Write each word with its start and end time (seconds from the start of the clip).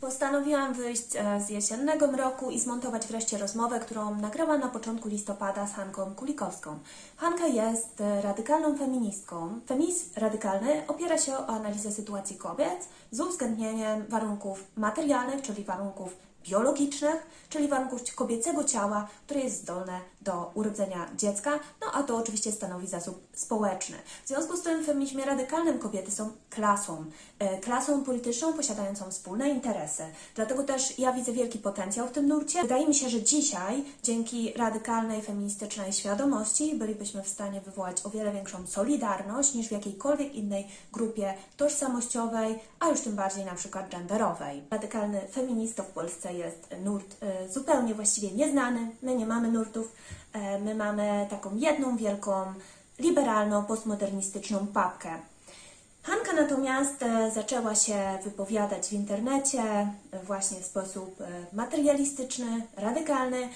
Postanowiłam 0.00 0.74
wyjść 0.74 1.16
e, 1.16 1.40
z 1.40 1.50
jesiennego 1.50 2.06
mroku 2.06 2.50
i 2.50 2.60
zmontować 2.60 3.06
wreszcie 3.06 3.38
rozmowę, 3.38 3.80
którą 3.80 4.14
nagrałam 4.14 4.60
na 4.60 4.68
początku 4.68 5.08
listopada 5.08 5.66
z 5.66 5.72
Hanką 5.72 6.14
Kulikowską. 6.14 6.78
Hanka 7.16 7.46
jest 7.46 8.00
e, 8.00 8.22
radykalną 8.22 8.78
feministką. 8.78 9.60
Feminizm 9.66 10.04
radykalny 10.16 10.86
opiera 10.88 11.18
się 11.18 11.32
o 11.38 11.46
analizę 11.46 11.92
sytuacji 11.92 12.36
kobiet 12.36 12.88
z 13.10 13.20
uwzględnieniem 13.20 14.06
warunków 14.08 14.64
materialnych, 14.76 15.42
czyli 15.42 15.64
warunków 15.64 16.16
biologicznych, 16.44 17.26
czyli 17.48 17.68
warunków 17.68 18.14
kobiecego 18.14 18.64
ciała, 18.64 19.08
które 19.26 19.40
jest 19.40 19.62
zdolne 19.62 20.00
do 20.20 20.50
urodzenia 20.54 21.06
dziecka, 21.16 21.58
no 21.80 21.86
a 21.94 22.02
to 22.02 22.16
oczywiście 22.16 22.52
stanowi 22.52 22.86
zasób 22.86 23.27
społeczny. 23.38 23.96
W 24.24 24.28
związku 24.28 24.56
z 24.56 24.62
tym 24.62 24.82
w 24.82 24.86
feminizmie 24.86 25.24
radykalnym 25.24 25.78
kobiety 25.78 26.10
są 26.10 26.30
klasą, 26.50 27.04
e, 27.38 27.58
klasą 27.60 28.04
polityczną 28.04 28.52
posiadającą 28.52 29.10
wspólne 29.10 29.48
interesy. 29.48 30.02
Dlatego 30.34 30.62
też 30.62 30.98
ja 30.98 31.12
widzę 31.12 31.32
wielki 31.32 31.58
potencjał 31.58 32.06
w 32.06 32.12
tym 32.12 32.28
nurcie. 32.28 32.62
Wydaje 32.62 32.88
mi 32.88 32.94
się, 32.94 33.08
że 33.08 33.22
dzisiaj 33.22 33.84
dzięki 34.02 34.52
radykalnej 34.52 35.22
feministycznej 35.22 35.92
świadomości 35.92 36.74
bylibyśmy 36.74 37.22
w 37.22 37.28
stanie 37.28 37.60
wywołać 37.60 38.06
o 38.06 38.10
wiele 38.10 38.32
większą 38.32 38.66
solidarność 38.66 39.54
niż 39.54 39.68
w 39.68 39.72
jakiejkolwiek 39.72 40.34
innej 40.34 40.66
grupie 40.92 41.34
tożsamościowej, 41.56 42.58
a 42.80 42.88
już 42.88 43.00
tym 43.00 43.16
bardziej 43.16 43.44
na 43.44 43.54
przykład 43.54 43.90
genderowej. 43.90 44.62
Radykalny 44.70 45.20
feminista 45.32 45.82
w 45.82 45.90
Polsce 45.90 46.34
jest 46.34 46.74
nurt 46.84 47.16
e, 47.22 47.48
zupełnie 47.48 47.94
właściwie 47.94 48.30
nieznany. 48.30 48.90
My 49.02 49.14
nie 49.14 49.26
mamy 49.26 49.52
nurtów. 49.52 49.92
E, 50.32 50.58
my 50.58 50.74
mamy 50.74 51.26
taką 51.30 51.56
jedną 51.56 51.96
wielką, 51.96 52.54
liberalną, 52.98 53.64
postmodernistyczną 53.64 54.66
papkę. 54.66 55.10
Hanka 56.02 56.32
natomiast 56.32 57.02
e, 57.02 57.30
zaczęła 57.30 57.74
się 57.74 58.18
wypowiadać 58.24 58.88
w 58.88 58.92
internecie 58.92 59.62
właśnie 60.24 60.60
w 60.60 60.64
sposób 60.66 61.16
materialistyczny, 61.52 62.66
radykalny, 62.76 63.48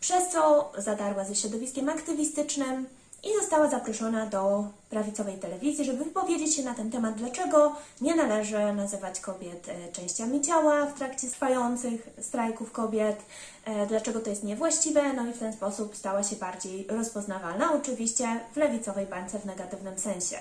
przez 0.00 0.28
co 0.28 0.72
zadarła 0.78 1.24
ze 1.24 1.34
środowiskiem 1.34 1.88
aktywistycznym 1.88 2.86
i 3.24 3.40
została 3.40 3.68
zaproszona 3.68 4.26
do 4.26 4.64
prawicowej 4.90 5.38
telewizji, 5.38 5.84
żeby 5.84 6.04
wypowiedzieć 6.04 6.56
się 6.56 6.62
na 6.62 6.74
ten 6.74 6.90
temat, 6.90 7.14
dlaczego 7.14 7.76
nie 8.00 8.14
należy 8.14 8.72
nazywać 8.72 9.20
kobiet 9.20 9.68
e, 9.68 9.92
częściami 9.92 10.40
ciała 10.40 10.86
w 10.86 10.94
trakcie 10.94 11.28
trwających 11.28 12.08
strajków 12.20 12.72
kobiet, 12.72 13.22
e, 13.64 13.86
dlaczego 13.86 14.20
to 14.20 14.30
jest 14.30 14.44
niewłaściwe, 14.44 15.12
no 15.12 15.26
i 15.26 15.32
w 15.32 15.38
ten 15.38 15.52
sposób 15.52 15.96
stała 15.96 16.22
się 16.22 16.36
bardziej 16.36 16.86
rozpoznawalna, 16.88 17.72
oczywiście 17.72 18.40
w 18.52 18.56
lewicowej 18.56 19.06
bańce 19.06 19.38
w 19.38 19.46
negatywnym 19.46 19.98
sensie 19.98 20.38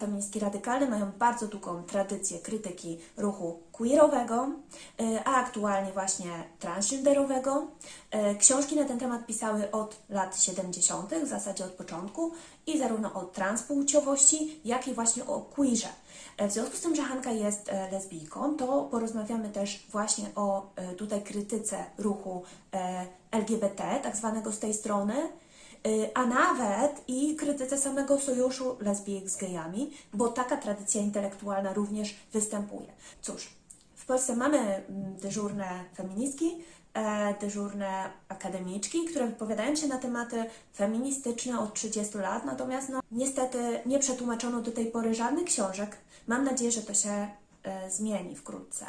feministki 0.00 0.40
radykalne 0.40 0.86
mają 0.86 1.12
bardzo 1.18 1.46
długą 1.46 1.82
tradycję 1.82 2.38
krytyki 2.38 2.98
ruchu 3.16 3.58
queerowego, 3.72 4.48
e, 5.00 5.24
a 5.24 5.34
aktualnie 5.34 5.92
właśnie 5.92 6.44
transgenderowego. 6.58 7.66
E, 8.10 8.34
książki 8.34 8.76
na 8.76 8.84
ten 8.84 8.98
temat 8.98 9.26
pisały 9.26 9.70
od 9.70 9.96
lat 10.08 10.40
70., 10.40 11.14
w 11.24 11.28
zasadzie 11.28 11.64
od 11.64 11.70
początku, 11.70 12.32
i 12.66 12.78
zarówno 12.78 13.12
o 13.12 13.24
transpłciowości, 13.24 14.60
jak 14.64 14.88
i 14.88 14.94
właśnie 14.94 15.26
o 15.26 15.40
queerze. 15.40 15.88
E, 16.36 16.48
w 16.48 16.52
związku 16.52 16.76
z 16.76 16.80
tym, 16.80 16.96
że 16.96 17.02
Hanka 17.02 17.30
jest 17.30 17.70
lesbijką, 17.92 18.56
to 18.56 18.88
porozmawiamy 18.90 19.50
też 19.50 19.86
właśnie 19.90 20.26
o 20.34 20.70
tutaj 20.98 21.22
krytyce 21.22 21.84
ruchu 21.98 22.42
LGBT, 23.30 24.00
tak 24.02 24.16
zwanego 24.16 24.52
z 24.52 24.58
tej 24.58 24.74
strony, 24.74 25.14
a 26.14 26.26
nawet 26.26 27.04
i 27.08 27.36
krytyce 27.36 27.78
samego 27.78 28.20
sojuszu 28.20 28.76
lesbijek 28.80 29.30
z 29.30 29.36
gejami, 29.36 29.90
bo 30.14 30.28
taka 30.28 30.56
tradycja 30.56 31.00
intelektualna 31.00 31.72
również 31.72 32.16
występuje. 32.32 32.92
Cóż, 33.22 33.50
w 33.94 34.06
Polsce 34.06 34.36
mamy 34.36 34.58
mm, 34.58 35.16
dyżurne 35.16 35.84
feministki, 35.96 36.58
e, 36.94 37.34
dyżurne 37.40 38.10
akademiczki, 38.28 39.04
które 39.04 39.26
wypowiadają 39.26 39.76
się 39.76 39.86
na 39.86 39.98
tematy 39.98 40.44
feministyczne 40.74 41.60
od 41.60 41.74
30 41.74 42.18
lat, 42.18 42.44
natomiast 42.44 42.88
no, 42.88 43.00
niestety 43.12 43.80
nie 43.86 43.98
przetłumaczono 43.98 44.60
do 44.60 44.72
tej 44.72 44.86
pory 44.86 45.14
żadnych 45.14 45.44
książek. 45.44 45.96
Mam 46.26 46.44
nadzieję, 46.44 46.72
że 46.72 46.82
to 46.82 46.94
się 46.94 47.28
e, 47.62 47.90
zmieni 47.90 48.36
wkrótce. 48.36 48.86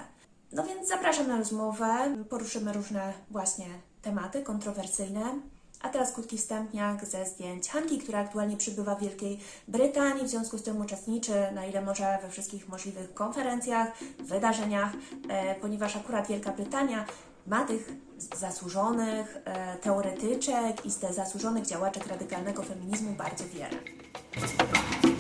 No 0.51 0.63
więc 0.63 0.87
zapraszam 0.87 1.27
na 1.27 1.37
rozmowę, 1.37 2.15
poruszymy 2.29 2.73
różne 2.73 3.13
właśnie 3.31 3.65
tematy 4.01 4.43
kontrowersyjne. 4.43 5.39
A 5.81 5.89
teraz 5.89 6.13
krótki 6.13 6.37
wstępniak 6.37 7.05
ze 7.05 7.25
zdjęć 7.25 7.69
Hanki, 7.69 7.97
która 7.97 8.19
aktualnie 8.19 8.57
przybywa 8.57 8.95
w 8.95 9.01
Wielkiej 9.01 9.39
Brytanii, 9.67 10.25
w 10.25 10.29
związku 10.29 10.57
z 10.57 10.63
tym 10.63 10.81
uczestniczy 10.81 11.33
na 11.53 11.65
ile 11.65 11.81
może 11.81 12.17
we 12.21 12.29
wszystkich 12.29 12.69
możliwych 12.69 13.13
konferencjach, 13.13 13.87
wydarzeniach, 14.19 14.91
e, 15.29 15.55
ponieważ 15.55 15.95
akurat 15.95 16.27
Wielka 16.27 16.51
Brytania 16.51 17.05
ma 17.47 17.65
tych 17.65 17.93
zasłużonych 18.37 19.37
e, 19.45 19.77
teoretyczek 19.77 20.85
i 20.85 20.91
zasłużonych 21.13 21.65
działaczek 21.65 22.07
radykalnego 22.07 22.63
feminizmu 22.63 23.11
bardzo 23.13 23.43
wiele. 23.53 25.10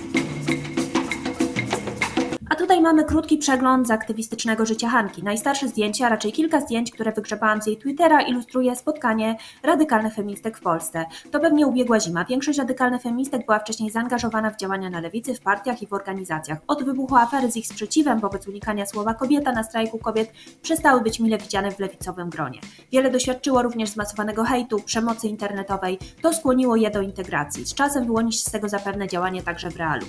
Tutaj 2.71 2.83
mamy 2.83 3.03
krótki 3.03 3.37
przegląd 3.37 3.87
z 3.87 3.91
aktywistycznego 3.91 4.65
życia 4.65 4.89
Hanki. 4.89 5.23
Najstarsze 5.23 5.67
zdjęcie, 5.67 6.05
a 6.05 6.09
raczej 6.09 6.31
kilka 6.31 6.61
zdjęć, 6.61 6.91
które 6.91 7.11
wygrzebałam 7.11 7.61
z 7.61 7.67
jej 7.67 7.77
Twittera, 7.77 8.21
ilustruje 8.21 8.75
spotkanie 8.75 9.37
radykalnych 9.63 10.13
feministek 10.13 10.57
w 10.57 10.61
Polsce. 10.61 11.05
To 11.31 11.39
pewnie 11.39 11.67
ubiegła 11.67 11.99
zima. 11.99 12.25
Większość 12.25 12.59
radykalnych 12.59 13.01
feministek 13.01 13.45
była 13.45 13.59
wcześniej 13.59 13.89
zaangażowana 13.89 14.51
w 14.51 14.57
działania 14.57 14.89
na 14.89 14.99
lewicy, 14.99 15.33
w 15.33 15.39
partiach 15.39 15.81
i 15.81 15.87
w 15.87 15.93
organizacjach. 15.93 16.57
Od 16.67 16.83
wybuchu 16.83 17.15
afery 17.15 17.51
z 17.51 17.55
ich 17.55 17.67
sprzeciwem 17.67 18.19
wobec 18.19 18.47
unikania 18.47 18.85
słowa 18.85 19.13
kobieta 19.13 19.51
na 19.51 19.63
strajku 19.63 19.97
kobiet 19.97 20.31
przestały 20.61 21.01
być 21.01 21.19
mile 21.19 21.37
widziane 21.37 21.71
w 21.71 21.79
lewicowym 21.79 22.29
gronie. 22.29 22.59
Wiele 22.91 23.11
doświadczyło 23.11 23.61
również 23.61 23.89
zmasowanego 23.89 24.43
hejtu, 24.43 24.79
przemocy 24.79 25.27
internetowej. 25.27 25.99
To 26.21 26.33
skłoniło 26.33 26.75
je 26.75 26.91
do 26.91 27.01
integracji. 27.01 27.65
Z 27.65 27.73
czasem 27.73 28.05
wyłoni 28.05 28.33
się 28.33 28.39
z 28.39 28.51
tego 28.51 28.69
zapewne 28.69 29.07
działanie 29.07 29.43
także 29.43 29.69
w 29.69 29.75
realu. 29.75 30.05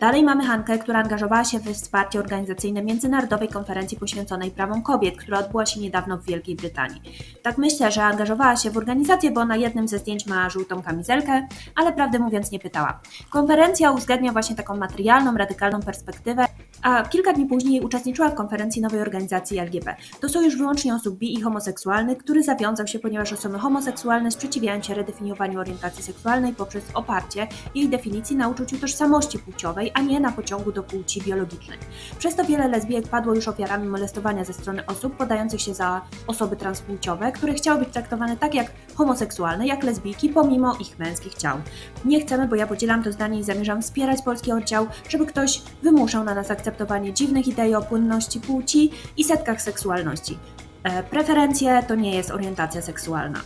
Dalej 0.00 0.22
mamy 0.22 0.46
Hankę, 0.46 0.78
która 0.78 1.00
angażowała 1.00 1.44
się 1.44 1.58
we 1.58 1.74
wsparcie 1.74 2.18
organizacyjne 2.18 2.82
Międzynarodowej 2.82 3.48
Konferencji 3.48 3.98
poświęconej 3.98 4.50
prawom 4.50 4.82
kobiet, 4.82 5.16
która 5.16 5.38
odbyła 5.38 5.66
się 5.66 5.80
niedawno 5.80 6.18
w 6.18 6.24
Wielkiej 6.24 6.56
Brytanii. 6.56 7.02
Tak 7.42 7.58
myślę, 7.58 7.92
że 7.92 8.02
angażowała 8.02 8.56
się 8.56 8.70
w 8.70 8.76
organizację, 8.76 9.30
bo 9.30 9.44
na 9.44 9.56
jednym 9.56 9.88
ze 9.88 9.98
zdjęć 9.98 10.26
ma 10.26 10.50
żółtą 10.50 10.82
kamizelkę, 10.82 11.46
ale 11.76 11.92
prawdę 11.92 12.18
mówiąc 12.18 12.50
nie 12.50 12.58
pytała. 12.58 13.00
Konferencja 13.30 13.90
uwzględnia 13.90 14.32
właśnie 14.32 14.56
taką 14.56 14.76
materialną, 14.76 15.36
radykalną 15.36 15.80
perspektywę, 15.80 16.46
a 16.82 17.02
kilka 17.02 17.32
dni 17.32 17.46
później 17.46 17.80
uczestniczyła 17.80 18.28
w 18.28 18.34
konferencji 18.34 18.82
nowej 18.82 19.00
organizacji 19.00 19.58
LGB. 19.58 19.96
To 20.20 20.28
sojusz 20.28 20.56
wyłącznie 20.56 20.94
osób 20.94 21.18
bi 21.18 21.34
i 21.34 21.40
homoseksualnych, 21.40 22.18
który 22.18 22.42
zawiązał 22.42 22.86
się, 22.86 22.98
ponieważ 22.98 23.32
osoby 23.32 23.58
homoseksualne 23.58 24.30
sprzeciwiają 24.30 24.82
się 24.82 24.94
redefiniowaniu 24.94 25.60
orientacji 25.60 26.02
seksualnej 26.02 26.54
poprzez 26.54 26.84
oparcie 26.94 27.46
jej 27.74 27.88
definicji 27.88 28.36
na 28.36 28.48
uczuciu 28.48 28.78
tożsamości 28.78 29.38
płciowej 29.38 29.90
a 29.94 30.00
nie 30.00 30.20
na 30.20 30.32
pociągu 30.32 30.72
do 30.72 30.82
płci 30.82 31.22
biologicznej. 31.22 31.78
Przez 32.18 32.34
to 32.36 32.44
wiele 32.44 32.68
lesbijek 32.68 33.08
padło 33.08 33.34
już 33.34 33.48
ofiarami 33.48 33.88
molestowania 33.88 34.44
ze 34.44 34.52
strony 34.52 34.86
osób 34.86 35.16
podających 35.16 35.60
się 35.60 35.74
za 35.74 36.00
osoby 36.26 36.56
transpłciowe, 36.56 37.32
które 37.32 37.54
chciały 37.54 37.78
być 37.78 37.88
traktowane 37.88 38.36
tak 38.36 38.54
jak 38.54 38.72
homoseksualne, 38.94 39.66
jak 39.66 39.82
lesbijki, 39.82 40.28
pomimo 40.28 40.76
ich 40.80 40.98
męskich 40.98 41.34
ciał. 41.34 41.56
Nie 42.04 42.20
chcemy, 42.20 42.48
bo 42.48 42.56
ja 42.56 42.66
podzielam 42.66 43.02
to 43.02 43.12
zdanie 43.12 43.38
i 43.38 43.44
zamierzam 43.44 43.82
wspierać 43.82 44.22
polski 44.22 44.52
oddział, 44.52 44.86
żeby 45.08 45.26
ktoś 45.26 45.62
wymuszał 45.82 46.24
na 46.24 46.34
nas 46.34 46.50
akceptowanie 46.70 47.12
dziwnych 47.12 47.48
idei 47.48 47.74
o 47.74 47.82
płynności 47.82 48.40
płci 48.40 48.90
i 49.16 49.24
setkach 49.24 49.62
seksualności. 49.62 50.38
E, 50.82 51.02
preferencje 51.02 51.82
to 51.88 51.94
nie 51.94 52.14
jest 52.16 52.30
orientacja 52.30 52.82
seksualna. 52.82 53.40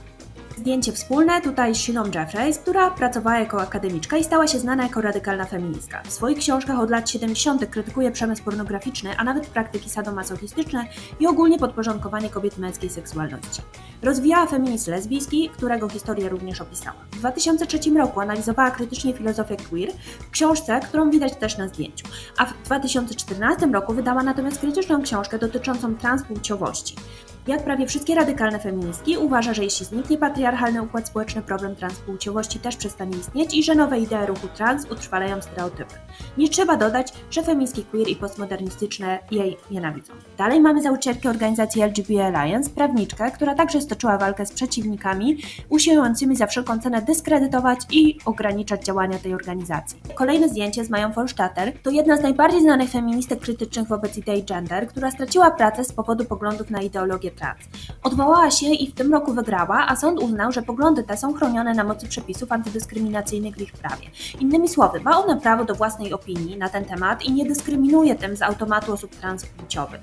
Zdjęcie 0.56 0.92
wspólne 0.92 1.40
tutaj 1.40 1.74
z 1.74 1.78
Shiną 1.78 2.04
Jeffreys, 2.14 2.58
która 2.58 2.90
pracowała 2.90 3.38
jako 3.38 3.62
akademiczka 3.62 4.16
i 4.16 4.24
stała 4.24 4.46
się 4.46 4.58
znana 4.58 4.82
jako 4.82 5.00
radykalna 5.00 5.44
feministka. 5.44 6.02
W 6.02 6.12
swoich 6.12 6.38
książkach 6.38 6.80
od 6.80 6.90
lat 6.90 7.10
70. 7.10 7.66
krytykuje 7.70 8.10
przemysł 8.10 8.44
pornograficzny, 8.44 9.16
a 9.16 9.24
nawet 9.24 9.46
praktyki 9.46 9.90
sadomasochistyczne 9.90 10.86
i 11.20 11.26
ogólnie 11.26 11.58
podporządkowanie 11.58 12.30
kobiet 12.30 12.58
męskiej 12.58 12.90
seksualności. 12.90 13.62
Rozwijała 14.02 14.46
feminizm 14.46 14.90
lesbijski, 14.90 15.50
którego 15.50 15.88
historię 15.88 16.28
również 16.28 16.60
opisała. 16.60 16.96
W 17.12 17.18
2003 17.18 17.78
roku 17.98 18.20
analizowała 18.20 18.70
krytycznie 18.70 19.14
filozofię 19.14 19.56
queer 19.56 19.90
w 20.20 20.30
książce, 20.30 20.80
którą 20.80 21.10
widać 21.10 21.36
też 21.36 21.58
na 21.58 21.68
zdjęciu, 21.68 22.06
a 22.38 22.46
w 22.46 22.62
2014 22.64 23.66
roku 23.66 23.94
wydała 23.94 24.22
natomiast 24.22 24.60
krytyczną 24.60 25.02
książkę 25.02 25.38
dotyczącą 25.38 25.94
transpłciowości. 25.94 26.96
Jak 27.46 27.64
prawie 27.64 27.86
wszystkie 27.86 28.14
radykalne 28.14 28.58
feministki, 28.58 29.16
uważa, 29.16 29.54
że 29.54 29.64
jeśli 29.64 29.86
zniknie 29.86 30.18
patriarchalny 30.18 30.82
układ 30.82 31.08
społeczny, 31.08 31.42
problem 31.42 31.76
transpłciowości 31.76 32.58
też 32.58 32.76
przestanie 32.76 33.16
istnieć 33.16 33.54
i 33.54 33.62
że 33.62 33.74
nowe 33.74 33.98
idee 33.98 34.26
ruchu 34.26 34.48
trans 34.48 34.90
utrwalają 34.90 35.42
stereotypy. 35.42 35.94
Nie 36.38 36.48
trzeba 36.48 36.76
dodać, 36.76 37.12
że 37.30 37.42
feministki 37.42 37.84
queer 37.84 38.08
i 38.08 38.16
postmodernistyczne 38.16 39.18
jej 39.30 39.56
nienawidzą. 39.70 40.12
Dalej 40.38 40.60
mamy 40.60 40.82
założycielkę 40.82 41.30
organizacji 41.30 41.82
LGBT 41.82 42.26
Alliance, 42.26 42.70
prawniczkę, 42.70 43.30
która 43.30 43.54
także 43.54 43.80
stoczyła 43.80 44.18
walkę 44.18 44.46
z 44.46 44.52
przeciwnikami, 44.52 45.36
usiłującymi 45.68 46.36
za 46.36 46.46
wszelką 46.46 46.78
cenę 46.78 47.02
dyskredytować 47.02 47.80
i 47.90 48.18
ograniczać 48.24 48.84
działania 48.84 49.18
tej 49.18 49.34
organizacji. 49.34 49.98
Kolejne 50.14 50.48
zdjęcie 50.48 50.84
z 50.84 50.90
Mają 50.90 51.12
Folsztater 51.12 51.72
to 51.82 51.90
jedna 51.90 52.16
z 52.16 52.22
najbardziej 52.22 52.60
znanych 52.60 52.90
feministek 52.90 53.40
krytycznych 53.40 53.88
wobec 53.88 54.18
idei 54.18 54.44
gender, 54.44 54.88
która 54.88 55.10
straciła 55.10 55.50
pracę 55.50 55.84
z 55.84 55.92
powodu 55.92 56.24
poglądów 56.24 56.70
na 56.70 56.82
ideologię 56.82 57.33
trans. 57.34 57.58
Odwołała 58.02 58.50
się 58.50 58.66
i 58.66 58.90
w 58.90 58.94
tym 58.94 59.12
roku 59.12 59.32
wygrała, 59.32 59.86
a 59.88 59.96
sąd 59.96 60.20
uznał, 60.20 60.52
że 60.52 60.62
poglądy 60.62 61.02
te 61.02 61.16
są 61.16 61.34
chronione 61.34 61.74
na 61.74 61.84
mocy 61.84 62.08
przepisów 62.08 62.52
antydyskryminacyjnych 62.52 63.56
w 63.56 63.60
ich 63.60 63.72
prawie. 63.72 64.06
Innymi 64.40 64.68
słowy, 64.68 65.00
ma 65.00 65.24
ona 65.24 65.36
prawo 65.36 65.64
do 65.64 65.74
własnej 65.74 66.12
opinii 66.12 66.56
na 66.56 66.68
ten 66.68 66.84
temat 66.84 67.22
i 67.22 67.32
nie 67.32 67.46
dyskryminuje 67.46 68.14
tym 68.14 68.36
z 68.36 68.42
automatu 68.42 68.92
osób 68.92 69.16
transpłciowych. 69.16 70.00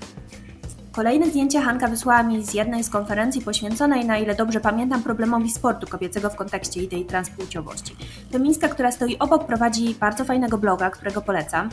Kolejne 0.92 1.30
zdjęcie 1.30 1.62
Hanka 1.62 1.88
wysłała 1.88 2.24
mi 2.24 2.46
z 2.46 2.54
jednej 2.54 2.84
z 2.84 2.90
konferencji 2.90 3.42
poświęconej, 3.42 4.06
na 4.06 4.18
ile 4.18 4.36
dobrze 4.36 4.60
pamiętam, 4.60 5.04
problemowi 5.04 5.52
sportu 5.52 5.88
kobiecego 5.88 6.30
w 6.30 6.36
kontekście 6.36 6.84
idei 6.84 7.06
transpłciowości. 7.06 7.96
Feministka, 8.32 8.68
która 8.68 8.92
stoi 8.92 9.18
obok, 9.18 9.46
prowadzi 9.46 9.96
bardzo 10.00 10.26
fajnego 10.26 10.58
bloga, 10.58 10.90
którego 10.90 11.22
polecam. 11.22 11.70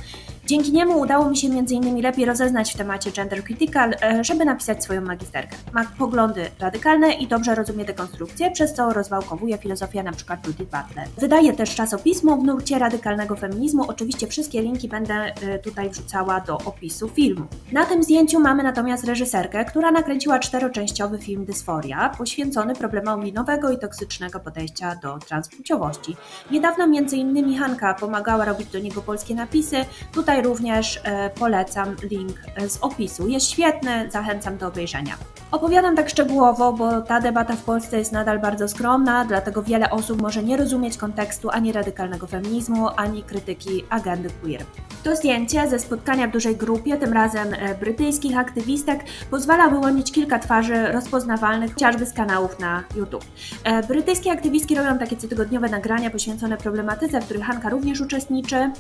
Dzięki 0.49 0.73
niemu 0.73 1.01
udało 1.01 1.31
mi 1.31 1.37
się 1.37 1.49
m.in. 1.49 2.03
lepiej 2.03 2.25
rozeznać 2.25 2.75
w 2.75 2.77
temacie 2.77 3.13
gender 3.13 3.45
critical, 3.45 3.95
e, 4.03 4.25
żeby 4.25 4.45
napisać 4.45 4.85
swoją 4.85 5.01
magisterkę. 5.01 5.57
Ma 5.73 5.85
poglądy 5.99 6.51
radykalne 6.59 7.13
i 7.13 7.27
dobrze 7.27 7.55
rozumie 7.55 7.85
dekonstrukcję, 7.85 8.51
przez 8.51 8.75
co 8.75 8.93
rozwałkowuje 8.93 9.59
filozofię 9.59 10.01
np. 10.01 10.37
Judith 10.47 10.71
Butler. 10.71 11.09
Wydaje 11.19 11.53
też 11.53 11.75
czasopismo 11.75 12.37
w 12.37 12.45
nurcie 12.45 12.79
radykalnego 12.79 13.37
feminizmu. 13.37 13.85
Oczywiście 13.89 14.27
wszystkie 14.27 14.63
linki 14.63 14.89
będę 14.89 15.15
e, 15.15 15.59
tutaj 15.59 15.91
wrzucała 15.91 16.41
do 16.41 16.59
opisu 16.59 17.09
filmu. 17.09 17.47
Na 17.73 17.87
tym 17.87 18.03
zdjęciu 18.03 18.41
mamy 18.41 18.63
natomiast 18.63 19.05
reżyserkę, 19.05 19.65
która 19.65 19.91
nakręciła 19.91 20.39
czteroczęściowy 20.39 21.19
film 21.19 21.45
Dysforia, 21.45 22.09
poświęcony 22.19 22.75
problemowi 22.75 23.33
nowego 23.33 23.71
i 23.71 23.79
toksycznego 23.79 24.41
podejścia 24.41 24.97
do 25.03 25.19
transpłciowości. 25.19 26.17
Niedawno 26.51 26.85
m.in. 26.85 27.59
Hanka 27.59 27.95
pomagała 27.95 28.45
robić 28.45 28.69
do 28.69 28.79
niego 28.79 29.03
polskie 29.03 29.35
napisy, 29.35 29.77
tutaj 30.13 30.38
również 30.43 31.01
e, 31.05 31.31
polecam 31.31 31.97
link 32.11 32.37
z 32.69 32.79
opisu. 32.81 33.29
Jest 33.29 33.51
świetny, 33.51 34.11
zachęcam 34.11 34.57
do 34.57 34.69
obejrzenia. 34.69 35.15
Opowiadam 35.51 35.97
tak 35.97 36.09
szczegółowo, 36.09 36.73
bo 36.73 37.03
ta 37.03 37.21
debata 37.21 37.57
w 37.57 37.63
Polsce 37.63 37.99
jest 37.99 38.13
nadal 38.13 38.39
bardzo 38.39 38.69
skromna, 38.69 39.25
dlatego 39.25 39.63
wiele 39.63 39.91
osób 39.91 40.23
może 40.23 40.43
nie 40.43 40.57
rozumieć 40.57 40.97
kontekstu 40.97 41.51
ani 41.51 41.73
radykalnego 41.73 42.27
feminizmu, 42.27 42.89
ani 42.97 43.23
krytyki 43.23 43.85
agendy 43.91 44.31
queer. 44.43 44.65
To 45.05 45.17
zdjęcie 45.17 45.69
ze 45.69 45.79
spotkania 45.79 46.29
w 46.29 46.33
dużej 46.33 46.57
grupie, 46.57 46.97
tym 46.97 47.13
razem 47.13 47.55
e, 47.55 47.75
brytyjskich 47.75 48.39
aktywistek, 48.39 49.05
pozwala 49.31 49.69
wyłonić 49.69 50.13
kilka 50.13 50.39
twarzy 50.39 50.93
rozpoznawalnych 50.93 51.73
chociażby 51.75 52.07
z 52.07 52.13
kanałów 52.13 52.59
na 52.59 52.85
YouTube. 52.97 53.25
E, 53.65 53.83
brytyjskie 53.83 54.33
aktywistki 54.33 54.75
robią 54.75 54.99
takie 54.99 55.17
cotygodniowe 55.17 55.69
nagrania 55.69 56.11
poświęcone 56.11 56.57
problematyce, 56.57 57.21
w 57.21 57.25
których 57.25 57.43
Hanka 57.43 57.69
również 57.69 58.01
uczestniczy. 58.01 58.71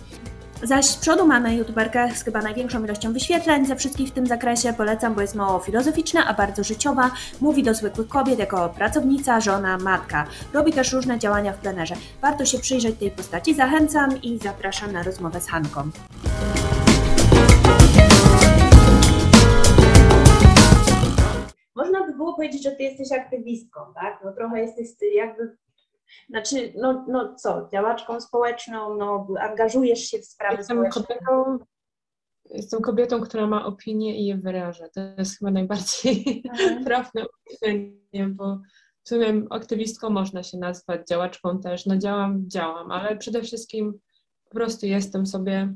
Zaś 0.62 0.86
z 0.86 0.96
przodu 0.96 1.26
mamy 1.26 1.54
youtuberkę 1.54 2.10
z 2.14 2.24
chyba 2.24 2.42
największą 2.42 2.84
ilością 2.84 3.12
wyświetleń 3.12 3.66
ze 3.66 3.76
wszystkich 3.76 4.08
w 4.08 4.12
tym 4.12 4.26
zakresie. 4.26 4.72
Polecam, 4.72 5.14
bo 5.14 5.20
jest 5.20 5.34
mało 5.34 5.58
filozoficzna, 5.58 6.26
a 6.26 6.34
bardzo 6.34 6.64
życiowa. 6.64 7.10
Mówi 7.40 7.62
do 7.62 7.74
zwykłych 7.74 8.08
kobiet 8.08 8.38
jako 8.38 8.68
pracownica, 8.68 9.40
żona, 9.40 9.78
matka. 9.78 10.26
Robi 10.52 10.72
też 10.72 10.92
różne 10.92 11.18
działania 11.18 11.52
w 11.52 11.58
plenerze. 11.58 11.94
Warto 12.22 12.44
się 12.44 12.58
przyjrzeć 12.58 12.98
tej 12.98 13.10
postaci. 13.10 13.54
Zachęcam 13.54 14.22
i 14.22 14.38
zapraszam 14.38 14.92
na 14.92 15.02
rozmowę 15.02 15.40
z 15.40 15.48
Hanką. 15.48 15.90
Można 21.76 22.06
by 22.06 22.12
było 22.12 22.34
powiedzieć, 22.34 22.62
że 22.62 22.70
ty 22.70 22.82
jesteś 22.82 23.12
aktywistką, 23.12 23.80
tak? 23.94 24.20
No 24.24 24.32
trochę 24.32 24.60
jesteś 24.60 24.88
jakby 25.14 25.56
znaczy, 26.28 26.72
no, 26.76 27.04
no 27.08 27.34
co, 27.34 27.68
działaczką 27.72 28.20
społeczną, 28.20 28.96
no, 28.96 29.26
angażujesz 29.40 30.00
się 30.00 30.18
w 30.18 30.24
sprawy 30.24 30.56
jestem 30.56 30.76
społeczne. 30.76 31.02
Kobietą, 31.02 31.58
jestem 32.50 32.80
kobietą, 32.80 33.20
która 33.20 33.46
ma 33.46 33.66
opinię 33.66 34.20
i 34.20 34.26
je 34.26 34.36
wyraża. 34.36 34.88
To 34.88 35.00
jest 35.18 35.38
chyba 35.38 35.50
najbardziej 35.50 36.42
mhm. 36.50 36.84
trafne 36.84 37.22
określenie, 37.22 38.28
bo 38.28 38.60
w 39.04 39.08
sumie 39.08 39.42
aktywistką 39.50 40.10
można 40.10 40.42
się 40.42 40.58
nazwać, 40.58 41.00
działaczką 41.08 41.60
też. 41.60 41.86
No 41.86 41.96
działam, 41.96 42.50
działam, 42.50 42.90
ale 42.90 43.16
przede 43.16 43.42
wszystkim 43.42 43.98
po 44.44 44.50
prostu 44.50 44.86
jestem 44.86 45.26
sobie 45.26 45.74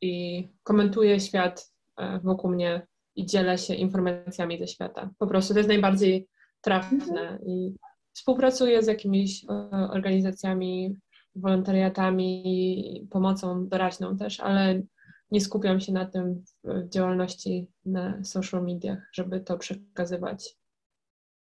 i 0.00 0.48
komentuję 0.62 1.20
świat 1.20 1.72
e, 1.96 2.20
wokół 2.20 2.50
mnie 2.50 2.86
i 3.16 3.26
dzielę 3.26 3.58
się 3.58 3.74
informacjami 3.74 4.58
ze 4.58 4.66
świata. 4.66 5.10
Po 5.18 5.26
prostu 5.26 5.52
to 5.52 5.58
jest 5.58 5.68
najbardziej 5.68 6.28
trafne 6.60 7.20
Mhm. 7.20 7.46
i 7.46 7.74
Współpracuję 8.12 8.82
z 8.82 8.86
jakimiś 8.86 9.44
e, 9.44 9.70
organizacjami, 9.92 11.00
wolontariatami, 11.36 13.08
pomocą 13.10 13.68
doraźną 13.68 14.16
też, 14.16 14.40
ale 14.40 14.82
nie 15.30 15.40
skupiam 15.40 15.80
się 15.80 15.92
na 15.92 16.06
tym 16.06 16.44
w 16.64 16.88
działalności 16.88 17.70
na 17.84 18.24
social 18.24 18.64
mediach, 18.64 18.98
żeby 19.12 19.40
to 19.40 19.58
przekazywać. 19.58 20.56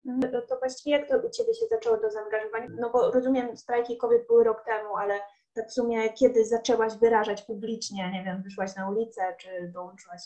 No 0.05 0.41
to 0.49 0.57
właściwie 0.59 0.97
jak 0.97 1.09
to 1.09 1.17
u 1.17 1.29
Ciebie 1.29 1.53
się 1.53 1.65
zaczęło 1.69 1.97
to 1.97 2.11
zaangażowanie? 2.11 2.67
No 2.79 2.89
bo 2.89 3.11
rozumiem, 3.11 3.57
strajki 3.57 3.97
kobiet 3.97 4.27
były 4.27 4.43
rok 4.43 4.65
temu, 4.65 4.95
ale 4.95 5.19
tak 5.53 5.69
w 5.69 5.73
sumie 5.73 6.13
kiedy 6.13 6.45
zaczęłaś 6.45 6.93
wyrażać 7.01 7.41
publicznie, 7.41 8.11
nie 8.11 8.23
wiem, 8.23 8.43
wyszłaś 8.43 8.75
na 8.75 8.89
ulicę, 8.89 9.21
czy 9.39 9.71
dołączyłaś 9.73 10.21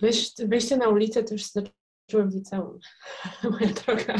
Wyjś, 0.00 0.34
wyjście 0.38 0.76
na 0.76 0.88
ulicę 0.88 1.24
to 1.24 1.34
już 1.34 1.44
Czułem 2.06 2.30
w 2.30 2.34
liceum. 2.34 2.78
Moja 3.50 3.72
droga 3.72 4.14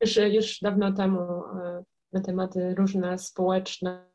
już, 0.00 0.16
już 0.16 0.58
dawno 0.60 0.92
temu 0.92 1.20
e, 1.20 1.84
na 2.12 2.20
tematy 2.20 2.74
różne 2.74 3.18
społeczne, 3.18 4.10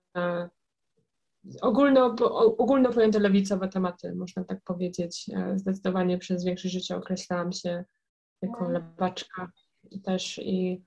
ogólno, 1.61 2.15
ogólno 2.57 2.93
pojęte 2.93 3.19
lewicowe 3.19 3.67
tematy, 3.67 4.15
można 4.15 4.43
tak 4.43 4.63
powiedzieć. 4.63 5.25
E, 5.35 5.59
zdecydowanie 5.59 6.17
przez 6.17 6.45
większość 6.45 6.73
życia 6.73 6.97
określałam 6.97 7.51
się 7.51 7.83
jako 8.41 8.65
mhm. 8.65 8.71
lewaczka 8.71 9.51
też 10.03 10.39
i 10.39 10.83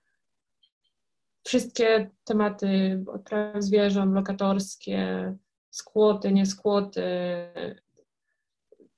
wszystkie 1.45 2.11
tematy 2.25 3.03
od 3.07 3.23
praw 3.23 3.63
zwierząt, 3.63 4.15
lokatorskie, 4.15 5.35
skłoty, 5.71 6.33
nieskłoty, 6.33 7.03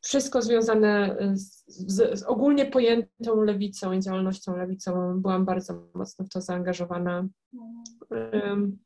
wszystko 0.00 0.43
związane 0.43 1.17
z, 1.35 1.64
z, 1.67 2.19
z, 2.19 2.23
ogólnie 2.23 2.67
pojętą 2.67 3.43
lewicą 3.43 3.93
i 3.93 4.00
działalnością 4.00 4.56
lewicową. 4.56 5.20
Byłam 5.20 5.44
bardzo 5.44 5.88
mocno 5.94 6.25
w 6.25 6.29
to 6.29 6.41
zaangażowana. 6.41 7.29
Um, 8.11 8.79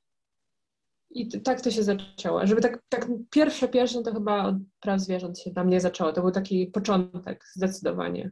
I 1.10 1.42
tak 1.42 1.60
to 1.60 1.70
się 1.70 1.82
zaczęło. 1.82 2.46
Żeby 2.46 2.60
tak, 2.60 2.82
tak 2.88 3.08
pierwsze, 3.30 3.68
pierwsze 3.68 4.02
to 4.02 4.12
chyba 4.12 4.44
od 4.44 4.56
praw 4.80 5.00
zwierząt 5.00 5.38
się 5.38 5.50
dla 5.50 5.64
mnie 5.64 5.80
zaczęło. 5.80 6.12
To 6.12 6.20
był 6.20 6.30
taki 6.30 6.66
początek 6.66 7.44
zdecydowanie. 7.54 8.30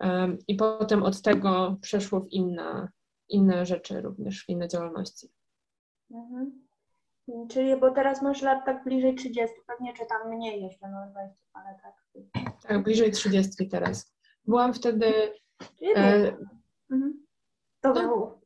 Um, 0.00 0.38
I 0.48 0.54
potem 0.54 1.02
od 1.02 1.22
tego 1.22 1.76
przeszło 1.80 2.20
w 2.20 2.28
inne, 2.28 2.88
inne 3.28 3.66
rzeczy 3.66 4.00
również, 4.00 4.44
w 4.44 4.48
inne 4.48 4.68
działalności. 4.68 5.28
Mhm. 6.10 6.67
Czyli, 7.50 7.76
bo 7.76 7.90
teraz 7.90 8.22
masz 8.22 8.42
lat 8.42 8.64
tak 8.66 8.84
bliżej 8.84 9.14
30, 9.14 9.56
pewnie 9.66 9.94
czy 9.94 10.06
tam 10.06 10.34
mniej 10.34 10.62
jeszcze, 10.62 10.88
no 10.88 11.10
20, 11.10 11.36
ale 11.52 11.78
tak. 11.82 11.94
Tak, 12.68 12.82
bliżej 12.82 13.12
30 13.12 13.68
teraz. 13.68 14.14
Byłam 14.44 14.74
wtedy... 14.74 15.12
E, 15.96 16.36
mhm. 16.90 17.26
To 17.80 17.92
było. 17.92 18.40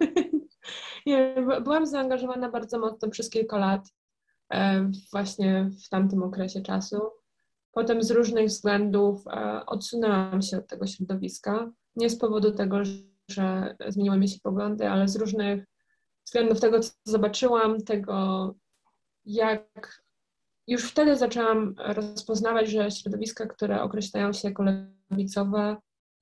Nie, 1.06 1.34
byłam 1.62 1.86
zaangażowana 1.86 2.50
bardzo 2.50 2.78
mocno 2.78 3.08
przez 3.08 3.30
kilka 3.30 3.58
lat 3.58 3.88
e, 4.52 4.90
właśnie 5.12 5.70
w 5.86 5.88
tamtym 5.88 6.22
okresie 6.22 6.60
czasu. 6.60 7.00
Potem 7.72 8.02
z 8.02 8.10
różnych 8.10 8.46
względów 8.46 9.26
e, 9.26 9.66
odsunęłam 9.66 10.42
się 10.42 10.58
od 10.58 10.66
tego 10.66 10.86
środowiska. 10.86 11.70
Nie 11.96 12.10
z 12.10 12.18
powodu 12.18 12.52
tego, 12.52 12.76
że 13.28 13.76
zmieniły 13.88 14.18
mi 14.18 14.28
się 14.28 14.38
poglądy, 14.42 14.88
ale 14.88 15.08
z 15.08 15.16
różnych 15.16 15.69
względów 16.30 16.60
tego, 16.60 16.80
co 16.80 16.92
zobaczyłam, 17.04 17.80
tego, 17.80 18.54
jak 19.24 20.02
już 20.66 20.84
wtedy 20.90 21.16
zaczęłam 21.16 21.74
rozpoznawać, 21.78 22.70
że 22.70 22.90
środowiska, 22.90 23.46
które 23.46 23.82
określają 23.82 24.32
się 24.32 24.48
jako 24.48 24.64
lewicowe, 25.10 25.76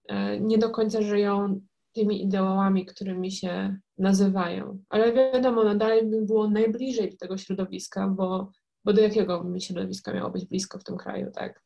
e, 0.09 0.41
nie 0.41 0.59
do 0.59 0.71
końca 0.71 1.03
żyją 1.03 1.61
tymi 1.93 2.23
ideałami, 2.23 2.87
którymi 2.87 3.33
się 3.33 3.79
nazywają. 3.99 4.79
Ale 4.89 5.13
wiadomo, 5.13 5.65
no 5.65 5.75
dalej 5.75 6.07
by 6.07 6.23
było 6.23 6.51
najbliżej 6.51 7.11
do 7.11 7.17
tego 7.17 7.39
środowiska, 7.39 8.09
bo, 8.09 8.53
bo 8.85 8.93
do 8.93 9.01
jakiego 9.01 9.45
mi 9.45 9.61
środowiska 9.61 10.13
miało 10.13 10.31
być 10.31 10.45
blisko 10.45 10.79
w 10.79 10.85
tym 10.85 10.97
kraju, 10.97 11.31
tak? 11.35 11.63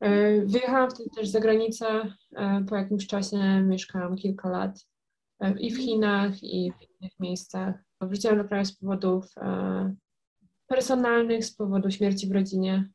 E, 0.00 0.40
wyjechałam 0.46 0.90
wtedy 0.90 1.10
też 1.16 1.28
za 1.28 1.40
granicę. 1.40 1.86
E, 2.36 2.64
po 2.68 2.76
jakimś 2.76 3.06
czasie 3.06 3.62
mieszkałam 3.62 4.16
kilka 4.16 4.50
lat 4.50 4.89
i 5.58 5.70
w 5.70 5.78
Chinach, 5.78 6.42
i 6.42 6.72
w 6.72 6.82
innych 6.82 7.20
miejscach. 7.20 7.74
Wróciłam 8.00 8.38
do 8.38 8.44
kraju 8.44 8.64
z 8.64 8.72
powodów 8.72 9.26
personalnych, 10.66 11.44
z 11.44 11.52
powodu 11.52 11.90
śmierci 11.90 12.28
w 12.28 12.32
rodzinie. 12.32 12.90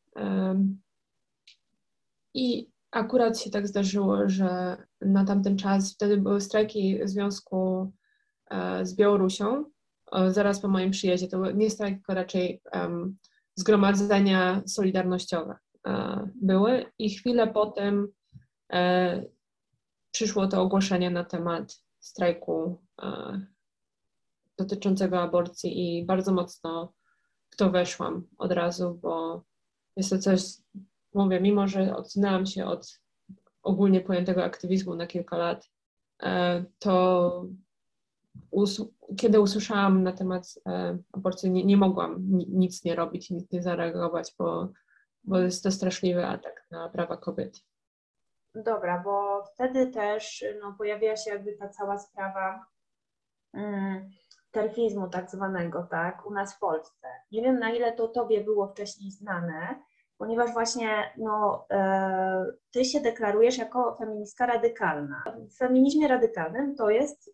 I 2.33 2.69
akurat 2.91 3.39
się 3.39 3.49
tak 3.49 3.67
zdarzyło, 3.67 4.29
że 4.29 4.77
na 5.01 5.25
tamten 5.25 5.57
czas, 5.57 5.93
wtedy 5.93 6.17
były 6.17 6.41
strajki 6.41 7.03
w 7.03 7.09
związku 7.09 7.91
z 8.83 8.95
Białorusią, 8.95 9.65
zaraz 10.27 10.59
po 10.59 10.67
moim 10.67 10.91
przyjeździe. 10.91 11.27
To 11.27 11.51
nie 11.51 11.69
strajki, 11.69 11.97
tylko 11.97 12.13
raczej 12.13 12.61
zgromadzenia 13.55 14.61
solidarnościowe. 14.65 15.55
E, 15.87 16.27
były 16.35 16.85
i 16.99 17.09
chwilę 17.09 17.47
potem 17.47 18.07
e, 18.73 19.23
przyszło 20.11 20.47
to 20.47 20.61
ogłoszenie 20.61 21.09
na 21.09 21.23
temat 21.23 21.84
strajku 22.07 22.81
e, 23.01 23.41
dotyczącego 24.57 25.21
aborcji 25.21 25.99
i 25.99 26.05
bardzo 26.05 26.33
mocno 26.33 26.93
w 27.49 27.55
to 27.55 27.69
weszłam 27.69 28.27
od 28.37 28.51
razu, 28.51 28.99
bo 29.01 29.43
jest 29.95 30.09
to 30.09 30.17
coś, 30.17 30.41
mówię, 31.13 31.41
mimo 31.41 31.67
że 31.67 31.95
odsunęłam 31.95 32.45
się 32.45 32.65
od 32.65 32.99
ogólnie 33.63 34.01
pojętego 34.01 34.43
aktywizmu 34.43 34.95
na 34.95 35.07
kilka 35.07 35.37
lat, 35.37 35.69
to 36.79 37.45
us 38.51 38.81
kiedy 39.17 39.39
usłyszałam 39.39 40.03
na 40.03 40.11
temat 40.11 40.59
aborcji, 41.11 41.51
nie, 41.51 41.65
nie 41.65 41.77
mogłam 41.77 42.17
nic 42.49 42.83
nie 42.83 42.95
robić, 42.95 43.29
nic 43.29 43.51
nie 43.51 43.63
zareagować, 43.63 44.35
bo 44.39 44.69
bo 45.25 45.39
jest 45.39 45.63
to 45.63 45.71
straszliwy 45.71 46.25
atak 46.25 46.67
na 46.71 46.89
prawa 46.89 47.17
kobiet. 47.17 47.63
Dobra, 48.55 49.01
bo 49.05 49.43
wtedy 49.43 49.87
też 49.87 50.45
no, 50.61 50.75
pojawiła 50.77 51.15
się 51.15 51.31
jakby 51.31 51.53
ta 51.53 51.69
cała 51.69 51.97
sprawa 51.97 52.65
mm, 53.53 54.09
terfizmu 54.51 55.09
tak 55.09 55.29
zwanego, 55.29 55.87
tak, 55.91 56.25
u 56.25 56.33
nas 56.33 56.55
w 56.55 56.59
Polsce. 56.59 57.07
Nie 57.31 57.41
wiem, 57.41 57.59
na 57.59 57.69
ile 57.69 57.91
to 57.91 58.07
Tobie 58.07 58.43
było 58.43 58.67
wcześniej 58.67 59.11
znane, 59.11 59.83
ponieważ 60.17 60.53
właśnie 60.53 61.13
no, 61.17 61.65
e, 61.71 62.45
Ty 62.71 62.85
się 62.85 63.01
deklarujesz 63.01 63.57
jako 63.57 63.95
feministka 63.95 64.45
radykalna. 64.45 65.23
W 65.49 65.57
feminizmie 65.57 66.07
radykalnym 66.07 66.75
to 66.75 66.89
jest 66.89 67.31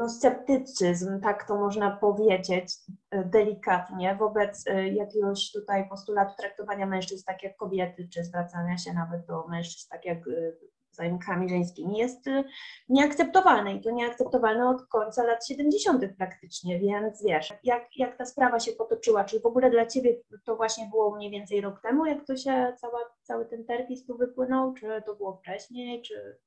no, 0.00 0.08
sceptycyzm, 0.08 1.20
tak 1.20 1.48
to 1.48 1.56
można 1.56 1.90
powiedzieć 1.90 2.74
e, 3.10 3.24
delikatnie, 3.24 4.16
wobec 4.18 4.66
e, 4.66 4.88
jakiegoś 4.88 5.52
tutaj 5.52 5.88
postulatu 5.88 6.36
traktowania 6.38 6.86
mężczyzn 6.86 7.24
tak 7.26 7.42
jak 7.42 7.56
kobiety, 7.56 8.08
czy 8.14 8.24
zwracania 8.24 8.78
się 8.78 8.92
nawet 8.92 9.26
do 9.26 9.48
mężczyzn 9.48 9.88
tak 9.90 10.04
jak 10.04 10.18
e, 10.18 10.52
zajmkami 10.92 11.48
żeńskimi 11.48 11.98
jest 11.98 12.24
nieakceptowalne 12.88 13.74
i 13.74 13.80
to 13.80 13.90
nieakceptowalne 13.90 14.68
od 14.68 14.86
końca 14.86 15.24
lat 15.24 15.46
70. 15.46 16.04
praktycznie, 16.18 16.78
więc 16.78 17.24
wiesz, 17.24 17.52
jak, 17.64 17.96
jak 17.96 18.16
ta 18.16 18.26
sprawa 18.26 18.60
się 18.60 18.72
potoczyła, 18.72 19.24
czy 19.24 19.40
w 19.40 19.46
ogóle 19.46 19.70
dla 19.70 19.86
Ciebie 19.86 20.16
to 20.44 20.56
właśnie 20.56 20.88
było 20.90 21.16
mniej 21.16 21.30
więcej 21.30 21.60
rok 21.60 21.80
temu, 21.80 22.06
jak 22.06 22.26
to 22.26 22.36
się 22.36 22.72
cała, 22.80 22.98
cały 23.22 23.46
ten 23.46 23.64
terpis 23.64 24.06
tu 24.06 24.16
wypłynął, 24.16 24.74
czy 24.74 25.02
to 25.06 25.14
było 25.14 25.36
wcześniej, 25.36 26.02
czy... 26.02 26.38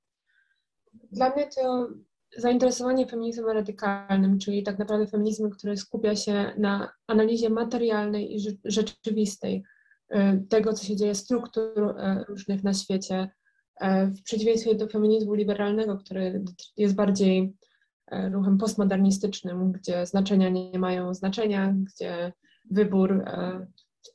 Dla 1.12 1.29
mnie 1.29 1.50
to 1.55 1.88
zainteresowanie 2.37 3.07
feminizmem 3.07 3.49
radykalnym, 3.49 4.39
czyli 4.39 4.63
tak 4.63 4.79
naprawdę 4.79 5.07
feminizmem, 5.07 5.51
który 5.51 5.77
skupia 5.77 6.15
się 6.15 6.53
na 6.57 6.91
analizie 7.07 7.49
materialnej 7.49 8.35
i 8.35 8.39
rzeczywistej 8.65 9.63
y, 10.11 10.15
tego, 10.49 10.73
co 10.73 10.85
się 10.85 10.95
dzieje, 10.95 11.15
struktur 11.15 11.79
y, 11.89 12.23
różnych 12.27 12.63
na 12.63 12.73
świecie, 12.73 13.29
y, 13.83 13.85
w 14.07 14.23
przeciwieństwie 14.23 14.75
do 14.75 14.87
feminizmu 14.87 15.33
liberalnego, 15.33 15.97
który 15.97 16.43
jest 16.77 16.95
bardziej 16.95 17.53
ruchem 18.31 18.57
postmodernistycznym, 18.57 19.71
gdzie 19.71 20.05
znaczenia 20.05 20.49
nie 20.49 20.79
mają 20.79 21.13
znaczenia, 21.13 21.73
gdzie 21.73 22.33
wybór 22.71 23.25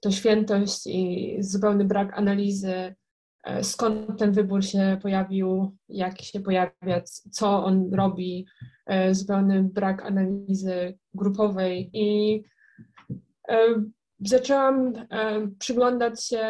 to 0.00 0.10
świętość 0.10 0.86
i 0.86 1.36
zupełny 1.40 1.84
brak 1.84 2.18
analizy 2.18 2.94
skąd 3.62 4.18
ten 4.18 4.32
wybór 4.32 4.64
się 4.64 4.98
pojawił, 5.02 5.76
jak 5.88 6.22
się 6.22 6.40
pojawia, 6.40 7.02
co 7.30 7.64
on 7.64 7.94
robi, 7.94 8.46
e, 8.86 9.14
zupełny 9.14 9.62
brak 9.62 10.02
analizy 10.02 10.98
grupowej 11.14 11.90
i 11.92 12.42
e, 13.48 13.58
zaczęłam 14.20 14.92
przyglądać 15.58 16.24
się 16.24 16.44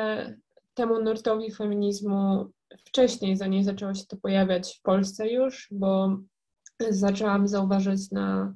temu 0.75 1.03
nurtowi 1.03 1.53
feminizmu 1.53 2.51
wcześniej, 2.85 3.37
zanim 3.37 3.65
zaczęło 3.65 3.95
się 3.95 4.05
to 4.09 4.17
pojawiać 4.17 4.79
w 4.79 4.83
Polsce 4.83 5.29
już, 5.29 5.69
bo 5.71 6.19
zaczęłam 6.91 7.49
zauważyć 7.49 8.11
na 8.11 8.55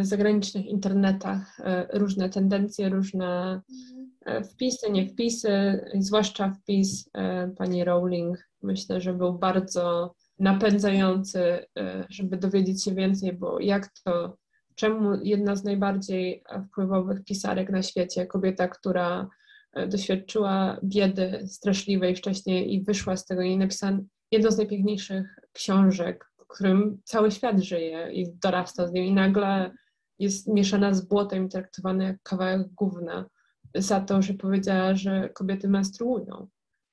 zagranicznych 0.00 0.66
internetach 0.66 1.58
różne 1.92 2.30
tendencje, 2.30 2.88
różne. 2.88 3.60
E, 3.96 3.99
wpisy, 4.52 4.90
nie 4.90 5.06
wpisy, 5.06 5.80
zwłaszcza 5.98 6.50
wpis 6.50 7.10
e, 7.14 7.48
pani 7.48 7.84
Rowling, 7.84 8.48
myślę, 8.62 9.00
że 9.00 9.14
był 9.14 9.38
bardzo 9.38 10.14
napędzający, 10.38 11.66
e, 11.78 12.06
żeby 12.08 12.36
dowiedzieć 12.36 12.84
się 12.84 12.94
więcej, 12.94 13.32
bo 13.32 13.60
jak 13.60 13.88
to, 14.04 14.36
czemu 14.74 15.22
jedna 15.22 15.56
z 15.56 15.64
najbardziej 15.64 16.44
wpływowych 16.68 17.24
pisarek 17.24 17.70
na 17.70 17.82
świecie, 17.82 18.26
kobieta, 18.26 18.68
która 18.68 19.28
doświadczyła 19.88 20.80
biedy 20.84 21.42
straszliwej 21.46 22.16
wcześniej 22.16 22.74
i 22.74 22.84
wyszła 22.84 23.16
z 23.16 23.26
tego 23.26 23.42
i 23.42 23.58
napisała 23.58 23.98
jedną 24.30 24.50
z 24.50 24.56
najpiękniejszych 24.56 25.38
książek, 25.52 26.26
w 26.38 26.46
którym 26.46 27.00
cały 27.04 27.30
świat 27.30 27.60
żyje 27.60 28.12
i 28.12 28.32
dorasta 28.42 28.86
z 28.86 28.92
nim 28.92 29.04
i 29.04 29.12
nagle 29.12 29.70
jest 30.18 30.48
mieszana 30.48 30.94
z 30.94 31.00
błotem 31.00 31.46
i 31.46 31.48
traktowana 31.48 32.04
jak 32.04 32.22
kawałek 32.22 32.68
gówna 32.74 33.26
za 33.74 34.00
to, 34.00 34.22
że 34.22 34.34
powiedziała, 34.34 34.94
że 34.94 35.28
kobiety 35.28 35.68
menstruują. 35.68 36.48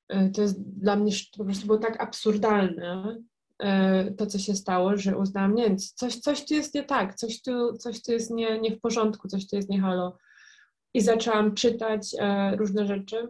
E, 0.09 0.29
to 0.29 0.41
jest 0.41 0.61
dla 0.61 0.95
mnie 0.95 1.11
po 1.37 1.45
prostu 1.45 1.65
było 1.67 1.77
tak 1.77 2.03
absurdalne, 2.03 3.17
e, 3.59 4.11
to, 4.11 4.25
co 4.25 4.39
się 4.39 4.55
stało, 4.55 4.97
że 4.97 5.17
uznałam, 5.17 5.55
nie, 5.55 5.75
coś, 5.75 6.15
coś 6.15 6.45
tu 6.45 6.53
jest 6.53 6.73
nie 6.73 6.83
tak, 6.83 7.15
coś 7.15 7.41
tu, 7.41 7.77
coś 7.77 8.03
tu 8.03 8.11
jest 8.11 8.31
nie, 8.31 8.59
nie 8.59 8.75
w 8.75 8.79
porządku, 8.79 9.27
coś 9.27 9.47
tu 9.47 9.55
jest 9.55 9.69
nie 9.69 9.81
halo. 9.81 10.17
I 10.93 11.01
zaczęłam 11.01 11.53
czytać 11.53 12.15
e, 12.19 12.55
różne 12.55 12.87
rzeczy 12.87 13.27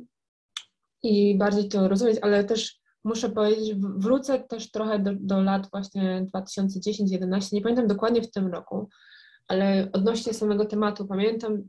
i 1.03 1.37
bardziej 1.37 1.69
to 1.69 1.87
rozumieć, 1.87 2.17
ale 2.21 2.43
też 2.43 2.79
muszę 3.03 3.29
powiedzieć, 3.29 3.75
wrócę 3.75 4.39
też 4.39 4.71
trochę 4.71 4.99
do, 4.99 5.11
do 5.19 5.41
lat 5.41 5.67
właśnie 5.71 6.25
2010-2011, 6.35 7.53
nie 7.53 7.61
pamiętam 7.61 7.87
dokładnie 7.87 8.21
w 8.21 8.31
tym 8.31 8.47
roku, 8.47 8.89
ale 9.47 9.89
odnośnie 9.93 10.33
samego 10.33 10.65
tematu 10.65 11.05
pamiętam, 11.05 11.63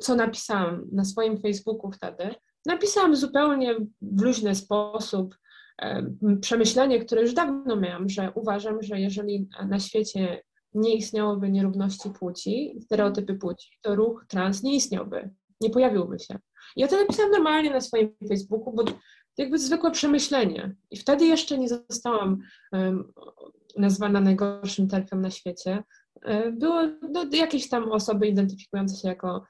co 0.00 0.14
napisałam 0.14 0.86
na 0.92 1.04
swoim 1.04 1.40
Facebooku 1.40 1.92
wtedy. 1.92 2.34
Napisałam 2.66 3.16
zupełnie 3.16 3.74
w 4.02 4.22
luźny 4.22 4.54
sposób 4.54 5.36
przemyślenie, 6.40 7.04
które 7.04 7.22
już 7.22 7.34
dawno 7.34 7.76
miałam, 7.76 8.08
że 8.08 8.32
uważam, 8.34 8.82
że 8.82 9.00
jeżeli 9.00 9.48
na 9.68 9.78
świecie 9.78 10.42
nie 10.74 10.94
istniałoby 10.94 11.50
nierówności 11.50 12.10
płci, 12.10 12.78
stereotypy 12.80 13.34
płci, 13.34 13.78
to 13.82 13.94
ruch 13.94 14.24
trans 14.28 14.62
nie 14.62 14.74
istniałby, 14.74 15.30
nie 15.60 15.70
pojawiłby 15.70 16.18
się. 16.18 16.38
Ja 16.76 16.88
to 16.88 16.96
napisałam 16.96 17.32
normalnie 17.32 17.70
na 17.70 17.80
swoim 17.80 18.16
Facebooku, 18.28 18.72
bo 18.74 18.84
jakby 19.38 19.58
zwykłe 19.58 19.90
przemyślenie. 19.90 20.74
I 20.90 20.96
wtedy 20.96 21.26
jeszcze 21.26 21.58
nie 21.58 21.68
zostałam 21.68 22.38
um, 22.72 23.12
nazwana 23.76 24.20
najgorszym 24.20 24.88
terfem 24.88 25.20
na 25.20 25.30
świecie, 25.30 25.82
było 26.52 26.82
no, 27.10 27.26
jakieś 27.32 27.68
tam 27.68 27.92
osoby 27.92 28.26
identyfikujące 28.28 28.96
się 28.96 29.08
jako 29.08 29.44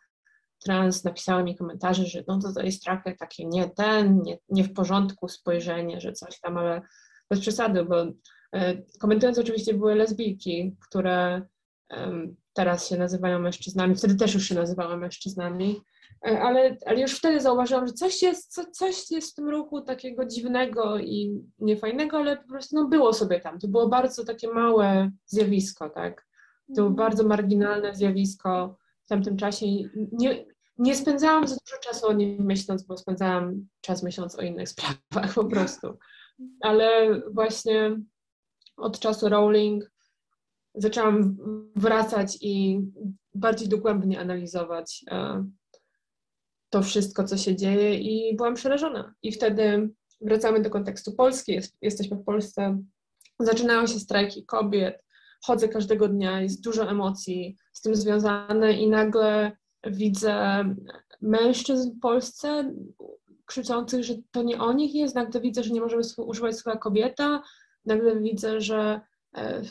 trans 0.64 1.04
napisały 1.04 1.44
mi 1.44 1.56
komentarze, 1.56 2.06
że 2.06 2.24
no 2.28 2.38
to, 2.38 2.52
to 2.52 2.62
jest 2.62 2.84
trochę 2.84 3.16
takie 3.16 3.46
nie 3.46 3.70
ten, 3.70 4.22
nie, 4.22 4.38
nie 4.48 4.64
w 4.64 4.72
porządku 4.72 5.28
spojrzenie, 5.28 6.00
że 6.00 6.12
coś 6.12 6.40
tam, 6.40 6.58
ale 6.58 6.82
bez 7.30 7.40
przesady, 7.40 7.84
bo 7.84 8.06
e, 8.52 8.82
komentując 9.00 9.38
oczywiście 9.38 9.74
były 9.74 9.94
lesbijki, 9.94 10.76
które 10.88 11.42
teraz 12.52 12.88
się 12.88 12.96
nazywają 12.96 13.38
mężczyznami, 13.38 13.96
wtedy 13.96 14.14
też 14.14 14.34
już 14.34 14.48
się 14.48 14.54
nazywały 14.54 14.96
mężczyznami, 14.96 15.80
e, 16.26 16.40
ale, 16.40 16.76
ale 16.86 17.00
już 17.00 17.12
wtedy 17.12 17.40
zauważyłam, 17.40 17.86
że 17.86 17.92
coś 17.92 18.22
jest, 18.22 18.54
co, 18.54 18.70
coś 18.70 19.10
jest 19.10 19.32
w 19.32 19.34
tym 19.34 19.48
ruchu 19.48 19.80
takiego 19.80 20.26
dziwnego 20.26 20.98
i 20.98 21.42
niefajnego, 21.58 22.18
ale 22.18 22.36
po 22.36 22.48
prostu 22.48 22.76
no, 22.76 22.88
było 22.88 23.12
sobie 23.12 23.40
tam. 23.40 23.58
To 23.58 23.68
było 23.68 23.88
bardzo 23.88 24.24
takie 24.24 24.48
małe 24.48 25.10
zjawisko, 25.26 25.90
tak. 25.90 26.29
To 26.76 26.82
było 26.82 26.90
bardzo 26.90 27.24
marginalne 27.24 27.94
zjawisko 27.94 28.76
w 29.04 29.08
tamtym 29.08 29.36
czasie. 29.36 29.66
Nie, 30.12 30.44
nie 30.78 30.94
spędzałam 30.94 31.48
za 31.48 31.54
dużo 31.54 31.80
czasu 31.82 32.06
o 32.06 32.12
nim 32.12 32.44
myśląc, 32.44 32.82
bo 32.82 32.96
spędzałam 32.96 33.66
czas 33.80 34.02
myśląc 34.02 34.38
o 34.38 34.42
innych 34.42 34.68
sprawach 34.74 35.34
po 35.34 35.44
prostu. 35.44 35.98
Ale 36.60 37.20
właśnie 37.30 37.96
od 38.76 39.00
czasu 39.00 39.28
Rowling 39.28 39.90
zaczęłam 40.74 41.36
wracać 41.76 42.38
i 42.40 42.80
bardziej 43.34 43.68
dogłębnie 43.68 44.20
analizować 44.20 45.04
e, 45.10 45.44
to 46.70 46.82
wszystko, 46.82 47.24
co 47.24 47.36
się 47.36 47.56
dzieje 47.56 47.98
i 47.98 48.36
byłam 48.36 48.54
przerażona. 48.54 49.14
I 49.22 49.32
wtedy 49.32 49.90
wracamy 50.20 50.60
do 50.60 50.70
kontekstu 50.70 51.12
Polski, 51.12 51.52
jest, 51.52 51.76
jesteśmy 51.82 52.16
w 52.16 52.24
Polsce, 52.24 52.82
zaczynają 53.38 53.86
się 53.86 54.00
strajki 54.00 54.46
kobiet, 54.46 55.04
chodzę 55.42 55.68
każdego 55.68 56.08
dnia, 56.08 56.40
jest 56.40 56.64
dużo 56.64 56.90
emocji 56.90 57.56
z 57.72 57.80
tym 57.80 57.94
związane 57.94 58.72
i 58.72 58.88
nagle 58.88 59.52
widzę 59.86 60.64
mężczyzn 61.20 61.90
w 61.90 62.00
Polsce 62.00 62.74
krzyczących, 63.46 64.04
że 64.04 64.14
to 64.30 64.42
nie 64.42 64.60
o 64.60 64.72
nich 64.72 64.94
jest, 64.94 65.14
nagle 65.14 65.40
widzę, 65.40 65.62
że 65.62 65.70
nie 65.70 65.80
możemy 65.80 66.02
używać 66.16 66.56
słowa 66.56 66.78
kobieta, 66.78 67.42
nagle 67.86 68.20
widzę, 68.20 68.60
że 68.60 69.00
e, 69.36 69.62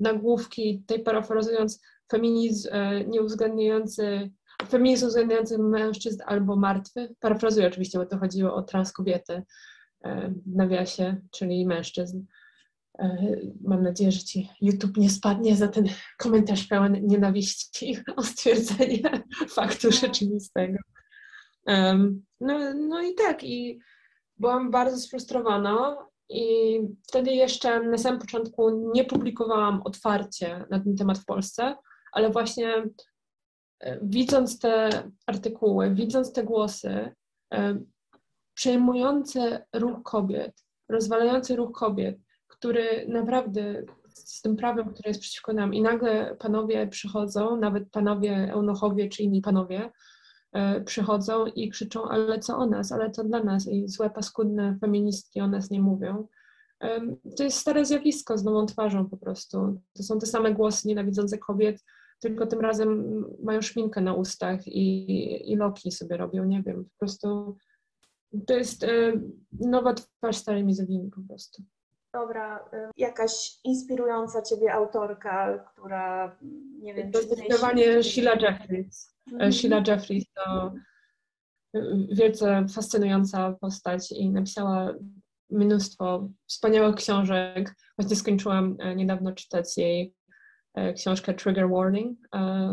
nagłówki, 0.00 0.84
tej 0.86 1.02
parafrazując, 1.02 1.80
feminizm 2.10 2.68
e, 2.72 3.04
nieuwzględniający, 3.04 4.30
feminizm 4.68 5.06
uwzględniający 5.06 5.58
mężczyzn 5.58 6.22
albo 6.26 6.56
martwy, 6.56 7.14
parafrazuję 7.20 7.66
oczywiście, 7.66 7.98
bo 7.98 8.06
to 8.06 8.18
chodziło 8.18 8.54
o 8.54 8.62
trans 8.62 8.92
kobiety 8.92 9.42
e, 10.02 10.30
w 10.46 10.56
nawiasie, 10.56 11.16
czyli 11.30 11.66
mężczyzn. 11.66 12.20
Mam 13.60 13.82
nadzieję, 13.82 14.12
że 14.12 14.18
ci 14.18 14.48
YouTube 14.60 14.96
nie 14.96 15.10
spadnie 15.10 15.56
za 15.56 15.68
ten 15.68 15.88
komentarz 16.18 16.66
pełen 16.66 17.06
nienawiści 17.06 17.98
o 18.16 18.22
stwierdzenie 18.22 19.22
faktu 19.48 19.92
rzeczywistego. 19.92 20.78
No, 22.40 22.74
no 22.74 23.02
i 23.02 23.14
tak, 23.14 23.44
i 23.44 23.80
byłam 24.36 24.70
bardzo 24.70 24.98
sfrustrowana 24.98 25.96
i 26.28 26.80
wtedy 27.08 27.32
jeszcze 27.32 27.80
na 27.80 27.98
samym 27.98 28.20
początku 28.20 28.90
nie 28.94 29.04
publikowałam 29.04 29.82
otwarcie 29.82 30.64
na 30.70 30.80
ten 30.80 30.96
temat 30.96 31.18
w 31.18 31.24
Polsce, 31.24 31.76
ale 32.12 32.30
właśnie 32.30 32.74
e, 33.80 33.98
widząc 34.02 34.58
te 34.58 35.02
artykuły, 35.26 35.94
widząc 35.94 36.32
te 36.32 36.44
głosy, 36.44 37.14
przejmujące 38.54 39.66
ruch 39.72 40.02
kobiet, 40.02 40.64
rozwalający 40.88 41.56
ruch 41.56 41.72
kobiet, 41.72 42.18
który 42.60 43.06
naprawdę 43.08 43.82
z 44.08 44.42
tym 44.42 44.56
prawem, 44.56 44.92
które 44.92 45.10
jest 45.10 45.20
przeciwko 45.20 45.52
nam 45.52 45.74
i 45.74 45.82
nagle 45.82 46.36
panowie 46.38 46.86
przychodzą, 46.86 47.56
nawet 47.56 47.90
panowie 47.90 48.52
eunuchowie 48.52 49.08
czy 49.08 49.22
inni 49.22 49.40
panowie, 49.42 49.90
E, 50.52 50.80
przychodzą 50.80 51.46
i 51.46 51.70
krzyczą, 51.70 52.08
ale 52.08 52.38
co 52.38 52.56
o 52.56 52.66
nas, 52.66 52.92
ale 52.92 53.10
co 53.10 53.24
dla 53.24 53.42
nas 53.44 53.68
i 53.68 53.88
złe, 53.88 54.10
paskudne 54.10 54.78
feministki 54.80 55.40
o 55.40 55.48
nas 55.48 55.70
nie 55.70 55.80
mówią. 55.80 56.26
To 57.36 57.44
jest 57.44 57.58
stare 57.58 57.84
zjawisko 57.84 58.38
z 58.38 58.44
nową 58.44 58.66
twarzą 58.66 59.08
po 59.08 59.16
prostu. 59.16 59.80
To 59.92 60.02
są 60.02 60.18
te 60.18 60.26
same 60.26 60.54
głosy 60.54 60.88
nienawidzące 60.88 61.38
kobiet, 61.38 61.84
tylko 62.20 62.46
tym 62.46 62.60
razem 62.60 63.24
mają 63.42 63.62
szminkę 63.62 64.00
na 64.00 64.14
ustach 64.14 64.66
i, 64.66 65.52
i 65.52 65.56
loki 65.56 65.92
sobie 65.92 66.16
robią, 66.16 66.44
nie 66.44 66.62
wiem, 66.62 66.84
po 66.84 66.98
prostu 66.98 67.56
to 68.46 68.54
jest 68.54 68.86
nowa 69.60 69.94
twarz 69.94 70.36
starej 70.36 70.64
mizogini 70.64 71.10
po 71.10 71.20
prostu. 71.28 71.62
Dobra, 72.12 72.58
y, 72.58 72.90
jakaś 72.96 73.58
inspirująca 73.64 74.42
Ciebie 74.42 74.72
autorka, 74.72 75.58
która, 75.58 76.36
nie 76.78 76.94
wiem, 76.94 77.12
czy 77.12 77.22
Zdecydowanie 77.22 78.02
Sheila 78.02 78.34
Jeffries. 78.34 79.16
Mm 79.32 79.38
-hmm. 79.38 79.52
Sheila 79.52 79.82
Jeffries 79.86 80.24
to 80.34 80.72
y, 81.76 82.06
wielce 82.12 82.66
fascynująca 82.74 83.52
postać 83.52 84.12
i 84.12 84.30
napisała 84.30 84.94
mnóstwo 85.50 86.28
wspaniałych 86.46 86.96
książek. 86.96 87.74
Właśnie 87.98 88.16
skończyłam 88.16 88.76
e, 88.78 88.96
niedawno 88.96 89.32
czytać 89.32 89.78
jej 89.78 90.14
e, 90.74 90.92
książkę 90.92 91.34
Trigger 91.34 91.68
Warning, 91.70 92.18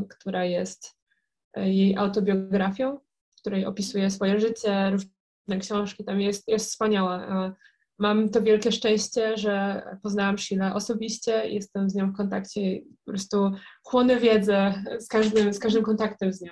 która 0.10 0.46
jest 0.46 0.98
jej 1.56 1.98
autobiografią, 1.98 3.00
w 3.29 3.39
której 3.41 3.65
opisuje 3.65 4.10
swoje 4.10 4.39
życie, 4.39 4.89
różne 4.89 5.60
książki. 5.60 6.03
Tam 6.03 6.22
jest, 6.22 6.48
jest 6.48 6.70
wspaniała. 6.70 7.53
Mam 8.00 8.30
to 8.30 8.42
wielkie 8.42 8.72
szczęście, 8.72 9.38
że 9.38 9.84
poznałam 10.04 10.38
Sheila 10.38 10.75
osobiście, 10.75 11.50
jestem 11.50 11.89
z 11.89 11.96
nią 11.96 12.12
w 12.12 12.16
kontakcie 12.16 12.62
i 12.62 12.82
po 12.82 13.12
prostu 13.12 13.51
chłonę 13.84 14.18
wiedzę 14.18 14.84
z 15.00 15.08
każdym, 15.08 15.54
z 15.54 15.60
każdym 15.60 15.84
kontaktem 15.84 16.34
z 16.34 16.42
nią. 16.42 16.51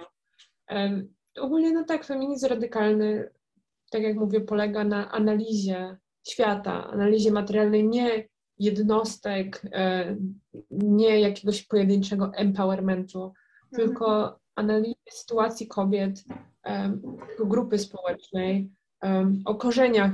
Ogólnie 1.39 1.71
no 1.73 1.83
tak, 1.83 2.05
feminizm 2.05 2.47
radykalny, 2.47 3.29
tak 3.91 4.01
jak 4.01 4.15
mówię, 4.15 4.41
polega 4.41 4.83
na 4.83 5.11
analizie 5.11 5.97
świata, 6.27 6.87
analizie 6.87 7.31
materialnej, 7.31 7.87
nie 7.87 8.27
jednostek, 8.59 9.61
nie 10.71 11.19
jakiegoś 11.19 11.63
pojedynczego 11.63 12.31
empowermentu, 12.35 13.23
mhm. 13.23 13.33
tylko 13.71 14.39
analizie 14.55 15.11
sytuacji 15.11 15.67
kobiet, 15.67 16.23
grupy 17.39 17.79
społecznej, 17.79 18.71
o 19.45 19.55
korzeniach 19.55 20.11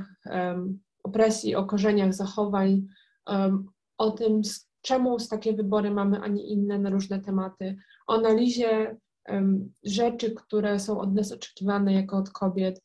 opresji, 1.03 1.55
o 1.55 1.65
korzeniach 1.65 2.13
zachowań, 2.13 2.87
o 3.97 4.11
tym, 4.11 4.41
czemu 4.81 5.19
z 5.19 5.27
takie 5.27 5.53
wybory 5.53 5.91
mamy, 5.91 6.21
a 6.21 6.27
nie 6.27 6.43
inne 6.43 6.79
na 6.79 6.89
różne 6.89 7.19
tematy, 7.19 7.77
o 8.07 8.13
analizie 8.13 8.97
rzeczy, 9.83 10.31
które 10.31 10.79
są 10.79 10.99
od 10.99 11.13
nas 11.13 11.31
oczekiwane 11.31 11.93
jako 11.93 12.17
od 12.17 12.29
kobiet. 12.29 12.83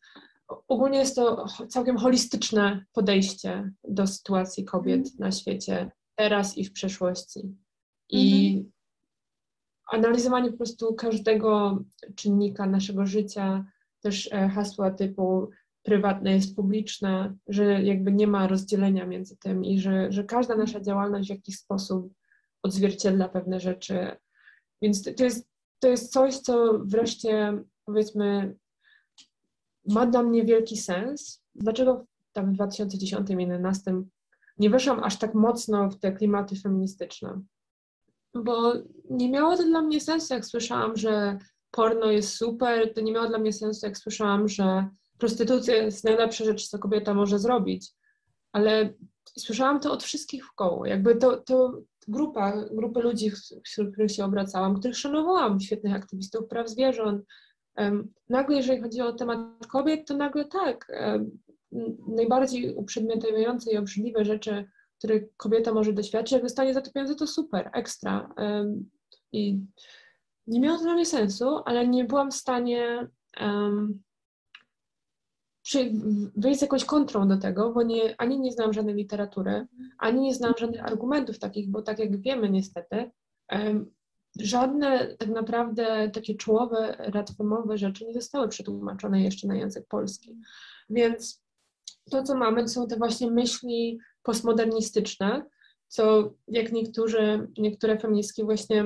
Ogólnie 0.69 0.99
jest 0.99 1.17
to 1.17 1.47
całkiem 1.69 1.97
holistyczne 1.97 2.85
podejście 2.93 3.73
do 3.89 4.07
sytuacji 4.07 4.65
kobiet 4.65 5.01
mm. 5.01 5.13
na 5.19 5.33
świecie 5.33 5.91
teraz 6.15 6.59
i 6.59 6.65
w 6.65 6.73
przeszłości. 6.73 7.57
I 8.09 8.53
mm. 8.55 8.73
analizowanie 9.93 10.51
po 10.51 10.57
prostu 10.57 10.95
każdego 10.95 11.79
czynnika 12.15 12.67
naszego 12.67 13.07
życia, 13.07 13.65
też 14.01 14.29
e, 14.33 14.49
hasła 14.49 14.91
typu 14.91 15.51
prywatne 15.87 16.35
jest 16.35 16.57
publiczne, 16.57 17.35
że 17.49 17.83
jakby 17.83 18.13
nie 18.13 18.27
ma 18.27 18.47
rozdzielenia 18.47 19.07
między 19.07 19.37
tym 19.37 19.65
i 19.65 19.81
że, 19.81 20.13
że 20.13 20.25
każda 20.25 20.57
nasza 20.57 20.81
działalność 20.81 21.29
w 21.29 21.31
jakiś 21.31 21.59
sposób 21.59 22.13
odzwierciedla 22.63 23.29
pewne 23.29 23.61
rzeczy. 23.61 24.17
Więc 24.83 25.03
to 25.03 25.25
jest, 25.25 25.49
to 25.79 25.89
jest 25.89 26.13
coś, 26.13 26.39
co 26.39 26.79
wreszcie 26.79 27.63
powiedzmy 27.85 28.57
ma 29.89 30.07
dla 30.07 30.23
mnie 30.23 30.45
wielki 30.45 30.77
sens. 30.77 31.43
Dlaczego 31.55 32.07
tam 32.33 32.53
w 32.53 32.57
2010-2011 32.57 34.03
nie 34.59 34.71
weszłam 34.71 35.05
aż 35.05 35.19
tak 35.19 35.35
mocno 35.35 35.91
w 35.91 35.99
te 35.99 36.13
klimaty 36.13 36.57
feministyczne? 36.57 37.43
Bo 38.35 38.73
nie 39.11 39.31
miało 39.31 39.57
to 39.57 39.63
dla 39.63 39.83
mnie 39.83 40.01
sensu, 40.01 40.35
jak 40.35 40.47
słyszałam, 40.47 40.97
że 40.97 41.39
porno 41.71 42.11
jest 42.11 42.37
super, 42.37 42.95
to 42.95 43.01
nie 43.01 43.13
miało 43.13 43.29
dla 43.29 43.39
mnie 43.39 43.53
sensu, 43.53 43.87
jak 43.87 43.99
słyszałam, 43.99 44.49
że 44.49 44.89
prostytucja 45.19 45.77
jest 45.77 46.05
najlepsza 46.05 46.45
rzecz, 46.45 46.69
co 46.69 46.79
kobieta 46.79 47.15
może 47.15 47.39
zrobić, 47.39 47.93
ale 48.53 48.95
słyszałam 49.39 49.81
to 49.81 49.93
od 49.93 50.05
wszystkich 50.05 50.47
w 50.47 50.55
koło. 50.55 50.87
Jakby 50.87 51.17
to, 51.17 51.37
to 51.37 51.83
grupa, 52.09 52.65
grupy 52.73 53.01
ludzi, 53.01 53.31
wśród 53.65 53.93
których 53.93 54.11
się 54.11 54.25
obracałam, 54.25 54.79
których 54.79 54.97
szanowałam, 54.97 55.61
świetnych 55.61 55.95
aktywistów 55.95 56.49
praw 56.49 56.69
zwierząt. 56.69 57.25
Um, 57.77 58.13
nagle, 58.29 58.57
jeżeli 58.57 58.83
chodzi 58.83 59.01
o 59.01 59.13
temat 59.13 59.67
kobiet, 59.67 60.09
to 60.09 60.17
nagle 60.17 60.45
tak, 60.45 60.93
um, 61.01 61.39
najbardziej 62.09 62.75
uprzedmiotawiające 62.75 63.73
i 63.73 63.77
obrzydliwe 63.77 64.25
rzeczy, 64.25 64.65
których 64.99 65.37
kobieta 65.37 65.73
może 65.73 65.93
doświadczyć, 65.93 66.33
jak 66.33 66.43
zostanie 66.43 66.75
zatopiona, 66.75 67.15
to 67.15 67.27
super, 67.27 67.71
ekstra. 67.73 68.35
Um, 68.37 68.91
I 69.33 69.61
nie 70.47 70.61
miało 70.61 70.79
to 70.79 70.85
dla 70.85 70.95
mnie 70.95 71.07
sensu, 71.07 71.61
ale 71.65 71.89
nie 71.89 72.05
byłam 72.05 72.31
w 72.31 72.35
stanie 72.35 73.09
przy, 75.67 75.93
wyjść 76.37 76.59
z 76.59 76.63
jakąś 76.63 76.85
kontrą 76.85 77.29
do 77.29 77.37
tego, 77.37 77.73
bo 77.73 77.83
nie, 77.83 78.15
ani 78.21 78.41
nie 78.41 78.53
znam 78.53 78.73
żadnej 78.73 78.95
literatury, 78.95 79.67
ani 79.99 80.21
nie 80.21 80.35
znam 80.35 80.55
żadnych 80.59 80.85
argumentów 80.85 81.39
takich, 81.39 81.71
bo 81.71 81.83
tak 81.83 81.99
jak 81.99 82.21
wiemy 82.21 82.51
niestety, 82.51 83.11
um, 83.53 83.91
żadne 84.41 85.17
tak 85.19 85.29
naprawdę 85.29 86.11
takie 86.11 86.35
czołowe, 86.35 86.97
radfemowe 86.99 87.79
rzeczy 87.79 88.07
nie 88.07 88.15
zostały 88.15 88.49
przetłumaczone 88.49 89.23
jeszcze 89.23 89.49
na 89.49 89.57
język 89.57 89.87
polski. 89.89 90.37
Więc 90.91 91.43
to, 92.11 92.23
co 92.23 92.35
mamy, 92.35 92.63
to 92.63 92.69
są 92.69 92.87
te 92.87 92.97
właśnie 92.97 93.31
myśli 93.31 93.99
postmodernistyczne, 94.23 95.45
co 95.89 96.35
jak 96.49 96.73
niektórzy, 96.73 97.49
niektóre 97.59 97.99
feministki 97.99 98.45
właśnie 98.45 98.85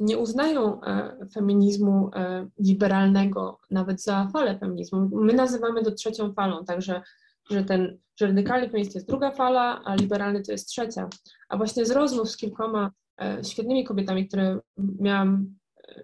nie 0.00 0.18
uznają 0.18 0.82
e, 0.82 1.16
feminizmu 1.34 2.10
e, 2.14 2.48
liberalnego 2.58 3.60
nawet 3.70 4.02
za 4.02 4.28
falę 4.32 4.58
feminizmu. 4.58 5.10
My 5.12 5.32
nazywamy 5.32 5.82
to 5.82 5.90
trzecią 5.90 6.32
falą, 6.32 6.64
także 6.64 7.02
że 7.50 7.64
ten 7.64 7.98
że 8.16 8.26
radykalny 8.26 8.68
feminizm 8.68 8.92
to 8.92 8.98
jest 8.98 9.08
druga 9.08 9.30
fala, 9.30 9.82
a 9.84 9.94
liberalny 9.94 10.42
to 10.42 10.52
jest 10.52 10.68
trzecia. 10.68 11.08
A 11.48 11.56
właśnie 11.56 11.86
z 11.86 11.90
rozmów 11.90 12.30
z 12.30 12.36
kilkoma 12.36 12.90
e, 13.22 13.44
świetnymi 13.44 13.84
kobietami, 13.84 14.28
które 14.28 14.58
miałam 14.78 15.54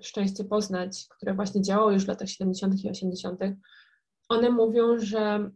szczęście 0.01 0.45
poznać, 0.45 1.07
które 1.17 1.35
właśnie 1.35 1.63
działały 1.63 1.93
już 1.93 2.05
w 2.05 2.09
latach 2.09 2.29
70. 2.29 2.85
i 2.85 2.91
80., 2.91 3.41
one 4.29 4.51
mówią, 4.51 4.99
że 4.99 5.51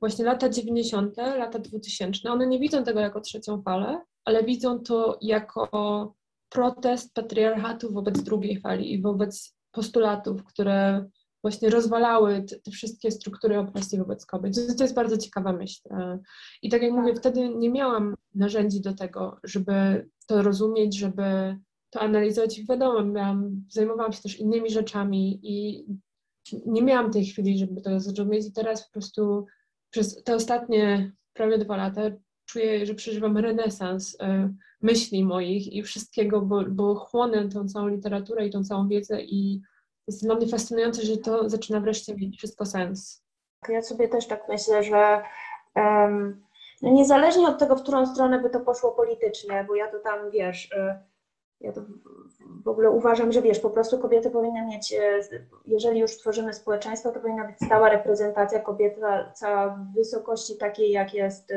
właśnie 0.00 0.24
lata 0.24 0.48
90., 0.48 1.16
lata 1.16 1.58
2000, 1.58 2.30
one 2.30 2.46
nie 2.46 2.58
widzą 2.58 2.84
tego 2.84 3.00
jako 3.00 3.20
trzecią 3.20 3.62
falę, 3.62 4.02
ale 4.24 4.44
widzą 4.44 4.78
to 4.78 5.18
jako 5.22 6.14
protest 6.54 7.14
patriarchatu 7.14 7.92
wobec 7.92 8.22
drugiej 8.22 8.60
fali 8.60 8.92
i 8.92 9.02
wobec 9.02 9.56
postulatów, 9.72 10.44
które 10.44 11.06
właśnie 11.42 11.70
rozwalały 11.70 12.42
te, 12.42 12.60
te, 12.60 12.70
wszystkie 12.70 13.10
struktury 13.10 13.58
opresji 13.58 13.98
wobec 13.98 14.26
kobiet. 14.26 14.76
To, 14.78 14.84
jest 14.84 14.94
bardzo 14.94 15.16
ciekawa 15.16 15.52
myśl. 15.52 15.80
I 16.62 16.68
tak 16.68 16.82
jak 16.82 16.92
mówię, 16.92 17.14
wtedy 17.14 17.48
nie 17.48 17.70
miałam 17.70 18.14
narzędzi 18.34 18.80
do 18.80 18.94
tego, 18.94 19.38
żeby 19.44 20.08
to 20.26 20.42
rozumieć, 20.42 20.98
żeby 20.98 21.56
to 21.90 22.00
analizować. 22.00 22.60
Wiadomo, 22.68 23.04
miałam, 23.04 23.64
zajmowałam 23.68 24.12
się 24.12 24.22
też 24.22 24.38
innymi 24.38 24.70
rzeczami 24.70 25.40
i 25.42 25.86
nie 26.66 26.82
miałam 26.82 27.10
tej 27.10 27.24
chwili, 27.24 27.58
żeby 27.58 27.80
to 27.80 28.00
zrozumieć 28.00 28.46
i 28.46 28.52
teraz 28.52 28.86
po 28.86 28.92
prostu 28.92 29.46
przez 29.90 30.24
te 30.24 30.34
ostatnie 30.34 31.12
prawie 31.32 31.58
dwa 31.58 31.76
lata 31.76 32.02
czuję, 32.46 32.86
że 32.86 32.94
przeżywam 32.94 33.38
renesans 33.38 34.14
y, 34.14 34.18
myśli 34.82 35.24
moich 35.24 35.72
i 35.72 35.82
wszystkiego, 35.82 36.40
bo, 36.40 36.64
bo 36.68 36.94
chłonę 36.94 37.48
tą 37.48 37.68
całą 37.68 37.88
literaturę 37.88 38.46
i 38.46 38.50
tą 38.50 38.64
całą 38.64 38.88
wiedzę 38.88 39.22
i 39.22 39.62
jest 40.06 40.22
dla 40.24 40.34
mnie 40.34 40.48
fascynujące, 40.48 41.02
że 41.02 41.16
to 41.16 41.48
zaczyna 41.48 41.80
wreszcie 41.80 42.14
mieć 42.14 42.36
wszystko 42.36 42.66
sens. 42.66 43.24
Ja 43.68 43.82
sobie 43.82 44.08
też 44.08 44.26
tak 44.26 44.48
myślę, 44.48 44.82
że 44.82 45.22
um, 45.76 46.44
niezależnie 46.82 47.48
od 47.48 47.58
tego, 47.58 47.76
w 47.76 47.82
którą 47.82 48.06
stronę 48.06 48.38
by 48.38 48.50
to 48.50 48.60
poszło 48.60 48.92
politycznie, 48.92 49.64
bo 49.68 49.74
ja 49.74 49.90
to 49.90 49.98
tam, 49.98 50.30
wiesz, 50.30 50.72
y, 50.72 50.98
ja 51.60 51.72
to 51.72 51.80
w 52.64 52.68
ogóle 52.68 52.90
uważam, 52.90 53.32
że 53.32 53.42
wiesz, 53.42 53.60
po 53.60 53.70
prostu 53.70 53.98
kobiety 53.98 54.30
powinny 54.30 54.66
mieć, 54.66 54.92
e, 54.92 55.20
jeżeli 55.66 56.00
już 56.00 56.16
tworzymy 56.18 56.54
społeczeństwo, 56.54 57.10
to 57.10 57.20
powinna 57.20 57.46
być 57.46 57.56
stała 57.56 57.88
reprezentacja 57.88 58.60
kobiety 58.60 59.00
w 59.00 59.94
wysokości 59.94 60.56
takiej, 60.56 60.90
jak 60.90 61.14
jest 61.14 61.50
e, 61.50 61.56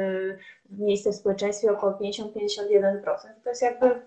miejsce 0.69 1.11
w 1.11 1.15
społeczeństwie, 1.15 1.71
około 1.71 1.91
50-51%. 1.91 3.03
To 3.43 3.49
jest 3.49 3.61
jakby 3.61 4.01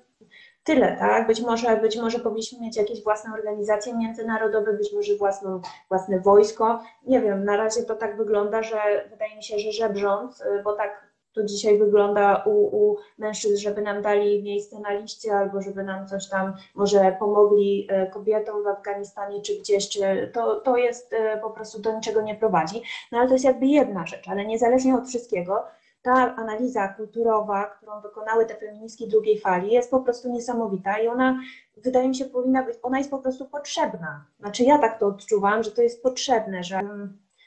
tyle, 0.64 0.96
tak? 0.98 1.26
Być 1.26 1.40
może, 1.40 1.76
być 1.76 1.96
może 1.96 2.18
powinniśmy 2.18 2.60
mieć 2.60 2.76
jakieś 2.76 3.02
własne 3.02 3.34
organizacje 3.34 3.94
międzynarodowe, 3.94 4.72
być 4.72 4.92
może 4.92 5.16
własną, 5.16 5.60
własne 5.88 6.20
wojsko. 6.20 6.82
Nie 7.06 7.20
wiem, 7.20 7.44
na 7.44 7.56
razie 7.56 7.82
to 7.82 7.94
tak 7.94 8.16
wygląda, 8.16 8.62
że 8.62 8.78
wydaje 9.10 9.36
mi 9.36 9.44
się, 9.44 9.58
że 9.58 9.72
żebrząc, 9.72 10.44
bo 10.64 10.72
tak 10.72 11.10
to 11.32 11.44
dzisiaj 11.44 11.78
wygląda 11.78 12.42
u, 12.46 12.50
u 12.50 12.96
mężczyzn, 13.18 13.56
żeby 13.56 13.82
nam 13.82 14.02
dali 14.02 14.42
miejsce 14.42 14.80
na 14.80 14.92
liście 14.92 15.34
albo 15.34 15.62
żeby 15.62 15.82
nam 15.82 16.06
coś 16.06 16.28
tam 16.28 16.54
może 16.74 17.16
pomogli 17.18 17.86
e, 17.90 18.06
kobietom 18.06 18.62
w 18.62 18.66
Afganistanie 18.66 19.42
czy 19.42 19.58
gdzieś, 19.58 19.88
czy 19.88 20.30
to, 20.34 20.60
to 20.60 20.76
jest 20.76 21.12
e, 21.12 21.38
po 21.38 21.50
prostu 21.50 21.80
do 21.82 21.96
niczego 21.96 22.22
nie 22.22 22.34
prowadzi. 22.34 22.82
No 23.12 23.18
ale 23.18 23.26
to 23.26 23.32
jest 23.32 23.44
jakby 23.44 23.66
jedna 23.66 24.06
rzecz, 24.06 24.28
ale 24.28 24.46
niezależnie 24.46 24.94
od 24.94 25.08
wszystkiego, 25.08 25.64
ta 26.02 26.36
analiza 26.36 26.88
kulturowa, 26.88 27.66
którą 27.66 28.00
wykonały 28.00 28.46
te 28.46 28.56
feministki 28.56 29.08
drugiej 29.08 29.40
fali, 29.40 29.72
jest 29.72 29.90
po 29.90 30.00
prostu 30.00 30.32
niesamowita 30.32 30.98
i 30.98 31.08
ona, 31.08 31.40
wydaje 31.76 32.08
mi 32.08 32.14
się, 32.14 32.24
powinna 32.24 32.62
być, 32.62 32.76
ona 32.82 32.98
jest 32.98 33.10
po 33.10 33.18
prostu 33.18 33.48
potrzebna. 33.48 34.24
Znaczy 34.40 34.64
ja 34.64 34.78
tak 34.78 34.98
to 34.98 35.06
odczuwam, 35.06 35.62
że 35.62 35.70
to 35.70 35.82
jest 35.82 36.02
potrzebne, 36.02 36.64
że 36.64 36.80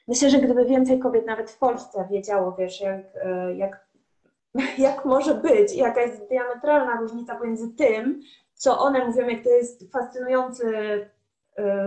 Myślę, 0.08 0.30
że 0.30 0.40
gdyby 0.40 0.66
więcej 0.66 1.00
kobiet 1.00 1.26
nawet 1.26 1.52
w 1.52 1.58
Polsce 1.58 2.08
wiedziało, 2.12 2.56
wiesz, 2.60 2.82
jak, 2.82 3.00
e, 3.24 3.56
jak, 3.56 3.88
jak 4.78 5.06
może 5.06 5.36
być, 5.36 5.76
jaka 5.76 6.02
jest 6.02 6.28
diametralna 6.30 7.02
różnica 7.02 7.36
pomiędzy 7.36 7.70
tym, 7.70 8.22
co 8.54 8.80
one 8.80 9.06
mówią, 9.06 9.28
jak 9.28 9.44
to 9.44 9.50
jest 9.50 9.92
fascynujący 9.92 10.66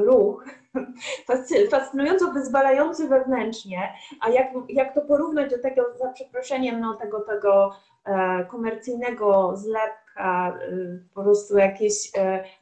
ruch, 0.05 0.45
fascynująco 1.71 2.33
wyzwalający 2.33 3.09
wewnętrznie, 3.09 3.93
a 4.21 4.31
jak, 4.31 4.47
jak 4.69 4.95
to 4.95 5.01
porównać 5.01 5.51
do 5.51 5.59
tego, 5.59 5.83
za 5.99 6.09
przeproszeniem, 6.13 6.81
no, 6.81 6.95
tego, 6.95 7.21
tego 7.21 7.71
e, 8.05 8.45
komercyjnego 8.45 9.57
zlepka, 9.57 10.59
po 11.15 11.23
prostu 11.23 11.59
jakieś 11.59 12.13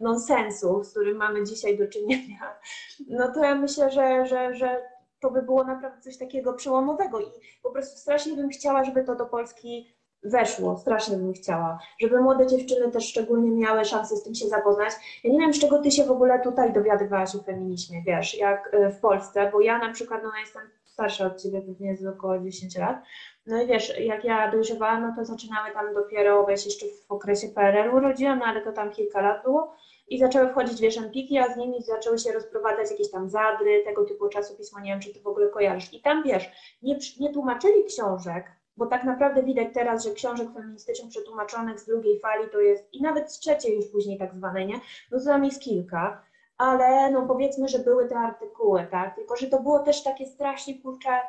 nonsensów, 0.01 0.87
z 0.87 0.91
którym 0.91 1.17
mamy 1.17 1.45
dzisiaj 1.45 1.79
do 1.79 1.89
czynienia, 1.89 2.55
no 3.09 3.33
to 3.33 3.45
ja 3.45 3.55
myślę, 3.55 3.91
że, 3.91 4.27
że, 4.27 4.55
że 4.55 4.83
to 5.21 5.31
by 5.31 5.43
było 5.43 5.65
naprawdę 5.65 6.01
coś 6.01 6.19
takiego 6.19 6.53
przełomowego 6.53 7.21
i 7.21 7.27
po 7.63 7.71
prostu 7.71 7.99
strasznie 7.99 8.37
bym 8.37 8.49
chciała, 8.49 8.85
żeby 8.85 9.05
to 9.05 9.15
do 9.15 9.27
Polski 9.27 9.94
weszło, 10.25 10.77
strasznie 10.77 11.17
bym 11.17 11.33
chciała, 11.33 11.79
żeby 12.01 12.21
młode 12.21 12.47
dziewczyny 12.47 12.91
też 12.91 13.09
szczególnie 13.09 13.51
miały 13.51 13.85
szansę 13.85 14.17
z 14.17 14.23
tym 14.23 14.35
się 14.35 14.49
zapoznać. 14.49 14.93
Ja 15.25 15.31
nie 15.31 15.39
wiem, 15.39 15.55
z 15.55 15.59
czego 15.59 15.79
ty 15.79 15.91
się 15.91 16.05
w 16.05 16.11
ogóle 16.11 16.41
tutaj 16.41 16.73
dowiadywałaś 16.73 17.37
o 17.37 17.43
feminizmie, 17.43 18.03
wiesz, 18.07 18.39
jak 18.39 18.75
y, 18.75 18.91
w 18.91 19.01
Polsce, 19.01 19.51
bo 19.53 19.61
ja 19.61 19.79
na 19.79 19.93
przykład, 19.93 20.23
no 20.23 20.31
jestem 20.41 20.63
starsza 20.85 21.27
od 21.27 21.43
ciebie, 21.43 21.63
pewnie 21.63 21.97
z 21.97 22.07
około 22.07 22.39
10 22.39 22.79
lat, 22.79 23.03
no 23.47 23.63
i 23.63 23.67
wiesz, 23.67 23.99
jak 23.99 24.25
ja 24.25 24.51
dojrzewałam, 24.51 25.03
no 25.03 25.15
to 25.17 25.25
zaczynały 25.25 25.71
tam 25.71 25.95
dopiero, 25.95 26.45
wejść 26.45 26.67
jeszcze 26.67 26.87
w 26.87 27.13
okresie 27.13 27.49
PRL 27.49 27.95
urodziłam, 27.95 28.39
no 28.39 28.45
ale 28.45 28.61
to 28.61 28.73
tam 28.73 28.91
kilka 28.91 29.21
lat 29.21 29.43
było, 29.43 29.75
i 30.09 30.19
zaczęły 30.19 30.49
wchodzić 30.49 30.97
w 30.97 30.99
empiki, 30.99 31.39
a 31.39 31.55
z 31.55 31.57
nimi 31.57 31.83
zaczęły 31.83 32.19
się 32.19 32.33
rozprowadzać 32.33 32.91
jakieś 32.91 33.11
tam 33.11 33.29
zadry, 33.29 33.83
tego 33.85 34.05
typu 34.05 34.29
czasopisma, 34.29 34.81
nie 34.81 34.91
wiem, 34.91 35.01
czy 35.01 35.15
ty 35.15 35.21
w 35.21 35.27
ogóle 35.27 35.49
kojarzysz. 35.49 35.95
I 35.95 36.01
tam, 36.01 36.23
wiesz, 36.23 36.51
nie, 36.83 36.99
nie 37.21 37.33
tłumaczyli 37.33 37.85
książek, 37.85 38.45
bo 38.77 38.87
tak 38.87 39.05
naprawdę 39.05 39.43
widać 39.43 39.69
teraz, 39.75 40.05
że 40.05 40.11
książek 40.11 40.49
feministycznych 40.55 41.11
przetłumaczonych 41.11 41.81
z 41.81 41.87
drugiej 41.87 42.21
fali 42.21 42.51
to 42.53 42.61
jest, 42.61 42.95
i 42.95 43.03
nawet 43.03 43.33
z 43.33 43.39
trzeciej 43.39 43.77
już 43.77 43.87
później 43.87 44.19
tak 44.19 44.35
zwanej, 44.35 44.67
nie? 44.67 44.81
No 45.11 45.19
to 45.19 45.25
tam 45.25 45.45
jest 45.45 45.63
kilka, 45.63 46.23
ale 46.59 47.11
no 47.11 47.27
powiedzmy, 47.27 47.69
że 47.69 47.79
były 47.79 48.09
te 48.09 48.17
artykuły, 48.19 48.87
tak? 48.91 49.15
Tylko, 49.15 49.37
że 49.37 49.47
to 49.47 49.63
było 49.63 49.79
też 49.79 50.03
takie 50.03 50.27
strasznie, 50.27 50.83
kurcze, 50.83 51.21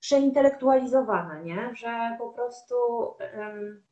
przeintelektualizowane, 0.00 1.44
nie? 1.44 1.70
Że 1.74 2.16
po 2.18 2.30
prostu... 2.30 2.74
Um, 3.38 3.82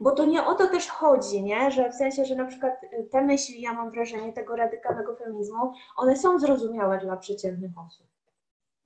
bo 0.00 0.10
to 0.10 0.24
nie 0.24 0.44
o 0.44 0.54
to 0.54 0.68
też 0.68 0.88
chodzi, 0.88 1.42
nie? 1.42 1.70
że 1.70 1.90
w 1.90 1.94
sensie, 1.94 2.24
że 2.24 2.34
na 2.34 2.44
przykład 2.44 2.84
y, 2.84 3.08
te 3.12 3.22
myśli, 3.22 3.60
ja 3.60 3.72
mam 3.72 3.90
wrażenie, 3.90 4.32
tego 4.32 4.56
radykalnego 4.56 5.16
feminizmu, 5.16 5.72
one 5.96 6.16
są 6.16 6.38
zrozumiałe 6.38 6.98
dla 6.98 7.16
przeciętnych 7.16 7.70
osób. 7.86 8.06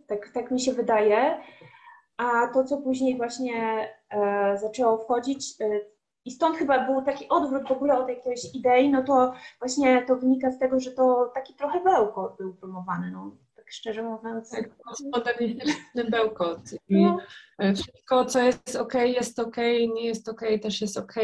Tak, 0.07 0.29
tak 0.29 0.50
mi 0.50 0.61
się 0.61 0.72
wydaje. 0.72 1.40
A 2.16 2.46
to, 2.55 2.64
co 2.64 2.76
później 2.76 3.16
właśnie 3.16 3.88
e, 4.11 4.59
zaczęło 4.59 4.98
wchodzić, 4.98 5.61
e, 5.61 5.81
i 6.24 6.31
stąd 6.31 6.57
chyba 6.57 6.87
był 6.87 7.02
taki 7.02 7.29
odwrót 7.29 7.68
w 7.68 7.72
ogóle 7.72 7.98
od 7.98 8.09
jakiejś 8.09 8.55
idei, 8.55 8.90
no 8.90 9.02
to 9.02 9.33
właśnie 9.59 10.05
to 10.07 10.16
wynika 10.16 10.52
z 10.52 10.59
tego, 10.59 10.81
że 10.81 10.90
to 10.90 11.31
taki 11.35 11.55
trochę 11.55 11.85
bełkot 11.85 12.37
był 12.38 12.55
promowany. 12.55 13.11
No 13.11 13.37
tak 13.57 13.72
szczerze 13.72 14.02
mówiąc. 14.02 14.50
Tak, 14.50 14.70
postmodernistyczny 14.85 16.05
bełkot. 16.11 16.61
I 16.88 17.02
no. 17.02 17.18
E, 17.59 17.74
wszystko, 17.74 18.24
co 18.24 18.42
jest 18.42 18.76
ok, 18.76 18.94
jest 18.94 19.38
ok, 19.38 19.57
nie 19.94 20.05
jest 20.05 20.29
ok, 20.29 20.40
też 20.62 20.81
jest 20.81 20.98
ok. 20.98 21.14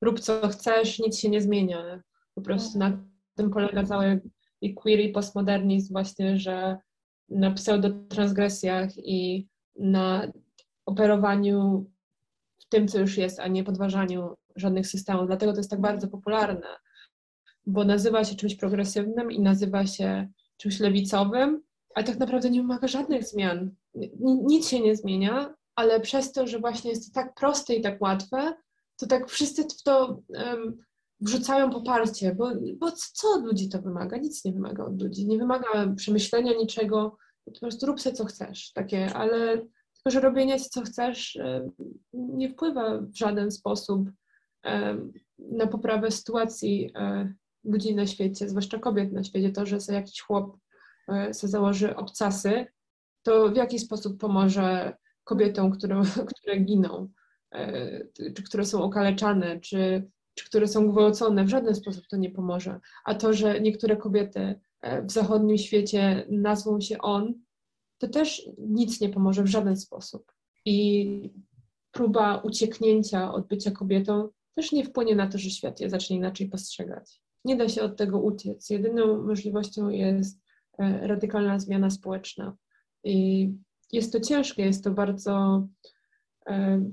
Rób 0.00 0.20
co 0.20 0.48
chcesz, 0.48 0.98
nic 0.98 1.18
się 1.18 1.30
nie 1.30 1.40
zmienia. 1.40 2.02
Po 2.34 2.42
prostu 2.42 2.78
na 2.78 2.92
tym 3.34 3.50
polega 3.50 3.84
cały 3.84 4.20
i 4.60 4.74
queer 4.74 5.00
i 5.00 5.12
postmodernizm 5.12 5.92
właśnie, 5.92 6.38
że 6.38 6.76
na 7.28 7.50
pseudotransgresjach 7.50 8.90
i 8.96 9.48
na 9.76 10.32
operowaniu 10.86 11.86
w 12.60 12.68
tym, 12.68 12.88
co 12.88 12.98
już 12.98 13.16
jest, 13.16 13.40
a 13.40 13.48
nie 13.48 13.64
podważaniu 13.64 14.34
żadnych 14.56 14.86
systemów. 14.86 15.26
Dlatego 15.26 15.52
to 15.52 15.58
jest 15.58 15.70
tak 15.70 15.80
bardzo 15.80 16.08
popularne, 16.08 16.68
bo 17.66 17.84
nazywa 17.84 18.24
się 18.24 18.36
czymś 18.36 18.54
progresywnym 18.54 19.32
i 19.32 19.40
nazywa 19.40 19.86
się 19.86 20.28
czymś 20.56 20.80
lewicowym, 20.80 21.62
ale 21.94 22.04
tak 22.04 22.18
naprawdę 22.18 22.50
nie 22.50 22.60
wymaga 22.60 22.88
żadnych 22.88 23.24
zmian. 23.24 23.70
Nic 24.20 24.68
się 24.68 24.80
nie 24.80 24.96
zmienia, 24.96 25.54
ale 25.74 26.00
przez 26.00 26.32
to, 26.32 26.46
że 26.46 26.58
właśnie 26.58 26.90
jest 26.90 27.06
to 27.06 27.20
tak 27.20 27.34
proste 27.34 27.74
i 27.74 27.82
tak 27.82 28.02
łatwe, 28.02 28.54
to 28.96 29.06
tak 29.06 29.30
wszyscy 29.30 29.62
w 29.62 29.82
to 29.82 30.22
um, 30.28 30.78
wrzucają 31.20 31.70
poparcie, 31.70 32.34
bo, 32.34 32.50
bo 32.78 32.92
co 32.92 33.28
od 33.28 33.44
ludzi 33.44 33.68
to 33.68 33.82
wymaga? 33.82 34.16
Nic 34.16 34.44
nie 34.44 34.52
wymaga 34.52 34.84
od 34.84 35.02
ludzi. 35.02 35.26
Nie 35.26 35.38
wymaga 35.38 35.94
przemyślenia 35.96 36.52
niczego, 36.52 37.16
po 37.44 37.60
prostu 37.60 37.86
rób 37.86 38.00
sobie 38.00 38.16
co 38.16 38.24
chcesz, 38.24 38.72
takie, 38.72 39.14
ale 39.14 39.56
tylko, 39.94 40.10
że 40.10 40.20
robienie 40.20 40.60
co 40.60 40.82
chcesz 40.82 41.38
nie 42.12 42.48
wpływa 42.50 42.98
w 42.98 43.16
żaden 43.16 43.50
sposób 43.50 44.10
na 45.38 45.66
poprawę 45.66 46.10
sytuacji 46.10 46.92
e, 46.94 47.34
ludzi 47.64 47.94
na 47.94 48.06
świecie, 48.06 48.48
zwłaszcza 48.48 48.78
kobiet 48.78 49.12
na 49.12 49.24
świecie, 49.24 49.52
to, 49.52 49.66
że 49.66 49.80
sobie 49.80 49.98
jakiś 49.98 50.20
chłop 50.20 50.56
e, 51.08 51.34
sobie 51.34 51.50
założy 51.50 51.96
obcasy, 51.96 52.66
to 53.22 53.48
w 53.48 53.56
jaki 53.56 53.78
sposób 53.78 54.20
pomoże 54.20 54.96
kobietom, 55.24 55.70
które, 55.70 56.02
które 56.36 56.56
giną, 56.56 57.08
e, 57.54 58.00
czy 58.34 58.42
które 58.42 58.64
są 58.64 58.82
okaleczane, 58.82 59.60
czy, 59.60 60.10
czy 60.34 60.44
które 60.44 60.68
są 60.68 60.92
gwałcone, 60.92 61.44
w 61.44 61.48
żaden 61.48 61.74
sposób 61.74 62.06
to 62.06 62.16
nie 62.16 62.30
pomoże. 62.30 62.80
A 63.04 63.14
to, 63.14 63.32
że 63.32 63.60
niektóre 63.60 63.96
kobiety 63.96 64.40
e, 64.40 64.60
w 65.04 65.12
zachodnim 65.12 65.58
świecie 65.58 66.26
nazwą 66.30 66.80
się 66.80 66.98
on, 66.98 67.34
to 67.98 68.08
też 68.08 68.50
nic 68.58 69.00
nie 69.00 69.08
pomoże 69.08 69.42
w 69.42 69.46
żaden 69.46 69.76
sposób. 69.76 70.32
I 70.64 71.30
próba 71.90 72.36
ucieknięcia 72.36 73.32
od 73.32 73.46
bycia 73.46 73.70
kobietą 73.70 74.28
też 74.54 74.72
nie 74.72 74.84
wpłynie 74.84 75.16
na 75.16 75.26
to, 75.26 75.38
że 75.38 75.50
świat 75.50 75.80
je 75.80 75.90
zacznie 75.90 76.16
inaczej 76.16 76.48
postrzegać 76.48 77.24
nie 77.44 77.56
da 77.56 77.68
się 77.68 77.82
od 77.82 77.96
tego 77.96 78.20
uciec. 78.20 78.70
Jedyną 78.70 79.22
możliwością 79.22 79.88
jest 79.88 80.40
e, 80.78 81.06
radykalna 81.06 81.58
zmiana 81.58 81.90
społeczna. 81.90 82.56
I 83.04 83.50
jest 83.92 84.12
to 84.12 84.20
ciężkie, 84.20 84.64
jest 84.64 84.84
to 84.84 84.90
bardzo 84.90 85.66
e, 86.48 86.84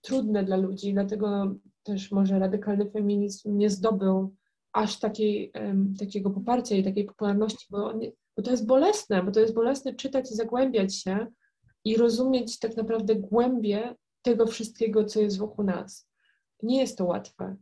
trudne 0.00 0.44
dla 0.44 0.56
ludzi, 0.56 0.92
dlatego 0.92 1.54
też 1.82 2.12
może 2.12 2.38
radykalny 2.38 2.90
feminizm 2.90 3.58
nie 3.58 3.70
zdobył 3.70 4.34
aż 4.74 4.98
takiej, 4.98 5.50
e, 5.54 5.76
takiego 5.98 6.30
poparcia 6.30 6.76
i 6.76 6.84
takiej 6.84 7.04
popularności, 7.04 7.66
bo 7.70 7.92
bo 8.36 8.42
to 8.42 8.50
jest 8.50 8.66
bolesne, 8.66 9.22
bo 9.22 9.30
to 9.30 9.40
jest 9.40 9.54
bolesne 9.54 9.94
czytać 9.94 10.30
i 10.30 10.34
zagłębiać 10.34 10.94
się 10.96 11.26
i 11.84 11.96
rozumieć 11.96 12.58
tak 12.58 12.76
naprawdę 12.76 13.14
głębie 13.14 13.94
tego 14.22 14.46
wszystkiego, 14.46 15.04
co 15.04 15.20
jest 15.20 15.38
wokół 15.38 15.64
nas. 15.64 16.08
Nie 16.62 16.80
jest 16.80 16.98
to 16.98 17.04
łatwe, 17.04 17.56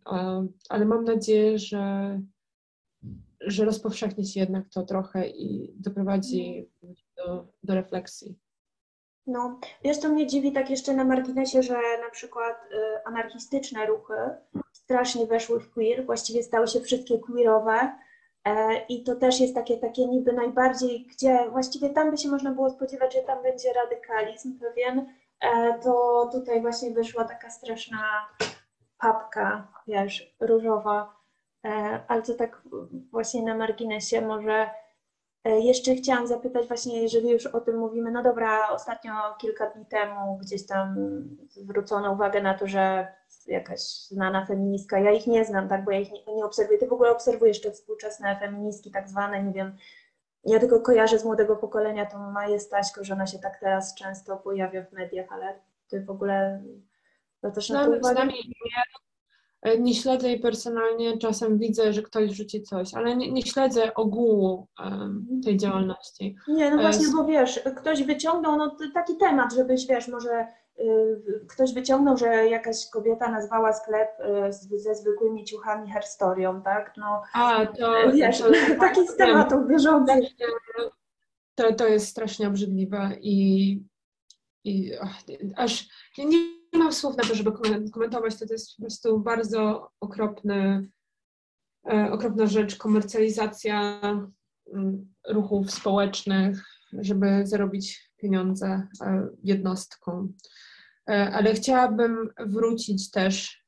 ale 0.69 0.85
mam 0.85 1.05
nadzieję, 1.05 1.59
że, 1.59 2.21
że 3.41 3.65
rozpowszechni 3.65 4.27
się 4.27 4.41
jednak 4.41 4.69
to 4.69 4.83
trochę 4.83 5.29
i 5.29 5.73
doprowadzi 5.77 6.71
do, 7.17 7.47
do 7.63 7.75
refleksji. 7.75 8.39
No, 9.27 9.61
wiesz, 9.85 10.01
to 10.01 10.09
mnie 10.09 10.27
dziwi 10.27 10.53
tak 10.53 10.71
jeszcze 10.71 10.95
na 10.95 11.05
marginesie, 11.05 11.63
że 11.63 11.75
na 12.05 12.11
przykład 12.13 12.57
y, 12.73 13.05
anarchistyczne 13.05 13.87
ruchy 13.87 14.15
strasznie 14.93 15.27
weszły 15.27 15.61
w 15.61 15.71
queer, 15.71 16.07
właściwie 16.07 16.43
stały 16.43 16.69
się 16.69 16.81
wszystkie 16.81 17.19
queerowe 17.19 17.99
e, 18.45 18.85
i 18.89 19.05
to 19.05 19.17
też 19.17 19.41
jest 19.41 19.55
takie, 19.55 19.77
takie 19.77 20.07
niby 20.07 20.33
najbardziej, 20.33 21.07
gdzie 21.07 21.51
właściwie 21.51 21.91
tam 21.91 22.11
by 22.11 22.19
się 22.19 22.29
można 22.29 22.53
było 22.53 22.71
spodziewać, 22.71 23.15
że 23.15 23.21
tam 23.21 23.43
będzie 23.43 23.73
radykalizm 23.73 24.59
pewien, 24.59 25.07
e, 25.41 25.79
to 25.83 26.29
tutaj 26.33 26.61
właśnie 26.61 26.91
wyszła 26.91 27.25
taka 27.25 27.51
straszna 27.51 28.29
papka, 28.99 29.69
wiesz, 29.87 30.37
różowa, 30.41 31.17
e, 31.65 32.01
ale 32.09 32.23
to 32.23 32.35
tak 32.35 32.63
właśnie 33.11 33.43
na 33.43 33.55
marginesie 33.55 34.21
może 34.21 34.71
jeszcze 35.45 35.95
chciałam 35.95 36.27
zapytać 36.27 36.69
właśnie, 36.69 37.03
jeżeli 37.03 37.31
już 37.31 37.47
o 37.47 37.61
tym 37.61 37.79
mówimy, 37.79 38.11
no 38.11 38.23
dobra, 38.23 38.69
ostatnio 38.69 39.13
kilka 39.39 39.71
dni 39.71 39.87
temu 39.87 40.39
gdzieś 40.39 40.67
tam 40.67 40.97
zwrócono 41.49 42.13
uwagę 42.13 42.43
na 42.43 42.55
to, 42.55 42.67
że 42.67 43.07
jakaś 43.47 43.81
znana 44.09 44.47
feministka, 44.47 44.99
ja 44.99 45.11
ich 45.11 45.27
nie 45.27 45.45
znam, 45.45 45.69
tak, 45.69 45.85
bo 45.85 45.91
ja 45.91 45.99
ich 46.01 46.13
nie, 46.13 46.35
nie 46.35 46.45
obserwuję. 46.45 46.79
Ty 46.79 46.87
w 46.87 46.93
ogóle 46.93 47.11
obserwujesz 47.11 47.61
te 47.61 47.71
współczesne 47.71 48.37
feministki 48.41 48.91
tak 48.91 49.09
zwane, 49.09 49.43
nie 49.43 49.53
wiem, 49.53 49.77
ja 50.45 50.61
tylko 50.61 50.81
kojarzę 50.81 51.19
z 51.19 51.25
młodego 51.25 51.57
pokolenia 51.57 52.07
tą 52.07 52.31
Maję 52.31 52.61
Staśko, 52.61 53.05
że 53.05 53.15
ona 53.15 53.27
się 53.27 53.39
tak 53.39 53.61
teraz 53.61 53.95
często 53.95 54.37
pojawia 54.37 54.85
w 54.85 54.93
mediach, 54.93 55.27
ale 55.33 55.61
ty 55.89 56.01
w 56.05 56.11
ogóle 56.11 56.63
zwracasz 57.39 57.69
na 57.69 57.85
to 57.85 57.91
uwagę? 57.91 58.21
E, 58.23 58.27
nie 59.79 59.95
śledzę 59.95 60.29
jej 60.29 60.41
personalnie, 60.41 61.19
czasem 61.19 61.59
widzę, 61.59 61.93
że 61.93 62.03
ktoś 62.03 62.31
rzuci 62.31 62.63
coś, 62.63 62.95
ale 62.95 63.17
nie, 63.17 63.33
nie 63.33 63.43
śledzę 63.43 63.95
ogółu 63.95 64.69
um, 64.85 65.27
tej 65.45 65.57
działalności. 65.57 66.37
Nie, 66.49 66.71
no 66.71 66.83
właśnie, 66.83 67.07
bo 67.17 67.25
wiesz, 67.25 67.61
ktoś 67.77 68.03
wyciągnął 68.03 68.57
no, 68.57 68.77
taki 68.95 69.17
temat, 69.17 69.55
żebyś, 69.55 69.87
wiesz, 69.87 70.09
może 70.09 70.47
y, 70.79 71.47
ktoś 71.49 71.75
wyciągnął, 71.75 72.17
że 72.17 72.27
jakaś 72.27 72.91
kobieta 72.91 73.31
nazwała 73.31 73.73
sklep 73.73 74.11
y, 74.51 74.79
ze 74.79 74.95
zwykłymi 74.95 75.45
ciuchami 75.45 75.91
herstorią, 75.91 76.63
tak? 76.63 76.95
No, 76.97 77.23
A, 77.35 77.67
to... 77.67 78.13
Wiesz, 78.13 78.39
to, 78.39 78.47
taki 78.81 79.09
z 79.09 79.17
tematów 79.17 79.69
bieżących. 79.69 80.25
To, 81.55 81.73
to 81.73 81.87
jest 81.87 82.09
strasznie 82.09 82.49
obrzydliwe 82.49 83.11
i, 83.21 83.79
i 84.65 84.93
ach, 85.01 85.17
aż 85.57 85.89
nie 86.19 86.62
mam 86.79 86.93
słów 86.93 87.17
na 87.17 87.25
to, 87.25 87.35
żeby 87.35 87.53
komentować, 87.93 88.37
to, 88.39 88.47
to 88.47 88.53
jest 88.53 88.77
po 88.77 88.83
prostu 88.83 89.21
bardzo 89.21 89.91
okropny, 90.01 90.89
e, 91.93 92.13
okropna 92.13 92.47
rzecz, 92.47 92.77
komercjalizacja 92.77 94.01
mm, 94.75 95.15
ruchów 95.29 95.71
społecznych, 95.71 96.65
żeby 96.93 97.47
zarobić 97.47 98.13
pieniądze 98.17 98.89
e, 99.01 99.29
jednostką. 99.45 100.33
E, 101.11 101.31
ale 101.33 101.55
chciałabym 101.55 102.31
wrócić 102.39 103.11
też 103.11 103.63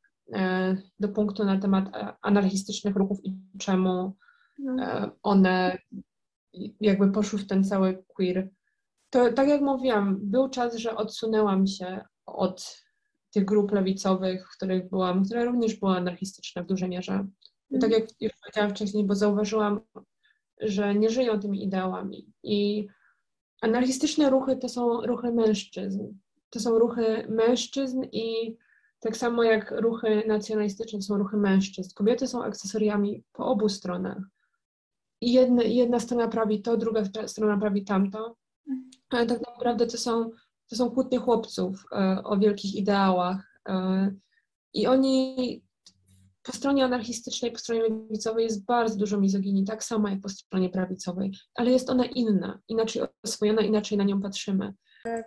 do 1.00 1.08
punktu 1.08 1.44
na 1.44 1.58
temat 1.58 1.84
anarchistycznych 2.22 2.96
ruchów 2.96 3.24
i 3.24 3.36
czemu 3.58 4.16
no. 4.58 5.10
one 5.22 5.78
jakby 6.80 7.12
poszły 7.12 7.38
w 7.38 7.46
ten 7.46 7.64
cały 7.64 8.04
queer. 8.06 8.48
To 9.10 9.32
tak 9.32 9.48
jak 9.48 9.60
mówiłam, 9.60 10.18
był 10.22 10.48
czas, 10.48 10.76
że 10.76 10.96
odsunęłam 10.96 11.66
się 11.66 12.04
od 12.26 12.84
tych 13.34 13.44
grup 13.44 13.72
lewicowych, 13.72 14.48
w 14.48 14.56
których 14.56 14.88
byłam, 14.88 15.24
które 15.24 15.44
również 15.44 15.74
były 15.74 15.96
anarchistyczne 15.96 16.62
w 16.62 16.66
dużej 16.66 16.88
mierze. 16.88 17.26
I 17.70 17.78
tak 17.78 17.90
jak 17.90 18.04
już 18.20 18.32
powiedziałam 18.40 18.70
wcześniej, 18.70 19.04
bo 19.04 19.14
zauważyłam, 19.14 19.80
że 20.60 20.94
nie 20.94 21.10
żyją 21.10 21.40
tymi 21.40 21.64
ideałami. 21.64 22.32
I 22.42 22.86
anarchistyczne 23.60 24.30
ruchy 24.30 24.56
to 24.56 24.68
są 24.68 25.06
ruchy 25.06 25.32
mężczyzn. 25.32 26.00
To 26.50 26.60
są 26.60 26.78
ruchy 26.78 27.26
mężczyzn 27.28 28.02
i 28.12 28.56
tak 29.00 29.16
samo 29.16 29.42
jak 29.42 29.70
ruchy 29.70 30.22
nacjonalistyczne 30.26 31.02
są 31.02 31.18
ruchy 31.18 31.36
mężczyzn. 31.36 31.90
Kobiety 31.94 32.26
są 32.26 32.44
akcesoriami 32.44 33.24
po 33.32 33.46
obu 33.46 33.68
stronach. 33.68 34.18
I 35.20 35.32
jedna, 35.32 35.62
jedna 35.62 36.00
strona 36.00 36.28
prawi 36.28 36.62
to, 36.62 36.76
druga 36.76 37.02
strona 37.26 37.58
prawi 37.58 37.84
tamto. 37.84 38.36
Ale 39.10 39.26
tak 39.26 39.40
naprawdę 39.46 39.86
to 39.86 39.98
są 39.98 40.30
to 40.70 40.76
są 40.76 40.90
kłótnie 40.90 41.18
chłopców 41.18 41.84
e, 41.92 42.22
o 42.24 42.36
wielkich 42.36 42.74
ideałach. 42.74 43.60
E, 43.68 44.10
I 44.74 44.86
oni 44.86 45.64
po 46.42 46.52
stronie 46.52 46.84
anarchistycznej, 46.84 47.52
po 47.52 47.58
stronie 47.58 47.82
lewicowej 47.82 48.44
jest 48.44 48.64
bardzo 48.64 48.96
dużo 48.96 49.20
mizoginii, 49.20 49.64
tak 49.64 49.84
samo 49.84 50.08
jak 50.08 50.20
po 50.20 50.28
stronie 50.28 50.70
prawicowej, 50.70 51.32
ale 51.54 51.70
jest 51.70 51.90
ona 51.90 52.04
inna, 52.04 52.60
inaczej 52.68 53.02
oswojona, 53.24 53.62
inaczej 53.62 53.98
na 53.98 54.04
nią 54.04 54.22
patrzymy. 54.22 54.74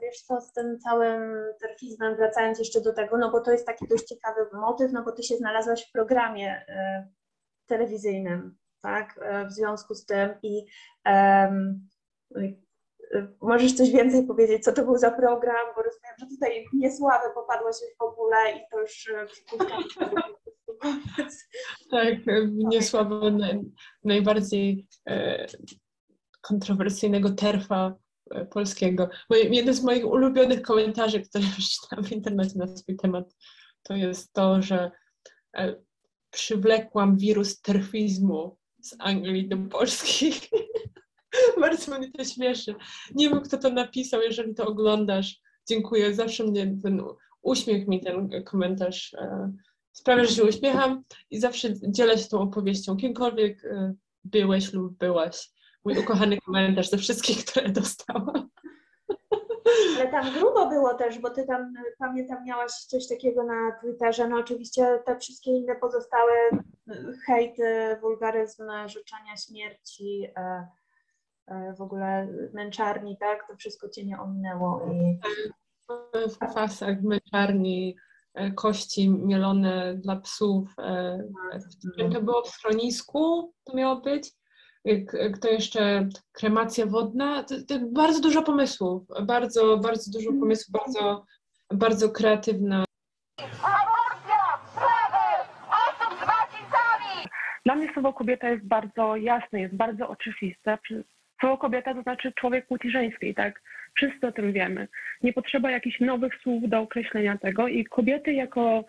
Wiesz 0.01 0.21
co, 0.21 0.41
z 0.41 0.53
tym 0.53 0.79
całym 0.79 1.33
terfizmem, 1.61 2.15
wracając 2.15 2.59
jeszcze 2.59 2.81
do 2.81 2.93
tego, 2.93 3.17
no 3.17 3.31
bo 3.31 3.41
to 3.41 3.51
jest 3.51 3.65
taki 3.65 3.87
dość 3.87 4.03
ciekawy 4.03 4.41
motyw, 4.53 4.91
no 4.91 5.03
bo 5.03 5.11
ty 5.11 5.23
się 5.23 5.37
znalazłaś 5.37 5.85
w 5.89 5.91
programie 5.91 6.61
y, 6.61 7.07
telewizyjnym, 7.65 8.57
tak, 8.81 9.19
y, 9.43 9.47
w 9.47 9.51
związku 9.51 9.95
z 9.95 10.05
tym 10.05 10.29
i 10.43 10.65
y, 12.37 12.66
Możesz 13.41 13.73
coś 13.73 13.91
więcej 13.91 14.27
powiedzieć, 14.27 14.63
co 14.63 14.73
to 14.73 14.85
był 14.85 14.97
za 14.97 15.11
program, 15.11 15.67
bo 15.75 15.81
rozumiem, 15.81 16.13
że 16.19 16.25
tutaj 16.25 16.65
w 16.69 16.73
niesławę 16.73 17.29
popadłaś 17.35 17.75
w 17.99 18.01
ogóle 18.01 18.37
i 18.57 18.59
to 18.71 18.81
już 18.81 19.09
e, 19.09 19.27
tak, 21.91 22.15
w 22.25 22.57
niesławę 22.57 23.31
naj, 23.31 23.61
najbardziej 24.03 24.87
e, 25.09 25.47
kontrowersyjnego 26.41 27.29
terfa 27.29 27.95
e, 28.31 28.45
polskiego. 28.45 29.09
jeden 29.29 29.73
z 29.73 29.83
moich 29.83 30.05
ulubionych 30.05 30.61
komentarzy, 30.61 31.21
które 31.21 31.43
przeczytałam 31.57 32.05
w 32.05 32.11
internecie 32.11 32.59
na 32.59 32.67
swój 32.67 32.97
temat, 32.97 33.35
to 33.83 33.95
jest 33.95 34.33
to, 34.33 34.61
że 34.61 34.91
e, 35.57 35.75
przywlekłam 36.31 37.17
wirus 37.17 37.61
terfizmu 37.61 38.57
z 38.81 38.95
Anglii 38.99 39.49
do 39.49 39.57
Polski. 39.57 40.31
Bardzo 41.61 41.97
mnie 41.97 42.11
to 42.11 42.23
śmieszy. 42.23 42.75
Nie 43.15 43.29
wiem, 43.29 43.41
kto 43.41 43.57
to 43.57 43.69
napisał, 43.69 44.21
jeżeli 44.21 44.55
to 44.55 44.67
oglądasz. 44.67 45.41
Dziękuję. 45.69 46.13
Zawsze 46.13 46.43
mnie 46.43 46.77
ten 46.83 47.03
uśmiech 47.41 47.87
mi 47.87 48.01
ten 48.01 48.43
komentarz 48.43 49.13
e, 49.13 49.51
sprawia, 49.91 50.23
że 50.23 50.31
się 50.31 50.43
uśmiecham 50.43 51.03
i 51.29 51.39
zawsze 51.39 51.69
dzielę 51.81 52.17
się 52.17 52.29
tą 52.29 52.41
opowieścią. 52.41 52.97
Kimkolwiek 52.97 53.65
e, 53.65 53.93
byłeś 54.23 54.73
lub 54.73 54.97
byłaś. 54.97 55.51
Mój 55.85 55.97
ukochany 55.97 56.37
komentarz 56.37 56.89
ze 56.89 56.97
wszystkich, 56.97 57.45
które 57.45 57.69
dostałam. 57.69 58.49
Ale 59.97 60.11
tam 60.11 60.33
grubo 60.33 60.69
było 60.69 60.93
też, 60.93 61.19
bo 61.19 61.29
ty 61.29 61.45
tam, 61.45 61.73
pamiętam, 61.99 62.45
miałaś 62.45 62.71
coś 62.71 63.07
takiego 63.07 63.43
na 63.43 63.71
Twitterze. 63.81 64.27
No 64.27 64.37
oczywiście 64.37 64.99
te 65.05 65.19
wszystkie 65.19 65.51
inne 65.51 65.75
pozostałe 65.75 66.33
hejty, 67.25 67.97
wulgaryzmy, 68.01 68.89
życzenia 68.89 69.37
śmierci, 69.37 70.27
e, 70.37 70.67
E, 70.67 70.67
w 71.77 71.81
ogóle 71.81 72.27
męczarni, 72.53 73.17
tak? 73.17 73.47
To 73.47 73.55
wszystko 73.55 73.89
cię 73.89 74.05
nie 74.05 74.19
ominęło. 74.19 74.81
I... 74.91 75.19
W 76.29 76.53
fasach 76.53 77.01
męczarni, 77.01 77.95
e, 78.33 78.51
kości 78.51 79.09
mielone 79.09 79.95
dla 79.95 80.15
psów. 80.15 80.69
E, 80.79 81.23
to 82.13 82.21
było 82.21 82.41
w 82.41 82.49
schronisku, 82.49 83.53
to 83.63 83.75
miało 83.75 83.95
być. 83.95 84.31
Kto 85.33 85.47
jeszcze? 85.47 86.07
Kremacja 86.31 86.85
wodna. 86.85 87.43
To, 87.43 87.55
to 87.67 87.79
bardzo 87.91 88.21
dużo 88.21 88.43
pomysłów, 88.43 89.03
bardzo, 89.25 89.77
bardzo 89.77 90.11
dużo 90.11 90.29
mhm. 90.29 90.39
pomysłów, 90.39 90.81
bardzo, 90.81 91.25
bardzo 91.73 92.09
kreatywna. 92.09 92.85
Dla 97.65 97.75
mnie 97.75 97.93
słowo 97.93 98.13
kobieta 98.13 98.49
jest 98.49 98.67
bardzo 98.67 99.15
jasne, 99.15 99.59
jest 99.59 99.75
bardzo 99.75 100.07
oczywiste. 100.07 100.77
Słowo 101.39 101.57
kobieta 101.57 101.93
to 101.93 102.01
znaczy 102.01 102.31
człowiek 102.31 102.67
płci 102.67 102.91
żeńskiej, 102.91 103.35
tak? 103.35 103.61
Wszyscy 103.93 104.27
o 104.27 104.31
tym 104.31 104.53
wiemy. 104.53 104.87
Nie 105.23 105.33
potrzeba 105.33 105.71
jakichś 105.71 105.99
nowych 105.99 106.35
słów 106.35 106.69
do 106.69 106.79
określenia 106.79 107.37
tego 107.37 107.67
i 107.67 107.85
kobiety 107.85 108.33
jako 108.33 108.83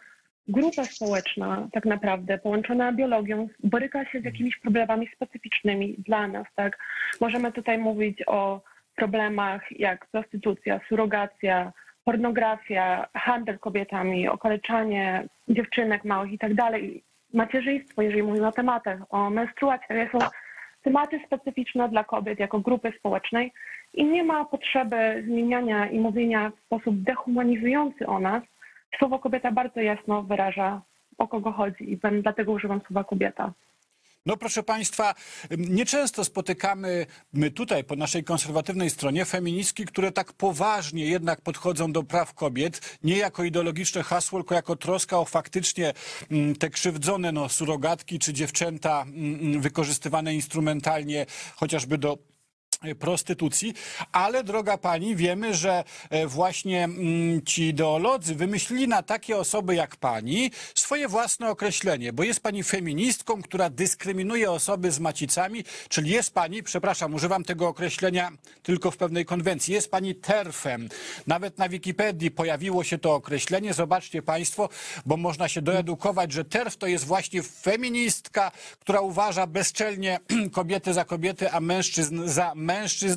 grupa 0.49 0.85
społeczna 0.85 1.69
tak 1.73 1.85
naprawdę 1.85 2.39
połączona 2.39 2.93
biologią 2.93 3.49
boryka 3.65 4.05
się 4.05 4.21
z 4.21 4.25
jakimiś 4.25 4.59
problemami 4.59 5.09
specyficznymi 5.17 5.97
dla 5.99 6.29
nas, 6.29 6.47
tak? 6.55 6.79
Możemy 7.21 7.53
tutaj 7.53 7.79
mówić 7.79 8.23
o 8.27 8.61
problemach 8.97 9.63
jak 9.71 10.07
prostytucja, 10.07 10.81
surogacja, 10.89 11.73
pornografia, 12.05 13.09
handel 13.15 13.59
kobietami, 13.59 14.29
okaleczanie 14.29 15.29
dziewczynek 15.49 16.05
małych 16.05 16.33
i 16.33 16.39
tak 16.39 16.55
dalej, 16.55 17.03
macierzyństwo, 17.35 18.03
jeżeli 18.03 18.23
mówimy 18.23 18.47
o 18.47 18.53
tematach, 18.53 18.99
o 19.11 19.31
menstruacji, 19.31 19.87
są 20.13 20.19
tematy 20.89 21.21
specyficzne 21.27 21.89
dla 21.89 22.05
kobiet 22.05 22.39
jako 22.39 22.61
grupy 22.61 22.93
społecznej 22.99 23.53
i 23.95 24.05
nie 24.05 24.25
ma 24.25 24.45
potrzeby 24.45 25.23
zmieniania 25.27 25.87
i 25.91 25.99
mówienia 25.99 26.51
w 26.51 26.67
sposób 26.67 27.03
dehumanizujący 27.03 28.07
o 28.07 28.21
nas. 28.21 28.43
Słowo 28.99 29.19
kobieta 29.19 29.53
bardzo 29.53 29.81
jasno 29.81 30.23
wyraża, 30.23 30.81
o 31.19 31.29
kogo 31.29 31.53
chodzi 31.53 31.93
i 31.93 31.99
dlatego 32.23 32.53
używam 32.53 32.81
słowa 32.87 33.05
kobieta. 33.05 33.53
No 34.29 34.37
proszę 34.37 34.63
Państwa, 34.63 35.15
nieczęsto 35.59 36.25
spotykamy 36.25 37.07
my 37.33 37.51
tutaj 37.51 37.85
po 37.85 37.97
naszej 37.97 38.25
konserwatywnej 38.25 38.91
stronie 38.91 39.25
feministki, 39.25 39.85
które 39.85 40.13
tak 40.13 40.33
poważnie 40.33 41.07
jednak 41.07 41.41
podchodzą 41.41 41.93
do 41.93 42.03
praw 42.03 42.35
kobiet, 42.35 42.99
nie 43.03 43.17
jako 43.17 43.45
ideologiczne 43.45 44.03
hasło, 44.03 44.39
tylko 44.39 44.55
jako 44.55 44.77
troska 44.77 45.19
o 45.19 45.25
faktycznie 45.25 45.93
mm, 46.31 46.57
te 46.57 46.71
krzywdzone 46.71 47.33
no, 47.33 47.49
surogatki 47.49 48.19
czy 48.19 48.33
dziewczęta 48.33 49.03
mm, 49.03 49.61
wykorzystywane 49.61 50.35
instrumentalnie 50.35 51.27
chociażby 51.57 51.99
do 51.99 52.19
prostytucji, 52.99 53.75
ale 54.13 54.45
droga 54.45 54.79
pani, 54.79 55.17
wiemy, 55.17 55.55
że 55.55 55.85
e, 56.11 56.27
właśnie 56.27 56.85
mm, 56.85 57.43
ci 57.43 57.63
ideolodzy 57.63 58.35
wymyślili 58.35 58.89
na 58.89 59.03
takie 59.03 59.37
osoby 59.37 59.75
jak 59.75 59.97
pani 59.97 60.51
swoje 60.75 61.09
własne 61.09 61.51
określenie, 61.51 62.13
bo 62.13 62.23
jest 62.23 62.41
pani 62.41 62.63
feministką, 62.63 63.43
która 63.43 63.71
dyskryminuje 63.71 64.51
osoby 64.51 64.91
z 64.91 65.01
macicami, 65.01 65.65
czyli 65.89 66.11
jest 66.11 66.35
pani, 66.35 66.63
przepraszam, 66.63 67.15
używam 67.15 67.45
tego 67.45 67.69
określenia 67.69 68.31
tylko 68.63 68.91
w 68.91 68.97
pewnej 68.97 69.25
konwencji, 69.25 69.75
jest 69.75 69.91
pani 69.91 70.15
terfem. 70.15 70.89
Nawet 71.27 71.59
na 71.59 71.69
Wikipedii 71.69 72.31
pojawiło 72.31 72.85
się 72.85 72.99
to 72.99 73.15
określenie, 73.15 73.75
zobaczcie 73.75 74.23
państwo, 74.23 74.69
bo 75.07 75.17
można 75.17 75.49
się 75.49 75.63
doedukować, 75.63 76.33
że 76.33 76.45
terf 76.45 76.77
to 76.77 76.87
jest 76.87 77.05
właśnie 77.05 77.43
feministka, 77.43 78.53
która 78.81 79.01
uważa 79.01 79.47
bezczelnie 79.47 80.21
kobiety 80.53 80.95
za 80.95 81.05
kobiety, 81.05 81.51
a 81.51 81.61
mężczyzn 81.61 82.29
za 82.29 82.55
mężczyzn. 82.55 82.68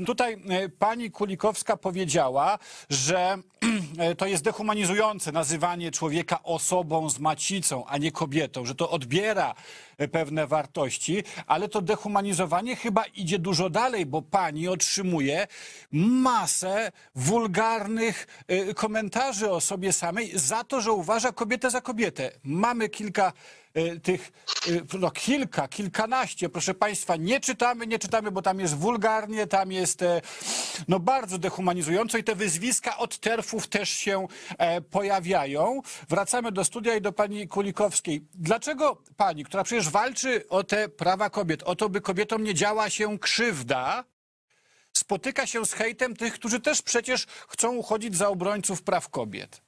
Tutaj 0.06 0.38
e, 0.50 0.70
pani 0.70 1.12
Kulikowska 1.12 1.78
powiedziała, 1.78 2.60
że 2.90 3.38
e, 3.98 4.16
to 4.16 4.26
jest 4.26 4.44
dehumanizujące 4.44 5.32
nazywanie 5.32 5.92
człowieka 5.92 6.44
osobą 6.44 7.10
z 7.10 7.20
macicą, 7.20 7.86
a 7.86 7.98
nie 7.98 8.12
kobietą, 8.12 8.66
że 8.66 8.76
to 8.76 8.90
odbiera 8.90 9.56
pewne 10.08 10.48
wartości, 10.48 11.24
ale 11.48 11.70
to 11.70 11.82
dehumanizowanie 11.82 12.76
chyba 12.76 13.04
idzie 13.06 13.40
dużo 13.40 13.70
dalej, 13.70 14.06
bo 14.06 14.22
pani 14.22 14.68
otrzymuje 14.68 15.48
masę 15.92 16.92
wulgarnych 17.16 18.28
e, 18.48 18.74
komentarzy 18.74 19.52
o 19.52 19.62
sobie 19.62 19.94
samej 19.94 20.32
za 20.36 20.64
to, 20.64 20.82
że 20.82 20.92
uważa 20.92 21.32
kobietę 21.32 21.70
za 21.70 21.82
kobietę. 21.82 22.32
Mamy 22.44 22.90
kilka 22.90 23.34
e, 23.74 24.00
tych, 24.00 24.32
e, 24.94 24.98
no 25.00 25.12
kilka, 25.12 25.68
kilkanaście, 25.68 26.50
proszę 26.50 26.74
Państwa, 26.74 27.16
nie 27.16 27.40
czytamy, 27.40 27.88
nie 27.88 28.00
czytamy, 28.00 28.32
bo 28.32 28.42
tam 28.42 28.60
jest 28.60 28.76
wulgarnie, 28.76 29.48
tam 29.48 29.72
jest 29.72 30.02
e, 30.02 30.22
no 30.88 31.00
bardzo 31.00 31.38
dehumanizująco 31.38 32.18
i 32.18 32.24
te 32.24 32.36
wyzwiska 32.36 32.98
od 32.98 33.18
terfów 33.18 33.68
też 33.68 33.90
się 33.90 34.28
e, 34.58 34.82
pojawiają. 34.82 35.82
Wracamy 36.10 36.52
do 36.52 36.64
studia 36.64 36.96
i 36.96 37.02
do 37.02 37.12
pani 37.12 37.48
Kulikowskiej. 37.48 38.26
Dlaczego 38.34 38.98
pani, 39.18 39.46
która 39.46 39.64
przecież 39.64 39.90
walczy 39.92 40.48
o 40.50 40.64
te 40.64 40.90
prawa 40.90 41.30
kobiet, 41.30 41.64
o 41.64 41.76
to, 41.76 41.90
by 41.90 42.02
kobietom 42.02 42.44
nie 42.44 42.54
działa 42.54 42.90
się 42.90 43.20
krzywda, 43.20 44.04
spotyka 44.94 45.46
się 45.46 45.66
z 45.66 45.74
hejtem 45.74 46.16
tych, 46.16 46.34
którzy 46.34 46.60
też 46.60 46.82
przecież 46.82 47.26
chcą 47.26 47.76
uchodzić 47.76 48.16
za 48.16 48.30
obrońców 48.30 48.84
praw 48.84 49.10
kobiet? 49.10 49.62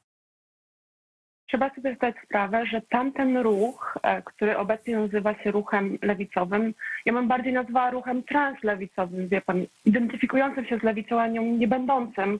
Trzeba 1.47 1.75
sobie 1.75 1.95
zdać 1.95 2.15
sprawę, 2.25 2.65
że 2.65 2.81
tamten 2.81 3.37
ruch, 3.37 3.97
e, 4.03 4.21
który 4.21 4.57
obecnie 4.57 4.97
nazywa 4.97 5.43
się 5.43 5.51
ruchem 5.51 5.97
lewicowym, 6.01 6.73
ja 7.05 7.13
bym 7.13 7.27
bardziej 7.27 7.53
nazwała 7.53 7.91
ruchem 7.91 8.23
translewicowym, 8.23 9.27
wie 9.27 9.41
pan, 9.41 9.65
identyfikującym 9.85 10.65
się 10.65 10.79
z 10.79 10.83
lewicą, 10.83 11.21
a 11.21 11.27
nią 11.27 11.43
nie 11.43 11.67
będącym, 11.67 12.39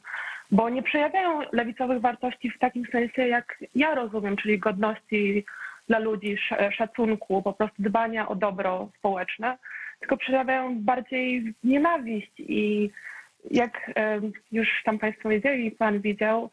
bo 0.52 0.70
nie 0.70 0.84
przejawiają 0.84 1.42
lewicowych 1.52 2.02
wartości 2.02 2.50
w 2.50 2.60
takim 2.60 2.86
sensie, 2.92 3.28
jak 3.28 3.58
ja 3.76 3.96
rozumiem, 3.96 4.36
czyli 4.38 4.60
godności 4.60 5.46
dla 5.88 6.00
ludzi, 6.00 6.34
sz- 6.34 6.76
szacunku, 6.76 7.42
po 7.42 7.54
prostu 7.54 7.76
dbania 7.84 8.28
o 8.28 8.36
dobro 8.36 8.90
społeczne, 9.00 9.58
tylko 10.00 10.18
przejawiają 10.18 10.80
bardziej 10.80 11.54
nienawiść 11.64 12.32
i 12.40 12.92
jak 13.52 13.92
już 14.52 14.68
tam 14.86 15.00
Państwo 15.00 15.30
wiedzieli, 15.30 15.72
Pan 15.72 16.00
widział, 16.00 16.50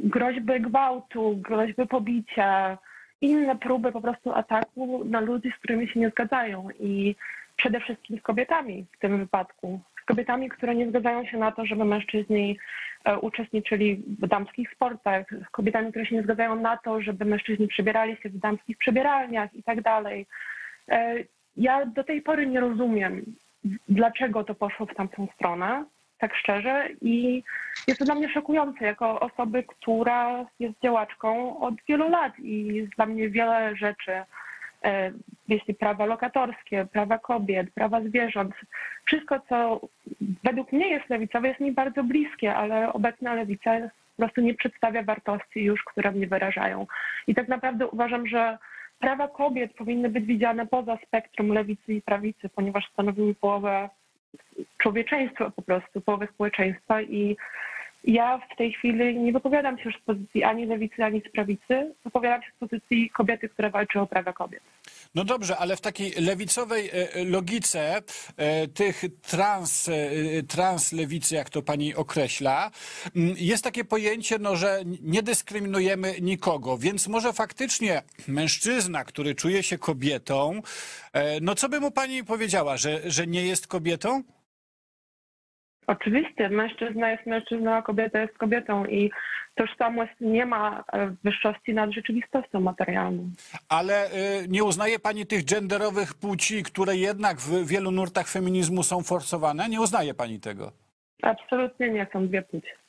groźby 0.00 0.60
gwałtu, 0.60 1.36
groźby 1.36 1.86
pobicia, 1.86 2.78
inne 3.20 3.56
próby 3.56 3.92
po 3.92 4.00
prostu 4.00 4.32
ataku 4.32 5.04
na 5.04 5.20
ludzi, 5.20 5.52
z 5.56 5.58
którymi 5.58 5.88
się 5.88 6.00
nie 6.00 6.10
zgadzają 6.10 6.68
i 6.80 7.16
przede 7.56 7.80
wszystkim 7.80 8.18
z 8.18 8.22
kobietami 8.22 8.86
w 8.92 8.98
tym 8.98 9.18
wypadku. 9.18 9.80
Z 10.02 10.04
kobietami, 10.04 10.48
które 10.48 10.74
nie 10.74 10.88
zgadzają 10.88 11.26
się 11.26 11.38
na 11.38 11.52
to, 11.52 11.66
żeby 11.66 11.84
mężczyźni 11.84 12.50
e, 12.50 12.58
uczestniczyli 13.20 14.02
w 14.22 14.26
damskich 14.26 14.72
sportach, 14.72 15.26
z 15.48 15.50
kobietami, 15.50 15.90
które 15.90 16.06
się 16.06 16.16
nie 16.16 16.22
zgadzają 16.22 16.56
na 16.56 16.76
to, 16.76 17.02
żeby 17.02 17.24
mężczyźni 17.24 17.68
przebierali 17.68 18.16
się 18.16 18.28
w 18.28 18.38
damskich 18.38 18.78
przebieralniach 18.78 19.54
i 19.54 19.62
tak 19.62 19.82
dalej. 19.82 20.26
E, 20.88 21.14
Ja 21.56 21.86
do 21.86 22.04
tej 22.04 22.22
pory 22.22 22.46
nie 22.46 22.60
rozumiem, 22.60 23.24
dlaczego 23.88 24.44
to 24.44 24.54
poszło 24.54 24.86
w 24.86 24.94
tamtą 24.94 25.28
stronę, 25.34 25.84
tak 26.18 26.34
szczerze, 26.34 26.88
i 27.02 27.42
jest 27.88 27.98
to 27.98 28.04
dla 28.04 28.14
mnie 28.14 28.28
szokujące 28.28 28.84
jako 28.84 29.20
osoby, 29.20 29.62
która 29.62 30.46
jest 30.58 30.74
działaczką 30.82 31.60
od 31.60 31.74
wielu 31.88 32.08
lat 32.10 32.38
i 32.38 32.66
jest 32.66 32.92
dla 32.96 33.06
mnie 33.06 33.28
wiele 33.28 33.76
rzeczy, 33.76 34.12
e, 34.12 34.24
jeśli 35.48 35.74
prawa 35.74 36.06
lokatorskie, 36.06 36.86
prawa 36.92 37.18
kobiet, 37.18 37.70
prawa 37.74 38.00
zwierząt, 38.00 38.54
wszystko, 39.04 39.40
co 39.48 39.80
według 40.44 40.72
mnie 40.72 40.88
jest 40.88 41.10
lewicowe, 41.10 41.48
jest 41.48 41.60
mi 41.60 41.72
bardzo 41.72 42.04
bliskie, 42.04 42.54
ale 42.54 42.92
obecna 42.92 43.34
lewica 43.34 43.80
po 44.16 44.22
prostu 44.22 44.40
nie 44.40 44.54
przedstawia 44.54 45.02
wartości 45.02 45.64
już, 45.64 45.84
które 45.84 46.12
mnie 46.12 46.26
wyrażają. 46.26 46.86
I 47.26 47.34
tak 47.34 47.48
naprawdę 47.48 47.86
uważam, 47.86 48.26
że 48.26 48.58
prawa 48.98 49.28
kobiet 49.28 49.74
powinny 49.74 50.08
być 50.08 50.24
widziane 50.24 50.66
poza 50.66 50.98
spektrum 51.06 51.52
lewicy 51.52 51.94
i 51.94 52.02
prawicy, 52.02 52.48
ponieważ 52.48 52.90
stanowiły 52.92 53.34
połowę 53.34 53.88
człowieczeństwa 54.78 55.50
po 55.50 55.62
prostu, 55.62 56.00
połowę 56.00 56.28
społeczeństwa 56.34 57.02
i 57.02 57.36
ja 58.04 58.40
w 58.54 58.56
tej 58.56 58.72
chwili 58.72 59.18
nie 59.18 59.32
wypowiadam 59.32 59.78
się 59.78 59.84
już 59.84 59.94
z 59.96 60.00
pozycji 60.00 60.44
ani 60.44 60.66
lewicy, 60.66 61.04
ani 61.04 61.20
z 61.20 61.32
prawicy, 61.32 61.94
wypowiadam 62.04 62.42
się 62.42 62.48
z 62.56 62.58
pozycji 62.58 63.10
kobiety, 63.10 63.48
która 63.48 63.70
walczy 63.70 64.00
o 64.00 64.06
prawa 64.06 64.32
kobiet. 64.32 64.62
No 65.14 65.24
dobrze, 65.24 65.56
ale 65.56 65.76
w 65.76 65.80
takiej 65.80 66.10
lewicowej 66.10 66.90
e, 66.92 67.24
logice 67.24 68.02
e, 68.36 68.68
tych 68.68 69.02
trans, 69.22 69.88
e, 69.88 69.92
translewicy, 70.42 71.34
jak 71.34 71.50
to 71.50 71.62
pani 71.62 71.94
określa, 71.94 72.70
m, 73.16 73.34
jest 73.36 73.64
takie 73.64 73.84
pojęcie, 73.84 74.38
no, 74.38 74.56
że 74.56 74.82
nie 75.02 75.22
dyskryminujemy 75.22 76.14
nikogo, 76.20 76.78
więc 76.78 77.08
może 77.08 77.32
faktycznie 77.32 78.02
mężczyzna, 78.28 79.04
który 79.04 79.34
czuje 79.34 79.62
się 79.62 79.78
kobietą, 79.78 80.62
no 81.42 81.54
co 81.54 81.68
by 81.68 81.80
mu 81.80 81.90
pani 81.90 82.24
powiedziała, 82.24 82.76
że, 82.76 83.10
że 83.10 83.26
nie 83.26 83.46
jest 83.46 83.66
kobietą? 83.66 84.22
Oczywiście, 85.90 86.48
mężczyzna 86.48 87.10
jest 87.10 87.26
mężczyzną, 87.26 87.74
a 87.74 87.82
kobieta 87.82 88.20
jest 88.20 88.38
kobietą 88.38 88.86
i 88.86 89.10
tożsamość 89.54 90.12
nie 90.20 90.46
ma 90.46 90.84
e, 90.92 91.14
wyższości 91.24 91.74
nad 91.74 91.90
rzeczywistością 91.90 92.60
materialną. 92.60 93.30
Ale 93.68 94.06
y, 94.06 94.48
nie 94.48 94.64
uznaje 94.64 94.98
pani 94.98 95.26
tych 95.26 95.44
genderowych 95.44 96.14
płci, 96.14 96.62
które 96.62 96.96
jednak 96.96 97.36
w 97.36 97.66
wielu 97.66 97.90
nurtach 97.90 98.28
feminizmu 98.28 98.82
są 98.82 99.02
forsowane? 99.02 99.68
Nie 99.68 99.80
uznaje 99.80 100.14
pani 100.14 100.40
tego? 100.40 100.72
Absolutnie 101.22 101.90
nie 101.90 102.06
są 102.12 102.28
dwie 102.28 102.42
płcie. 102.42 102.79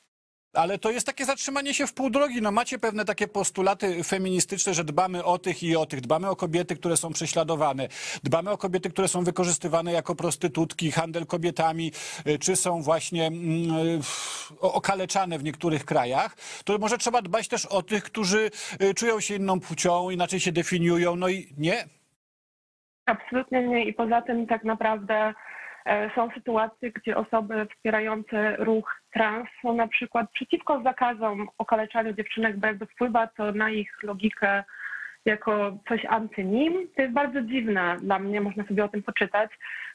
Ale 0.53 0.77
to 0.77 0.91
jest 0.91 1.05
takie 1.05 1.25
zatrzymanie 1.25 1.73
się 1.73 1.87
w 1.87 1.93
pół 1.93 2.09
drogi. 2.09 2.41
No 2.41 2.51
macie 2.51 2.79
pewne 2.79 3.05
takie 3.05 3.27
postulaty 3.27 4.03
feministyczne, 4.03 4.73
że 4.73 4.83
dbamy 4.83 5.23
o 5.23 5.37
tych 5.37 5.63
i 5.63 5.75
o 5.75 5.85
tych. 5.85 6.01
Dbamy 6.01 6.29
o 6.29 6.35
kobiety, 6.35 6.75
które 6.75 6.97
są 6.97 7.13
prześladowane. 7.13 7.87
Dbamy 8.23 8.51
o 8.51 8.57
kobiety, 8.57 8.89
które 8.89 9.07
są 9.07 9.23
wykorzystywane 9.23 9.91
jako 9.91 10.15
prostytutki, 10.15 10.91
handel 10.91 11.25
kobietami, 11.25 11.91
y, 12.27 12.39
czy 12.39 12.55
są 12.55 12.81
właśnie 12.81 13.27
mm, 13.27 13.41
y, 13.81 14.59
okaleczane 14.61 15.39
w 15.39 15.43
niektórych 15.43 15.85
krajach. 15.85 16.35
To 16.65 16.77
może 16.77 16.97
trzeba 16.97 17.21
dbać 17.21 17.47
też 17.47 17.65
o 17.65 17.81
tych, 17.81 18.03
którzy 18.03 18.51
y, 18.81 18.93
czują 18.93 19.19
się 19.19 19.35
inną 19.35 19.59
płcią, 19.59 20.09
inaczej 20.09 20.39
się 20.39 20.51
definiują. 20.51 21.15
No 21.15 21.29
i 21.29 21.53
nie, 21.57 21.85
Absolutnie 23.05 23.67
nie. 23.67 23.85
I 23.85 23.93
poza 23.93 24.21
tym 24.21 24.47
tak 24.47 24.63
naprawdę 24.63 25.33
są 26.15 26.29
sytuacje, 26.33 26.91
gdzie 26.91 27.17
osoby 27.17 27.67
wspierające 27.75 28.55
ruch 28.55 29.01
trans 29.13 29.47
są 29.61 29.75
na 29.75 29.87
przykład 29.87 30.31
przeciwko 30.31 30.81
zakazom 30.83 31.47
okaleczania 31.57 32.13
dziewczynek, 32.13 32.57
bo 32.57 32.67
jakby 32.67 32.85
wpływa 32.85 33.27
to 33.27 33.51
na 33.51 33.69
ich 33.69 34.03
logikę 34.03 34.63
jako 35.25 35.77
coś 35.89 36.05
anty 36.05 36.43
nim. 36.43 36.87
To 36.95 37.01
jest 37.01 37.13
bardzo 37.13 37.41
dziwne 37.41 37.97
dla 38.01 38.19
mnie, 38.19 38.41
można 38.41 38.67
sobie 38.67 38.85
o 38.85 38.89
tym 38.89 39.03
poczytać. 39.03 39.51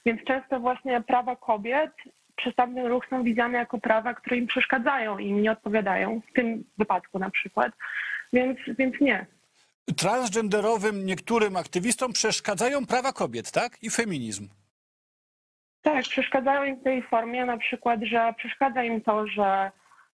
Więc 0.06 0.24
często 0.24 0.60
właśnie 0.60 1.00
prawa 1.00 1.36
kobiet 1.36 1.90
przez 2.36 2.54
tamten 2.54 2.86
ruch 2.86 3.06
są 3.10 3.22
widziane 3.22 3.58
jako 3.58 3.78
prawa, 3.78 4.14
które 4.14 4.36
im 4.36 4.46
przeszkadzają 4.46 5.18
i 5.18 5.28
im 5.28 5.42
nie 5.42 5.52
odpowiadają, 5.52 6.20
w 6.30 6.32
tym 6.32 6.64
wypadku 6.78 7.18
na 7.18 7.30
przykład. 7.30 7.72
Więc, 8.32 8.58
więc 8.78 9.00
nie. 9.00 9.26
transgenderowym 9.96 11.06
niektórym 11.06 11.56
aktywistom 11.56 12.12
przeszkadzają 12.12 12.86
prawa 12.86 13.12
kobiet, 13.12 13.50
tak? 13.50 13.82
I 13.82 13.90
feminizm. 13.90 14.48
Tak, 15.86 16.02
przeszkadzają 16.02 16.64
im 16.64 16.76
w 16.76 16.82
tej 16.82 17.02
formie 17.02 17.44
na 17.44 17.56
przykład, 17.58 18.00
że 18.02 18.34
przeszkadza 18.36 18.82
im 18.82 19.00
to, 19.00 19.26
że 19.26 19.70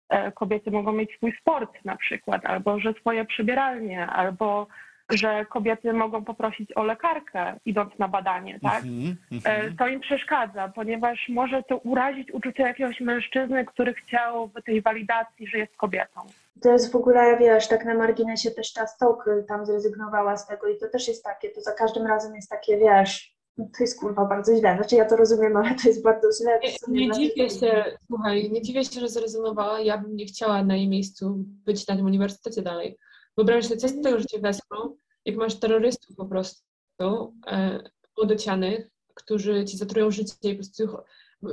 e, 0.08 0.32
kobiety 0.32 0.70
mogą 0.70 0.92
mieć 0.92 1.16
swój 1.16 1.32
sport 1.40 1.84
na 1.84 1.96
przykład, 1.96 2.46
albo 2.46 2.80
że 2.80 2.92
swoje 2.92 3.24
przybieralnie, 3.24 4.06
albo 4.06 4.66
że 5.10 5.44
kobiety 5.44 5.92
mogą 5.92 6.24
poprosić 6.24 6.76
o 6.76 6.82
lekarkę 6.82 7.58
idąc 7.64 7.98
na 7.98 8.08
badanie, 8.08 8.60
tak? 8.60 8.82
E, 8.84 9.36
mhm. 9.36 9.76
To 9.76 9.88
im 9.88 10.00
przeszkadza, 10.00 10.68
ponieważ 10.68 11.28
może 11.28 11.62
to 11.62 11.76
urazić 11.76 12.32
uczucie 12.32 12.62
jakiegoś 12.62 13.00
mężczyzny, 13.00 13.64
który 13.64 13.94
chciałby 13.94 14.62
tej 14.62 14.82
walidacji, 14.82 15.46
że 15.46 15.58
jest 15.58 15.76
kobietą. 15.76 16.20
To 16.62 16.72
jest 16.72 16.92
w 16.92 16.96
ogóle, 16.96 17.36
wiesz, 17.38 17.68
tak 17.68 17.84
na 17.84 17.94
marginesie 17.94 18.50
też 18.50 18.72
ta 18.72 18.86
Stoke 18.86 19.42
tam 19.48 19.66
zrezygnowała 19.66 20.36
z 20.36 20.46
tego 20.46 20.68
i 20.68 20.78
to 20.78 20.88
też 20.88 21.08
jest 21.08 21.24
takie, 21.24 21.48
to 21.48 21.60
za 21.60 21.72
każdym 21.72 22.06
razem 22.06 22.34
jest 22.34 22.50
takie, 22.50 22.78
wiesz, 22.78 23.31
to 23.56 23.80
jest 23.80 24.00
kurwa 24.00 24.24
bardzo 24.24 24.56
źle. 24.56 24.76
Znaczy 24.76 24.96
ja 24.96 25.04
to 25.04 25.16
rozumiem, 25.16 25.56
ale 25.56 25.74
to 25.74 25.88
jest 25.88 26.02
bardzo 26.02 26.28
źle. 26.40 26.60
Nie, 26.88 27.06
nie 27.06 27.12
dziwię 27.12 27.50
się, 27.50 27.84
słuchaj, 28.06 28.50
nie 28.50 28.62
dziwię 28.62 28.84
się, 28.84 29.00
że 29.00 29.08
zrezygnowała. 29.08 29.80
Ja 29.80 29.98
bym 29.98 30.16
nie 30.16 30.26
chciała 30.26 30.64
na 30.64 30.76
jej 30.76 30.88
miejscu 30.88 31.44
być 31.46 31.86
na 31.86 31.96
tym 31.96 32.06
uniwersytecie 32.06 32.62
dalej. 32.62 32.98
Wyobraź 33.36 33.66
sobie, 33.66 33.76
co 33.76 33.88
z 33.88 34.00
tego, 34.02 34.18
że 34.18 34.26
cię 34.26 34.40
wesprą, 34.40 34.96
jak 35.24 35.36
masz 35.36 35.54
terrorystów 35.54 36.16
po 36.16 36.26
prostu, 36.26 37.34
e, 37.46 37.82
młodocianych, 38.16 38.88
którzy 39.14 39.64
ci 39.64 39.76
zatrują 39.76 40.10
życie 40.10 40.34
i 40.42 40.54
po 40.54 40.56
prostu, 40.56 40.98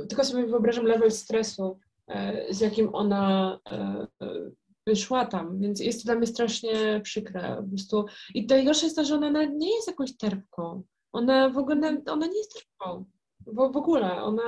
tylko 0.08 0.24
sobie 0.24 0.46
wyobrażam 0.46 0.84
level 0.84 1.10
stresu, 1.10 1.78
e, 2.08 2.54
z 2.54 2.60
jakim 2.60 2.94
ona 2.94 3.58
e, 3.70 4.06
wyszła 4.86 5.26
tam, 5.26 5.60
więc 5.60 5.80
jest 5.80 6.02
to 6.02 6.04
dla 6.04 6.14
mnie 6.14 6.26
strasznie 6.26 7.00
przykre 7.02 7.56
po 7.56 7.68
prostu. 7.68 8.06
I 8.34 8.46
najgorsze 8.46 8.86
jest 8.86 8.96
to, 8.96 9.04
że 9.04 9.14
ona 9.14 9.44
nie 9.44 9.74
jest 9.76 9.88
jakąś 9.88 10.16
terpką. 10.16 10.82
Ona 11.12 11.48
w 11.48 11.58
ogóle, 11.58 12.02
ona 12.06 12.26
nie 12.26 12.38
jest 12.38 12.54
terpką. 12.54 13.04
W, 13.46 13.72
w 13.72 13.76
ogóle, 13.76 14.22
ona 14.22 14.42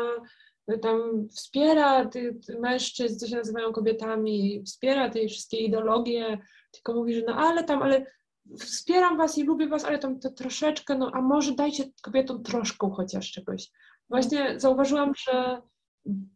tam 0.82 1.28
wspiera 1.28 2.06
tych 2.06 2.34
mężczyzn, 2.60 3.18
co 3.18 3.26
się 3.26 3.36
nazywają 3.36 3.72
kobietami, 3.72 4.62
wspiera 4.66 5.10
te 5.10 5.28
wszystkie 5.28 5.56
ideologie, 5.56 6.38
tylko 6.70 6.94
mówi, 6.94 7.14
że 7.14 7.22
no 7.26 7.34
ale 7.34 7.64
tam, 7.64 7.82
ale 7.82 8.06
wspieram 8.58 9.16
was 9.16 9.38
i 9.38 9.44
lubię 9.44 9.68
was, 9.68 9.84
ale 9.84 9.98
tam 9.98 10.20
to 10.20 10.30
troszeczkę, 10.30 10.98
no 10.98 11.10
a 11.14 11.20
może 11.20 11.52
dajcie 11.52 11.84
kobietom 12.02 12.42
troszkę 12.42 12.90
chociaż 12.96 13.30
czegoś. 13.30 13.70
Właśnie 14.08 14.60
zauważyłam, 14.60 15.12
że 15.14 15.62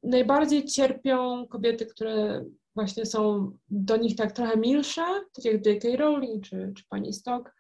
najbardziej 0.03 0.65
cierpią 0.65 1.47
kobiety, 1.49 1.87
które 1.87 2.45
właśnie 2.75 3.07
są 3.07 3.53
do 3.69 3.97
nich 3.97 4.17
tak 4.17 4.33
trochę 4.33 4.57
milsze, 4.57 5.05
tak 5.35 5.45
jak 5.45 5.67
J.K. 5.67 5.89
Rowling 5.97 6.45
czy, 6.45 6.73
czy 6.77 6.85
pani 6.89 7.13
Stock, 7.13 7.53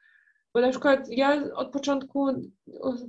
bo 0.57 0.63
na 0.63 0.71
przykład 0.71 1.09
ja 1.09 1.55
od 1.55 1.73
początku 1.73 2.27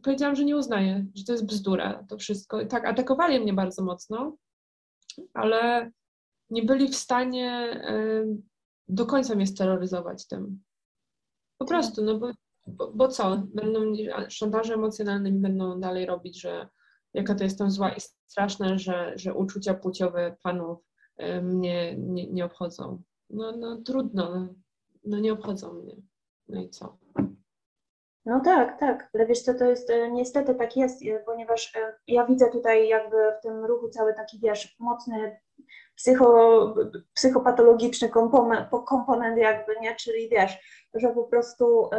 powiedziałam, 0.04 0.36
że 0.36 0.46
nie 0.46 0.58
uznaję, 0.58 1.06
że 1.16 1.24
to 1.24 1.32
jest 1.32 1.46
bzdura, 1.46 2.06
to 2.10 2.18
wszystko. 2.18 2.66
Tak, 2.66 2.86
atakowali 2.86 3.40
mnie 3.40 3.54
bardzo 3.54 3.84
mocno, 3.84 4.38
ale 5.34 5.92
nie 6.50 6.64
byli 6.64 6.88
w 6.88 6.96
stanie 6.96 7.52
em, 7.84 8.42
do 8.88 9.06
końca 9.06 9.36
mnie 9.36 9.48
steroryzować 9.48 10.28
tym. 10.28 10.64
Po 11.58 11.66
prostu, 11.66 12.04
no 12.04 12.20
bo, 12.20 12.32
bo, 12.68 12.92
bo 12.94 13.08
co? 13.08 13.44
Będą 13.54 13.80
szantaże 14.30 14.74
emocjonalne 14.74 15.32
mi 15.32 15.40
będą 15.40 15.80
dalej 15.80 16.06
robić, 16.06 16.42
że 16.42 16.68
jaka 17.14 17.36
to 17.36 17.44
jestem 17.44 17.72
zła 17.72 17.92
i 17.92 18.02
straszne, 18.28 18.80
że, 18.80 19.14
że 19.16 19.34
uczucia 19.34 19.74
płciowe 19.74 20.36
panów 20.44 20.80
e, 21.18 21.42
mnie 21.42 21.96
nie, 21.98 22.28
nie 22.28 22.46
obchodzą. 22.46 23.02
No, 23.30 23.58
no 23.58 23.78
trudno, 23.78 24.36
no, 24.36 24.54
no 25.06 25.20
nie 25.20 25.34
obchodzą 25.34 25.74
mnie. 25.74 25.96
No 26.50 26.62
i 26.62 26.70
co? 26.70 26.98
No 28.28 28.40
tak, 28.40 28.80
tak, 28.80 29.10
ale 29.14 29.26
wiesz 29.26 29.42
co, 29.42 29.54
to 29.54 29.66
jest, 29.66 29.90
e, 29.90 30.12
niestety 30.12 30.56
tak 30.56 30.78
jest, 30.78 31.02
e, 31.06 31.20
ponieważ 31.20 31.76
e, 31.76 31.94
ja 32.08 32.26
widzę 32.26 32.52
tutaj 32.52 32.88
jakby 32.88 33.18
w 33.40 33.42
tym 33.44 33.66
ruchu 33.66 33.90
cały 33.90 34.14
taki, 34.14 34.40
wiesz, 34.40 34.76
mocny 34.80 35.40
psycho, 35.96 36.76
psychopatologiczny 37.14 38.10
komponent, 38.10 38.70
komponent 38.86 39.38
jakby, 39.38 39.76
nie, 39.82 39.96
czyli 39.96 40.30
wiesz, 40.30 40.58
że 40.94 41.10
po 41.10 41.24
prostu 41.24 41.90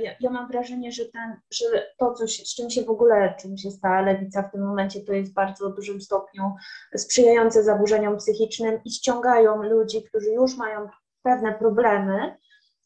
ja, 0.00 0.14
ja 0.20 0.30
mam 0.30 0.48
wrażenie, 0.48 0.92
że 0.92 1.04
ten, 1.04 1.40
że 1.50 1.64
to, 1.98 2.12
coś, 2.12 2.48
z 2.48 2.54
czym 2.54 2.70
się 2.70 2.82
w 2.82 2.90
ogóle, 2.90 3.34
czym 3.40 3.56
się 3.58 3.70
stała 3.70 4.00
lewica 4.00 4.42
w 4.42 4.52
tym 4.52 4.66
momencie, 4.66 5.00
to 5.00 5.12
jest 5.12 5.30
w 5.30 5.34
bardzo 5.34 5.70
dużym 5.70 6.00
stopniu 6.00 6.54
sprzyjające 6.96 7.64
zaburzeniom 7.64 8.16
psychicznym 8.16 8.80
i 8.84 8.90
ściągają 8.90 9.62
ludzi, 9.62 10.02
którzy 10.02 10.30
już 10.30 10.56
mają 10.56 10.88
pewne 11.22 11.54
problemy, 11.54 12.36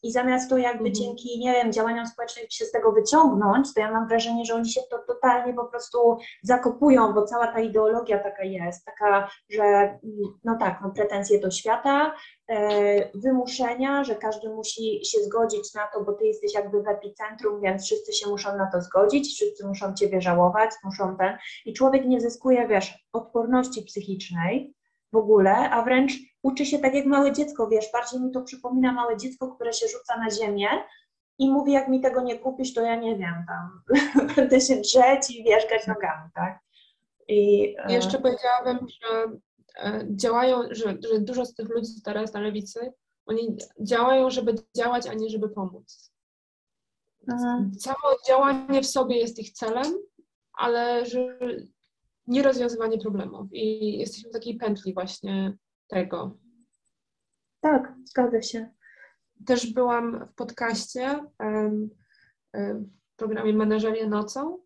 i 0.03 0.11
zamiast 0.11 0.49
to 0.49 0.57
jakby 0.57 0.89
Mhm. 0.89 0.93
dzięki, 0.93 1.39
nie 1.39 1.53
wiem, 1.53 1.73
działaniom 1.73 2.07
społecznym 2.07 2.45
się 2.49 2.65
z 2.65 2.71
tego 2.71 2.91
wyciągnąć, 2.91 3.73
to 3.73 3.79
ja 3.81 3.91
mam 3.91 4.07
wrażenie, 4.07 4.45
że 4.45 4.55
oni 4.55 4.69
się 4.69 4.81
to 4.89 4.97
totalnie 5.07 5.53
po 5.53 5.65
prostu 5.65 6.17
zakopują, 6.43 7.13
bo 7.13 7.25
cała 7.25 7.47
ta 7.47 7.59
ideologia 7.59 8.19
taka 8.19 8.43
jest, 8.43 8.85
taka, 8.85 9.29
że 9.49 9.63
mm, 9.63 9.99
no 10.43 10.57
tak, 10.59 10.79
no 10.83 10.89
pretensje 10.89 11.39
do 11.39 11.51
świata, 11.51 12.15
e, 12.49 13.09
wymuszenia, 13.17 14.03
że 14.03 14.15
każdy 14.15 14.49
musi 14.49 15.05
się 15.05 15.19
zgodzić 15.19 15.73
na 15.73 15.87
to, 15.93 16.03
bo 16.03 16.13
ty 16.13 16.25
jesteś 16.25 16.53
jakby 16.53 16.83
w 16.83 16.87
epicentrum, 16.87 17.61
więc 17.61 17.83
wszyscy 17.83 18.13
się 18.13 18.29
muszą 18.29 18.57
na 18.57 18.71
to 18.71 18.81
zgodzić, 18.81 19.35
wszyscy 19.35 19.67
muszą 19.67 19.93
ciebie 19.93 20.21
żałować, 20.21 20.71
muszą 20.83 21.17
ten 21.17 21.37
i 21.65 21.73
człowiek 21.73 22.05
nie 22.05 22.21
zyskuje, 22.21 22.67
wiesz, 22.67 23.05
odporności 23.13 23.81
psychicznej 23.81 24.73
w 25.13 25.15
ogóle, 25.15 25.69
a 25.69 25.81
wręcz 25.83 26.30
uczy 26.43 26.65
się 26.65 26.79
tak 26.79 26.93
jak 26.93 27.05
małe 27.05 27.31
dziecko, 27.31 27.67
wiesz, 27.67 27.85
bardziej 27.93 28.21
mi 28.21 28.31
to 28.31 28.41
przypomina 28.41 28.91
małe 28.91 29.17
dziecko, 29.17 29.47
które 29.55 29.73
się 29.73 29.87
rzuca 29.87 30.17
na 30.17 30.31
ziemię 30.31 30.67
i 31.37 31.49
mówi, 31.49 31.71
jak 31.71 31.87
mi 31.87 32.01
tego 32.01 32.21
nie 32.21 32.39
kupisz, 32.39 32.73
to 32.73 32.81
ja 32.81 32.95
nie 32.95 33.17
wiem, 33.17 33.45
tam 33.47 33.81
będę 34.35 34.61
się 34.61 34.75
drzeć 34.75 35.31
i 35.31 35.43
wierzgać 35.43 35.87
nogami, 35.87 36.29
tak? 36.35 36.59
I, 37.27 37.75
e, 37.79 37.93
Jeszcze 37.93 38.19
powiedziałabym, 38.19 38.87
że 38.89 39.37
e, 39.83 40.05
działają, 40.09 40.61
że, 40.71 40.97
że 41.11 41.19
dużo 41.19 41.45
z 41.45 41.53
tych 41.53 41.69
ludzi 41.69 42.01
teraz 42.03 42.33
na 42.33 42.39
lewicy, 42.39 42.93
oni 43.25 43.57
działają, 43.79 44.29
żeby 44.29 44.55
działać, 44.77 45.07
a 45.07 45.13
nie 45.13 45.29
żeby 45.29 45.49
pomóc. 45.49 46.11
mhm. 47.27 47.71
Samo 47.79 48.15
działanie 48.27 48.81
w 48.81 48.87
sobie 48.87 49.17
jest 49.17 49.39
ich 49.39 49.51
celem, 49.51 49.93
ale 50.53 51.05
że 51.05 51.39
nie 52.27 52.43
rozwiązywanie 52.43 52.97
problemów. 52.97 53.47
I 53.51 53.97
jesteśmy 53.97 54.29
w 54.29 54.33
takiej 54.33 54.55
pętli 54.55 54.93
właśnie 54.93 55.57
tego. 55.95 56.37
tak, 57.59 57.93
zgadza 58.05 58.41
się. 58.41 58.69
Też 59.45 59.73
byłam 59.73 60.27
w 60.27 60.33
podcaście 60.35 61.19
w 62.53 63.15
programie 63.15 63.53
Menażeria 63.53 64.07
nocą 64.07 64.59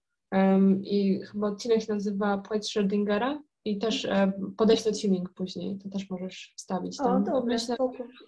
i 0.82 1.20
chyba 1.32 1.48
odcinek 1.48 1.82
się 1.82 1.94
nazywa 1.94 2.38
Płeć 2.38 2.64
Schrödingera 2.74 3.40
i 3.66 3.78
też 3.80 4.06
em, 4.06 4.54
podeślę 4.58 4.94
ci 4.94 5.10
link 5.10 5.30
później, 5.34 5.80
to 5.84 5.90
też 5.90 6.10
możesz 6.10 6.54
wstawić 6.58 7.00
O, 7.00 7.04
tam. 7.04 7.24
dobra, 7.24 7.42
Myślę, 7.54 7.76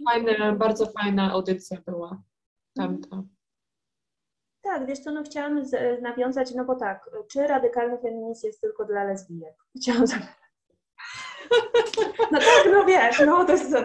fajne, 0.09 0.55
bardzo 0.55 0.85
fajna 0.85 1.31
audycja 1.31 1.77
była 1.85 2.23
tamta. 2.75 3.23
Tak, 4.61 4.87
wiesz 4.87 4.99
co, 4.99 5.11
no 5.11 5.23
chciałam 5.23 5.65
z, 5.65 6.01
nawiązać, 6.01 6.53
no 6.55 6.65
bo 6.65 6.75
tak, 6.75 7.09
czy 7.31 7.47
radykalny 7.47 7.97
feminizm 7.97 8.47
jest 8.47 8.61
tylko 8.61 8.85
dla 8.85 9.03
lesbijek? 9.03 9.55
Chciałam 9.77 10.07
zapytać. 10.07 10.46
No 12.31 12.39
tak, 12.39 12.67
no 12.71 12.85
wiesz, 12.85 13.23
no 13.25 13.45
to 13.45 13.51
jest, 13.51 13.75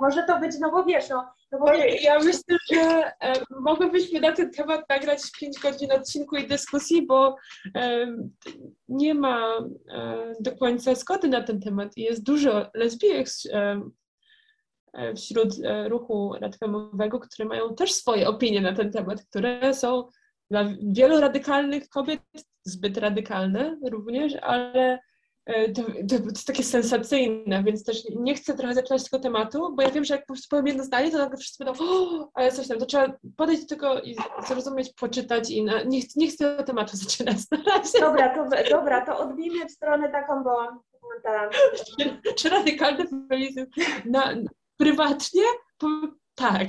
może 0.00 0.22
to 0.22 0.40
być, 0.40 0.58
no 0.60 0.70
bo 0.70 0.84
wiesz, 0.84 1.08
no, 1.08 1.28
no 1.52 1.58
bo 1.58 1.72
wiesz, 1.72 2.02
Ja 2.02 2.18
myślę, 2.18 2.56
że 2.72 2.80
e, 3.20 3.32
mogłybyśmy 3.60 4.20
na 4.20 4.32
ten 4.32 4.50
temat 4.50 4.80
nagrać 4.88 5.20
5 5.40 5.58
godzin 5.58 5.92
odcinku 5.92 6.36
i 6.36 6.46
dyskusji, 6.46 7.06
bo 7.06 7.36
e, 7.76 8.06
nie 8.88 9.14
ma 9.14 9.58
e, 9.90 10.32
do 10.40 10.56
końca 10.56 10.94
zgody 10.94 11.28
na 11.28 11.42
ten 11.42 11.60
temat 11.60 11.96
i 11.96 12.02
jest 12.02 12.22
dużo 12.22 12.70
lesbijek 12.74 13.26
e, 13.52 13.80
wśród 15.16 15.64
e, 15.64 15.88
ruchu 15.88 16.34
radfemowego, 16.40 17.20
które 17.20 17.48
mają 17.48 17.74
też 17.74 17.92
swoje 17.92 18.28
opinie 18.28 18.60
na 18.60 18.72
ten 18.72 18.92
temat, 18.92 19.24
które 19.30 19.74
są 19.74 20.08
dla 20.50 20.64
wielu 20.82 21.20
radykalnych 21.20 21.88
kobiet 21.88 22.20
zbyt 22.64 22.96
radykalne 22.96 23.78
również, 23.90 24.34
ale 24.42 24.98
to, 25.74 25.82
to, 25.82 26.18
to 26.18 26.24
jest 26.24 26.46
takie 26.46 26.64
sensacyjne, 26.64 27.62
więc 27.64 27.84
też 27.84 28.02
nie 28.16 28.34
chcę 28.34 28.54
trochę 28.54 28.74
zaczynać 28.74 29.10
tego 29.10 29.22
tematu, 29.22 29.74
bo 29.76 29.82
ja 29.82 29.90
wiem, 29.90 30.04
że 30.04 30.14
jak 30.14 30.26
po 30.26 30.32
prostu 30.32 30.48
powiem 30.50 30.66
jedno 30.66 30.84
zdanie, 30.84 31.10
to 31.10 31.18
nagle 31.18 31.38
wszyscy 31.38 31.64
będą, 31.64 31.84
o, 31.84 32.30
ale 32.34 32.52
coś 32.52 32.68
tam, 32.68 32.78
to 32.78 32.86
trzeba 32.86 33.12
podejść 33.36 33.62
do 33.62 33.68
tego 33.68 34.00
i 34.00 34.16
zrozumieć, 34.48 34.92
poczytać 34.92 35.50
i 35.50 35.64
na, 35.64 35.82
nie, 35.82 36.00
nie 36.16 36.28
chcę 36.28 36.36
tego 36.36 36.62
tematu 36.62 36.96
zaczynać 37.06 37.36
na 37.50 37.58
razie. 37.72 38.00
dobra, 38.00 38.34
to, 38.34 38.70
dobra, 38.70 39.06
to 39.06 39.18
odbijmy 39.18 39.66
w 39.66 39.70
stronę 39.70 40.12
taką, 40.12 40.44
bo 40.44 40.56
ta, 41.22 41.50
Czy, 41.98 42.34
czy 42.34 42.48
radykalny 42.48 43.06
feminizm 43.06 43.66
na, 44.04 44.34
prywatnie? 44.76 45.42
Tak. 46.34 46.68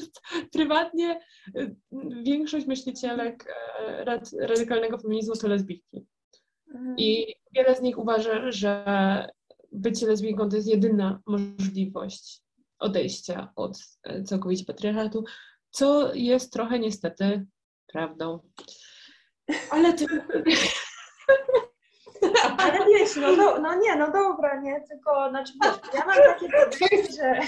Prywatnie 0.52 1.20
y, 1.56 1.76
większość 2.22 2.66
myślicielek 2.66 3.46
e, 3.78 4.04
rad, 4.04 4.30
radykalnego 4.40 4.98
feminizmu 4.98 5.36
to 5.36 5.48
lesbijki. 5.48 6.06
Mhm. 6.74 6.94
I 6.98 7.34
wiele 7.52 7.76
z 7.76 7.80
nich 7.80 7.98
uważa, 7.98 8.52
że 8.52 8.84
bycie 9.72 10.06
lesbijką 10.06 10.48
to 10.48 10.56
jest 10.56 10.68
jedyna 10.68 11.20
możliwość 11.26 12.42
odejścia 12.78 13.52
od 13.56 13.78
e, 14.02 14.22
całkowicie 14.22 14.64
patriarchatu, 14.64 15.24
co 15.70 16.14
jest 16.14 16.52
trochę 16.52 16.78
niestety 16.78 17.46
prawdą. 17.86 18.38
Ale 19.70 19.92
to... 19.92 20.04
Ale 22.58 22.86
wiesz, 22.86 23.16
no, 23.16 23.36
do, 23.36 23.58
no 23.58 23.74
nie, 23.74 23.96
no 23.96 24.12
dobra, 24.12 24.60
nie, 24.60 24.80
tylko, 24.90 25.30
znaczy 25.30 25.52
wiesz, 25.64 25.74
ja 25.94 26.06
mam 26.06 26.16
takie 26.16 26.48
podejście, 26.48 27.12
że... 27.22 27.40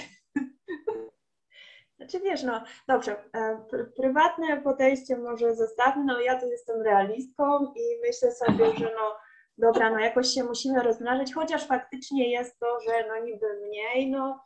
Znaczy 1.97 2.21
wiesz, 2.21 2.43
no 2.43 2.65
dobrze, 2.89 3.17
e, 3.33 3.65
pr 3.71 3.95
prywatne 3.97 4.63
podejście 4.63 5.17
może 5.19 5.57
zostawmy, 5.57 6.05
no 6.05 6.21
ja 6.21 6.41
tu 6.41 6.47
jestem 6.47 6.83
realistką 6.83 7.73
i 7.77 8.01
myślę 8.07 8.33
sobie, 8.33 8.79
że 8.79 8.85
no 8.85 9.17
dobra, 9.59 9.91
no 9.91 9.99
jakoś 9.99 10.29
się 10.29 10.45
musimy 10.45 10.83
rozmnażać, 10.83 11.33
chociaż 11.35 11.67
faktycznie 11.67 12.31
jest 12.31 12.59
to, 12.59 12.67
że 12.81 13.09
no 13.09 13.25
niby 13.25 13.47
mniej, 13.67 14.11
no 14.11 14.41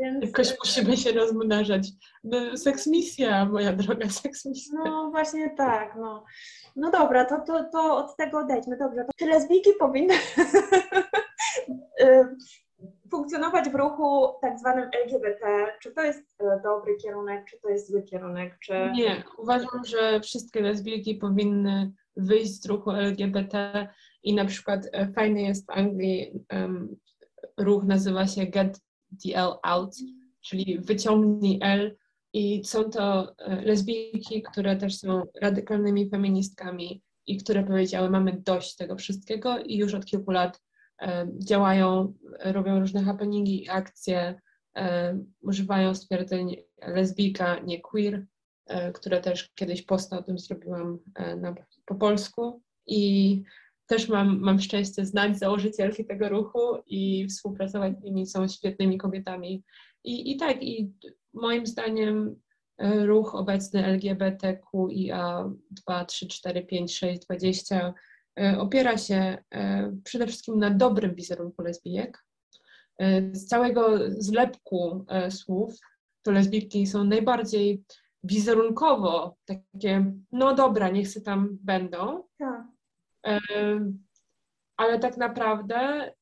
więc... 0.00 0.24
Jakoś 0.24 0.58
musimy 0.58 0.96
się 0.96 1.12
rozmnażać. 1.12 1.88
No, 2.24 2.56
seks 2.56 2.86
misja, 2.86 3.44
moja 3.44 3.72
droga, 3.72 4.08
seks 4.08 4.44
misja. 4.44 4.78
No 4.84 5.10
właśnie 5.10 5.50
tak, 5.50 5.96
no. 5.96 6.24
No 6.76 6.90
dobra, 6.90 7.24
to, 7.24 7.40
to, 7.40 7.64
to 7.64 7.96
od 7.96 8.16
tego 8.16 8.38
odejdźmy. 8.38 8.76
Dobrze, 8.76 9.04
to 9.04 9.12
czy 9.16 9.26
lesbijki 9.26 9.70
powinny 9.78 10.14
y, 12.00 12.26
funkcjonować 13.12 13.68
w 13.68 13.74
ruchu 13.74 14.28
tak 14.40 14.58
zwanym 14.58 14.88
LGBT? 15.04 15.46
Czy 15.80 15.92
to 15.92 16.02
jest 16.02 16.20
y, 16.20 16.44
dobry 16.62 16.96
kierunek, 16.96 17.44
czy 17.50 17.60
to 17.62 17.68
jest 17.68 17.90
zły 17.90 18.02
kierunek? 18.02 18.58
Czy... 18.58 18.72
Nie, 18.94 19.24
uważam, 19.38 19.84
że 19.86 20.20
wszystkie 20.20 20.60
lesbijki 20.60 21.14
powinny 21.14 21.92
wyjść 22.16 22.62
z 22.62 22.66
ruchu 22.66 22.90
LGBT 22.90 23.88
i 24.22 24.34
na 24.34 24.44
przykład 24.44 24.88
e, 24.92 25.12
fajny 25.12 25.42
jest 25.42 25.66
w 25.66 25.70
Anglii 25.70 26.32
um, 26.52 26.96
ruch 27.56 27.84
nazywa 27.84 28.26
się 28.26 28.46
Get 28.46 28.80
the 29.24 29.36
L 29.36 29.52
out, 29.62 29.94
czyli 30.40 30.78
wyciągnij 30.80 31.58
L 31.62 31.96
i 32.32 32.64
są 32.64 32.90
to 32.90 33.34
e, 33.38 33.62
lesbijki, 33.62 34.42
które 34.42 34.76
też 34.76 34.98
są 34.98 35.22
radykalnymi 35.42 36.10
feministkami 36.10 37.02
i 37.26 37.36
które 37.36 37.64
powiedziały, 37.64 38.10
mamy 38.10 38.42
dość 38.44 38.76
tego 38.76 38.96
wszystkiego 38.96 39.58
i 39.58 39.76
już 39.76 39.94
od 39.94 40.04
kilku 40.04 40.30
lat 40.30 40.56
e, 40.56 40.62
działają, 41.38 42.14
robią 42.44 42.80
różne 42.80 43.02
happeningi, 43.02 43.68
akcje, 43.70 44.40
e, 44.76 45.18
używają 45.42 45.94
stwierdzeń 45.94 46.56
lesbijka, 46.86 47.58
nie 47.58 47.80
queer, 47.80 48.26
e, 48.66 48.92
które 48.92 49.20
też 49.20 49.50
kiedyś 49.54 49.82
posta 49.82 50.18
o 50.18 50.22
tym 50.22 50.38
zrobiłam 50.38 50.98
e, 51.14 51.36
na, 51.36 51.54
po 51.86 51.94
polsku 51.94 52.62
i 52.86 53.42
też 53.86 54.08
mam, 54.08 54.40
mam 54.40 54.60
szczęście 54.60 55.06
znać 55.06 55.38
założycielki 55.38 56.04
tego 56.04 56.28
ruchu 56.28 56.82
i 56.86 57.26
współpracować 57.26 57.98
z 57.98 58.02
nimi, 58.02 58.26
są 58.26 58.48
świetnymi 58.48 58.98
kobietami. 58.98 59.64
I, 60.04 60.30
i 60.30 60.36
tak, 60.36 60.62
i 60.62 60.92
moim 61.34 61.66
zdaniem 61.66 62.40
e, 62.78 63.06
ruch 63.06 63.34
obecny 63.34 63.86
LGBTQIA 63.86 65.50
2, 65.70 66.04
3, 66.04 66.26
4, 66.28 66.62
5, 66.66 66.96
6, 66.96 67.20
20 67.20 67.94
opiera 68.58 68.98
się 68.98 69.38
e, 69.50 69.92
przede 70.04 70.26
wszystkim 70.26 70.58
na 70.58 70.70
dobrym 70.70 71.14
wizerunku 71.14 71.62
lesbijek. 71.62 72.24
E, 72.98 73.34
z 73.34 73.46
całego 73.46 73.98
zlepku 74.08 75.06
słów 75.30 75.74
to 76.22 76.30
lesbijki 76.30 76.86
są 76.86 77.04
najbardziej 77.04 77.84
wizerunkowo 78.24 79.36
takie, 79.44 80.12
no 80.32 80.54
dobra, 80.54 80.88
niech 80.88 81.10
się 81.10 81.20
tam 81.20 81.58
będą. 81.62 82.22
Tak. 82.38 82.66
Ale 84.76 84.98
tak 84.98 85.16
naprawdę 85.16 86.12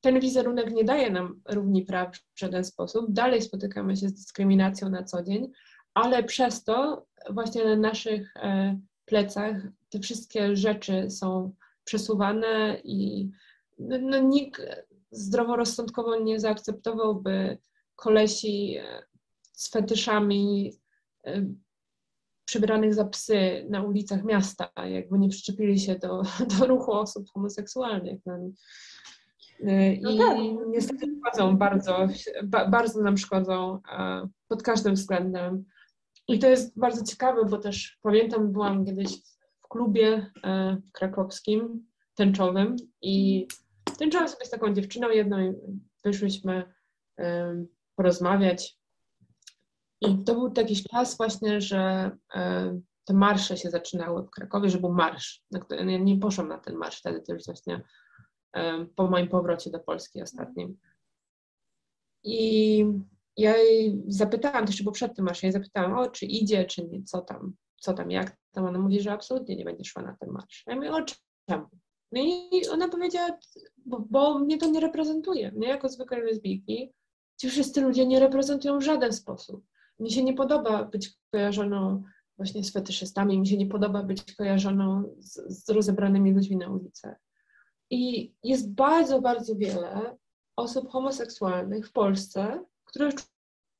ten 0.00 0.20
wizerunek 0.20 0.72
nie 0.72 0.84
daje 0.84 1.10
nam 1.10 1.40
równi 1.48 1.84
praw 1.84 2.16
w 2.16 2.40
żaden 2.40 2.64
sposób. 2.64 3.06
Dalej 3.08 3.42
spotykamy 3.42 3.96
się 3.96 4.08
z 4.08 4.14
dyskryminacją 4.14 4.88
na 4.88 5.02
co 5.02 5.22
dzień, 5.22 5.52
ale 5.94 6.24
przez 6.24 6.64
to 6.64 7.06
właśnie 7.30 7.64
na 7.64 7.76
naszych 7.76 8.36
e, 8.36 8.78
plecach 9.04 9.56
te 9.88 10.00
wszystkie 10.00 10.56
rzeczy 10.56 11.10
są 11.10 11.54
przesuwane 11.84 12.80
i 12.84 13.30
no, 13.78 13.98
no 14.00 14.18
nikt 14.18 14.62
zdroworozsądkowo 15.10 16.20
nie 16.20 16.40
zaakceptowałby 16.40 17.58
kolesi 17.96 18.76
e, 18.76 19.02
z 19.52 19.70
fetyszami 19.70 20.72
e, 21.24 21.46
przebranych 22.44 22.94
za 22.94 23.04
psy 23.04 23.66
na 23.70 23.82
ulicach 23.82 24.24
miasta, 24.24 24.70
jakby 24.90 25.18
nie 25.18 25.28
przyczepili 25.28 25.80
się 25.80 25.94
do, 25.94 26.22
do 26.58 26.66
ruchu 26.66 26.92
osób 26.92 27.30
homoseksualnych. 27.30 28.20
No, 28.26 28.34
y, 29.60 29.98
No 30.02 30.10
I 30.10 30.18
tak. 30.18 30.38
niestety 30.68 31.06
szkodzą 31.18 31.56
bardzo, 31.56 32.08
ba, 32.44 32.68
bardzo 32.68 33.02
nam 33.02 33.18
szkodzą 33.18 33.80
e, 33.98 34.28
pod 34.48 34.62
każdym 34.62 34.94
względem. 34.94 35.64
I 36.28 36.38
to 36.38 36.48
jest 36.48 36.78
bardzo 36.78 37.04
ciekawe, 37.04 37.44
bo 37.44 37.58
też 37.58 37.98
pamiętam, 38.02 38.52
byłam 38.52 38.84
kiedyś 38.84 39.08
w 39.66 39.68
klubie 39.68 40.30
e, 40.44 40.76
krakowskim, 40.92 41.86
tęczowym 42.14 42.76
i 43.02 43.46
tęczyłam 43.98 44.28
sobie 44.28 44.44
z 44.46 44.50
taką 44.50 44.74
dziewczyną 44.74 45.10
jedną 45.10 45.40
i 45.40 45.54
wyszłyśmy 46.04 46.72
e, 47.18 47.64
porozmawiać. 47.96 48.78
I 50.00 50.24
to 50.24 50.34
był 50.34 50.50
taki 50.50 50.84
czas 50.90 51.16
właśnie, 51.16 51.60
że 51.60 52.10
e, 52.34 52.80
te 53.04 53.14
marsze 53.14 53.56
się 53.56 53.70
zaczynały 53.70 54.22
w 54.22 54.30
Krakowie, 54.30 54.70
że 54.70 54.78
był 54.78 54.92
marsz. 54.92 55.42
Który, 55.60 55.92
ja 55.92 55.98
nie 55.98 56.18
poszłam 56.18 56.48
na 56.48 56.58
ten 56.58 56.76
marsz 56.76 56.98
wtedy, 56.98 57.22
to 57.22 57.32
już 57.32 57.44
właśnie 57.44 57.82
po 58.96 59.10
moim 59.10 59.28
powrocie 59.28 59.70
do 59.70 59.80
Polski 59.80 60.22
ostatnim. 60.22 60.78
I 62.24 62.84
ja 63.36 63.56
jej 63.56 64.02
zapytałam, 64.08 64.64
to 64.64 64.70
jeszcze 64.70 64.82
było 64.82 64.92
przed 64.92 65.16
tym 65.16 65.24
marszem, 65.24 65.48
ja 65.48 65.52
zapytałam, 65.52 65.98
o, 65.98 66.10
czy 66.10 66.26
idzie, 66.26 66.64
czy 66.64 66.86
nie, 66.86 67.02
co 67.02 67.20
tam, 67.20 67.54
co 67.80 67.94
tam, 67.94 68.10
jak 68.10 68.36
Ona 68.64 68.78
mówi, 68.78 69.00
że 69.00 69.12
absolutnie 69.12 69.56
nie 69.56 69.64
będzie 69.64 69.84
szła 69.84 70.02
na 70.02 70.16
ten 70.20 70.30
marsz. 70.30 70.64
Ja 70.66 70.74
mówię, 70.74 70.92
o 70.92 71.02
czemu? 71.50 71.68
No 72.12 72.20
i 72.22 72.68
ona 72.72 72.88
powiedziała, 72.88 73.38
bo, 73.76 74.06
bo 74.10 74.38
mnie 74.38 74.58
to 74.58 74.66
nie 74.66 74.80
reprezentuje. 74.80 75.52
Mnie 75.52 75.68
jako 75.68 75.88
zwykłej 75.88 76.22
lesbijki 76.22 76.92
ci 77.40 77.50
wszyscy 77.50 77.80
ludzie 77.80 78.06
nie 78.06 78.20
reprezentują 78.20 78.78
w 78.78 78.82
żaden 78.82 79.12
sposób. 79.12 79.64
Mi 79.98 80.10
się 80.10 80.24
nie 80.24 80.34
podoba 80.34 80.84
być 80.84 81.10
kojarzoną 81.32 82.02
właśnie 82.36 82.64
z 82.64 82.72
fetyszystami, 82.72 83.38
mi 83.38 83.46
się 83.46 83.56
nie 83.56 83.66
podoba 83.66 84.02
być 84.02 84.34
kojarzoną 84.34 85.14
z, 85.18 85.64
z 85.64 85.68
rozebranymi 85.68 86.34
ludźmi 86.34 86.56
na 86.56 86.70
ulicach. 86.70 87.16
I 87.90 88.32
jest 88.42 88.74
bardzo, 88.74 89.20
bardzo 89.20 89.56
wiele 89.56 90.16
osób 90.56 90.90
homoseksualnych 90.90 91.88
w 91.88 91.92
Polsce, 91.92 92.64
które 92.84 93.10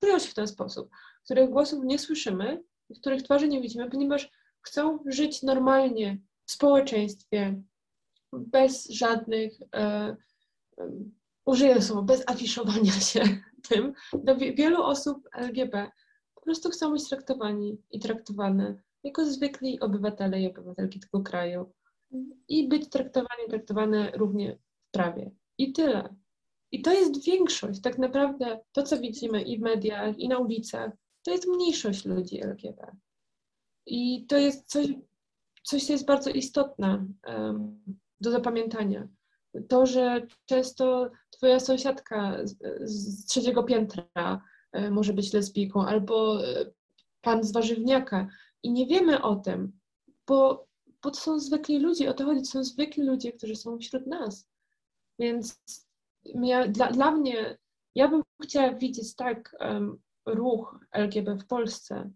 czują 0.01 0.18
się 0.18 0.29
w 0.29 0.35
ten 0.35 0.47
sposób, 0.47 0.91
których 1.24 1.51
głosów 1.51 1.85
nie 1.85 1.99
słyszymy, 1.99 2.62
których 3.01 3.22
twarzy 3.22 3.49
nie 3.49 3.61
widzimy, 3.61 3.91
ponieważ 3.91 4.31
chcą 4.67 4.99
żyć 5.07 5.43
normalnie 5.43 6.19
w 6.47 6.53
społeczeństwie, 6.53 7.62
bez 8.33 8.89
żadnych, 8.91 9.53
e, 9.75 9.79
e, 9.79 10.17
użyję 11.45 11.83
słowa, 11.83 12.03
bez 12.03 12.25
afiszowania 12.27 12.93
się 13.11 13.23
tym. 13.69 13.93
Do 14.25 14.37
wie- 14.37 14.55
wielu 14.55 14.83
osób 14.83 15.29
LGB 15.35 15.91
po 16.35 16.41
prostu 16.41 16.71
chcą 16.71 16.93
być 16.93 17.09
traktowani 17.09 17.79
i 17.91 18.01
traktowane 18.01 18.83
jako 19.05 19.25
zwykli 19.25 19.81
obywatele 19.81 20.41
i 20.41 20.51
obywatelki 20.51 21.01
tego 21.01 21.21
kraju 21.21 21.73
i 22.49 22.69
być 22.69 22.89
traktowani 22.89 23.49
traktowane 23.49 24.11
równie 24.14 24.59
w 24.89 24.91
prawie. 24.91 25.31
I 25.59 25.73
tyle. 25.73 26.14
I 26.73 26.83
to 26.83 26.93
jest 26.93 27.25
większość. 27.25 27.81
Tak 27.81 27.99
naprawdę 27.99 28.61
to, 28.73 28.83
co 28.83 29.01
widzimy 29.01 29.43
i 29.43 29.59
w 29.59 29.62
mediach, 29.62 30.19
i 30.19 30.29
na 30.29 30.39
ulicach, 30.39 30.93
to 31.23 31.31
jest 31.31 31.47
mniejszość 31.49 32.05
ludzi 32.05 32.43
LGBT. 32.43 32.97
I 33.87 34.26
to 34.26 34.37
jest 34.37 34.70
coś, 34.70 34.87
coś 35.62 35.84
co 35.84 35.93
jest 35.93 36.07
bardzo 36.07 36.30
istotne 36.30 37.07
em, 37.22 37.82
do 38.20 38.30
zapamiętania. 38.30 39.09
To, 39.68 39.87
że 39.87 40.26
często 40.47 41.11
twoja 41.30 41.61
sąsiadka 41.61 42.39
z, 42.45 42.57
z 42.91 43.26
trzeciego 43.26 43.62
piętra 43.62 44.43
e, 44.72 44.91
może 44.91 45.12
być 45.12 45.32
lesbijką, 45.32 45.87
albo 45.87 46.47
e, 46.47 46.70
pan 47.20 47.45
z 47.45 47.53
warzywniaka 47.53 48.28
i 48.62 48.72
nie 48.72 48.87
wiemy 48.87 49.22
o 49.22 49.37
tym, 49.37 49.72
bo, 50.26 50.66
bo 51.03 51.11
to 51.11 51.16
są 51.16 51.39
zwykli 51.39 51.78
ludzie, 51.78 52.11
o 52.11 52.14
to 52.14 52.24
chodzi, 52.24 52.41
to 52.41 52.47
są 52.47 52.64
zwykli 52.64 53.03
ludzie, 53.03 53.32
którzy 53.32 53.57
są 53.57 53.78
wśród 53.78 54.07
nas. 54.07 54.49
Więc 55.18 55.61
ja, 56.24 56.68
dla, 56.68 56.91
dla 56.91 57.11
mnie, 57.11 57.59
ja 57.95 58.09
bym 58.09 58.22
chciała 58.43 58.74
widzieć 58.74 59.16
tak 59.16 59.57
em, 59.61 59.99
ruch 60.26 60.78
LGBT 60.93 61.37
w 61.39 61.47
Polsce, 61.47 62.11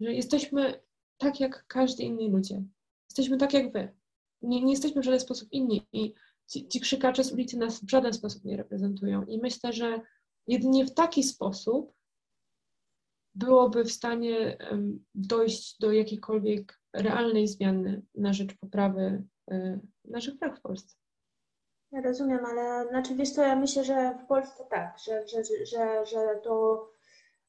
że 0.00 0.12
jesteśmy 0.12 0.82
tak 1.22 1.40
jak 1.40 1.66
każdy 1.66 2.02
inni 2.02 2.30
ludzie. 2.30 2.62
Jesteśmy 3.08 3.36
tak 3.38 3.52
jak 3.52 3.72
wy. 3.72 3.94
Nie, 4.42 4.62
nie 4.62 4.72
jesteśmy 4.72 5.02
w 5.02 5.04
żaden 5.04 5.20
sposób 5.20 5.52
inni 5.52 5.86
i 5.92 6.14
ci, 6.46 6.68
ci 6.68 6.80
krzykacze 6.80 7.24
z 7.24 7.32
ulicy 7.32 7.58
nas 7.58 7.84
w 7.84 7.90
żaden 7.90 8.12
sposób 8.12 8.44
nie 8.44 8.56
reprezentują. 8.56 9.24
I 9.24 9.38
myślę, 9.38 9.72
że 9.72 10.00
jedynie 10.46 10.86
w 10.86 10.94
taki 10.94 11.22
sposób 11.22 11.92
byłoby 13.34 13.84
w 13.84 13.92
stanie 13.92 14.58
dojść 15.14 15.78
do 15.78 15.92
jakiejkolwiek 15.92 16.80
realnej 16.92 17.48
zmiany 17.48 18.02
na 18.14 18.32
rzecz 18.32 18.54
poprawy 18.54 19.24
e, 19.50 19.80
naszych 20.04 20.38
praw 20.38 20.58
w 20.58 20.62
Polsce. 20.62 20.96
Ja 21.92 22.02
rozumiem, 22.02 22.46
ale 22.46 22.88
znaczy 22.88 23.14
wiesz 23.14 23.30
co, 23.30 23.42
ja 23.42 23.56
myślę, 23.56 23.84
że 23.84 24.18
w 24.24 24.26
Polsce 24.26 24.64
tak, 24.70 24.98
że, 24.98 25.28
że, 25.28 25.44
że, 25.44 26.06
że 26.06 26.40
to 26.44 26.88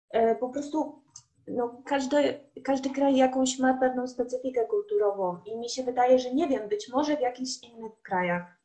e, 0.09 0.35
po 0.35 0.49
prostu 0.49 1.03
no, 1.47 1.81
każdy, 1.85 2.39
każdy 2.63 2.89
kraj 2.89 3.15
jakąś 3.15 3.59
ma 3.59 3.73
pewną 3.73 4.07
specyfikę 4.07 4.65
kulturową 4.65 5.37
i 5.45 5.57
mi 5.57 5.69
się 5.69 5.83
wydaje, 5.83 6.19
że 6.19 6.33
nie 6.33 6.47
wiem, 6.47 6.69
być 6.69 6.89
może 6.89 7.17
w 7.17 7.21
jakichś 7.21 7.63
innych 7.63 8.01
krajach 8.01 8.63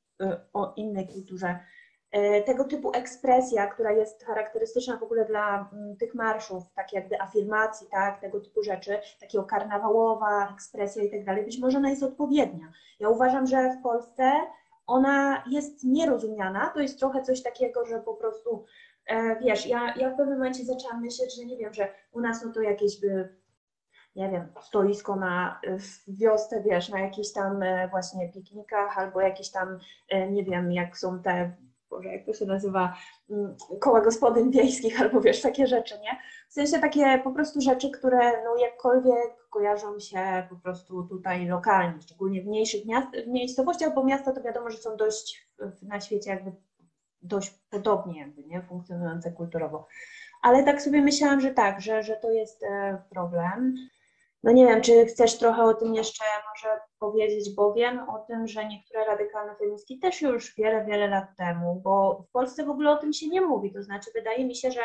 o 0.52 0.72
innej 0.76 1.08
kulturze. 1.08 1.58
Tego 2.46 2.64
typu 2.64 2.92
ekspresja, 2.94 3.66
która 3.66 3.92
jest 3.92 4.24
charakterystyczna 4.24 4.96
w 4.96 5.02
ogóle 5.02 5.24
dla 5.24 5.70
mm, 5.72 5.96
tych 5.96 6.14
marszów, 6.14 6.62
tak 6.74 6.92
jakby 6.92 7.20
afirmacji, 7.20 7.86
tak, 7.90 8.20
tego 8.20 8.40
typu 8.40 8.62
rzeczy, 8.62 8.98
takiego 9.20 9.44
karnawałowa 9.44 10.52
ekspresja 10.54 11.02
i 11.02 11.10
tak 11.10 11.24
dalej, 11.24 11.44
być 11.44 11.58
może 11.58 11.78
ona 11.78 11.90
jest 11.90 12.02
odpowiednia. 12.02 12.72
Ja 13.00 13.08
uważam, 13.08 13.46
że 13.46 13.76
w 13.80 13.82
Polsce 13.82 14.32
ona 14.86 15.44
jest 15.50 15.84
nierozumiana, 15.84 16.70
to 16.74 16.80
jest 16.80 16.98
trochę 16.98 17.22
coś 17.22 17.42
takiego, 17.42 17.86
że 17.86 18.00
po 18.00 18.14
prostu, 18.14 18.64
wiesz, 19.40 19.66
ja, 19.66 19.94
ja 19.96 20.10
w 20.10 20.16
pewnym 20.16 20.38
momencie 20.38 20.64
zaczęłam 20.64 21.02
myśleć, 21.02 21.36
że 21.36 21.44
nie 21.44 21.56
wiem, 21.56 21.74
że 21.74 21.88
u 22.12 22.20
nas 22.20 22.44
no 22.44 22.52
to 22.52 22.62
jakieś 22.62 23.00
by 23.00 23.38
nie 24.18 24.30
wiem, 24.30 24.48
stoisko 24.62 25.16
na, 25.16 25.60
w 25.78 26.18
wiosce, 26.18 26.62
wiesz, 26.62 26.88
na 26.88 27.00
jakichś 27.00 27.32
tam 27.32 27.62
e, 27.62 27.88
właśnie 27.88 28.28
piknikach 28.28 28.98
albo 28.98 29.20
jakieś 29.20 29.50
tam, 29.50 29.78
e, 30.08 30.30
nie 30.30 30.44
wiem, 30.44 30.72
jak 30.72 30.98
są 30.98 31.22
te, 31.22 31.52
Boże, 31.90 32.08
jak 32.08 32.26
to 32.26 32.32
się 32.32 32.46
nazywa, 32.46 32.94
mm, 33.30 33.56
koła 33.80 34.00
gospodyń 34.00 34.50
wiejskich 34.50 35.00
albo 35.02 35.20
wiesz, 35.20 35.42
takie 35.42 35.66
rzeczy, 35.66 35.94
nie? 36.00 36.18
W 36.48 36.52
sensie 36.52 36.78
takie 36.78 37.20
po 37.24 37.30
prostu 37.30 37.60
rzeczy, 37.60 37.90
które 37.90 38.44
no 38.44 38.56
jakkolwiek 38.56 39.48
kojarzą 39.50 39.98
się 39.98 40.46
po 40.50 40.56
prostu 40.56 41.02
tutaj 41.02 41.46
lokalnie, 41.46 42.02
szczególnie 42.02 42.42
w 42.42 42.46
mniejszych 42.46 42.86
miast, 42.86 43.08
w 43.24 43.26
miejscowościach, 43.26 43.94
bo 43.94 44.04
miasta 44.04 44.32
to 44.32 44.42
wiadomo, 44.42 44.70
że 44.70 44.78
są 44.78 44.96
dość 44.96 45.48
na 45.82 46.00
świecie 46.00 46.30
jakby 46.30 46.52
dość 47.22 47.54
podobnie 47.70 48.20
jakby, 48.20 48.44
nie? 48.44 48.62
Funkcjonujące 48.62 49.32
kulturowo. 49.32 49.86
Ale 50.42 50.64
tak 50.64 50.82
sobie 50.82 51.02
myślałam, 51.02 51.40
że 51.40 51.50
tak, 51.50 51.80
że, 51.80 52.02
że 52.02 52.16
to 52.16 52.30
jest 52.30 52.62
e, 52.62 53.02
problem. 53.10 53.74
No 54.42 54.52
nie 54.52 54.66
wiem, 54.66 54.80
czy 54.80 55.06
chcesz 55.06 55.38
trochę 55.38 55.62
o 55.62 55.74
tym 55.74 55.94
jeszcze 55.94 56.24
może 56.54 56.80
powiedzieć, 56.98 57.54
bo 57.54 57.74
wiem 57.74 58.10
o 58.10 58.18
tym, 58.18 58.46
że 58.46 58.64
niektóre 58.64 59.04
radykalne 59.04 59.56
feministki 59.56 59.98
też 59.98 60.22
już 60.22 60.56
wiele, 60.56 60.84
wiele 60.84 61.08
lat 61.08 61.36
temu, 61.36 61.80
bo 61.84 62.24
w 62.28 62.32
Polsce 62.32 62.64
w 62.64 62.70
ogóle 62.70 62.90
o 62.90 62.96
tym 62.96 63.12
się 63.12 63.28
nie 63.28 63.40
mówi, 63.40 63.72
to 63.72 63.82
znaczy 63.82 64.10
wydaje 64.14 64.46
mi 64.46 64.56
się, 64.56 64.70
że 64.70 64.80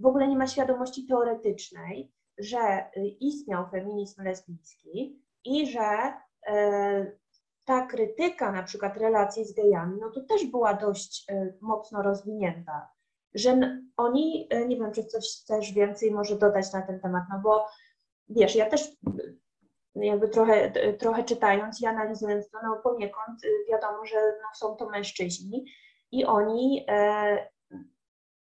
w 0.00 0.06
ogóle 0.06 0.28
nie 0.28 0.36
ma 0.36 0.46
świadomości 0.46 1.06
teoretycznej, 1.06 2.12
że 2.38 2.90
y, 2.96 3.00
istniał 3.00 3.70
feminizm 3.70 4.22
lesbijski 4.22 5.22
i 5.44 5.66
że 5.66 6.12
e, 6.46 7.12
ta 7.68 7.86
krytyka 7.86 8.52
na 8.52 8.62
przykład 8.62 8.96
relacji 8.96 9.44
z 9.44 9.52
gejami, 9.52 9.98
no 10.00 10.10
to 10.10 10.20
też 10.20 10.46
była 10.46 10.74
dość 10.74 11.24
e, 11.30 11.52
mocno 11.60 12.02
rozwinięta, 12.02 12.88
że 13.34 13.80
oni, 13.96 14.46
e, 14.50 14.68
nie 14.68 14.76
wiem, 14.76 14.92
czy 14.92 15.04
coś 15.04 15.44
też 15.48 15.72
więcej 15.72 16.10
może 16.10 16.36
dodać 16.36 16.72
na 16.72 16.82
ten 16.82 17.00
temat, 17.00 17.22
no 17.32 17.40
bo 17.42 17.66
wiesz, 18.28 18.56
ja 18.56 18.70
też 18.70 18.88
jakby 19.94 20.28
trochę, 20.28 20.70
trochę 20.98 21.24
czytając 21.24 21.82
i 21.82 21.86
analizując 21.86 22.50
to, 22.50 22.58
no 22.62 22.76
poniekąd 22.76 23.40
wiadomo, 23.70 24.06
że 24.06 24.16
no, 24.16 24.48
są 24.54 24.76
to 24.76 24.90
mężczyźni 24.90 25.64
i 26.12 26.24
oni, 26.24 26.84
e, 26.88 27.48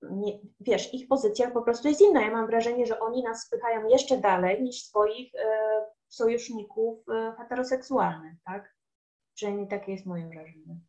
nie, 0.01 0.39
wiesz, 0.59 0.93
ich 0.93 1.07
pozycja 1.07 1.51
po 1.51 1.61
prostu 1.61 1.87
jest 1.87 2.01
inna. 2.01 2.21
Ja 2.21 2.31
mam 2.31 2.47
wrażenie, 2.47 2.85
że 2.85 2.99
oni 2.99 3.23
nas 3.23 3.45
spychają 3.45 3.87
jeszcze 3.87 4.17
dalej 4.17 4.63
niż 4.63 4.83
swoich 4.83 5.35
e, 5.35 5.85
sojuszników 6.07 7.09
e, 7.09 7.33
heteroseksualnych, 7.37 8.33
tak? 8.45 8.76
Przynajmniej 9.37 9.67
takie 9.67 9.91
jest 9.91 10.05
moje 10.05 10.27
wrażenie. 10.29 10.79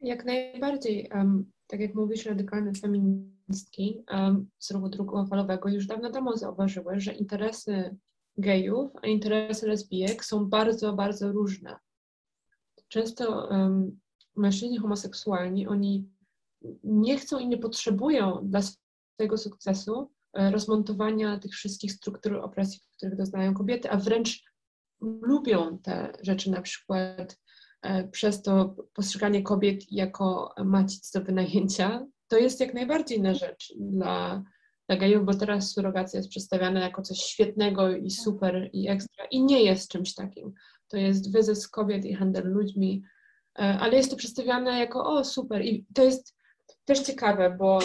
Jak 0.00 0.24
najbardziej. 0.24 1.10
Um, 1.14 1.52
tak 1.66 1.80
jak 1.80 1.94
mówisz, 1.94 2.26
radykalne 2.26 2.72
feministki 2.74 4.04
um, 4.12 4.50
z 4.58 4.70
ruchu 4.70 4.88
długofalowego 4.88 5.68
już 5.68 5.86
dawno 5.86 6.10
temu 6.10 6.36
zauważyły, 6.36 7.00
że 7.00 7.12
interesy 7.12 7.96
gejów, 8.38 8.92
a 9.02 9.06
interesy 9.06 9.68
lesbijek 9.68 10.24
są 10.24 10.46
bardzo, 10.46 10.92
bardzo 10.92 11.32
różne. 11.32 11.76
Często 12.88 13.48
um, 13.50 14.00
mężczyźni 14.36 14.78
homoseksualni, 14.78 15.66
oni 15.66 16.08
nie 16.84 17.18
chcą 17.18 17.38
i 17.38 17.48
nie 17.48 17.58
potrzebują 17.58 18.40
dla 18.42 18.60
swojego 18.62 19.38
sukcesu 19.38 20.10
e, 20.32 20.50
rozmontowania 20.50 21.38
tych 21.38 21.52
wszystkich 21.52 21.92
struktur 21.92 22.36
opresji, 22.36 22.80
których 22.96 23.16
doznają 23.16 23.54
kobiety, 23.54 23.90
a 23.90 23.96
wręcz 23.96 24.44
lubią 25.00 25.78
te 25.78 26.12
rzeczy, 26.22 26.50
na 26.50 26.62
przykład 26.62 27.38
przez 28.10 28.42
to 28.42 28.76
postrzeganie 28.94 29.42
kobiet 29.42 29.92
jako 29.92 30.54
macic 30.64 31.10
do 31.10 31.20
wynajęcia, 31.20 32.06
to 32.28 32.38
jest 32.38 32.60
jak 32.60 32.74
najbardziej 32.74 33.22
na 33.22 33.34
rzecz 33.34 33.72
dla, 33.80 34.42
dla 34.88 34.96
gejów, 34.96 35.24
bo 35.24 35.34
teraz 35.34 35.72
surogacja 35.72 36.18
jest 36.18 36.30
przedstawiana 36.30 36.80
jako 36.80 37.02
coś 37.02 37.18
świetnego 37.18 37.96
i 37.96 38.10
super 38.10 38.70
i 38.72 38.88
ekstra 38.88 39.24
i 39.30 39.44
nie 39.44 39.62
jest 39.62 39.90
czymś 39.90 40.14
takim. 40.14 40.52
To 40.88 40.96
jest 40.96 41.32
wyzysk 41.32 41.70
kobiet 41.70 42.04
i 42.04 42.14
handel 42.14 42.52
ludźmi, 42.52 43.02
e, 43.58 43.62
ale 43.62 43.96
jest 43.96 44.10
to 44.10 44.16
przedstawiane 44.16 44.78
jako 44.78 45.04
o 45.04 45.24
super 45.24 45.64
i 45.64 45.86
to 45.94 46.04
jest 46.04 46.36
też 46.84 47.00
ciekawe, 47.00 47.56
bo 47.58 47.78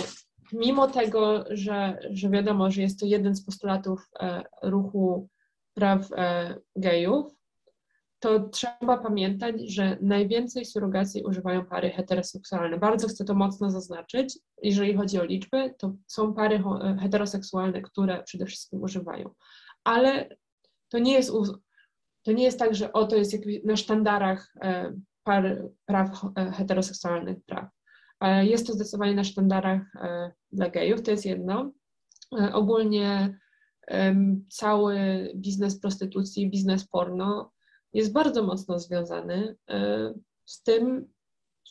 mimo 0.53 0.87
tego, 0.87 1.45
że, 1.49 1.99
że 2.09 2.29
wiadomo, 2.29 2.71
że 2.71 2.81
jest 2.81 2.99
to 2.99 3.05
jeden 3.05 3.35
z 3.35 3.45
postulatów 3.45 4.09
e, 4.19 4.43
ruchu 4.63 5.29
praw 5.73 6.09
gejów, 6.75 7.40
to 8.21 8.39
trzeba 8.39 8.97
pamiętać, 8.97 9.55
że 9.71 9.97
najwięcej 10.01 10.65
surogacji 10.65 11.23
używają 11.23 11.65
pary 11.65 11.89
heteroseksualne. 11.89 12.77
Bardzo 12.77 13.07
chcę 13.07 13.25
to 13.25 13.35
mocno 13.35 13.71
zaznaczyć. 13.71 14.39
Jeżeli 14.61 14.97
chodzi 14.97 15.19
o 15.19 15.25
liczby, 15.25 15.73
to 15.77 15.95
są 16.07 16.33
pary 16.33 16.63
heteroseksualne, 16.99 17.81
które 17.81 18.23
przede 18.23 18.45
wszystkim 18.45 18.83
używają. 18.83 19.29
Ale 19.83 20.29
to 20.89 20.99
nie 20.99 21.13
jest, 21.13 21.31
to 22.23 22.31
nie 22.31 22.43
jest 22.43 22.59
tak, 22.59 22.75
że 22.75 22.93
oto 22.93 23.15
jest 23.15 23.33
na 23.65 23.75
sztandarach 23.75 24.53
e, 24.61 24.93
par, 25.23 25.69
praw 25.85 26.25
e, 26.35 26.51
heteroseksualnych 26.51 27.37
praw. 27.45 27.69
E, 28.19 28.45
jest 28.45 28.67
to 28.67 28.73
zdecydowanie 28.73 29.15
na 29.15 29.23
sztandarach 29.23 29.81
dla 30.51 30.69
gejów, 30.69 31.01
to 31.01 31.11
jest 31.11 31.25
jedno. 31.25 31.71
Ogólnie 32.53 33.37
cały 34.49 34.97
biznes 35.35 35.79
prostytucji, 35.79 36.49
biznes 36.49 36.87
porno 36.87 37.51
jest 37.93 38.11
bardzo 38.13 38.43
mocno 38.43 38.79
związany 38.79 39.55
e, 39.69 40.13
z 40.45 40.63
tym, 40.63 41.07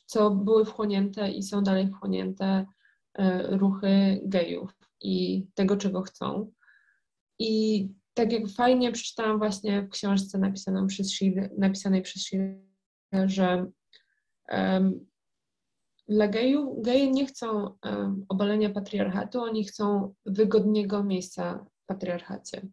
co 0.06 0.30
były 0.30 0.64
wchłonięte 0.64 1.30
i 1.30 1.42
są 1.42 1.62
dalej 1.62 1.88
wchłonięte 1.88 2.66
e, 3.14 3.56
ruchy 3.56 4.20
gejów 4.24 4.74
i 5.00 5.46
tego, 5.54 5.76
czego 5.76 6.02
chcą. 6.02 6.52
I 7.38 7.88
tak 8.14 8.32
jak 8.32 8.48
fajnie 8.48 8.92
przeczytałam 8.92 9.38
właśnie 9.38 9.82
w 9.82 9.88
książce 9.88 10.52
przez 10.52 10.66
napisanej 11.58 12.02
przez 12.02 12.22
Shir, 12.22 12.40
że 13.26 13.66
um, 14.48 15.06
dla 16.08 16.28
gejów, 16.28 16.82
geje 16.82 17.10
nie 17.10 17.26
chcą 17.26 17.76
um, 17.84 18.26
obalenia 18.28 18.70
patriarchatu, 18.70 19.42
oni 19.42 19.64
chcą 19.64 20.14
wygodnego 20.26 21.04
miejsca 21.04 21.66
w 21.82 21.86
patriarchacie 21.86 22.68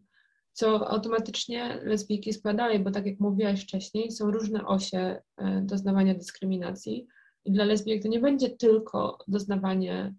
co 0.58 0.92
automatycznie 0.92 1.80
lesbijki 1.84 2.34
składały, 2.34 2.80
bo 2.80 2.92
tak 2.92 3.06
jak 3.06 3.20
mówiłaś 3.20 3.64
wcześniej, 3.64 4.12
są 4.12 4.32
różne 4.32 4.66
osie 4.66 5.22
e, 5.38 5.62
doznawania 5.62 6.14
dyskryminacji 6.14 7.08
i 7.46 7.52
dla 7.52 7.66
lesbijek 7.66 8.04
to 8.04 8.08
nie 8.08 8.20
będzie 8.20 8.50
tylko 8.50 9.18
doznawanie 9.28 10.16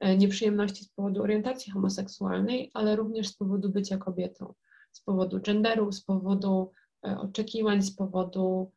e, 0.00 0.16
nieprzyjemności 0.16 0.84
z 0.84 0.88
powodu 0.88 1.22
orientacji 1.22 1.72
homoseksualnej, 1.72 2.70
ale 2.74 2.96
również 2.96 3.28
z 3.28 3.36
powodu 3.36 3.68
bycia 3.70 3.98
kobietą, 3.98 4.54
z 4.92 5.00
powodu 5.00 5.40
genderu, 5.40 5.92
z 5.92 6.04
powodu 6.04 6.70
e, 7.06 7.18
oczekiwań, 7.18 7.82
z 7.82 7.96
powodu 7.96 8.70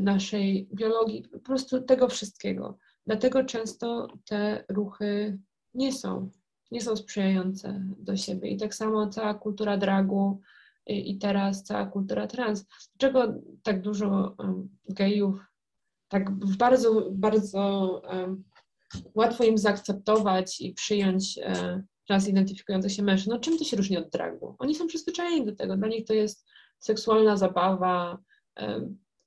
naszej 0.00 0.68
biologii, 0.74 1.28
po 1.28 1.38
prostu 1.38 1.82
tego 1.82 2.08
wszystkiego. 2.08 2.78
Dlatego 3.06 3.44
często 3.44 4.08
te 4.24 4.64
ruchy 4.68 5.38
nie 5.74 5.92
są 5.92 6.30
nie 6.72 6.80
są 6.80 6.96
sprzyjające 6.96 7.82
do 7.98 8.16
siebie. 8.16 8.50
I 8.50 8.56
tak 8.56 8.74
samo 8.74 9.08
cała 9.08 9.34
kultura 9.34 9.76
dragu 9.76 10.40
i 10.86 11.18
teraz 11.18 11.64
cała 11.64 11.86
kultura 11.86 12.26
trans. 12.26 12.66
Dlaczego 12.98 13.34
tak 13.62 13.82
dużo 13.82 14.34
um, 14.38 14.68
gejów, 14.88 15.40
tak 16.08 16.30
bardzo, 16.30 17.08
bardzo 17.10 18.02
um, 18.12 18.44
łatwo 19.14 19.44
im 19.44 19.58
zaakceptować 19.58 20.60
i 20.60 20.74
przyjąć 20.74 21.38
um, 21.44 21.82
trans 22.06 22.28
identyfikujących 22.28 22.92
się 22.92 23.02
mężczyzn? 23.02 23.30
No 23.30 23.38
czym 23.38 23.58
to 23.58 23.64
się 23.64 23.76
różni 23.76 23.96
od 23.96 24.10
dragu? 24.10 24.56
Oni 24.58 24.74
są 24.74 24.86
przyzwyczajeni 24.86 25.46
do 25.46 25.56
tego. 25.56 25.76
Dla 25.76 25.88
nich 25.88 26.06
to 26.06 26.14
jest 26.14 26.46
seksualna 26.78 27.36
zabawa, 27.36 28.18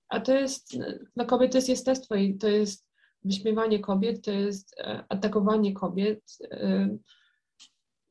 a 0.10 0.20
to 0.20 0.34
jest, 0.34 0.78
dla 1.16 1.26
kobiet 1.26 1.52
to 1.52 1.58
jest 1.58 1.70
jestestwo 1.70 2.16
i 2.16 2.38
to 2.38 2.48
jest 2.48 2.86
wyśmiewanie 3.24 3.80
kobiet, 3.80 4.26
to 4.26 4.32
jest 4.32 4.80
e, 4.80 5.04
atakowanie 5.10 5.74
kobiet. 5.74 6.38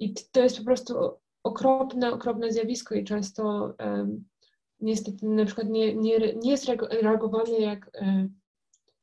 I 0.05 0.15
to 0.33 0.41
jest 0.41 0.59
po 0.59 0.65
prostu 0.65 0.95
okropne, 1.43 2.13
okropne 2.13 2.53
zjawisko 2.53 2.95
i 2.95 3.05
często 3.05 3.75
um, 3.79 4.25
niestety 4.81 5.27
na 5.27 5.45
przykład 5.45 5.69
nie, 5.69 5.95
nie, 5.95 6.35
nie 6.35 6.51
jest 6.51 6.71
reagowane 7.03 7.59
jak 7.59 7.91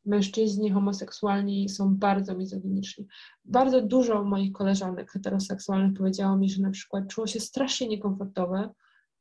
mężczyźni 0.05 0.71
homoseksualni 0.71 1.69
są 1.69 1.95
bardzo 1.95 2.35
mizoginiczni. 2.35 3.07
Bardzo 3.45 3.81
dużo 3.81 4.23
moich 4.23 4.51
koleżanek 4.51 5.11
heteroseksualnych 5.11 5.97
powiedziało 5.97 6.37
mi, 6.37 6.49
że 6.49 6.61
na 6.61 6.71
przykład 6.71 7.07
czuło 7.07 7.27
się 7.27 7.39
strasznie 7.39 7.87
niekomfortowe 7.87 8.69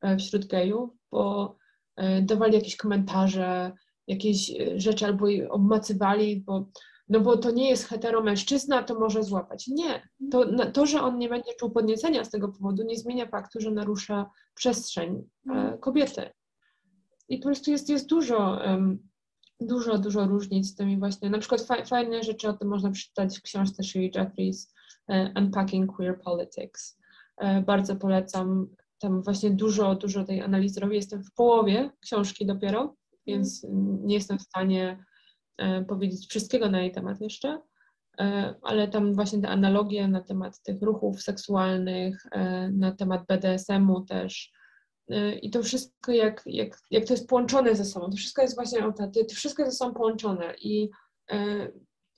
e, 0.01 0.17
wśród 0.17 0.47
gejów, 0.47 0.91
bo 1.11 1.57
e, 1.97 2.23
dawali 2.23 2.55
jakieś 2.55 2.77
komentarze, 2.77 3.73
jakieś 4.07 4.51
e, 4.51 4.81
rzeczy 4.81 5.07
albo 5.07 5.27
obmacywali, 5.51 6.41
bo, 6.41 6.69
no 7.11 7.21
bo 7.21 7.37
to 7.37 7.51
nie 7.51 7.71
jest 7.71 7.85
heteromężczyzna, 7.85 8.83
to 8.83 8.95
może 8.99 9.23
złapać. 9.23 9.69
Nie. 9.69 10.09
To, 10.31 10.67
to, 10.73 10.87
że 10.87 11.03
on 11.03 11.19
nie 11.19 11.29
będzie 11.29 11.55
czuł 11.55 11.71
podniecenia 11.71 12.25
z 12.25 12.31
tego 12.31 12.49
powodu, 12.49 12.83
nie 12.83 12.97
zmienia 12.97 13.27
faktu, 13.27 13.61
że 13.61 13.71
narusza 13.71 14.31
przestrzeń 14.55 15.29
e, 15.51 15.79
kobiety. 15.79 16.31
I 17.29 17.39
po 17.39 17.45
prostu 17.45 17.71
jest, 17.71 17.89
jest 17.89 18.09
dużo, 18.09 18.59
dużo, 19.61 19.99
dużo 19.99 20.27
różnic 20.27 20.67
z 20.67 20.75
tymi 20.75 20.99
właśnie. 20.99 21.31
Na 21.31 21.39
przykład 21.39 21.61
fa 21.61 21.85
fajne 21.85 22.23
rzeczy 22.23 22.49
o 22.49 22.53
tym 22.53 22.69
można 22.69 22.91
przeczytać 22.91 23.39
w 23.39 23.43
książce 23.43 23.83
Shirley 23.83 24.13
Jeffries 24.15 24.75
uh, 25.09 25.43
Unpacking 25.43 25.97
Queer 25.97 26.21
Politics. 26.21 26.99
Uh, 27.37 27.65
bardzo 27.65 27.97
polecam. 27.97 28.69
Tam 28.99 29.23
właśnie 29.23 29.51
dużo, 29.51 29.95
dużo 29.95 30.25
tej 30.25 30.43
analizy 30.43 30.81
robię. 30.81 30.97
Jestem 30.97 31.25
w 31.25 31.35
połowie 31.35 31.91
książki 32.01 32.47
dopiero, 32.47 32.97
więc 33.27 33.65
mm. 33.65 34.07
nie 34.07 34.15
jestem 34.15 34.39
w 34.39 34.43
stanie 34.43 35.05
powiedzieć 35.89 36.27
wszystkiego 36.29 36.71
na 36.71 36.81
jej 36.81 36.93
temat 36.93 37.21
jeszcze, 37.21 37.61
ale 38.63 38.89
tam 38.89 39.15
właśnie 39.15 39.41
te 39.41 39.49
analogie 39.49 40.09
na 40.09 40.21
temat 40.21 40.63
tych 40.63 40.83
ruchów 40.83 41.23
seksualnych, 41.23 42.27
na 42.73 42.93
temat 42.93 43.27
BDSM-u 43.27 44.01
też, 44.01 44.53
i 45.43 45.51
to 45.51 45.63
wszystko, 45.63 46.13
jak, 46.13 46.43
jak, 46.47 46.79
jak 46.91 47.05
to 47.05 47.13
jest 47.13 47.29
połączone 47.29 47.77
ze 47.77 47.85
sobą, 47.85 48.11
to 48.11 48.17
wszystko 48.17 48.43
jest 48.43 48.55
właśnie, 48.55 48.79
to, 48.81 49.11
to 49.29 49.35
wszystko 49.35 49.63
jest 49.63 49.73
ze 49.75 49.79
sobą 49.79 49.95
połączone. 49.95 50.55
I, 50.63 50.91
e, 51.31 51.71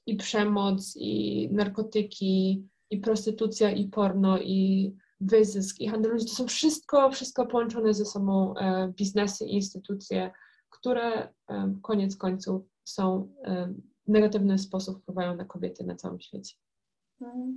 i 0.07 0.17
przemoc, 0.17 0.97
i 0.97 1.49
narkotyki, 1.53 2.67
i 2.91 2.99
prostytucja, 2.99 3.71
i 3.71 3.89
porno, 3.89 4.39
i 4.39 4.93
wyzysk, 5.21 5.81
i 5.81 5.89
handel 5.89 6.13
ludzi, 6.13 6.27
to 6.27 6.33
są 6.33 6.47
wszystko, 6.47 7.11
wszystko 7.11 7.47
połączone 7.47 7.95
ze 7.95 8.05
sobą 8.05 8.55
e, 8.57 8.93
biznesy 8.97 9.45
i 9.45 9.55
instytucje, 9.55 10.31
które 10.71 11.29
e, 11.49 11.75
koniec 11.83 12.17
końców 12.17 12.63
są 12.85 13.29
w 14.07 14.09
negatywny 14.09 14.59
sposób 14.59 15.03
wpływają 15.03 15.37
na 15.37 15.45
kobiety 15.45 15.85
na 15.85 15.97
całym 15.97 16.21
świecie. 16.21 16.57
Mhm. 17.21 17.57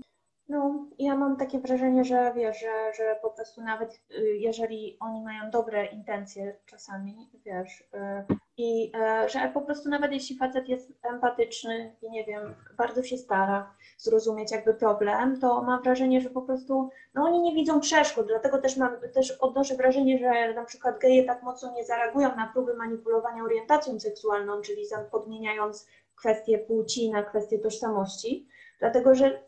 No, 0.50 0.88
ja 1.00 1.16
mam 1.18 1.38
takie 1.38 1.60
wrażenie, 1.60 2.04
że 2.04 2.34
wiesz, 2.36 2.60
że, 2.60 2.94
że 2.98 3.20
po 3.22 3.30
prostu 3.30 3.62
nawet 3.62 4.02
y, 4.12 4.38
jeżeli 4.38 4.98
oni 5.00 5.24
mają 5.24 5.52
dobre 5.52 5.86
intencje 5.86 6.60
czasami, 6.66 7.30
wiesz, 7.46 7.82
y, 7.82 8.36
i 8.58 8.92
y, 9.26 9.30
że 9.30 9.52
po 9.54 9.62
prostu 9.62 9.90
nawet 9.90 10.12
jeśli 10.12 10.38
facet 10.38 10.70
jest 10.70 10.92
empatyczny 11.04 11.96
i 12.02 12.10
nie 12.12 12.26
wiem, 12.26 12.56
bardzo 12.78 13.04
się 13.04 13.18
stara 13.18 13.74
zrozumieć 13.98 14.52
jakby 14.52 14.74
problem, 14.74 15.40
to 15.40 15.62
mam 15.62 15.84
wrażenie, 15.84 16.22
że 16.22 16.30
po 16.30 16.42
prostu, 16.42 16.90
no 17.14 17.24
oni 17.24 17.42
nie 17.42 17.56
widzą 17.56 17.80
przeszkód, 17.80 18.28
dlatego 18.28 18.58
też 18.58 18.78
mam, 18.78 18.92
też 19.14 19.32
odnoszę 19.32 19.76
wrażenie, 19.76 20.18
że 20.18 20.54
na 20.54 20.66
przykład 20.66 21.00
geje 21.00 21.24
tak 21.24 21.44
mocno 21.44 21.74
nie 21.74 21.86
zareagują 21.86 22.36
na 22.36 22.48
próby 22.54 22.74
manipulowania 22.74 23.44
orientacją 23.44 24.00
seksualną, 24.00 24.62
czyli 24.62 24.84
podmieniając 25.12 25.88
kwestie 26.16 26.58
płci 26.58 27.12
na 27.12 27.24
kwestie 27.24 27.60
tożsamości, 27.60 28.48
dlatego 28.80 29.16
że 29.16 29.44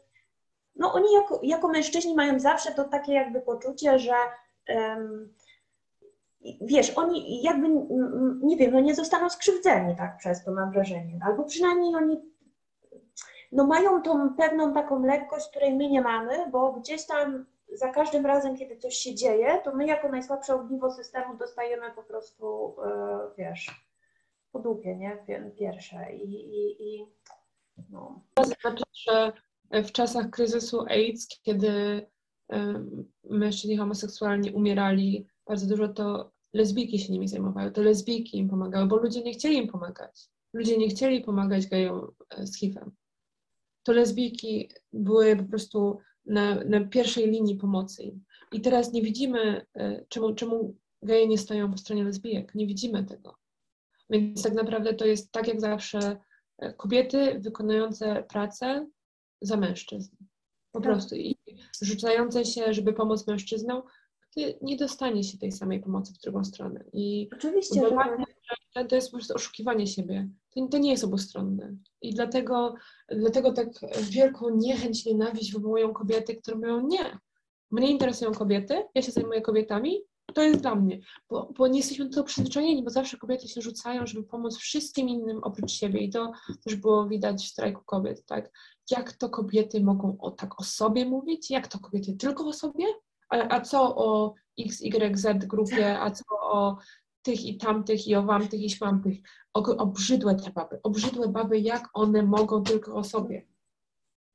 no 0.76 0.93
oni 0.93 1.14
jako, 1.14 1.39
jako 1.43 1.68
mężczyźni 1.68 2.16
mają 2.16 2.39
zawsze 2.39 2.72
to 2.72 2.84
takie 2.84 3.14
jakby 3.14 3.41
poczucie, 3.41 3.99
że 3.99 4.14
um, 4.70 5.34
wiesz, 6.62 6.89
oni 6.98 7.43
jakby, 7.43 7.70
nie 8.41 8.58
wiem, 8.58 8.72
no 8.72 8.80
nie 8.80 8.95
zostaną 8.95 9.30
skrzywdzeni 9.30 9.95
tak 9.95 10.18
przez 10.18 10.43
to, 10.43 10.52
mam 10.52 10.72
wrażenie, 10.72 11.20
albo 11.26 11.43
przynajmniej 11.43 11.95
oni 11.95 12.18
no 13.52 13.68
mają 13.68 14.02
tą 14.02 14.36
pewną 14.36 14.74
taką 14.74 15.06
lekkość, 15.06 15.50
której 15.50 15.76
my 15.76 15.89
nie 15.89 16.02
mamy, 16.02 16.50
bo 16.52 16.74
gdzieś 16.74 17.06
tam 17.06 17.45
za 17.74 17.89
każdym 17.89 18.26
razem, 18.26 18.58
kiedy 18.58 18.78
coś 18.78 18.95
się 18.95 19.16
dzieje, 19.16 19.62
to 19.64 19.76
my 19.76 19.88
jako 19.88 20.10
najsłabsze 20.10 20.56
ogniwo 20.56 20.91
systemu 20.91 21.38
dostajemy 21.38 21.91
po 21.95 22.04
prostu, 22.04 22.76
e, 22.86 23.20
wiesz, 23.38 23.88
po 24.52 24.60
dupie, 24.60 24.95
nie? 24.95 25.18
Pierwsze 25.60 26.14
i, 26.14 26.34
i, 26.34 26.84
i 26.84 27.08
no. 27.89 28.22
To 28.34 28.43
znaczy, 28.43 28.84
że 28.93 29.34
w 29.72 29.91
czasach 29.91 30.30
kryzysu 30.30 30.86
AIDS, 30.89 31.28
kiedy 31.41 32.06
mężczyźni 33.24 33.78
homoseksualni 33.78 34.52
umierali 34.52 35.28
bardzo 35.48 35.68
dużo, 35.68 35.88
to 35.88 36.32
lesbijki 36.54 37.00
się 37.00 37.14
nimi 37.14 37.28
zajmowały, 37.28 37.72
to 37.72 37.82
lesbijki 37.82 38.38
im 38.38 38.50
pomagały, 38.50 38.88
bo 38.88 38.98
ludzie 38.98 39.24
nie 39.24 39.34
chcieli 39.34 39.58
im 39.58 39.68
pomagać. 39.68 40.30
Ludzie 40.54 40.78
nie 40.78 40.89
chcieli 40.89 41.22
pomagać 41.22 41.68
gejom 41.68 42.12
e, 42.30 42.48
z 42.48 42.58
HIV-em. 42.58 42.91
To 43.84 43.93
lesbijki 43.93 44.72
były 44.93 45.36
po 45.36 45.43
prostu 45.43 45.98
na, 46.26 46.56
na 46.56 46.86
pierwszej 46.86 47.32
linii 47.32 47.56
pomocy 47.56 48.04
im. 48.04 48.24
I 48.52 48.62
teraz 48.62 48.93
nie 48.93 49.02
widzimy, 49.02 49.66
e, 49.76 50.06
czemu, 50.10 50.36
czemu 50.36 50.76
geje 51.02 51.28
nie 51.28 51.38
stoją 51.38 51.72
po 51.72 51.78
stronie 51.78 52.04
lesbijek. 52.04 52.56
Nie 52.56 52.68
widzimy 52.68 53.06
tego. 53.06 53.38
Więc 54.10 54.43
tak 54.43 54.54
naprawdę 54.54 54.93
to 54.93 55.06
jest 55.06 55.32
tak 55.32 55.48
jak 55.48 55.62
zawsze 55.62 56.18
e, 56.58 56.74
kobiety 56.74 57.39
wykonujące 57.39 58.24
pracę 58.30 58.88
za 59.41 59.58
mężczyzn. 59.58 60.16
Po 60.72 60.80
tak. 60.80 60.84
prostu. 60.84 61.16
I 61.16 61.38
rzucające 61.82 62.45
się, 62.45 62.74
żeby 62.74 62.93
pomóc 62.93 63.28
mężczyznom, 63.28 63.82
nie 64.62 64.78
dostanie 64.78 65.24
się 65.24 65.38
tej 65.38 65.52
samej 65.52 65.80
pomocy 65.80 66.14
w 66.14 66.18
drugą 66.18 66.44
stronę. 66.44 66.84
I 66.94 67.30
Oczywiście. 67.38 67.82
Że 68.76 68.86
to 68.86 68.96
jest 68.96 69.12
po 69.12 69.18
prostu 69.18 69.34
oszukiwanie 69.34 69.88
siebie. 69.88 70.30
To, 70.50 70.68
to 70.68 70.78
nie 70.78 70.92
jest 70.92 71.04
obustronne. 71.04 71.76
I 72.02 72.14
dlatego, 72.14 72.76
dlatego 73.10 73.52
tak 73.52 73.68
wielką 74.02 74.50
niechęć, 74.50 75.06
nienawiść 75.06 75.54
wywołują 75.54 75.94
kobiety, 75.94 76.36
które 76.36 76.58
mówią 76.58 76.88
nie. 76.88 77.20
Mnie 77.72 77.92
interesują 77.92 78.32
kobiety, 78.32 78.84
ja 78.96 79.02
się 79.02 79.12
zajmuję 79.12 79.42
kobietami, 79.42 80.02
to 80.34 80.44
jest 80.44 80.62
dla 80.62 80.76
mnie, 80.76 81.00
bo, 81.30 81.54
bo 81.58 81.68
nie 81.68 81.80
jesteśmy 81.80 82.06
do 82.06 82.12
tego 82.12 82.24
przyzwyczajeni, 82.24 82.84
bo 82.84 82.90
zawsze 82.90 83.18
kobiety 83.18 83.48
się 83.48 83.62
rzucają, 83.62 84.08
żeby 84.08 84.24
pomóc 84.24 84.58
wszystkim 84.58 85.10
innym 85.10 85.44
oprócz 85.44 85.72
siebie 85.72 86.00
i 86.00 86.10
to 86.10 86.32
też 86.66 86.76
było 86.76 87.08
widać 87.08 87.46
w 87.46 87.50
strajku 87.50 87.82
kobiet, 87.86 88.26
tak? 88.26 88.52
Jak 88.92 89.14
to 89.14 89.30
kobiety 89.30 89.84
mogą 89.84 90.18
o, 90.20 90.32
tak 90.32 90.62
o 90.62 90.64
sobie 90.64 91.06
mówić? 91.06 91.52
Jak 91.52 91.68
to 91.68 91.80
kobiety 91.80 92.14
tylko 92.14 92.48
o 92.48 92.54
sobie? 92.54 92.86
A, 93.30 93.55
a 93.55 93.61
co 93.61 93.95
o 93.95 94.34
XYZ 94.59 95.25
grupie, 95.45 95.99
a 95.99 96.11
co 96.11 96.23
o 96.41 96.78
tych 97.21 97.45
i 97.45 97.57
tamtych 97.57 98.07
i 98.07 98.15
o 98.15 98.23
wamtych 98.23 98.61
i 98.61 98.69
śmamtych? 98.69 99.17
Obrzydłe 99.53 100.36
te 100.36 100.51
baby, 100.51 100.80
obrzydłe 100.84 101.28
baby, 101.28 101.59
jak 101.59 101.89
one 101.93 102.23
mogą 102.23 102.63
tylko 102.63 102.95
o 102.95 103.03
sobie? 103.03 103.45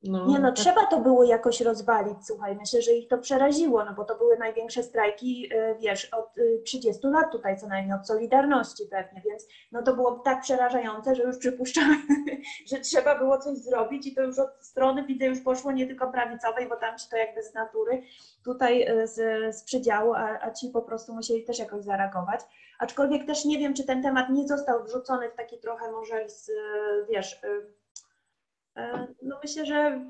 No, 0.04 0.26
nie 0.26 0.38
no, 0.38 0.48
tak. 0.48 0.56
trzeba 0.56 0.86
to 0.86 1.00
było 1.00 1.24
jakoś 1.24 1.60
rozwalić, 1.60 2.16
słuchaj, 2.26 2.56
myślę, 2.56 2.82
że 2.82 2.92
ich 2.92 3.08
to 3.08 3.18
przeraziło, 3.18 3.84
no 3.84 3.94
bo 3.94 4.04
to 4.04 4.18
były 4.18 4.38
największe 4.38 4.82
strajki, 4.82 5.52
y, 5.54 5.76
wiesz, 5.80 6.04
od 6.04 6.34
30 6.64 7.06
y, 7.06 7.10
lat 7.10 7.32
tutaj 7.32 7.58
co 7.58 7.66
najmniej, 7.66 7.98
od 7.98 8.06
Solidarności 8.06 8.84
pewnie, 8.90 9.22
więc 9.28 9.46
no 9.72 9.82
to 9.82 9.94
było 9.94 10.12
tak 10.12 10.40
przerażające, 10.40 11.14
że 11.14 11.22
już 11.22 11.38
przypuszczam, 11.38 12.06
że 12.70 12.80
trzeba 12.80 13.18
było 13.18 13.38
coś 13.38 13.58
zrobić 13.58 14.06
i 14.06 14.14
to 14.14 14.22
już 14.22 14.38
od 14.38 14.50
strony, 14.60 15.04
widzę, 15.04 15.26
już 15.26 15.40
poszło 15.40 15.72
nie 15.72 15.86
tylko 15.86 16.12
prawicowej, 16.12 16.68
bo 16.68 16.76
tam 16.76 16.98
ci 16.98 17.08
to 17.10 17.16
jakby 17.16 17.42
z 17.42 17.54
natury, 17.54 18.02
tutaj 18.44 18.88
y, 18.88 19.06
z, 19.06 19.16
z 19.56 19.62
przydziału, 19.62 20.14
a, 20.14 20.38
a 20.40 20.50
ci 20.50 20.68
po 20.68 20.82
prostu 20.82 21.14
musieli 21.14 21.44
też 21.44 21.58
jakoś 21.58 21.84
zareagować. 21.84 22.40
Aczkolwiek 22.78 23.26
też 23.26 23.44
nie 23.44 23.58
wiem, 23.58 23.74
czy 23.74 23.84
ten 23.84 24.02
temat 24.02 24.30
nie 24.30 24.48
został 24.48 24.84
wrzucony 24.84 25.30
w 25.30 25.34
taki 25.34 25.58
trochę 25.58 25.92
może 25.92 26.28
z, 26.28 26.50
wiesz 27.10 27.44
E, 27.44 27.81
no 29.22 29.38
myślę, 29.42 29.66
że 29.66 30.04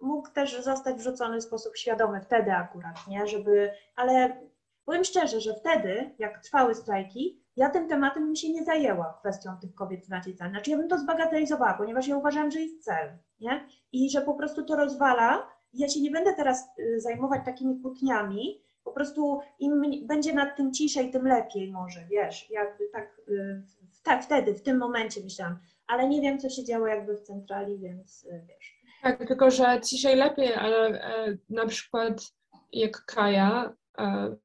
mógł 0.00 0.30
też 0.30 0.62
zostać 0.62 0.96
wrzucony 0.96 1.40
w 1.40 1.44
sposób 1.44 1.76
świadomy 1.76 2.20
wtedy 2.20 2.52
akurat, 2.52 3.06
nie, 3.08 3.26
żeby, 3.26 3.70
ale 3.96 4.40
powiem 4.84 5.04
szczerze, 5.04 5.40
że 5.40 5.54
wtedy, 5.54 6.14
jak 6.18 6.42
trwały 6.42 6.74
strajki, 6.74 7.42
ja 7.56 7.70
tym 7.70 7.88
tematem 7.88 8.26
bym 8.26 8.36
się 8.36 8.52
nie 8.52 8.64
zajęła 8.64 9.18
kwestią 9.20 9.50
tych 9.60 9.74
kobiet 9.74 10.04
z 10.06 10.08
naciskiem. 10.08 10.50
Znaczy 10.50 10.70
ja 10.70 10.76
bym 10.76 10.88
to 10.88 10.98
zbagatelizowała, 10.98 11.74
ponieważ 11.74 12.08
ja 12.08 12.16
uważam, 12.16 12.50
że 12.50 12.60
jest 12.60 12.84
cel, 12.84 13.18
nie? 13.40 13.66
I 13.92 14.10
że 14.10 14.20
po 14.20 14.34
prostu 14.34 14.64
to 14.64 14.76
rozwala. 14.76 15.48
Ja 15.72 15.88
się 15.88 16.00
nie 16.00 16.10
będę 16.10 16.34
teraz 16.34 16.68
y, 16.78 17.00
zajmować 17.00 17.40
takimi 17.44 17.80
kłótniami, 17.80 18.62
po 18.84 18.92
prostu 18.92 19.40
im 19.58 20.06
będzie 20.06 20.34
nad 20.34 20.56
tym 20.56 20.72
ciszej, 20.72 21.10
tym 21.10 21.26
lepiej 21.26 21.72
może, 21.72 22.00
wiesz, 22.10 22.50
jakby 22.50 22.88
tak, 22.92 23.20
y, 23.28 23.62
tak 24.02 24.24
wtedy, 24.24 24.54
w 24.54 24.62
tym 24.62 24.78
momencie 24.78 25.20
myślałam 25.24 25.58
ale 25.92 26.08
nie 26.08 26.20
wiem, 26.20 26.38
co 26.38 26.48
się 26.48 26.64
działo 26.64 26.86
jakby 26.86 27.16
w 27.16 27.22
centrali, 27.22 27.78
więc 27.78 28.24
y, 28.24 28.44
wiesz. 28.48 28.82
Tak, 29.02 29.28
tylko 29.28 29.50
że 29.50 29.80
ciszej 29.84 30.16
lepiej, 30.16 30.54
ale 30.54 31.02
e, 31.02 31.36
na 31.50 31.66
przykład 31.66 32.32
jak 32.72 33.04
Kaja 33.04 33.72
e, 33.98 34.36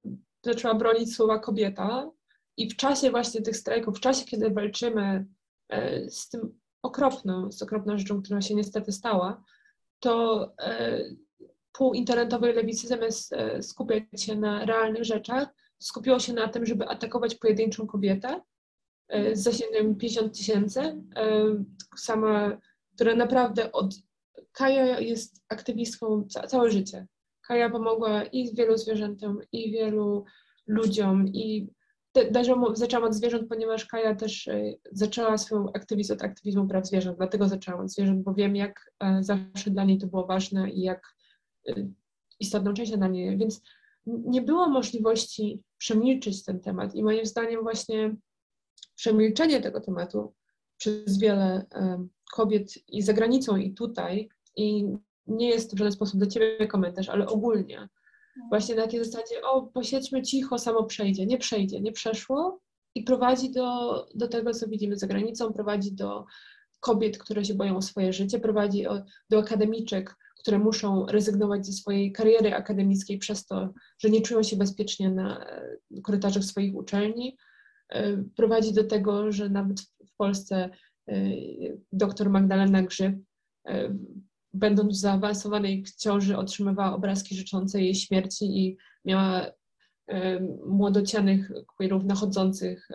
zaczęła 0.45 0.73
bronić 0.73 1.15
słowa 1.15 1.39
kobieta 1.39 2.11
i 2.57 2.69
w 2.69 2.75
czasie 2.75 3.11
właśnie 3.11 3.41
tych 3.41 3.57
strajków, 3.57 3.97
w 3.97 3.99
czasie, 3.99 4.25
kiedy 4.25 4.49
walczymy 4.49 5.25
e, 5.69 6.09
z 6.09 6.29
tym 6.29 6.59
okropną, 6.81 7.51
z 7.51 7.61
okropną 7.61 7.97
rzeczą, 7.97 8.21
która 8.21 8.41
się 8.41 8.55
niestety 8.55 8.91
stała, 8.91 9.43
to 9.99 10.45
e, 10.59 10.99
pół 11.71 11.93
internetowej 11.93 12.53
lewicy 12.53 12.87
zamiast 12.87 13.33
e, 13.33 13.63
skupiać 13.63 14.23
się 14.23 14.35
na 14.35 14.65
realnych 14.65 15.03
rzeczach, 15.03 15.47
skupiło 15.79 16.19
się 16.19 16.33
na 16.33 16.47
tym, 16.47 16.65
żeby 16.65 16.87
atakować 16.87 17.35
pojedynczą 17.35 17.87
kobietę 17.87 18.41
z 19.33 19.43
zasięgiem 19.43 19.95
50 19.95 20.37
tysięcy, 20.37 20.79
e, 20.79 21.03
sama, 21.97 22.57
która 22.95 23.15
naprawdę 23.15 23.71
od... 23.71 23.95
Kaja 24.51 24.99
jest 24.99 25.43
aktywistką 25.49 26.27
ca 26.29 26.47
całe 26.47 26.71
życie. 26.71 27.07
Kaja 27.47 27.69
pomogła 27.69 28.23
i 28.23 28.55
wielu 28.55 28.77
zwierzętom, 28.77 29.39
i 29.51 29.71
wielu 29.71 30.25
ludziom, 30.67 31.27
i 31.27 31.67
zaczęłam 32.73 33.03
od 33.03 33.15
zwierząt, 33.15 33.49
ponieważ 33.49 33.85
Kaja 33.85 34.15
też 34.15 34.47
y, 34.47 34.79
zaczęła 34.91 35.37
swoją 35.37 35.73
aktywizm 35.73 36.13
od 36.13 36.23
aktywizmu 36.23 36.67
praw 36.67 36.87
zwierząt, 36.87 37.17
dlatego 37.17 37.47
zaczęłam 37.47 37.81
od 37.81 37.91
zwierząt, 37.91 38.23
bo 38.23 38.33
wiem, 38.33 38.55
jak 38.55 38.91
e, 38.99 39.23
zawsze 39.23 39.71
dla 39.71 39.83
niej 39.83 39.97
to 39.97 40.07
było 40.07 40.25
ważne 40.25 40.69
i 40.69 40.81
jak 40.81 41.17
istotną 42.39 42.73
częścią 42.73 42.97
dla 42.97 43.09
mnie, 43.09 43.37
więc 43.37 43.61
nie 44.05 44.41
było 44.41 44.69
możliwości 44.69 45.61
przemilczyć 45.77 46.43
ten 46.43 46.59
temat. 46.59 46.95
I 46.95 47.03
moim 47.03 47.25
zdaniem 47.25 47.61
właśnie 47.61 48.15
przemilczenie 48.97 49.61
tego 49.61 49.81
tematu 49.81 50.33
przez 50.77 51.19
wiele 51.19 51.65
kobiet 52.33 52.73
i 52.87 53.01
za 53.01 53.13
granicą 53.13 53.57
i 53.57 53.73
tutaj 53.73 54.29
i 54.55 54.85
nie 55.27 55.49
jest 55.49 55.75
w 55.75 55.77
żaden 55.77 55.91
sposób 55.91 56.19
do 56.19 56.27
Ciebie 56.27 56.67
komentarz, 56.67 57.09
ale 57.09 57.27
ogólnie. 57.27 57.89
Właśnie 58.49 58.75
na 58.75 58.81
takiej 58.81 59.05
zasadzie, 59.05 59.41
o 59.51 59.61
posiedźmy 59.61 60.21
cicho, 60.21 60.59
samo 60.59 60.83
przejdzie, 60.83 61.25
nie 61.25 61.37
przejdzie, 61.37 61.81
nie 61.81 61.91
przeszło 61.91 62.61
i 62.95 63.03
prowadzi 63.03 63.51
do, 63.51 63.91
do 64.15 64.27
tego, 64.27 64.53
co 64.53 64.67
widzimy 64.67 64.97
za 64.97 65.07
granicą, 65.07 65.53
prowadzi 65.53 65.93
do 65.93 66.25
kobiet, 66.79 67.17
które 67.17 67.45
się 67.45 67.53
boją 67.53 67.77
o 67.77 67.81
swoje 67.81 68.13
życie, 68.13 68.39
prowadzi 68.39 68.85
do 69.29 69.39
akademiczek, 69.39 70.15
które 70.39 70.59
muszą 70.59 71.05
rezygnować 71.05 71.65
ze 71.65 71.73
swojej 71.73 72.11
kariery 72.11 72.55
akademickiej 72.55 73.17
przez 73.17 73.45
to, 73.45 73.73
że 73.99 74.09
nie 74.09 74.21
czują 74.21 74.43
się 74.43 74.55
bezpiecznie 74.55 75.11
na 75.11 75.45
korytarzach 76.03 76.43
swoich 76.43 76.75
uczelni. 76.75 77.37
E, 77.89 78.23
prowadzi 78.35 78.73
do 78.73 78.83
tego, 78.83 79.31
że 79.31 79.49
nawet 79.49 79.81
w 79.81 80.15
Polsce 80.17 80.69
e, 81.07 81.31
dr 81.91 82.29
Magdalena 82.29 82.81
Grzyb, 82.81 83.15
e, 83.67 83.97
będąc 84.53 84.97
w 84.97 85.01
zaawansowanej 85.01 85.83
ciąży, 85.97 86.37
otrzymywała 86.37 86.95
obrazki 86.95 87.35
życzące 87.35 87.81
jej 87.81 87.95
śmierci 87.95 88.45
i 88.45 88.77
miała 89.05 89.45
młodocianych 90.65 91.51
queerów 91.77 92.05
nachodzących 92.05 92.87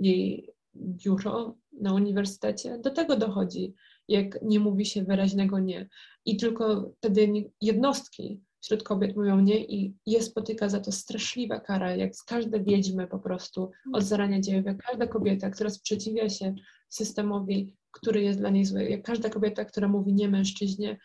jej 0.00 0.50
biuro 0.76 1.56
na 1.72 1.94
uniwersytecie. 1.94 2.78
Do 2.78 2.90
tego 2.90 3.16
dochodzi, 3.16 3.74
jak 4.08 4.42
nie 4.42 4.60
mówi 4.60 4.86
się 4.86 5.04
wyraźnego 5.04 5.58
nie. 5.58 5.88
I 6.24 6.36
tylko 6.36 6.92
wtedy 6.98 7.50
jednostki 7.60 8.40
wśród 8.60 8.82
kobiet 8.82 9.16
mówią 9.16 9.40
nie 9.40 9.64
i 9.64 9.94
je 10.06 10.22
spotyka 10.22 10.68
za 10.68 10.80
to 10.80 10.92
straszliwa 10.92 11.60
kara, 11.60 11.96
jak 11.96 12.16
z 12.16 12.22
każde 12.22 12.60
wiedźmy 12.60 13.06
po 13.06 13.18
prostu 13.18 13.70
od 13.92 14.02
zarania 14.02 14.40
dziejów, 14.40 14.66
jak 14.66 14.82
każda 14.82 15.06
kobieta, 15.06 15.50
która 15.50 15.70
sprzeciwia 15.70 16.28
się 16.28 16.54
systemowi, 16.88 17.76
który 17.90 18.22
jest 18.22 18.38
dla 18.38 18.50
niej 18.50 18.64
zły, 18.64 18.84
jak 18.84 19.02
każda 19.02 19.30
kobieta, 19.30 19.64
która 19.64 19.88
mówi 19.88 20.14
nie 20.14 20.28
mężczyźnie, 20.28 20.98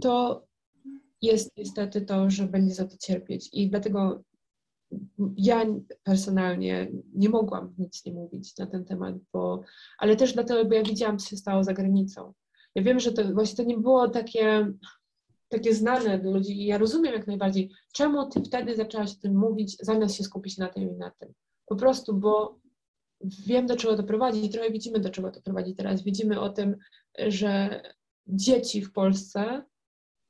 to 0.00 0.44
jest 1.22 1.56
niestety 1.56 2.00
to, 2.00 2.30
że 2.30 2.46
będzie 2.46 2.74
za 2.74 2.84
to 2.84 2.96
cierpieć. 2.96 3.48
I 3.52 3.70
dlatego 3.70 4.22
ja 5.36 5.66
personalnie 6.02 6.92
nie 7.14 7.28
mogłam 7.28 7.74
nic 7.78 8.04
nie 8.04 8.12
mówić 8.12 8.56
na 8.56 8.66
ten 8.66 8.84
temat, 8.84 9.14
bo, 9.32 9.62
ale 9.98 10.16
też 10.16 10.32
dlatego, 10.32 10.64
bo 10.64 10.74
ja 10.74 10.82
widziałam, 10.82 11.18
co 11.18 11.28
się 11.28 11.36
stało 11.36 11.64
za 11.64 11.74
granicą. 11.74 12.32
Ja 12.74 12.82
wiem, 12.82 13.00
że 13.00 13.12
to 13.12 13.34
właśnie 13.34 13.56
to 13.56 13.70
nie 13.70 13.78
było 13.78 14.08
takie, 14.08 14.72
takie 15.58 15.74
znane 15.74 16.18
dla 16.18 16.30
ludzi 16.30 16.62
i 16.62 16.66
ja 16.66 16.78
rozumiem 16.78 17.14
jak 17.14 17.26
najbardziej, 17.26 17.70
czemu 17.92 18.30
ty 18.30 18.40
wtedy 18.40 18.76
zaczęłaś 18.76 19.12
o 19.12 19.20
tym 19.22 19.36
mówić, 19.36 19.76
zamiast 19.80 20.14
się 20.14 20.24
skupić 20.24 20.58
na 20.58 20.68
tym 20.68 20.90
i 20.90 20.96
na 20.96 21.10
tym. 21.10 21.32
Po 21.66 21.76
prostu, 21.76 22.14
bo 22.14 22.58
wiem, 23.20 23.66
do 23.66 23.76
czego 23.76 23.96
to 23.96 24.02
prowadzi 24.02 24.46
i 24.46 24.50
trochę 24.50 24.70
widzimy, 24.70 25.00
do 25.00 25.10
czego 25.10 25.30
to 25.30 25.40
prowadzi 25.40 25.74
teraz. 25.74 26.02
Widzimy 26.02 26.40
o 26.40 26.48
tym, 26.48 26.76
że 27.18 27.82
dzieci 28.26 28.82
w 28.82 28.92
Polsce 28.92 29.62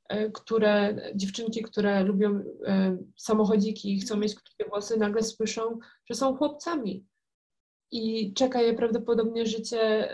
E, 0.09 0.31
które, 0.31 0.95
dziewczynki, 1.15 1.63
które 1.63 2.03
lubią 2.03 2.43
e, 2.65 2.97
samochodziki 3.17 3.93
i 3.93 3.99
chcą 3.99 4.17
mieć 4.17 4.35
krótkie 4.35 4.65
włosy, 4.65 4.97
nagle 4.97 5.23
słyszą, 5.23 5.79
że 6.09 6.15
są 6.15 6.37
chłopcami. 6.37 7.05
I 7.91 8.33
czeka 8.33 8.61
je 8.61 8.73
prawdopodobnie 8.73 9.45
życie 9.45 10.09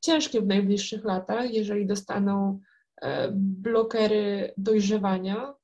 ciężkie 0.00 0.40
w 0.40 0.46
najbliższych 0.46 1.04
latach, 1.04 1.54
jeżeli 1.54 1.86
dostaną 1.86 2.60
blokery 3.34 4.54
dojrzewania, 4.56 5.54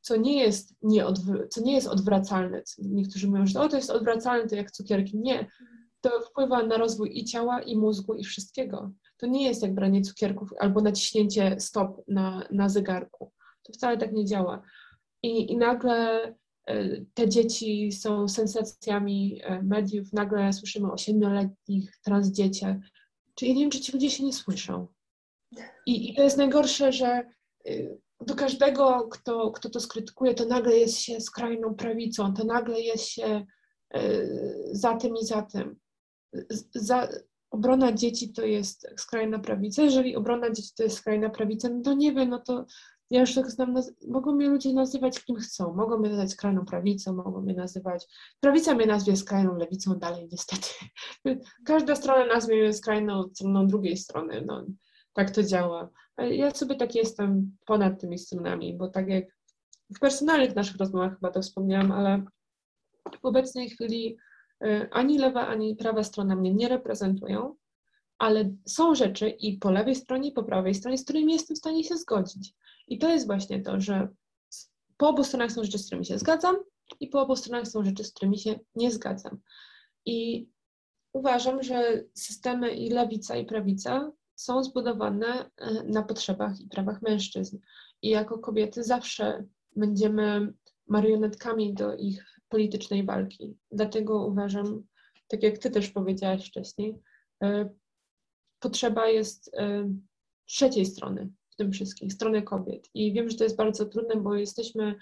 co 0.00 0.16
nie 0.16 0.40
jest, 0.40 0.74
nieodwr- 0.82 1.48
co 1.48 1.60
nie 1.60 1.74
jest 1.74 1.86
odwracalne. 1.86 2.62
Niektórzy 2.78 3.28
mówią, 3.28 3.46
że 3.46 3.60
o, 3.60 3.68
to 3.68 3.76
jest 3.76 3.90
odwracalne, 3.90 4.48
to 4.48 4.56
jak 4.56 4.70
cukierki. 4.70 5.18
Nie. 5.18 5.46
To 6.00 6.20
wpływa 6.20 6.62
na 6.62 6.76
rozwój 6.76 7.18
i 7.18 7.24
ciała, 7.24 7.62
i 7.62 7.76
mózgu, 7.76 8.14
i 8.14 8.24
wszystkiego 8.24 8.92
to 9.16 9.26
nie 9.26 9.44
jest 9.44 9.62
jak 9.62 9.74
branie 9.74 10.02
cukierków 10.02 10.50
albo 10.58 10.80
naciśnięcie 10.80 11.56
stop 11.60 12.02
na, 12.08 12.48
na 12.50 12.68
zegarku. 12.68 13.32
To 13.62 13.72
wcale 13.72 13.98
tak 13.98 14.12
nie 14.12 14.24
działa. 14.24 14.62
I, 15.22 15.52
i 15.52 15.56
nagle 15.56 16.22
e, 16.66 17.00
te 17.14 17.28
dzieci 17.28 17.92
są 17.92 18.28
sensacjami 18.28 19.40
e, 19.44 19.62
mediów, 19.62 20.12
nagle 20.12 20.52
słyszymy 20.52 20.92
o 20.92 20.98
siedmioletnich 20.98 21.98
transdzieciach. 22.04 22.76
Czyli 23.34 23.54
nie 23.54 23.60
wiem, 23.60 23.70
czy 23.70 23.80
ci 23.80 23.92
ludzie 23.92 24.10
się 24.10 24.24
nie 24.24 24.32
słyszą. 24.32 24.86
I, 25.86 26.10
I, 26.10 26.14
to 26.14 26.22
jest 26.22 26.36
najgorsze, 26.36 26.92
że 26.92 27.06
e, 27.06 27.72
do 28.20 28.34
każdego, 28.34 29.08
kto, 29.08 29.50
kto 29.50 29.70
to 29.70 29.80
skrytykuje, 29.80 30.34
to 30.34 30.44
nagle 30.44 30.76
jest 30.76 30.98
się 30.98 31.20
skrajną 31.20 31.74
prawicą, 31.74 32.34
to 32.34 32.44
nagle 32.44 32.80
jest 32.80 33.08
się 33.08 33.46
za 34.72 34.96
tym 34.96 35.16
i 35.16 35.26
za 35.26 35.42
tym. 35.42 35.76
Za, 36.74 37.08
obrona 37.50 37.92
dzieci 37.92 38.32
to 38.32 38.42
jest 38.42 38.86
skrajna 38.96 39.38
prawica. 39.38 39.82
Jeżeli 39.82 40.16
obrona 40.16 40.50
dzieci 40.50 40.70
to 40.76 40.82
jest 40.82 40.96
skrajna 40.96 41.30
prawica, 41.30 41.68
no 41.68 41.82
to 41.82 41.94
nie 41.94 42.12
wiem, 42.12 42.28
no 42.28 42.38
to 42.38 42.66
ja 43.10 43.20
już 43.20 43.34
tak 43.34 43.50
znam, 43.50 43.74
mogą 44.08 44.32
mnie 44.32 44.48
ludzie 44.48 44.72
nazywać 44.72 45.24
kim 45.24 45.36
chcą. 45.36 45.74
Mogą 45.74 45.98
mnie 45.98 46.08
nazywać 46.08 46.30
skrajną 46.30 46.64
prawicą, 46.64 47.12
mogą 47.12 47.40
mnie 47.40 47.54
nazywać, 47.54 48.06
prawica 48.40 48.74
mnie 48.74 48.86
nazwie 48.86 49.16
skrajną 49.16 49.56
lewicą 49.56 49.98
dalej 49.98 50.28
niestety. 50.32 50.68
Każda 51.66 51.96
strona 51.96 52.26
nazwie 52.34 52.62
mnie 52.62 52.72
skrajną 52.72 53.28
stroną 53.34 53.66
drugiej 53.66 53.96
strony, 53.96 54.44
no 54.46 54.66
tak 55.16 55.30
to 55.30 55.42
działa. 55.42 55.88
Ja 56.18 56.50
sobie 56.50 56.74
tak 56.74 56.94
jestem 56.94 57.56
ponad 57.66 58.00
tymi 58.00 58.18
stronami, 58.18 58.76
bo 58.76 58.88
tak 58.88 59.08
jak 59.08 59.24
w 59.96 60.00
personalnych 60.00 60.54
naszych 60.54 60.76
rozmowach 60.76 61.14
chyba 61.14 61.30
to 61.30 61.42
wspomniałam, 61.42 61.92
ale 61.92 62.22
w 63.22 63.24
obecnej 63.24 63.70
chwili 63.70 64.16
Y, 64.64 64.88
ani 64.90 65.18
lewa, 65.18 65.46
ani 65.46 65.76
prawa 65.76 66.04
strona 66.04 66.36
mnie 66.36 66.54
nie 66.54 66.68
reprezentują, 66.68 67.54
ale 68.18 68.56
są 68.66 68.94
rzeczy 68.94 69.28
i 69.28 69.58
po 69.58 69.70
lewej 69.70 69.94
stronie, 69.94 70.28
i 70.28 70.32
po 70.32 70.42
prawej 70.42 70.74
stronie, 70.74 70.98
z 70.98 71.04
którymi 71.04 71.32
jestem 71.32 71.56
w 71.56 71.58
stanie 71.58 71.84
się 71.84 71.96
zgodzić. 71.96 72.54
I 72.88 72.98
to 72.98 73.10
jest 73.10 73.26
właśnie 73.26 73.62
to, 73.62 73.80
że 73.80 74.08
po 74.96 75.08
obu 75.08 75.24
stronach 75.24 75.52
są 75.52 75.64
rzeczy, 75.64 75.78
z 75.78 75.86
którymi 75.86 76.06
się 76.06 76.18
zgadzam, 76.18 76.56
i 77.00 77.08
po 77.08 77.20
obu 77.20 77.36
stronach 77.36 77.66
są 77.66 77.84
rzeczy, 77.84 78.04
z 78.04 78.12
którymi 78.12 78.38
się 78.38 78.60
nie 78.74 78.90
zgadzam. 78.90 79.38
I 80.06 80.48
uważam, 81.12 81.62
że 81.62 82.04
systemy 82.14 82.70
i 82.70 82.90
lewica, 82.90 83.36
i 83.36 83.46
prawica 83.46 84.12
są 84.36 84.64
zbudowane 84.64 85.44
y, 85.46 85.84
na 85.84 86.02
potrzebach 86.02 86.60
i 86.60 86.68
prawach 86.68 87.02
mężczyzn. 87.02 87.58
I 88.02 88.08
jako 88.08 88.38
kobiety 88.38 88.84
zawsze 88.84 89.44
będziemy 89.76 90.52
marionetkami 90.88 91.74
do 91.74 91.96
ich 91.96 92.40
politycznej 92.48 93.04
walki. 93.04 93.56
Dlatego 93.72 94.26
uważam, 94.26 94.82
tak 95.28 95.42
jak 95.42 95.58
Ty 95.58 95.70
też 95.70 95.90
powiedziałaś 95.90 96.48
wcześniej, 96.48 96.98
e, 97.42 97.70
potrzeba 98.60 99.08
jest 99.08 99.54
e, 99.54 99.90
trzeciej 100.46 100.86
strony 100.86 101.30
w 101.50 101.56
tym 101.56 101.72
wszystkim, 101.72 102.10
strony 102.10 102.42
kobiet. 102.42 102.90
I 102.94 103.12
wiem, 103.12 103.30
że 103.30 103.36
to 103.36 103.44
jest 103.44 103.56
bardzo 103.56 103.86
trudne, 103.86 104.16
bo 104.16 104.34
jesteśmy 104.34 104.94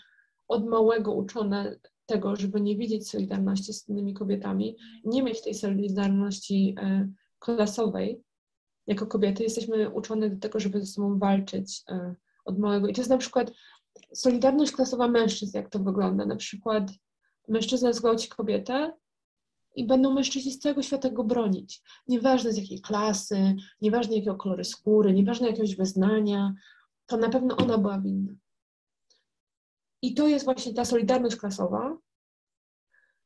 od 0.49 0.66
małego 0.66 1.12
uczone 1.12 1.76
tego, 2.07 2.37
żeby 2.37 2.61
nie 2.61 2.76
widzieć 2.76 3.11
solidarności 3.11 3.72
z 3.72 3.89
innymi 3.89 4.14
kobietami, 4.14 4.76
nie 5.05 5.22
mieć 5.22 5.43
tej 5.43 5.55
solidarności 5.55 6.74
e, 6.78 7.09
klasowej. 7.39 8.22
Jako 8.87 9.07
kobiety 9.07 9.43
jesteśmy 9.43 9.91
uczone 9.91 10.30
do 10.30 10.41
tego, 10.41 10.61
żeby 10.61 10.80
ze 10.80 10.87
sobą 10.87 11.18
walczyć 11.18 11.82
od 12.45 12.59
małego. 12.59 12.89
I 12.89 12.95
to 12.95 13.01
jest 13.01 13.11
na 13.11 13.18
przykład 13.18 13.53
solidarność 14.14 14.72
klasowa 14.72 15.09
mężczyzn, 15.09 15.57
jak 15.57 15.70
to 15.70 15.78
wygląda. 15.78 16.26
Na 16.26 16.37
przykład 16.37 16.91
mężczyzna 17.49 17.93
zgwałci 17.93 18.28
kobietę 18.28 18.93
i 19.76 19.87
będą 19.87 20.14
mężczyźni 20.14 20.53
z 20.53 20.59
całego 20.59 20.82
świata 20.82 21.11
go 21.11 21.24
bronić. 21.24 21.82
Nieważne 22.09 22.53
z 22.53 22.57
jakiej 22.57 22.80
klasy, 22.80 23.57
nieważne 23.80 24.14
jakiego 24.14 24.37
koloru 24.37 24.64
skóry, 24.64 25.12
nieważne 25.12 25.47
jakiegoś 25.47 25.76
wyznania, 25.76 26.55
to 27.07 27.16
na 27.16 27.28
pewno 27.28 27.57
ona 27.57 27.78
była 27.78 28.01
winna. 28.01 28.32
I 30.03 30.14
to 30.14 30.28
jest 30.28 30.45
właśnie 30.45 30.74
ta 30.74 30.85
solidarność 30.85 31.37
klasowa, 31.37 31.97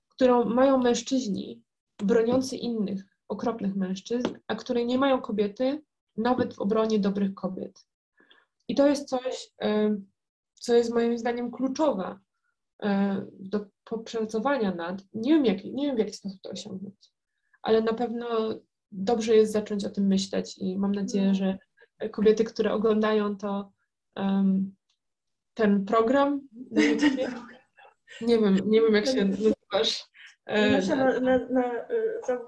którą 0.09 0.44
mają 0.44 0.78
mężczyźni 0.78 1.62
broniący 1.98 2.56
innych 2.56 3.04
okropnych 3.28 3.76
mężczyzn, 3.76 4.28
a 4.46 4.54
której 4.54 4.86
nie 4.86 4.98
mają 4.98 5.20
kobiety 5.20 5.82
nawet 6.16 6.54
w 6.54 6.58
obronie 6.58 6.98
dobrych 6.98 7.34
kobiet. 7.34 7.86
I 8.68 8.74
to 8.74 8.86
jest 8.86 9.08
coś, 9.08 9.50
co 10.54 10.74
jest 10.74 10.94
moim 10.94 11.18
zdaniem 11.18 11.50
kluczowe 11.50 12.18
E, 12.82 13.26
do 13.38 13.66
popracowania 13.84 14.74
nad, 14.74 15.02
nie 15.14 15.34
wiem, 15.34 15.44
jak, 15.44 15.64
nie 15.64 15.86
wiem 15.86 15.96
w 15.96 15.98
jaki 15.98 16.12
sposób 16.12 16.40
to 16.42 16.50
osiągnąć, 16.50 16.94
ale 17.62 17.82
na 17.82 17.92
pewno 17.92 18.26
dobrze 18.92 19.36
jest 19.36 19.52
zacząć 19.52 19.84
o 19.84 19.90
tym 19.90 20.06
myśleć 20.06 20.58
i 20.58 20.78
mam 20.78 20.92
nadzieję, 20.92 21.34
że 21.34 21.58
kobiety, 22.10 22.44
które 22.44 22.72
oglądają 22.72 23.36
to, 23.36 23.72
um, 24.16 24.74
ten 25.54 25.84
program, 25.84 26.40
nie 28.20 28.38
wiem, 28.38 28.58
nie 28.66 28.80
wiem 28.80 28.94
jak 28.94 29.06
się 29.06 29.24
nazywasz, 29.24 30.04
E, 30.49 30.80
na, 30.96 31.20
na, 31.20 31.38
na 31.38 31.64
e, 31.64 32.20
e, 32.28 32.38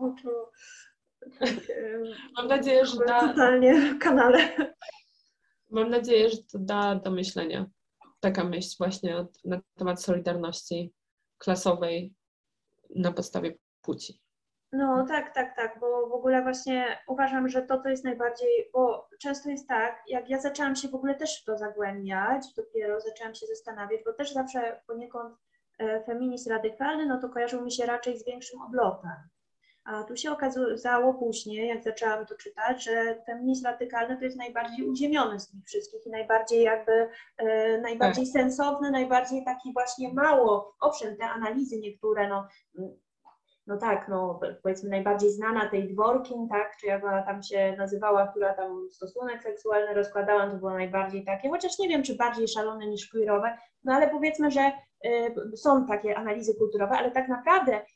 Mam 2.37 2.49
nadzieję, 2.49 2.87
że 2.87 2.97
da, 3.07 3.29
totalnie 3.29 3.99
kanale. 4.01 4.39
mam 5.71 5.91
nadzieję, 5.91 6.31
że 6.31 6.37
to 6.53 6.59
da 6.59 6.95
do 6.95 7.11
myślenia. 7.11 7.67
Taka 8.21 8.45
myśl 8.45 8.75
właśnie 8.79 9.27
na 9.45 9.61
temat 9.79 10.03
solidarności 10.03 10.93
klasowej 11.39 12.15
na 12.97 13.13
podstawie 13.13 13.55
płci. 13.83 14.21
No 14.73 15.07
tak, 15.09 15.35
tak, 15.35 15.57
tak, 15.57 15.81
bo 15.81 16.09
w 16.09 16.13
ogóle 16.13 16.43
właśnie 16.43 16.99
uważam, 17.09 17.49
że 17.49 17.63
to 17.63 17.79
to 17.79 17.89
jest 17.89 18.05
najbardziej, 18.05 18.71
bo 18.73 19.09
często 19.21 19.51
jest 19.51 19.69
tak, 19.69 20.03
jak 20.07 20.31
ja 20.31 20.41
zaczęłam 20.41 20.77
się 20.77 20.89
w 20.89 20.95
ogóle 20.95 21.15
też 21.15 21.43
w 21.43 21.45
to 21.45 21.59
zagłębiać, 21.59 22.55
dopiero 22.57 23.01
zaczęłam 23.01 23.35
się 23.35 23.47
zastanawiać, 23.47 24.01
bo 24.05 24.13
też 24.13 24.33
zawsze 24.33 24.81
poniekąd 24.87 25.39
feminizm 26.07 26.51
radykalny, 26.51 27.07
no 27.07 27.21
to 27.21 27.29
kojarzył 27.29 27.65
mi 27.65 27.73
się 27.73 27.87
raczej 27.87 28.19
z 28.19 28.27
większym 28.27 28.63
oblotem. 28.63 29.11
A 29.85 30.05
tu 30.05 30.17
się 30.17 30.33
okazało 30.33 31.15
później, 31.15 31.69
jak 31.69 31.83
zaczęłam 31.83 32.27
to 32.27 32.35
czytać, 32.35 32.85
że 32.85 33.23
feminizm 33.27 33.65
radykalny 33.65 34.17
to 34.17 34.25
jest 34.25 34.37
najbardziej 34.37 34.89
uziemiony 34.89 35.41
z 35.41 35.51
tych 35.51 35.65
wszystkich 35.67 36.07
i 36.07 36.11
najbardziej 36.11 36.63
jakby, 36.63 37.09
e, 37.37 37.79
najbardziej 37.81 38.27
sensowny, 38.27 38.91
najbardziej 38.91 39.45
taki 39.45 39.73
właśnie 39.73 40.15
mało, 40.15 40.77
owszem, 40.81 41.17
te 41.17 41.25
analizy 41.25 41.81
niektóre, 41.81 42.29
no 42.29 42.49
no 43.67 43.77
tak, 43.77 44.09
no 44.09 44.41
powiedzmy 44.63 44.91
najbardziej 44.91 45.31
znana 45.31 45.69
tej 45.69 45.89
Dworkin, 45.89 46.49
tak, 46.49 46.77
czy 46.81 46.87
jak 46.87 47.05
ona 47.05 47.23
tam 47.23 47.43
się 47.43 47.75
nazywała, 47.79 48.27
która 48.27 48.55
tam 48.55 48.91
stosunek 48.91 49.43
seksualny 49.43 49.95
rozkładała, 49.95 50.51
to 50.51 50.57
było 50.57 50.71
najbardziej 50.71 51.25
takie, 51.25 51.49
chociaż 51.49 51.79
nie 51.79 51.89
wiem, 51.89 52.03
czy 52.03 52.17
bardziej 52.17 52.49
szalone 52.49 52.87
niż 52.87 53.11
queerowe, 53.11 53.59
no 53.85 53.93
ale 53.93 54.09
powiedzmy, 54.09 54.51
że 54.51 54.73
są 55.57 55.87
takie 55.87 56.19
analizy 56.19 56.55
kulturowe, 56.55 56.99
ale 56.99 57.11
tak 57.11 57.29
naprawdę 57.29 57.87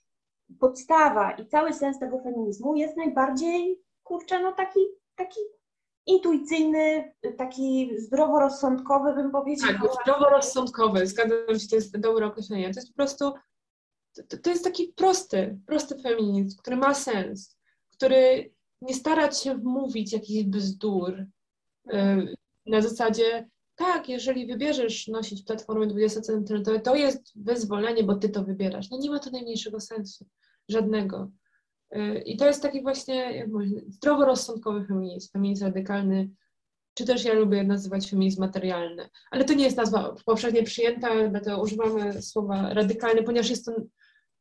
podstawa 0.60 1.32
i 1.32 1.46
cały 1.46 1.72
sens 1.72 1.98
tego 1.98 2.22
feminizmu 2.22 2.74
jest 2.74 2.96
najbardziej, 2.96 3.80
kurczę, 4.02 4.42
no 4.42 4.52
taki, 4.52 4.80
taki 5.16 5.40
intuicyjny, 6.06 7.14
taki 7.36 7.90
zdroworozsądkowy, 7.98 9.14
bym 9.14 9.30
powiedziała. 9.30 9.72
Tak, 9.72 10.02
zdroworozsądkowy, 10.02 11.06
zgadzam 11.06 11.58
się, 11.58 11.68
to 11.68 11.76
jest 11.76 11.98
dobre 11.98 12.26
określenie. 12.26 12.74
To 12.74 12.80
jest 12.80 12.88
po 12.88 12.96
prostu 12.96 13.32
to, 14.28 14.36
to 14.38 14.50
jest 14.50 14.64
taki 14.64 14.88
prosty, 14.88 15.58
prosty 15.66 16.02
feminizm, 16.02 16.58
który 16.58 16.76
ma 16.76 16.94
sens, 16.94 17.58
który 17.92 18.50
nie 18.82 18.94
starać 18.94 19.42
się 19.42 19.54
wmówić 19.54 20.12
jakichś 20.12 20.44
bzdur 20.44 21.18
y, 21.18 22.34
na 22.66 22.80
zasadzie, 22.80 23.48
tak, 23.76 24.08
jeżeli 24.08 24.46
wybierzesz 24.46 25.08
nosić 25.08 25.42
platformy 25.42 25.86
20 25.86 26.20
cm, 26.20 26.44
to 26.84 26.94
jest 26.94 27.32
wyzwolenie, 27.36 28.04
bo 28.04 28.14
ty 28.14 28.28
to 28.28 28.44
wybierasz. 28.44 28.90
No 28.90 28.98
nie 28.98 29.10
ma 29.10 29.18
to 29.18 29.30
najmniejszego 29.30 29.80
sensu, 29.80 30.26
żadnego. 30.68 31.30
Y, 31.96 32.22
I 32.26 32.36
to 32.36 32.46
jest 32.46 32.62
taki 32.62 32.82
właśnie, 32.82 33.14
jak 33.14 33.48
mówię, 33.48 33.82
zdroworozsądkowy 33.88 34.84
feminizm, 34.86 35.32
feminizm 35.32 35.64
radykalny, 35.64 36.30
czy 36.94 37.04
też 37.04 37.24
ja 37.24 37.34
lubię 37.34 37.64
nazywać 37.64 38.10
feminizm 38.10 38.40
materialny. 38.40 39.08
Ale 39.30 39.44
to 39.44 39.54
nie 39.54 39.64
jest 39.64 39.76
nazwa 39.76 40.14
powszechnie 40.26 40.62
przyjęta, 40.62 41.28
dlatego 41.28 41.62
używamy 41.62 42.22
słowa 42.22 42.74
radykalny, 42.74 43.22
ponieważ 43.22 43.50
jest 43.50 43.64
to 43.64 43.72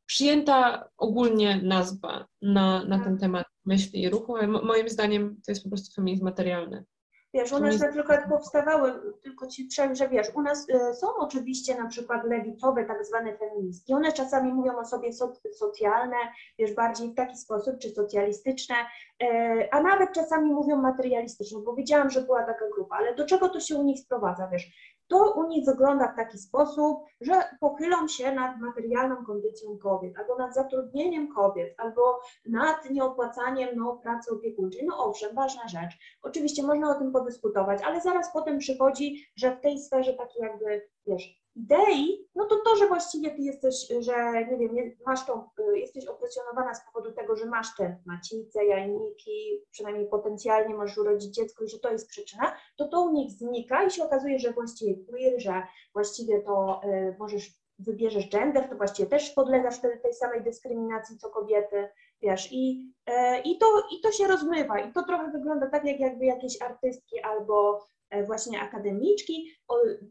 przyjęta 0.05 0.89
ogólnie 0.97 1.61
nazwa 1.63 2.27
na, 2.41 2.86
na 2.86 2.99
ten 2.99 3.17
temat 3.17 3.45
myśli 3.65 4.01
i 4.01 4.09
ruchu, 4.09 4.36
ale 4.36 4.47
moim 4.47 4.89
zdaniem 4.89 5.41
to 5.45 5.51
jest 5.51 5.63
po 5.63 5.69
prostu 5.69 5.95
feminizm 5.95 6.23
materialny. 6.23 6.86
Wiesz, 7.34 7.51
u 7.51 7.59
nas 7.59 7.79
na 7.79 7.91
przykład 7.91 8.29
powstawały, 8.29 9.13
tylko 9.21 9.47
ci 9.47 9.65
przejdę, 9.65 9.95
że 9.95 10.09
wiesz, 10.09 10.27
u 10.36 10.41
nas 10.41 10.69
y, 10.69 10.93
są 10.93 11.07
oczywiście 11.15 11.75
na 11.77 11.88
przykład 11.88 12.23
lewicowe 12.23 12.86
tak 12.86 13.05
zwane 13.05 13.38
feministki, 13.38 13.93
one 13.93 14.11
czasami 14.11 14.53
mówią 14.53 14.77
o 14.77 14.86
sobie 14.86 15.13
so, 15.13 15.34
socjalne, 15.51 16.15
wiesz, 16.59 16.73
bardziej 16.73 17.09
w 17.11 17.15
taki 17.15 17.38
sposób, 17.38 17.79
czy 17.79 17.89
socjalistyczne, 17.89 18.75
y, 19.23 19.27
a 19.71 19.81
nawet 19.81 20.13
czasami 20.13 20.53
mówią 20.53 20.75
materialistyczne, 20.75 21.59
bo 21.59 21.73
widziałam, 21.73 22.09
że 22.09 22.21
była 22.21 22.43
taka 22.43 22.65
grupa, 22.75 22.95
ale 22.95 23.15
do 23.15 23.25
czego 23.25 23.49
to 23.49 23.59
się 23.59 23.75
u 23.75 23.84
nich 23.84 23.99
sprowadza, 23.99 24.47
wiesz, 24.47 24.92
to 25.14 25.34
u 25.34 25.47
nich 25.47 25.66
wygląda 25.66 26.11
w 26.11 26.16
taki 26.16 26.38
sposób, 26.38 27.03
że 27.22 27.34
pochylą 27.59 28.07
się 28.07 28.32
nad 28.32 28.59
materialną 28.59 29.26
kondycją 29.26 29.78
kobiet, 29.78 30.14
albo 30.18 30.38
nad 30.38 30.55
zatrudnieniem 30.55 31.34
kobiet, 31.34 31.76
albo 31.78 32.20
nad 32.45 32.89
nieopłacaniem 32.89 33.70
no, 33.76 33.99
pracy 34.03 34.32
opiekuńczej. 34.32 34.86
No 34.86 35.05
owszem, 35.05 35.36
ważna 35.36 35.68
rzecz. 35.68 35.97
Oczywiście 36.22 36.64
można 36.64 36.89
o 36.89 36.99
tym 36.99 37.11
podyskutować, 37.11 37.82
ale 37.86 38.01
zaraz 38.01 38.34
potem 38.34 38.57
przychodzi, 38.57 39.26
że 39.36 39.55
w 39.55 39.61
tej 39.61 39.80
sferze 39.80 40.14
takiej 40.14 40.41
jakby, 40.41 40.89
wiesz, 41.07 41.42
idei, 41.56 42.30
no 42.36 42.45
to 42.45 42.56
to, 42.66 42.76
że 42.76 42.88
właściwie 42.88 43.32
ty 43.32 43.41
jesteś, 43.41 43.88
że 43.99 44.45
nie 44.58 44.70
wiem, 44.70 44.91
masz 45.06 45.26
tą, 45.26 45.49
y, 45.60 45.80
jesteś 45.80 46.06
opresjonowana 46.06 46.74
z 46.74 46.86
powodu 46.86 47.12
tego, 47.12 47.36
że 47.36 47.45
masz 47.45 47.76
te 47.78 47.97
macicę, 48.06 48.66
jajniki, 48.66 49.66
przynajmniej 49.72 50.08
potencjalnie 50.08 50.76
możesz 50.76 50.97
urodzić 50.97 51.36
dziecko 51.36 51.64
i 51.64 51.70
że 51.70 51.80
to 51.80 51.91
jest 51.91 52.10
przyczyna, 52.10 52.56
to 52.78 52.88
to 52.88 53.01
u 53.01 53.12
nich 53.12 53.32
znika 53.32 53.84
i 53.84 53.91
się 53.91 54.04
okazuje, 54.04 54.39
że 54.39 54.54
właściwie 54.54 55.06
queer, 55.06 55.41
że 55.41 55.64
właściwie 55.93 56.41
to 56.41 56.82
y, 56.84 57.16
możesz, 57.20 57.51
wybierzesz 57.80 58.30
gender, 58.30 58.70
to 58.70 58.76
właściwie 58.76 59.10
też 59.10 59.30
podlegasz 59.30 59.78
wtedy 59.78 59.97
tej 59.97 60.14
samej 60.14 60.43
dyskryminacji 60.43 61.18
co 61.18 61.30
kobiety, 61.30 61.89
wiesz, 62.22 62.51
i, 62.51 62.93
y, 63.10 63.14
i, 63.45 63.58
to, 63.58 63.66
i 63.97 64.01
to 64.01 64.12
się 64.12 64.28
rozmywa. 64.28 64.80
I 64.80 64.93
to 64.93 65.04
trochę 65.04 65.32
wygląda 65.32 65.70
tak, 65.70 65.86
jak 65.86 65.99
jakby 65.99 66.26
jakieś 66.26 66.62
artystki 66.62 67.20
albo 67.22 67.86
właśnie 68.26 68.61
akademiczki, 68.61 69.57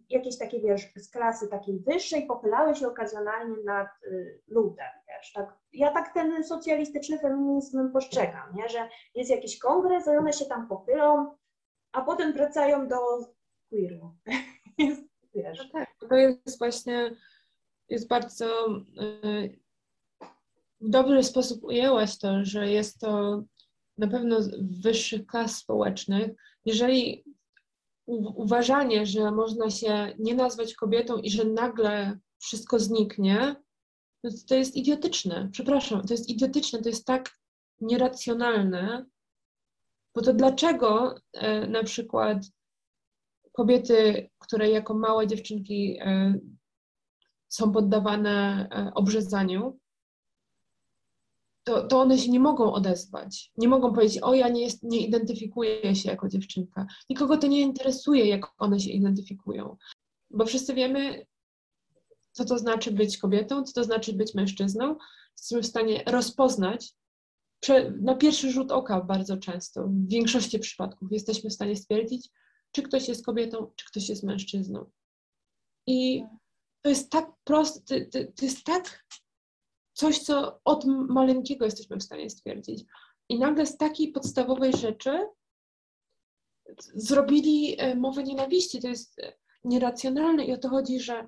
jakieś 0.09 0.39
takie, 0.39 0.61
wiesz, 0.61 0.93
z 0.97 1.11
klasy 1.11 1.49
takiej 1.49 1.81
wyższej 1.81 2.27
pochylały 2.27 2.75
się 2.75 2.89
okazjonalnie 2.89 3.57
nad 3.65 3.89
y, 4.07 4.41
ludem, 4.49 4.91
wiesz, 5.09 5.33
tak. 5.33 5.59
Ja 5.73 5.93
tak 5.93 6.15
ten 6.15 6.45
socjalistyczny 6.45 7.19
feminizm 7.19 7.93
postrzegam, 7.93 8.55
nie, 8.55 8.69
że 8.69 8.89
jest 9.15 9.31
jakiś 9.31 9.59
kongres, 9.59 10.07
i 10.07 10.11
one 10.11 10.33
się 10.33 10.45
tam 10.45 10.69
pochylą, 10.69 11.37
a 11.93 12.03
potem 12.03 12.33
wracają 12.33 12.89
do 12.89 12.97
queeru. 13.71 14.15
wiesz. 15.35 15.59
No 15.59 15.65
tak, 15.73 15.89
to 16.09 16.15
jest 16.15 16.59
właśnie, 16.59 17.17
jest 17.89 18.09
bardzo 18.09 18.67
y, 19.03 19.59
w 20.81 20.89
dobry 20.89 21.23
sposób 21.23 21.65
ujęłaś 21.65 22.19
to, 22.19 22.45
że 22.45 22.71
jest 22.71 23.01
to 23.01 23.43
na 23.99 24.07
pewno 24.07 24.39
wyższych 24.83 25.27
klas 25.27 25.57
społecznych. 25.57 26.31
Jeżeli 26.65 27.25
uważanie, 28.07 29.07
że 29.07 29.31
można 29.31 29.71
się 29.71 30.15
nie 30.19 30.35
nazwać 30.35 30.75
kobietą 30.75 31.19
i 31.19 31.31
że 31.31 31.45
nagle 31.45 32.19
wszystko 32.39 32.79
zniknie, 32.79 33.57
no 34.25 34.31
to 34.49 34.55
jest 34.55 34.77
idiotyczne. 34.77 35.49
Przepraszam, 35.53 36.03
to 36.03 36.15
jest 36.15 36.29
idiotyczne, 36.29 36.83
to 36.83 36.89
jest 36.89 37.07
tak 37.07 37.31
nieracjonalne, 37.81 39.07
bo 40.15 40.23
to 40.23 40.35
dlaczego 40.35 41.15
e, 41.33 41.67
na 41.67 41.83
przykład 41.83 42.39
kobiety, 43.53 44.31
które 44.39 44.71
jako 44.71 44.95
małe 44.95 45.27
dziewczynki 45.27 45.99
e, 46.01 46.35
są 47.49 47.73
poddawane 47.73 48.69
e, 48.71 48.95
obrzezaniu, 48.95 49.79
to, 51.65 51.87
to 51.87 52.01
one 52.01 52.19
się 52.19 52.31
nie 52.31 52.41
mogą 52.41 52.73
odezwać. 52.73 53.53
Nie 53.57 53.69
mogą 53.69 53.93
powiedzieć, 53.93 54.23
o 54.23 54.35
ja 54.35 54.49
nie, 54.49 54.63
jest, 54.63 54.83
nie 54.83 55.07
identyfikuję 55.07 55.97
się 55.97 56.11
jako 56.11 56.29
dziewczynka. 56.29 56.87
Nikogo 57.11 57.37
to 57.37 57.47
nie 57.47 57.61
interesuje, 57.61 58.27
jak 58.27 58.47
one 58.59 58.81
się 58.81 58.91
identyfikują. 58.91 59.77
Bo 60.31 60.47
wszyscy 60.47 60.75
wiemy, 60.75 61.27
co 62.33 62.45
to 62.45 62.59
znaczy 62.59 62.93
być 62.93 63.19
kobietą, 63.19 63.65
co 63.65 63.73
to 63.73 63.85
znaczy 63.85 64.13
być 64.13 64.35
mężczyzną. 64.35 64.97
Jesteśmy 65.37 65.63
w 65.63 65.67
stanie 65.67 66.03
rozpoznać 66.07 66.95
na 68.01 68.15
pierwszy 68.15 68.53
rzut 68.53 68.73
oka 68.73 69.01
bardzo 69.01 69.37
często, 69.37 69.89
w 69.89 70.09
większości 70.09 70.59
przypadków 70.59 71.13
jesteśmy 71.13 71.51
w 71.51 71.55
stanie 71.55 71.77
stwierdzić, 71.77 72.29
czy 72.73 72.83
ktoś 72.83 73.09
jest 73.09 73.27
kobietą, 73.27 73.71
czy 73.77 73.87
ktoś 73.87 74.09
jest 74.09 74.23
mężczyzną. 74.23 74.91
I 75.87 76.25
to 76.83 76.89
jest 76.89 77.11
tak 77.11 77.31
proste, 77.45 78.07
to, 78.07 78.19
to 78.37 78.45
jest 78.45 78.65
tak 78.65 79.05
coś, 79.93 80.19
co 80.19 80.61
od 80.65 80.85
maleńkiego 81.09 81.65
jesteśmy 81.65 81.97
w 81.97 82.03
stanie 82.03 82.31
stwierdzić. 82.31 82.85
I 83.29 83.39
nagle 83.39 83.67
z 83.67 83.77
takiej 83.77 84.13
podstawowej 84.13 84.73
rzeczy 84.73 85.27
zrobili 86.95 87.77
e, 87.79 87.95
mowę 87.95 88.23
nienawiści. 88.23 88.81
To 88.81 88.89
jest 88.89 89.19
e, 89.19 89.33
nieracjonalne 89.65 90.45
i 90.45 90.53
o 90.53 90.59
to 90.59 90.69
chodzi, 90.69 91.01
że 91.01 91.27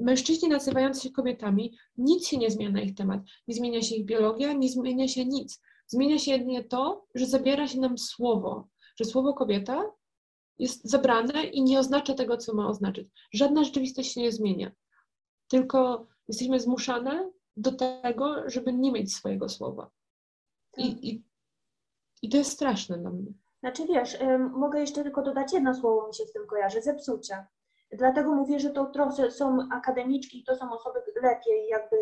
mężczyźni 0.00 0.48
nazywający 0.48 1.00
się 1.00 1.10
kobietami, 1.10 1.78
nic 1.96 2.26
się 2.28 2.36
nie 2.36 2.50
zmienia 2.50 2.70
na 2.70 2.80
ich 2.80 2.94
temat. 2.94 3.20
Nie 3.48 3.54
zmienia 3.54 3.82
się 3.82 3.94
ich 3.94 4.06
biologia, 4.06 4.52
nie 4.52 4.68
zmienia 4.68 5.08
się 5.08 5.24
nic. 5.24 5.60
Zmienia 5.86 6.18
się 6.18 6.30
jedynie 6.30 6.64
to, 6.64 7.06
że 7.14 7.26
zabiera 7.26 7.66
się 7.66 7.80
nam 7.80 7.98
słowo, 7.98 8.68
że 8.96 9.04
słowo 9.04 9.34
kobieta 9.34 9.84
jest 10.58 10.90
zabrane 10.90 11.44
i 11.44 11.62
nie 11.62 11.78
oznacza 11.78 12.14
tego, 12.14 12.36
co 12.36 12.54
ma 12.54 12.68
oznaczać. 12.68 13.06
Żadna 13.32 13.64
rzeczywistość 13.64 14.12
się 14.12 14.20
nie 14.20 14.32
zmienia. 14.32 14.72
Tylko 15.48 16.06
jesteśmy 16.30 16.60
zmuszane 16.60 17.30
do 17.56 17.72
tego, 17.72 18.50
żeby 18.50 18.72
nie 18.72 18.92
mieć 18.92 19.14
swojego 19.14 19.48
słowa. 19.48 19.90
I, 20.76 20.94
tak. 20.94 21.04
i, 21.04 21.24
i 22.22 22.28
to 22.28 22.36
jest 22.36 22.52
straszne 22.52 22.98
dla 22.98 23.10
mnie. 23.10 23.32
Znaczy 23.60 23.86
wiesz, 23.86 24.18
mogę 24.52 24.80
jeszcze 24.80 25.02
tylko 25.02 25.22
dodać 25.22 25.52
jedno 25.52 25.74
słowo 25.74 26.08
mi 26.08 26.14
się 26.14 26.24
z 26.24 26.32
tym 26.32 26.46
kojarzy, 26.46 26.82
zepsucia. 26.82 27.46
Dlatego 27.92 28.34
mówię, 28.34 28.60
że 28.60 28.70
to 28.70 28.86
trochę 28.86 29.30
są 29.30 29.58
akademiczki, 29.72 30.44
to 30.44 30.56
są 30.56 30.72
osoby 30.72 31.00
lepiej 31.22 31.68
jakby 31.68 31.96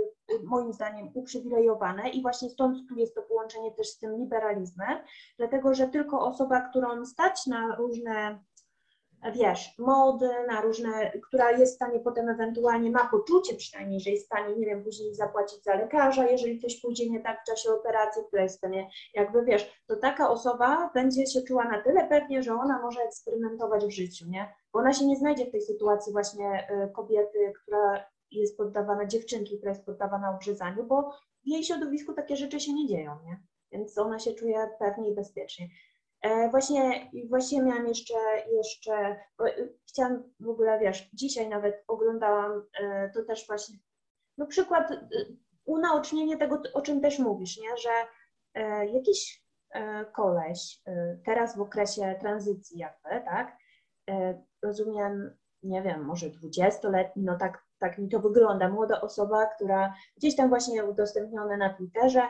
moim 0.44 0.72
zdaniem 0.72 1.10
uprzywilejowane 1.14 2.10
i 2.10 2.22
właśnie 2.22 2.50
stąd 2.50 2.88
tu 2.88 2.96
jest 2.96 3.14
to 3.14 3.22
połączenie 3.22 3.72
też 3.72 3.88
z 3.88 3.98
tym 3.98 4.16
liberalizmem, 4.16 4.98
dlatego 5.38 5.74
że 5.74 5.88
tylko 5.88 6.26
osoba, 6.26 6.60
którą 6.60 7.06
stać 7.06 7.46
na 7.46 7.76
różne 7.76 8.44
wiesz, 9.34 9.74
mody, 9.78 10.28
na 10.48 10.60
różne, 10.60 11.12
która 11.26 11.50
jest 11.50 11.72
w 11.72 11.76
stanie 11.76 12.00
potem 12.00 12.28
ewentualnie, 12.28 12.90
ma 12.90 13.08
poczucie 13.10 13.54
przynajmniej, 13.54 14.00
że 14.00 14.10
jest 14.10 14.22
w 14.22 14.26
stanie, 14.26 14.56
nie 14.56 14.66
wiem, 14.66 14.84
później 14.84 15.14
zapłacić 15.14 15.64
za 15.64 15.74
lekarza, 15.74 16.26
jeżeli 16.26 16.60
coś 16.60 16.80
pójdzie 16.80 17.10
nie 17.10 17.20
tak 17.20 17.42
w 17.42 17.46
czasie 17.46 17.70
operacji, 17.70 18.22
która 18.28 18.42
jest 18.42 18.54
w 18.54 18.58
stanie, 18.58 18.90
jakby 19.14 19.44
wiesz, 19.44 19.82
to 19.86 19.96
taka 19.96 20.30
osoba 20.30 20.90
będzie 20.94 21.26
się 21.26 21.42
czuła 21.42 21.64
na 21.64 21.82
tyle 21.82 22.08
pewnie, 22.08 22.42
że 22.42 22.52
ona 22.52 22.82
może 22.82 23.00
eksperymentować 23.00 23.86
w 23.86 23.90
życiu, 23.90 24.26
nie? 24.28 24.54
Bo 24.72 24.78
ona 24.78 24.92
się 24.92 25.06
nie 25.06 25.16
znajdzie 25.16 25.46
w 25.46 25.50
tej 25.50 25.62
sytuacji 25.62 26.12
właśnie 26.12 26.68
y, 26.70 26.92
kobiety, 26.92 27.52
która 27.62 28.04
jest 28.30 28.56
poddawana, 28.56 29.06
dziewczynki, 29.06 29.56
która 29.56 29.72
jest 29.72 29.86
poddawana 29.86 30.30
obrzezaniu, 30.34 30.84
bo 30.84 31.10
w 31.44 31.48
jej 31.48 31.64
środowisku 31.64 32.12
takie 32.12 32.36
rzeczy 32.36 32.60
się 32.60 32.72
nie 32.72 32.86
dzieją, 32.86 33.18
nie? 33.24 33.40
Więc 33.72 33.98
ona 33.98 34.18
się 34.18 34.34
czuje 34.34 34.70
pewnie 34.78 35.10
i 35.10 35.14
bezpiecznie. 35.14 35.68
E, 36.22 36.50
właśnie, 36.50 37.10
właśnie 37.28 37.62
miałam 37.62 37.86
jeszcze, 37.86 38.14
jeszcze 38.56 39.16
y, 39.46 39.74
chciałam 39.88 40.22
w 40.40 40.48
ogóle, 40.48 40.78
wiesz, 40.78 41.10
dzisiaj 41.12 41.48
nawet 41.48 41.84
oglądałam, 41.88 42.66
e, 42.80 43.10
to 43.14 43.22
też 43.22 43.46
właśnie, 43.46 43.76
no 44.38 44.46
przykład, 44.46 44.90
y, 44.90 45.36
unaocznienie 45.64 46.36
tego, 46.36 46.62
o 46.74 46.82
czym 46.82 47.00
też 47.00 47.18
mówisz, 47.18 47.58
nie, 47.58 47.76
że 47.76 47.90
e, 48.54 48.86
jakiś 48.86 49.48
koleś 50.12 50.82
teraz 51.24 51.56
w 51.56 51.60
okresie 51.60 52.16
tranzycji 52.20 52.78
jakby, 52.78 53.24
tak, 53.24 53.56
rozumiem, 54.62 55.36
nie 55.62 55.82
wiem, 55.82 56.04
może 56.04 56.30
dwudziestoletni, 56.30 57.22
no 57.22 57.38
tak, 57.38 57.64
tak 57.78 57.98
mi 57.98 58.08
to 58.08 58.20
wygląda, 58.20 58.68
młoda 58.68 59.00
osoba, 59.00 59.46
która 59.46 59.94
gdzieś 60.16 60.36
tam 60.36 60.48
właśnie 60.48 60.84
udostępnione 60.84 61.56
na 61.56 61.74
Twitterze, 61.74 62.22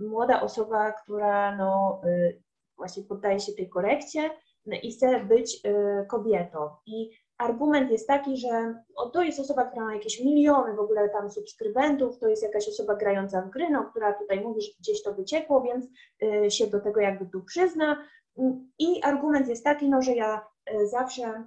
młoda 0.00 0.40
osoba, 0.40 0.92
która 0.92 1.56
no, 1.56 2.00
y, 2.06 2.42
właśnie 2.76 3.02
poddaje 3.02 3.40
się 3.40 3.52
tej 3.52 3.68
korekcie 3.68 4.30
no 4.66 4.76
i 4.82 4.92
chce 4.92 5.24
być 5.24 5.60
y, 5.66 6.06
kobietą. 6.06 6.70
I 6.86 7.10
argument 7.38 7.90
jest 7.90 8.06
taki, 8.06 8.36
że 8.36 8.82
o, 8.96 9.10
to 9.10 9.22
jest 9.22 9.40
osoba, 9.40 9.64
która 9.64 9.84
ma 9.84 9.94
jakieś 9.94 10.20
miliony 10.20 10.74
w 10.74 10.80
ogóle 10.80 11.08
tam 11.08 11.30
subskrybentów, 11.30 12.18
to 12.18 12.28
jest 12.28 12.42
jakaś 12.42 12.68
osoba 12.68 12.96
grająca 12.96 13.42
w 13.42 13.50
gry, 13.50 13.70
no, 13.70 13.84
która 13.84 14.12
tutaj 14.12 14.40
mówi, 14.40 14.62
że 14.62 14.68
gdzieś 14.80 15.02
to 15.02 15.14
wyciekło, 15.14 15.62
więc 15.62 15.86
y, 16.22 16.50
się 16.50 16.66
do 16.66 16.80
tego 16.80 17.00
jakby 17.00 17.26
tu 17.26 17.42
przyzna. 17.44 18.08
I 18.78 19.02
argument 19.02 19.48
jest 19.48 19.64
taki, 19.64 19.90
no, 19.90 20.02
że 20.02 20.14
ja 20.14 20.46
y, 20.70 20.86
zawsze 20.86 21.44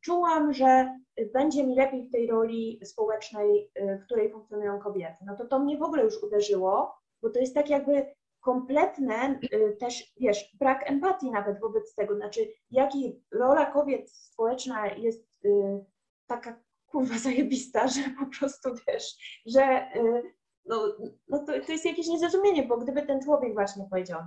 czułam, 0.00 0.52
że 0.52 0.98
będzie 1.32 1.66
mi 1.66 1.74
lepiej 1.74 2.08
w 2.08 2.12
tej 2.12 2.26
roli 2.26 2.80
społecznej, 2.84 3.70
w 4.00 4.04
której 4.04 4.32
funkcjonują 4.32 4.78
kobiety. 4.78 5.16
No 5.26 5.36
to 5.36 5.46
to 5.46 5.58
mnie 5.58 5.78
w 5.78 5.82
ogóle 5.82 6.04
już 6.04 6.22
uderzyło, 6.22 6.94
bo 7.22 7.30
to 7.30 7.40
jest 7.40 7.54
tak 7.54 7.70
jakby 7.70 8.06
kompletne 8.46 9.40
y, 9.52 9.76
też, 9.80 10.12
wiesz, 10.20 10.56
brak 10.58 10.90
empatii 10.90 11.30
nawet 11.30 11.60
wobec 11.60 11.94
tego, 11.94 12.16
znaczy 12.16 12.40
jaki 12.70 13.22
rola 13.32 13.66
kobiet 13.66 14.10
społeczna 14.10 14.86
jest 14.86 15.26
y, 15.44 15.84
taka 16.26 16.60
kurwa 16.86 17.18
zajebista, 17.18 17.88
że 17.88 18.00
po 18.18 18.38
prostu 18.38 18.70
wiesz, 18.88 19.16
że 19.46 19.88
y, 19.96 20.22
no, 20.64 20.96
no 21.28 21.38
to, 21.38 21.46
to 21.66 21.72
jest 21.72 21.84
jakieś 21.84 22.06
niezrozumienie, 22.06 22.62
bo 22.62 22.76
gdyby 22.76 23.02
ten 23.02 23.22
człowiek 23.22 23.54
właśnie 23.54 23.84
powiedział, 23.90 24.20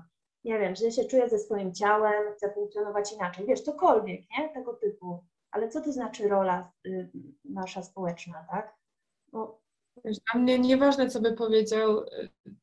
nie 0.43 0.59
wiem, 0.59 0.75
że 0.75 0.91
się 0.91 1.05
czuje 1.05 1.29
ze 1.29 1.39
swoim 1.39 1.73
ciałem, 1.73 2.33
chce 2.33 2.53
funkcjonować 2.53 3.13
inaczej, 3.13 3.45
wiesz, 3.45 3.61
cokolwiek, 3.61 4.21
nie, 4.37 4.49
tego 4.49 4.73
typu, 4.73 5.23
ale 5.51 5.69
co 5.69 5.81
to 5.81 5.91
znaczy 5.91 6.27
rola 6.27 6.71
y, 6.87 7.09
nasza 7.45 7.83
społeczna, 7.83 8.45
tak? 8.51 8.75
No, 9.33 9.59
dla 10.03 10.41
mnie 10.41 10.59
nieważne, 10.59 11.09
co 11.09 11.21
by 11.21 11.33
powiedział, 11.33 12.05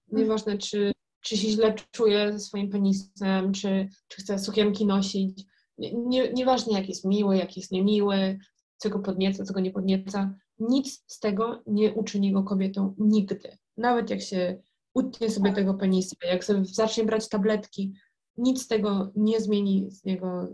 nieważne, 0.09 0.59
czy 0.59 0.96
czy 1.27 1.37
się 1.37 1.49
źle 1.49 1.75
czuje 1.91 2.33
ze 2.33 2.39
swoim 2.39 2.71
penisem, 2.71 3.53
czy, 3.53 3.89
czy 4.09 4.23
chce 4.23 4.39
sukienki 4.39 4.87
nosić. 4.87 5.45
Nie, 5.79 6.33
nieważne, 6.33 6.79
jak 6.79 6.89
jest 6.89 7.05
miły, 7.05 7.37
jak 7.37 7.57
jest 7.57 7.73
niemiły, 7.73 8.39
co 8.77 8.91
go 8.91 8.99
podnieca, 8.99 9.45
co 9.45 9.55
go 9.55 9.61
nie 9.61 9.71
podnieca. 9.71 10.35
Nic 10.59 11.05
z 11.07 11.21
tego 11.21 11.63
nie 11.67 11.95
uczyni 11.95 12.33
go 12.33 12.43
kobietą 12.43 12.95
nigdy. 12.99 13.59
Nawet 13.77 14.11
jak 14.11 14.23
się 14.23 14.63
utnie 14.95 15.31
sobie 15.31 15.53
tego 15.53 15.75
penisa, 15.75 16.17
jak 16.29 16.45
sobie 16.45 16.65
zacznie 16.65 17.05
brać 17.05 17.29
tabletki, 17.29 17.93
nic 18.37 18.63
z 18.63 18.69
tego 18.69 19.13
nie 19.17 19.41
zmieni 19.41 19.91
z 19.91 20.05
niego, 20.05 20.49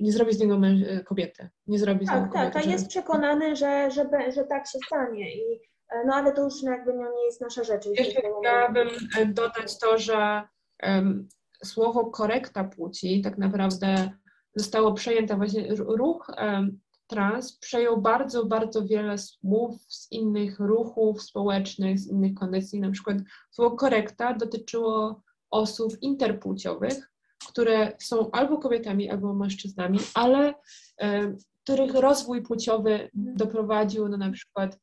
nie 0.00 0.12
zrobi 0.12 0.34
z 0.34 0.40
niego 0.40 0.60
kobietę. 1.04 1.50
Nie 1.66 1.78
zrobi 1.78 2.06
tak, 2.06 2.16
z 2.16 2.20
niego 2.20 2.32
tak, 2.32 2.32
kobiety. 2.32 2.52
Tak, 2.52 2.66
jest 2.66 2.88
przekonany, 2.88 3.56
że, 3.56 3.90
że, 3.90 4.32
że 4.34 4.44
tak 4.44 4.68
się 4.68 4.78
stanie 4.86 5.36
i 5.36 5.42
E, 5.52 5.71
no 6.06 6.14
ale 6.14 6.32
to 6.32 6.44
już 6.44 6.62
jakby 6.62 6.92
no, 6.92 7.12
nie 7.12 7.24
jest 7.26 7.40
nasza 7.40 7.64
rzecz. 7.64 7.86
Jeszcze 7.86 8.20
chciałabym 8.40 8.88
e, 9.18 9.26
dodać 9.26 9.78
to, 9.78 9.98
że 9.98 10.42
um, 10.82 11.28
słowo 11.64 12.10
korekta 12.10 12.64
płci 12.64 13.22
tak 13.22 13.38
naprawdę 13.38 14.10
zostało 14.56 14.92
przejęte 14.92 15.36
właśnie 15.36 15.74
ruch 15.76 16.30
um, 16.38 16.80
trans 17.06 17.58
przejął 17.58 18.00
bardzo, 18.00 18.46
bardzo 18.46 18.84
wiele 18.86 19.18
słów 19.18 19.82
z 19.88 20.12
innych 20.12 20.60
ruchów 20.60 21.22
społecznych, 21.22 21.98
z 21.98 22.08
innych 22.08 22.34
kondycji. 22.34 22.80
Na 22.80 22.90
przykład 22.90 23.16
słowo 23.50 23.76
korekta 23.76 24.34
dotyczyło 24.34 25.22
osób 25.50 25.92
interpłciowych, 26.02 27.10
które 27.48 27.92
są 27.98 28.30
albo 28.30 28.58
kobietami, 28.58 29.10
albo 29.10 29.34
mężczyznami, 29.34 29.98
ale 30.14 30.54
um, 30.98 31.36
których 31.62 31.94
rozwój 31.94 32.42
płciowy 32.42 33.10
doprowadził 33.14 34.08
do 34.08 34.16
na 34.16 34.30
przykład 34.30 34.78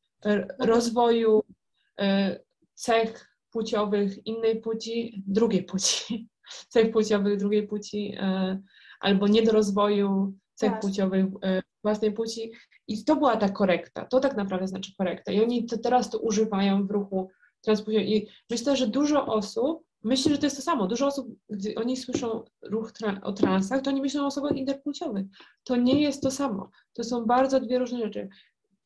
rozwoju 0.59 1.43
e, 1.99 2.39
cech 2.73 3.29
płciowych 3.51 4.27
innej 4.27 4.61
płci, 4.61 5.23
drugiej 5.27 5.63
płci, 5.63 6.29
cech 6.73 6.91
płciowych 6.91 7.37
drugiej 7.37 7.67
płci, 7.67 8.15
e, 8.19 8.59
albo 8.99 9.27
niedorozwoju 9.27 10.33
cech 10.55 10.71
tak. 10.71 10.81
płciowych 10.81 11.25
e, 11.43 11.61
własnej 11.83 12.11
płci. 12.11 12.51
I 12.87 13.03
to 13.03 13.15
była 13.15 13.37
ta 13.37 13.49
korekta. 13.49 14.05
To 14.05 14.19
tak 14.19 14.37
naprawdę 14.37 14.67
znaczy 14.67 14.91
korekta. 14.97 15.31
I 15.31 15.41
oni 15.41 15.65
to 15.65 15.77
teraz 15.77 16.09
to 16.09 16.19
używają 16.19 16.87
w 16.87 16.91
ruchu 16.91 17.29
transpłciowym. 17.61 18.07
I 18.07 18.27
myślę, 18.49 18.75
że 18.75 18.87
dużo 18.87 19.25
osób 19.25 19.83
myśli, 20.03 20.31
że 20.31 20.37
to 20.37 20.45
jest 20.45 20.55
to 20.55 20.61
samo. 20.61 20.87
Dużo 20.87 21.07
osób, 21.07 21.27
gdy 21.49 21.75
oni 21.75 21.97
słyszą 21.97 22.43
ruch 22.61 22.91
tra 22.91 23.19
o 23.23 23.33
transach, 23.33 23.81
to 23.81 23.89
oni 23.89 24.01
myślą 24.01 24.23
o 24.23 24.25
osobach 24.25 24.55
interpłciowych. 24.55 25.25
To 25.63 25.75
nie 25.75 26.01
jest 26.01 26.23
to 26.23 26.31
samo. 26.31 26.69
To 26.93 27.03
są 27.03 27.25
bardzo 27.25 27.59
dwie 27.59 27.79
różne 27.79 27.99
rzeczy 27.99 28.29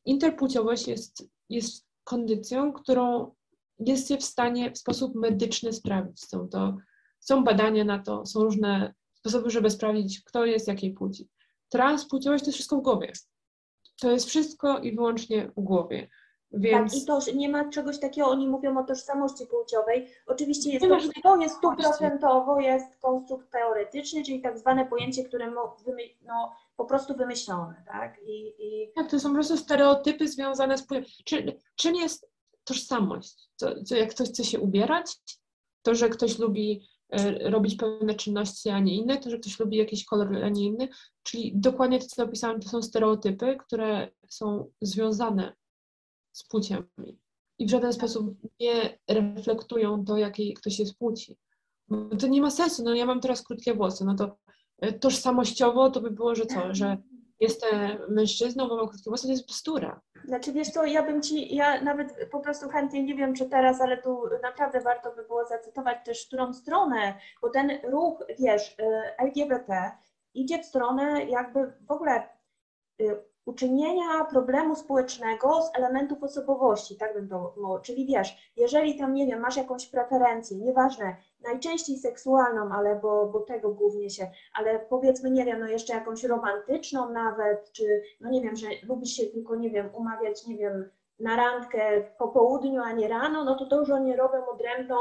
interpłciowość 0.04 0.88
jest, 0.88 1.28
jest 1.48 1.86
kondycją, 2.04 2.72
którą 2.72 3.34
jest 3.78 4.08
się 4.08 4.16
w 4.16 4.24
stanie 4.24 4.70
w 4.70 4.78
sposób 4.78 5.14
medyczny 5.14 5.72
sprawdzić. 5.72 6.20
Są 6.20 6.48
to 6.48 6.76
są 7.24 7.44
badania 7.44 7.84
na 7.84 7.98
to, 7.98 8.26
są 8.26 8.44
różne 8.44 8.94
sposoby, 9.14 9.50
żeby 9.50 9.70
sprawdzić, 9.70 10.22
kto 10.24 10.44
jest 10.46 10.68
jakiej 10.68 10.94
płci. 10.94 11.28
Transpłciowość 11.68 12.44
to 12.44 12.48
jest 12.48 12.56
wszystko 12.56 12.76
w 12.76 12.82
głowie. 12.82 13.12
To 14.00 14.10
jest 14.10 14.28
wszystko 14.28 14.78
i 14.78 14.94
wyłącznie 14.94 15.52
w 15.56 15.60
głowie. 15.60 16.08
Więc... 16.56 16.92
Tak, 16.92 17.02
i 17.02 17.06
to 17.06 17.20
nie 17.34 17.48
ma 17.48 17.70
czegoś 17.70 17.98
takiego, 17.98 18.28
oni 18.28 18.48
mówią 18.48 18.78
o 18.78 18.84
tożsamości 18.84 19.46
płciowej. 19.46 20.08
Oczywiście 20.26 20.70
jest 20.70 20.86
to, 20.86 21.22
to 21.22 21.36
jest 21.36 21.56
stuprocentowo, 21.56 22.60
jest 22.60 22.96
konstrukt 23.00 23.50
teoretyczny, 23.50 24.24
czyli 24.24 24.40
tak 24.40 24.58
zwane 24.58 24.86
pojęcie, 24.86 25.24
które 25.24 25.50
no, 25.50 26.54
po 26.76 26.84
prostu 26.84 27.14
wymyślone, 27.14 27.82
tak? 27.86 28.20
I, 28.26 28.54
i... 28.58 28.92
Tak, 28.94 29.10
to 29.10 29.20
są 29.20 29.28
po 29.28 29.34
prostu 29.34 29.56
stereotypy 29.56 30.28
związane 30.28 30.78
z 30.78 30.86
płcią. 30.86 31.02
Czy, 31.24 31.56
czym 31.76 31.94
jest 31.94 32.30
tożsamość? 32.64 33.48
Co, 33.56 33.82
co, 33.84 33.96
jak 33.96 34.10
ktoś 34.10 34.28
chce 34.28 34.44
się 34.44 34.60
ubierać, 34.60 35.16
to, 35.82 35.94
że 35.94 36.08
ktoś 36.08 36.38
lubi 36.38 36.88
e, 37.10 37.50
robić 37.50 37.76
pewne 37.76 38.14
czynności, 38.14 38.68
a 38.68 38.78
nie 38.78 38.96
inne, 38.96 39.16
to, 39.16 39.30
że 39.30 39.38
ktoś 39.38 39.58
lubi 39.58 39.76
jakiś 39.76 40.04
kolor, 40.04 40.44
a 40.44 40.48
nie 40.48 40.64
inny. 40.64 40.88
Czyli 41.22 41.52
dokładnie 41.54 41.98
to, 41.98 42.06
co 42.06 42.24
opisałam, 42.24 42.60
to 42.60 42.68
są 42.68 42.82
stereotypy, 42.82 43.56
które 43.66 44.08
są 44.28 44.70
związane 44.80 45.52
z 46.34 46.44
płciami 46.44 47.18
i 47.58 47.66
w 47.66 47.70
żaden 47.70 47.92
sposób 47.92 48.36
nie 48.60 48.98
reflektują 49.08 50.04
to, 50.04 50.16
jakiej 50.16 50.54
ktoś 50.54 50.78
jest 50.78 50.98
płci. 50.98 51.38
To 52.18 52.26
nie 52.26 52.40
ma 52.40 52.50
sensu. 52.50 52.82
No 52.84 52.94
ja 52.94 53.06
mam 53.06 53.20
teraz 53.20 53.42
krótkie 53.42 53.74
włosy, 53.74 54.04
no 54.04 54.14
to 54.14 54.36
e, 54.78 54.92
tożsamościowo 54.92 55.90
to 55.90 56.00
by 56.00 56.10
było, 56.10 56.34
że 56.34 56.46
co, 56.46 56.74
że 56.74 56.96
jestem 57.40 57.98
mężczyzną, 58.08 58.68
bo 58.68 58.76
mam 58.76 58.88
krótkie 58.88 59.10
włosy, 59.10 59.26
to 59.26 59.32
jest 59.32 59.48
bzdura. 59.48 60.00
Znaczy 60.24 60.52
wiesz 60.52 60.72
to 60.72 60.84
ja 60.84 61.02
bym 61.02 61.22
Ci, 61.22 61.54
ja 61.54 61.80
nawet 61.80 62.28
po 62.30 62.40
prostu 62.40 62.68
chętnie, 62.68 63.02
nie 63.02 63.14
wiem 63.14 63.34
czy 63.34 63.46
teraz, 63.46 63.80
ale 63.80 64.02
tu 64.02 64.22
naprawdę 64.42 64.80
warto 64.80 65.14
by 65.16 65.24
było 65.24 65.46
zacytować 65.46 65.98
też 66.04 66.26
którą 66.26 66.52
stronę, 66.52 67.14
bo 67.42 67.50
ten 67.50 67.70
ruch, 67.84 68.24
wiesz, 68.38 68.76
e, 68.78 69.14
LGBT 69.18 69.92
idzie 70.34 70.62
w 70.62 70.66
stronę 70.66 71.24
jakby 71.24 71.72
w 71.86 71.90
ogóle 71.90 72.28
e, 73.00 73.04
uczynienia 73.46 74.24
problemu 74.30 74.76
społecznego 74.76 75.62
z 75.62 75.78
elementów 75.78 76.22
osobowości, 76.22 76.96
tak 76.96 77.14
bym 77.14 77.28
to 77.28 77.54
mówił. 77.56 77.80
Czyli 77.82 78.06
wiesz, 78.06 78.52
jeżeli 78.56 78.98
tam, 78.98 79.14
nie 79.14 79.26
wiem, 79.26 79.40
masz 79.40 79.56
jakąś 79.56 79.86
preferencję, 79.86 80.56
nieważne, 80.56 81.16
najczęściej 81.44 81.98
seksualną, 81.98 82.72
ale 82.72 82.96
bo, 82.96 83.26
bo 83.26 83.40
tego 83.40 83.70
głównie 83.70 84.10
się, 84.10 84.30
ale 84.54 84.78
powiedzmy, 84.78 85.30
nie 85.30 85.44
wiem, 85.44 85.60
no 85.60 85.66
jeszcze 85.66 85.94
jakąś 85.94 86.24
romantyczną 86.24 87.10
nawet, 87.10 87.72
czy 87.72 88.02
no 88.20 88.30
nie 88.30 88.42
wiem, 88.42 88.56
że 88.56 88.66
lubisz 88.82 89.10
się 89.10 89.26
tylko, 89.26 89.56
nie 89.56 89.70
wiem, 89.70 89.90
umawiać, 89.94 90.46
nie 90.46 90.56
wiem, 90.56 90.90
na 91.18 91.36
randkę 91.36 92.04
po 92.18 92.28
południu, 92.28 92.82
a 92.82 92.92
nie 92.92 93.08
rano, 93.08 93.44
no 93.44 93.58
to 93.58 93.66
to 93.66 93.80
już 93.80 93.90
oni 93.90 94.16
robią 94.16 94.46
odrębną, 94.54 94.96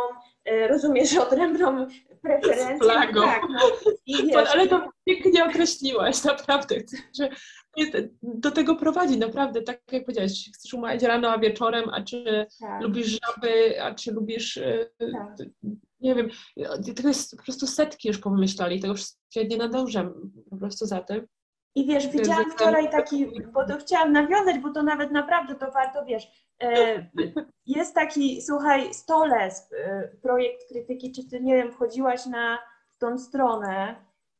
e, 0.45 0.67
rozumiesz, 0.67 1.17
odrębną 1.27 1.87
preferencję. 2.21 2.77
Flagą. 2.79 3.21
Tak, 3.21 3.41
no, 3.49 3.59
wiesz, 4.27 4.49
Ale 4.53 4.67
to 4.67 4.89
pięknie 5.05 5.45
określiłaś, 5.45 6.23
naprawdę. 6.23 6.75
Że 7.19 7.29
do 8.21 8.51
tego 8.51 8.75
prowadzi, 8.75 9.17
naprawdę, 9.17 9.61
tak 9.61 9.81
jak 9.91 10.05
powiedziałaś, 10.05 10.49
chcesz 10.55 10.73
umawiać 10.73 11.03
rano, 11.03 11.29
a 11.29 11.37
wieczorem, 11.37 11.89
a 11.89 12.03
czy 12.03 12.47
tak, 12.59 12.81
lubisz 12.81 13.19
żaby, 13.25 13.81
a 13.81 13.95
czy 13.95 14.11
lubisz, 14.11 14.57
e, 14.57 14.89
tak. 14.99 15.47
nie 15.99 16.15
wiem, 16.15 16.29
tego 16.95 17.07
jest 17.07 17.37
po 17.37 17.43
prostu 17.43 17.67
setki 17.67 18.07
już 18.07 18.17
pomyśleli, 18.17 18.79
tego 18.79 18.93
wszystkiego 18.93 19.47
nie 19.49 19.57
nadążam 19.57 20.31
po 20.49 20.57
prostu 20.57 20.85
za 20.85 21.01
tym. 21.01 21.27
I 21.75 21.85
wiesz, 21.85 22.07
widziałam 22.07 22.51
wczoraj 22.51 22.89
taki, 22.91 23.41
bo 23.53 23.67
to 23.67 23.77
chciałam 23.77 24.11
nawiązać, 24.11 24.59
bo 24.59 24.69
to 24.73 24.83
nawet 24.83 25.11
naprawdę 25.11 25.55
to 25.55 25.71
warto, 25.71 26.05
wiesz, 26.05 26.27
e, 26.63 27.05
jest 27.65 27.95
taki, 27.95 28.41
słuchaj, 28.41 28.93
Stoles, 28.93 29.69
e, 29.73 30.09
projekt 30.21 30.67
krytyki, 30.69 31.11
czy 31.11 31.29
ty, 31.29 31.41
nie 31.41 31.55
wiem, 31.55 31.71
wchodziłaś 31.71 32.25
na 32.25 32.59
tą 32.99 33.17
stronę, 33.17 33.95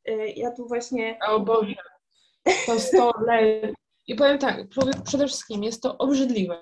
e, 0.05 0.27
ja 0.27 0.51
tu 0.51 0.67
właśnie, 0.67 1.19
O 1.27 1.39
Boże, 1.39 1.75
to 2.65 2.79
sto 2.79 3.11
le- 3.27 3.73
I 4.07 4.15
powiem 4.15 4.37
tak, 4.37 4.57
przede 5.05 5.27
wszystkim 5.27 5.63
jest 5.63 5.83
to 5.83 5.97
obrzydliwe. 5.97 6.57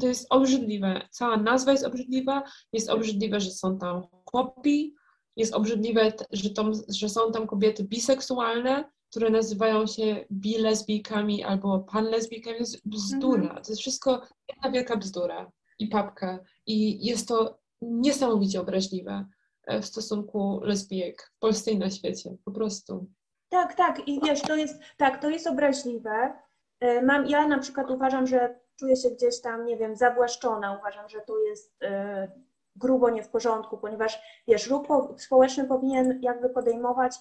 To 0.00 0.06
jest 0.06 0.26
obrzydliwe. 0.30 1.08
Cała 1.10 1.36
nazwa 1.36 1.72
jest 1.72 1.84
obrzydliwa. 1.86 2.42
Jest 2.72 2.90
obrzydliwe, 2.90 3.40
że 3.40 3.50
są 3.50 3.78
tam 3.78 4.02
chłopi. 4.30 4.94
Jest 5.36 5.54
obrzydliwe, 5.54 6.12
że, 6.30 6.50
tam, 6.50 6.72
że 6.88 7.08
są 7.08 7.32
tam 7.32 7.46
kobiety 7.46 7.84
biseksualne, 7.84 8.84
które 9.12 9.30
nazywają 9.30 9.86
się 9.86 10.24
bilesbijkami 10.32 11.44
albo 11.44 11.78
panlesbijkami. 11.80 12.56
To 12.56 12.62
jest 12.62 12.88
bzdura. 12.88 13.54
To 13.60 13.72
jest 13.72 13.80
wszystko 13.80 14.22
jedna 14.48 14.70
wielka 14.70 14.96
bzdura 14.96 15.50
i 15.78 15.88
papka. 15.88 16.38
I 16.66 17.06
jest 17.06 17.28
to 17.28 17.58
niesamowicie 17.82 18.60
obraźliwe 18.60 19.26
e, 19.66 19.80
w 19.82 19.86
stosunku 19.86 20.60
lesbijek 20.62 21.32
w 21.36 21.38
Polsce 21.38 21.70
i 21.70 21.78
na 21.78 21.90
świecie. 21.90 22.36
Po 22.44 22.50
prostu. 22.52 23.06
tak, 23.48 23.74
tak, 23.74 24.08
i 24.08 24.20
wiesz, 24.24 24.40
to 24.42 24.56
jest, 24.56 24.74
tak, 24.96 25.22
to 25.22 25.30
jest 25.30 25.46
obraźliwe. 25.46 26.32
E, 26.80 27.02
Mam, 27.02 27.26
ja 27.26 27.48
na 27.48 27.58
przykład 27.58 27.90
uważam, 27.90 28.26
że 28.26 28.60
czuję 28.76 28.96
się 28.96 29.10
gdzieś 29.10 29.40
tam, 29.40 29.66
nie 29.66 29.76
wiem, 29.76 29.96
zawłaszczona, 29.96 30.78
uważam, 30.78 31.08
że 31.08 31.20
to 31.20 31.38
jest 31.38 31.76
e, 31.82 32.32
grubo 32.76 33.10
nie 33.10 33.22
w 33.22 33.28
porządku, 33.28 33.78
ponieważ, 33.78 34.20
wiesz, 34.48 34.66
ruch 34.66 34.86
po- 34.86 35.14
społeczny 35.18 35.64
powinien 35.64 36.18
jakby 36.22 36.48
podejmować, 36.50 37.14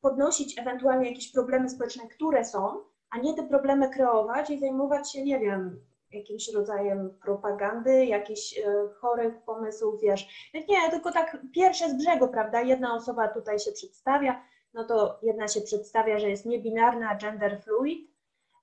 podnosić 0.00 0.58
ewentualnie 0.58 1.08
jakieś 1.08 1.32
problemy 1.32 1.68
społeczne, 1.68 2.08
które 2.08 2.44
są, 2.44 2.80
a 3.10 3.18
nie 3.18 3.34
te 3.34 3.42
problemy 3.42 3.88
kreować 3.88 4.50
i 4.50 4.58
zajmować 4.58 5.12
się, 5.12 5.24
nie 5.24 5.40
wiem, 5.40 5.80
jakimś 6.12 6.54
rodzajem 6.54 7.18
propagandy, 7.22 8.06
jakichś 8.06 8.58
e, 8.58 8.62
chorych 9.00 9.42
pomysłów, 9.42 10.00
wiesz. 10.00 10.50
Nie, 10.68 10.90
tylko 10.90 11.12
tak 11.12 11.38
pierwsze 11.54 11.90
z 11.90 11.94
brzegu, 11.94 12.28
prawda? 12.28 12.60
Jedna 12.60 12.94
osoba 12.94 13.28
tutaj 13.28 13.58
się 13.58 13.72
przedstawia, 13.72 14.42
no 14.74 14.84
to 14.84 15.18
jedna 15.22 15.48
się 15.48 15.60
przedstawia, 15.60 16.18
że 16.18 16.30
jest 16.30 16.46
niebinarna, 16.46 17.14
gender 17.14 17.62
fluid 17.62 18.10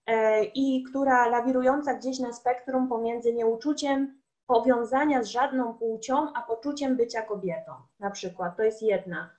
e, 0.05 0.43
i 0.43 0.83
która 0.83 1.27
lawirująca 1.27 1.93
gdzieś 1.93 2.19
na 2.19 2.33
spektrum 2.33 2.87
pomiędzy 2.87 3.33
nieuczuciem 3.33 4.21
powiązania 4.47 5.23
z 5.23 5.27
żadną 5.27 5.73
płcią, 5.73 6.33
a 6.33 6.41
poczuciem 6.41 6.97
bycia 6.97 7.21
kobietą, 7.21 7.71
na 7.99 8.11
przykład. 8.11 8.57
To 8.57 8.63
jest 8.63 8.81
jedna. 8.81 9.29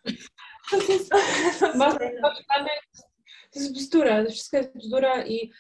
To 0.71 0.93
jest, 0.93 1.11
to 3.53 3.61
jest 3.61 3.73
bzdura, 3.79 4.25
to 4.25 4.31
wszystko 4.31 4.57
jest 4.57 4.77
bzdura 4.77 5.27
i, 5.27 5.53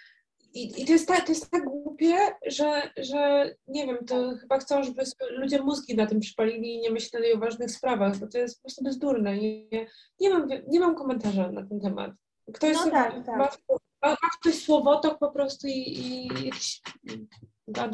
i, 0.54 0.82
i 0.82 0.86
to, 0.86 0.92
jest 0.92 1.08
tak, 1.08 1.26
to 1.26 1.32
jest 1.32 1.50
tak 1.50 1.64
głupie, 1.64 2.16
że, 2.46 2.90
że 2.96 3.50
nie 3.68 3.86
wiem, 3.86 4.04
to 4.06 4.34
chyba 4.40 4.58
chcą, 4.58 4.82
żeby 4.82 5.02
ludzie 5.30 5.62
mózgi 5.62 5.96
na 5.96 6.06
tym 6.06 6.20
przypalili 6.20 6.74
i 6.74 6.80
nie 6.80 6.90
myśleli 6.90 7.32
o 7.32 7.38
ważnych 7.38 7.70
sprawach, 7.70 8.16
bo 8.16 8.26
to 8.26 8.38
jest 8.38 8.58
po 8.58 8.62
prostu 8.62 8.84
bezdurne. 8.84 9.38
Nie, 9.38 9.86
nie, 10.20 10.30
mam, 10.30 10.48
nie 10.68 10.80
mam 10.80 10.94
komentarza 10.94 11.52
na 11.52 11.66
ten 11.66 11.80
temat. 11.80 12.10
Ktoś 12.54 12.76
No 12.76 12.90
tak, 12.90 13.12
tak. 13.26 13.38
Ma, 13.38 13.48
ma, 14.02 14.08
ma 14.08 14.28
ktoś 14.40 14.54
słowotok 14.54 15.18
po 15.18 15.30
prostu 15.30 15.66
i, 15.66 15.72
i 15.72 16.26
jakiś 16.44 16.82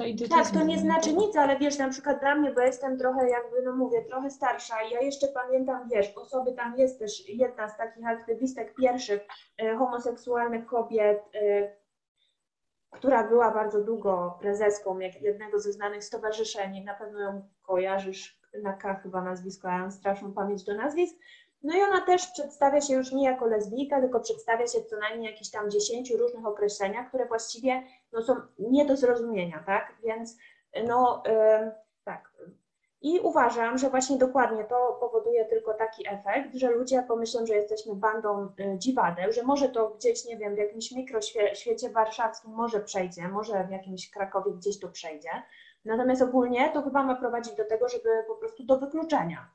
idiotyzm. 0.07 0.29
Tak, 0.43 0.51
to 0.51 0.65
nie 0.65 0.79
znaczy 0.79 1.13
nic, 1.13 1.37
ale 1.37 1.59
wiesz, 1.59 1.79
na 1.79 1.89
przykład 1.89 2.21
dla 2.21 2.35
mnie, 2.35 2.53
bo 2.53 2.61
jestem 2.61 2.99
trochę 2.99 3.29
jakby, 3.29 3.63
no 3.63 3.77
mówię, 3.77 4.03
trochę 4.03 4.31
starsza 4.31 4.83
i 4.83 4.91
ja 4.91 5.01
jeszcze 5.01 5.29
pamiętam, 5.29 5.89
wiesz, 5.89 6.13
osoby, 6.17 6.53
tam 6.53 6.79
jest 6.79 6.99
też 6.99 7.29
jedna 7.29 7.69
z 7.69 7.77
takich 7.77 8.07
aktywistek 8.07 8.75
pierwszych 8.75 9.21
e, 9.59 9.77
homoseksualnych 9.77 10.67
kobiet, 10.67 11.23
e, 11.35 11.73
która 12.91 13.25
była 13.29 13.51
bardzo 13.51 13.81
długo 13.81 14.39
prezeską 14.41 14.99
jak- 14.99 15.23
jednego 15.23 15.59
ze 15.59 15.73
znanych 15.73 16.05
stowarzyszeń, 16.05 16.85
na 16.85 16.95
pewno 16.95 17.21
ją 17.21 17.49
kojarzysz, 17.63 18.41
na 18.63 18.73
K 18.73 18.95
chyba 18.95 19.23
nazwisko, 19.23 19.69
ja 19.69 19.79
mam 19.79 19.93
straszną 19.93 20.33
pamięć 20.33 20.65
do 20.65 20.75
nazwisk, 20.75 21.17
no 21.65 21.77
i 21.77 21.83
ona 21.83 22.01
też 22.01 22.27
przedstawia 22.27 22.81
się 22.81 22.95
już 22.95 23.13
nie 23.13 23.25
jako 23.25 23.47
lesbijka, 23.47 24.01
tylko 24.01 24.21
przedstawia 24.21 24.67
się 24.67 24.83
co 24.83 24.97
najmniej 24.97 25.31
jakichś 25.31 25.51
tam 25.51 25.71
dziesięciu 25.71 26.17
różnych 26.17 26.47
określeniach, 26.47 27.09
które 27.09 27.27
właściwie 27.27 27.83
no, 28.13 28.23
są 28.23 28.35
nie 28.59 28.87
do 28.87 28.97
zrozumienia, 28.97 29.63
tak? 29.67 29.93
Więc 30.05 30.37
no 30.87 31.23
em, 31.25 31.73
tak. 32.05 32.33
I 33.01 33.21
uważam, 33.21 33.79
że 33.79 33.91
właśnie 33.91 34.19
dokładnie 34.19 34.65
to 34.65 34.97
powoduje 35.01 35.45
tylko 35.45 35.75
taki 35.75 36.09
efekt, 36.09 36.55
że 36.55 36.71
ludzie 36.71 37.05
pomyślą, 37.09 37.47
że 37.47 37.55
jesteśmy 37.55 37.95
bandą 37.95 38.49
y, 38.61 38.79
dziwadeł, 38.79 39.33
że 39.33 39.43
może 39.43 39.69
to 39.69 39.89
gdzieś, 39.89 40.25
nie 40.25 40.37
wiem, 40.37 40.55
w 40.55 40.59
jakimś 40.59 40.93
mikroświecie 40.93 41.91
warszawskim 41.91 42.53
może 42.53 42.81
przejdzie, 42.81 43.29
może 43.29 43.65
w 43.65 43.71
jakimś 43.71 44.11
Krakowie 44.11 44.53
gdzieś 44.53 44.81
to 44.81 44.89
przejdzie. 44.89 45.31
Natomiast 45.85 46.23
ogólnie 46.23 46.71
to 46.73 46.83
chyba 46.83 47.03
ma 47.03 47.15
prowadzić 47.15 47.55
do 47.55 47.65
tego, 47.65 47.89
żeby 47.89 48.09
po 48.29 48.35
prostu 48.35 48.65
do 48.65 48.79
wykluczenia. 48.79 49.51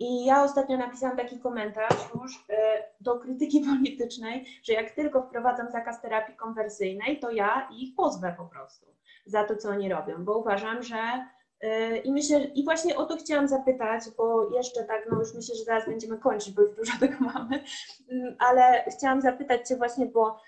I 0.00 0.24
ja 0.24 0.42
ostatnio 0.42 0.76
napisałam 0.76 1.16
taki 1.16 1.38
komentarz 1.38 2.10
już 2.14 2.36
y, 2.36 2.54
do 3.00 3.18
krytyki 3.18 3.60
politycznej, 3.70 4.46
że 4.62 4.72
jak 4.72 4.90
tylko 4.90 5.22
wprowadzam 5.22 5.70
zakaz 5.70 6.02
terapii 6.02 6.36
konwersyjnej, 6.36 7.20
to 7.20 7.30
ja 7.30 7.68
ich 7.76 7.94
pozwę 7.94 8.34
po 8.38 8.44
prostu 8.44 8.86
za 9.26 9.44
to, 9.44 9.56
co 9.56 9.68
oni 9.68 9.88
robią, 9.88 10.24
bo 10.24 10.38
uważam, 10.38 10.82
że 10.82 11.26
y, 11.64 11.96
i 11.98 12.12
myślę, 12.12 12.44
i 12.44 12.64
właśnie 12.64 12.96
o 12.96 13.06
to 13.06 13.16
chciałam 13.16 13.48
zapytać, 13.48 14.02
bo 14.16 14.50
jeszcze 14.56 14.84
tak, 14.84 15.08
no 15.10 15.18
już 15.18 15.34
myślę, 15.34 15.54
że 15.54 15.64
zaraz 15.64 15.86
będziemy 15.86 16.18
kończyć, 16.18 16.54
bo 16.54 16.62
już 16.62 16.76
dużo 16.76 16.92
tego 17.00 17.16
mamy, 17.34 17.64
Mm, 18.10 18.36
ale 18.38 18.84
chciałam 18.98 19.20
zapytać 19.20 19.68
Cię 19.68 19.76
właśnie, 19.76 20.06
bo 20.06 20.40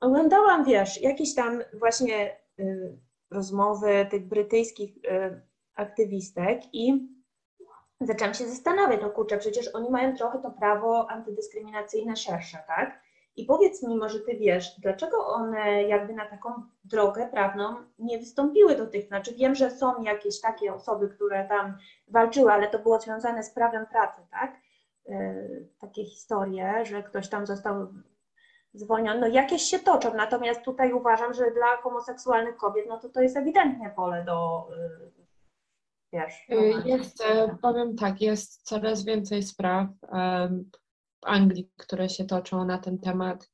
oglądałam, 0.00 0.64
wiesz, 0.64 1.02
jakieś 1.02 1.34
tam 1.34 1.62
właśnie 1.74 2.36
y, 2.60 2.98
rozmowy 3.30 4.06
tych 4.10 4.28
brytyjskich 4.28 4.96
y, 4.96 5.40
aktywistek 5.74 6.62
i 6.72 7.08
zaczęłam 8.00 8.34
się 8.34 8.46
zastanawiać, 8.46 9.00
no 9.02 9.10
kurczę, 9.10 9.38
przecież 9.38 9.74
oni 9.74 9.90
mają 9.90 10.16
trochę 10.16 10.38
to 10.38 10.50
prawo 10.50 11.10
antydyskryminacyjne 11.10 12.16
szersze, 12.16 12.58
tak? 12.66 13.00
I 13.36 13.44
powiedz 13.44 13.82
mi, 13.82 13.96
może 13.96 14.20
ty 14.20 14.36
wiesz, 14.36 14.80
dlaczego 14.80 15.26
one 15.26 15.82
jakby 15.82 16.12
na 16.12 16.26
taką 16.26 16.62
drogę 16.84 17.28
prawną 17.32 17.76
nie 17.98 18.18
wystąpiły 18.18 18.76
do 18.76 18.86
tych, 18.86 19.06
znaczy 19.06 19.34
wiem, 19.34 19.54
że 19.54 19.70
są 19.70 20.02
jakieś 20.02 20.40
takie 20.40 20.74
osoby, 20.74 21.08
które 21.08 21.48
tam 21.48 21.78
walczyły, 22.08 22.52
ale 22.52 22.68
to 22.68 22.78
było 22.78 23.00
związane 23.00 23.42
z 23.42 23.50
prawem 23.50 23.86
pracy, 23.86 24.20
tak? 24.30 24.56
Yy, 25.06 25.68
takie 25.80 26.04
historie, 26.04 26.84
że 26.84 27.02
ktoś 27.02 27.28
tam 27.28 27.46
został 27.46 27.88
zwolniony, 28.74 29.20
no 29.20 29.26
jakieś 29.26 29.62
się 29.62 29.78
toczą, 29.78 30.14
natomiast 30.14 30.62
tutaj 30.62 30.92
uważam, 30.92 31.34
że 31.34 31.50
dla 31.50 31.76
homoseksualnych 31.82 32.56
kobiet, 32.56 32.86
no 32.88 32.98
to 32.98 33.08
to 33.08 33.20
jest 33.20 33.36
ewidentnie 33.36 33.90
pole 33.96 34.24
do, 34.24 34.68
yy, 34.70 35.17
wiesz, 36.12 36.34
Y, 36.50 36.54
romansu. 36.54 36.88
Jest, 36.88 37.20
e, 37.20 37.56
powiem 37.62 37.96
tak, 37.96 38.20
jest 38.20 38.62
coraz 38.62 39.04
więcej 39.04 39.42
spraw 39.42 39.88
w 41.22 41.26
Anglii, 41.26 41.70
które 41.76 42.08
się 42.08 42.24
toczą 42.24 42.64
na 42.64 42.78
ten 42.78 42.98
temat. 42.98 43.50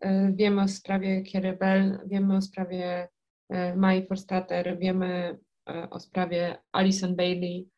E, 0.00 0.32
Wiemy 0.32 0.62
o 0.62 0.68
sprawie 0.68 1.22
Kiery 1.22 1.52
Bell, 1.52 2.00
wiemy 2.06 2.36
o 2.36 2.42
sprawie 2.42 3.08
e, 3.48 3.76
Mai 3.76 4.06
Forstater, 4.06 4.78
wiemy 4.78 5.38
e, 5.68 5.90
o 5.90 6.00
sprawie 6.00 6.58
Alison 6.72 7.16
Bailey, 7.16 7.68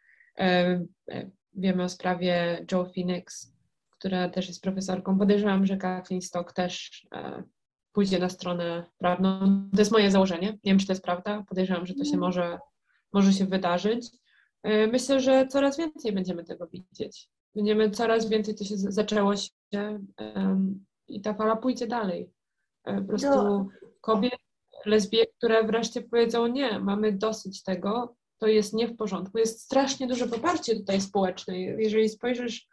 wiemy 1.54 1.82
o 1.82 1.88
sprawie 1.88 2.64
Joe 2.72 2.90
Phoenix, 2.94 3.52
która 3.90 4.28
też 4.28 4.48
jest 4.48 4.62
profesorką. 4.62 5.18
Podejrzewam, 5.18 5.66
że 5.66 5.76
Kathleen 5.76 6.22
Stock 6.22 6.52
też 6.52 7.06
pójdzie 7.92 8.18
na 8.18 8.28
stronę 8.28 8.84
prawną. 8.98 9.40
To 9.72 9.78
jest 9.78 9.92
moje 9.92 10.10
założenie. 10.10 10.48
Nie 10.48 10.58
wiem, 10.72 10.78
czy 10.78 10.86
to 10.86 10.92
jest 10.92 11.04
prawda. 11.04 11.44
Podejrzewam, 11.48 11.86
że 11.86 11.94
to 11.94 12.04
się 12.04 12.16
może, 12.16 12.58
może 13.12 13.32
się 13.32 13.46
wydarzyć. 13.46 14.06
E, 14.62 14.86
Myślę, 14.86 15.20
że 15.20 15.46
coraz 15.46 15.76
więcej 15.78 16.12
będziemy 16.12 16.44
tego 16.44 16.66
widzieć. 16.66 17.28
Będziemy 17.54 17.90
coraz 17.90 18.28
więcej, 18.28 18.54
to 18.54 18.64
się 18.64 18.76
zaczęło 18.76 19.36
się 19.36 19.50
em, 20.16 20.84
i 21.08 21.20
ta 21.20 21.34
fala 21.34 21.56
pójdzie 21.56 21.86
dalej. 21.86 22.30
E, 22.84 23.00
Po 23.00 23.08
prostu 23.08 23.28
No. 23.28 23.68
kobiet, 24.00 24.32
lesbijek, 24.86 25.30
które 25.38 25.64
wreszcie 25.64 26.02
powiedzą 26.02 26.46
nie, 26.46 26.78
mamy 26.80 27.12
dosyć 27.12 27.62
tego, 27.62 28.16
to 28.38 28.46
jest 28.46 28.74
nie 28.74 28.88
w 28.88 28.96
porządku. 28.96 29.38
Jest 29.38 29.60
strasznie 29.60 30.06
duże 30.06 30.26
poparcie 30.26 30.76
tutaj 30.76 31.00
społeczne. 31.00 31.58
Jeżeli 31.60 32.08
spojrzysz 32.08 32.66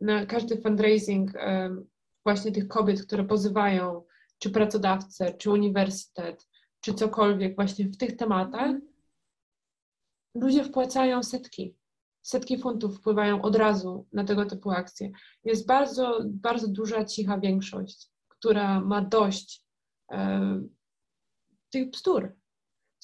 na 0.00 0.26
każdy 0.26 0.56
fundraising 0.62 1.30
em, 1.36 1.84
właśnie 2.24 2.52
tych 2.52 2.68
kobiet, 2.68 3.06
które 3.06 3.24
pozywają 3.24 4.04
czy 4.38 4.50
pracodawcę, 4.50 5.34
czy 5.34 5.50
uniwersytet, 5.50 6.46
czy 6.80 6.94
cokolwiek 6.94 7.54
właśnie 7.56 7.84
w 7.84 7.96
tych 7.96 8.16
tematach, 8.16 8.76
ludzie 10.34 10.64
wpłacają 10.64 11.22
setki. 11.22 11.74
Setki 12.22 12.58
funtów 12.58 12.96
wpływają 12.98 13.42
od 13.42 13.56
razu 13.56 14.06
na 14.12 14.24
tego 14.24 14.46
typu 14.46 14.70
akcje. 14.70 15.10
Jest 15.44 15.66
bardzo, 15.66 16.20
bardzo 16.24 16.68
duża, 16.68 17.04
cicha 17.04 17.38
większość, 17.38 18.10
która 18.28 18.80
ma 18.80 19.02
dość 19.02 19.64
e, 20.12 20.60
tych 21.70 21.90
bzdur. 21.90 22.36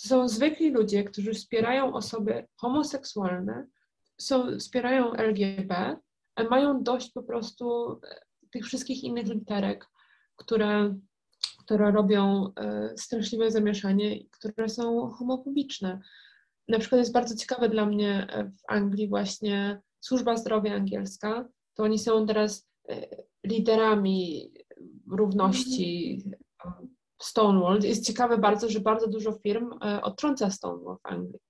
To 0.02 0.08
są 0.08 0.28
zwykli 0.28 0.70
ludzie, 0.70 1.04
którzy 1.04 1.34
wspierają 1.34 1.94
osoby 1.94 2.46
homoseksualne, 2.56 3.66
są, 4.20 4.58
wspierają 4.58 5.12
LGB, 5.12 5.96
mają 6.50 6.82
dość 6.82 7.12
po 7.12 7.22
prostu 7.22 7.92
e, 7.92 8.20
tych 8.50 8.66
wszystkich 8.66 9.04
innych 9.04 9.26
literek, 9.26 9.86
które, 10.36 10.98
które 11.58 11.90
robią 11.90 12.52
e, 12.56 12.92
straszliwe 12.96 13.50
zamieszanie 13.50 14.24
które 14.30 14.68
są 14.68 15.10
homofobiczne. 15.10 16.00
Na 16.68 16.78
przykład 16.78 16.98
jest 16.98 17.12
bardzo 17.12 17.36
ciekawe 17.36 17.68
dla 17.68 17.86
mnie 17.86 18.26
e, 18.30 18.44
w 18.44 18.58
Anglii 18.68 19.08
właśnie 19.08 19.80
służba 20.00 20.36
zdrowia 20.36 20.74
angielska, 20.74 21.48
to 21.74 21.82
oni 21.82 21.98
są 21.98 22.26
teraz 22.26 22.68
e, 22.88 23.06
liderami 23.46 24.52
równości 25.10 26.22
e, 26.64 26.72
Stonewall. 27.22 27.80
Jest 27.82 28.06
ciekawe 28.06 28.38
bardzo, 28.38 28.68
że 28.68 28.80
bardzo 28.80 29.06
dużo 29.06 29.32
firm 29.32 29.70
odtrąca 30.02 30.50
Stonewall 30.50 30.96
w 30.96 31.06
Anglii. 31.06 31.40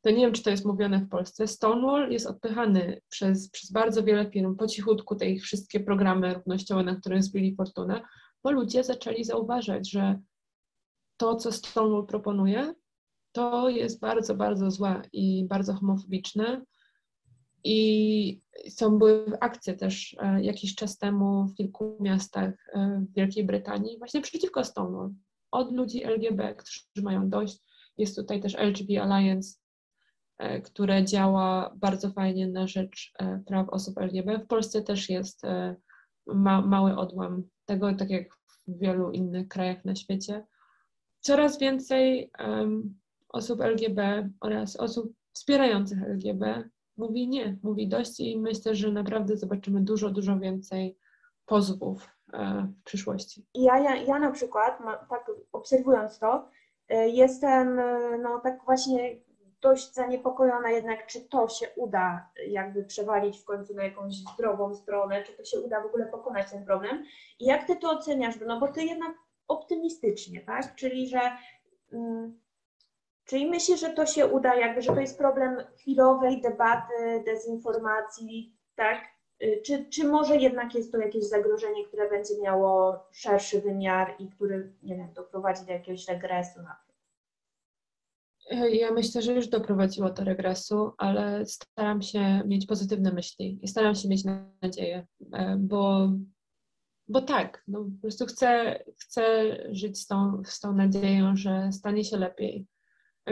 To 0.00 0.10
nie 0.10 0.16
wiem, 0.16 0.32
czy 0.32 0.42
to 0.42 0.50
jest 0.50 0.64
mówione 0.64 0.98
w 0.98 1.08
Polsce. 1.08 1.46
Stonewall 1.46 2.10
jest 2.10 2.26
odpychany 2.26 3.00
przez, 3.08 3.50
przez 3.50 3.72
bardzo 3.72 4.02
wiele 4.02 4.30
firm 4.30 4.56
po 4.56 4.66
cichutku, 4.66 5.16
te 5.16 5.30
ich 5.30 5.42
wszystkie 5.42 5.80
programy 5.80 6.34
równościowe, 6.34 6.82
na 6.82 6.96
których 6.96 7.22
zbili 7.22 7.56
fortunę, 7.56 8.00
bo 8.44 8.50
ludzie 8.50 8.84
zaczęli 8.84 9.24
zauważać, 9.24 9.90
że 9.90 10.20
to, 11.16 11.36
co 11.36 11.52
Stonewall 11.52 12.06
proponuje, 12.06 12.74
to 13.32 13.68
jest 13.68 14.00
bardzo, 14.00 14.34
bardzo 14.34 14.70
złe 14.70 15.02
i 15.12 15.44
bardzo 15.48 15.74
homofobiczne. 15.74 16.62
I 17.64 18.40
są 18.68 18.98
były 18.98 19.38
akcje 19.40 19.74
też 19.74 20.16
e, 20.20 20.42
jakiś 20.42 20.74
czas 20.74 20.98
temu 20.98 21.46
w 21.46 21.54
kilku 21.54 21.98
miastach 22.00 22.54
e, 22.72 23.04
w 23.10 23.14
Wielkiej 23.14 23.44
Brytanii 23.44 23.98
właśnie 23.98 24.20
przeciwko 24.20 24.64
Stonewall. 24.64 25.10
Od 25.50 25.72
ludzi 25.72 26.04
LGBT, 26.04 26.54
którzy 26.54 27.04
mają 27.04 27.30
dość. 27.30 27.58
Jest 27.98 28.16
tutaj 28.16 28.40
też 28.40 28.54
LGB 28.54 29.02
Alliance, 29.02 29.58
e, 30.38 30.60
które 30.60 31.04
działa 31.04 31.74
bardzo 31.76 32.10
fajnie 32.10 32.48
na 32.48 32.66
rzecz 32.66 33.12
praw 33.46 33.68
osób 33.68 33.98
LGBT. 33.98 34.44
W 34.44 34.46
Polsce 34.46 34.82
też 34.82 35.08
jest 35.08 35.42
ma, 36.26 36.60
mały 36.60 36.96
odłam 36.96 37.42
tego, 37.64 37.94
tak 37.94 38.10
jak 38.10 38.34
w 38.34 38.78
wielu 38.80 39.10
innych 39.10 39.48
krajach 39.48 39.84
na 39.84 39.94
świecie. 39.94 40.46
Coraz 41.20 41.58
więcej 41.58 42.30
em, 42.38 42.98
osób 43.28 43.60
LGBT 43.60 44.30
oraz 44.40 44.76
osób 44.76 45.12
wspierających 45.32 46.02
LGBT 46.02 46.68
mówi 46.96 47.28
nie, 47.28 47.56
mówi 47.62 47.88
dość 47.88 48.20
i 48.20 48.38
myślę, 48.38 48.74
że 48.74 48.92
naprawdę 48.92 49.36
zobaczymy 49.36 49.80
dużo, 49.80 50.10
dużo 50.10 50.38
więcej 50.38 50.98
pozwów 51.46 52.08
e, 52.32 52.68
w 52.80 52.84
przyszłości. 52.84 53.46
Ja, 53.54 53.78
ja, 53.78 53.96
ja 53.96 54.18
na 54.18 54.30
przykład, 54.30 54.78
tak 55.10 55.30
obserwując 55.52 56.18
to, 56.18 56.48
y, 56.92 56.94
jestem 57.08 57.78
y, 57.78 58.18
no 58.22 58.40
tak 58.40 58.64
właśnie 58.64 59.16
dość 59.60 59.94
zaniepokojona 59.94 60.70
jednak, 60.70 61.06
czy 61.06 61.20
to 61.20 61.48
się 61.48 61.66
uda 61.76 62.30
jakby 62.48 62.84
przewalić 62.84 63.40
w 63.40 63.44
końcu 63.44 63.74
na 63.74 63.84
jakąś 63.84 64.14
zdrową 64.14 64.74
stronę, 64.74 65.22
czy 65.22 65.32
to 65.32 65.44
się 65.44 65.60
uda 65.60 65.82
w 65.82 65.86
ogóle 65.86 66.06
pokonać 66.06 66.50
ten 66.50 66.64
problem. 66.64 67.04
I 67.40 67.44
jak 67.44 67.66
ty 67.66 67.76
to 67.76 67.90
oceniasz? 67.90 68.34
No 68.46 68.60
bo 68.60 68.68
ty 68.68 68.84
jednak 68.84 69.12
optymistycznie, 69.48 70.40
tak? 70.40 70.74
Czyli, 70.74 71.08
że 71.08 71.20
mm, 71.92 72.40
czyli 73.28 73.50
myślisz, 73.50 73.80
że 73.80 73.90
to 73.90 74.06
się 74.06 74.26
uda, 74.26 74.54
jakby, 74.54 74.82
że 74.82 74.92
to 74.94 75.00
jest 75.00 75.18
problem 75.18 75.56
chwilowej 75.76 76.40
debaty, 76.40 77.22
dezinformacji, 77.26 78.56
tak? 78.74 79.04
Y, 79.42 79.62
Czy, 79.66 79.86
czy 79.90 80.04
może 80.08 80.36
jednak 80.36 80.74
jest 80.74 80.92
to 80.92 80.98
jakieś 80.98 81.24
zagrożenie, 81.24 81.86
które 81.86 82.10
będzie 82.10 82.34
miało 82.42 83.04
szerszy 83.12 83.60
wymiar 83.60 84.14
i 84.18 84.28
który, 84.28 84.72
nie 84.82 84.96
wiem, 84.96 85.12
doprowadzi 85.12 85.66
do 85.66 85.72
jakiegoś 85.72 86.08
regresu 86.08 86.62
na? 86.62 86.76
E, 88.50 88.70
Ja 88.70 88.92
myślę, 88.92 89.22
że 89.22 89.32
już 89.32 89.48
doprowadziło 89.48 90.10
do 90.10 90.24
regresu, 90.24 90.92
ale 90.98 91.46
staram 91.46 92.02
się 92.02 92.42
mieć 92.46 92.66
pozytywne 92.66 93.12
myśli 93.12 93.58
i 93.62 93.68
staram 93.68 93.94
się 93.94 94.08
mieć 94.08 94.22
nadzieję, 94.62 95.06
e, 95.32 95.56
bo, 95.58 96.08
bo 97.08 97.20
tak, 97.22 97.62
no, 97.68 97.84
po 97.84 98.00
prostu 98.02 98.26
chcę, 98.26 98.80
chcę 98.98 99.56
żyć 99.70 100.00
z 100.00 100.06
tą, 100.06 100.42
z 100.44 100.60
tą 100.60 100.72
nadzieją, 100.72 101.36
że 101.36 101.72
stanie 101.72 102.04
się 102.04 102.16
lepiej. 102.16 102.66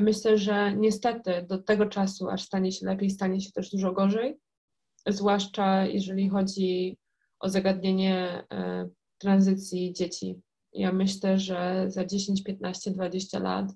Myślę, 0.00 0.38
że 0.38 0.76
niestety 0.76 1.46
do 1.48 1.58
tego 1.58 1.86
czasu, 1.86 2.28
aż 2.28 2.42
stanie 2.42 2.72
się 2.72 2.86
lepiej, 2.86 3.10
stanie 3.10 3.40
się 3.40 3.52
też 3.52 3.70
dużo 3.70 3.92
gorzej, 3.92 4.38
zwłaszcza 5.06 5.86
jeżeli 5.86 6.28
chodzi 6.28 6.98
o 7.40 7.48
zagadnienie 7.48 8.44
e, 8.52 8.88
tranzycji 9.18 9.92
dzieci. 9.92 10.40
Ja 10.72 10.92
myślę, 10.92 11.38
że 11.38 11.84
za 11.88 12.04
10, 12.04 12.42
15, 12.42 12.90
20 12.90 13.38
lat 13.38 13.72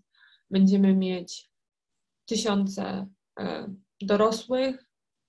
będziemy 0.51 0.97
mieć 0.97 1.51
tysiące 2.26 3.06
e, 3.40 3.74
dorosłych, 4.01 4.86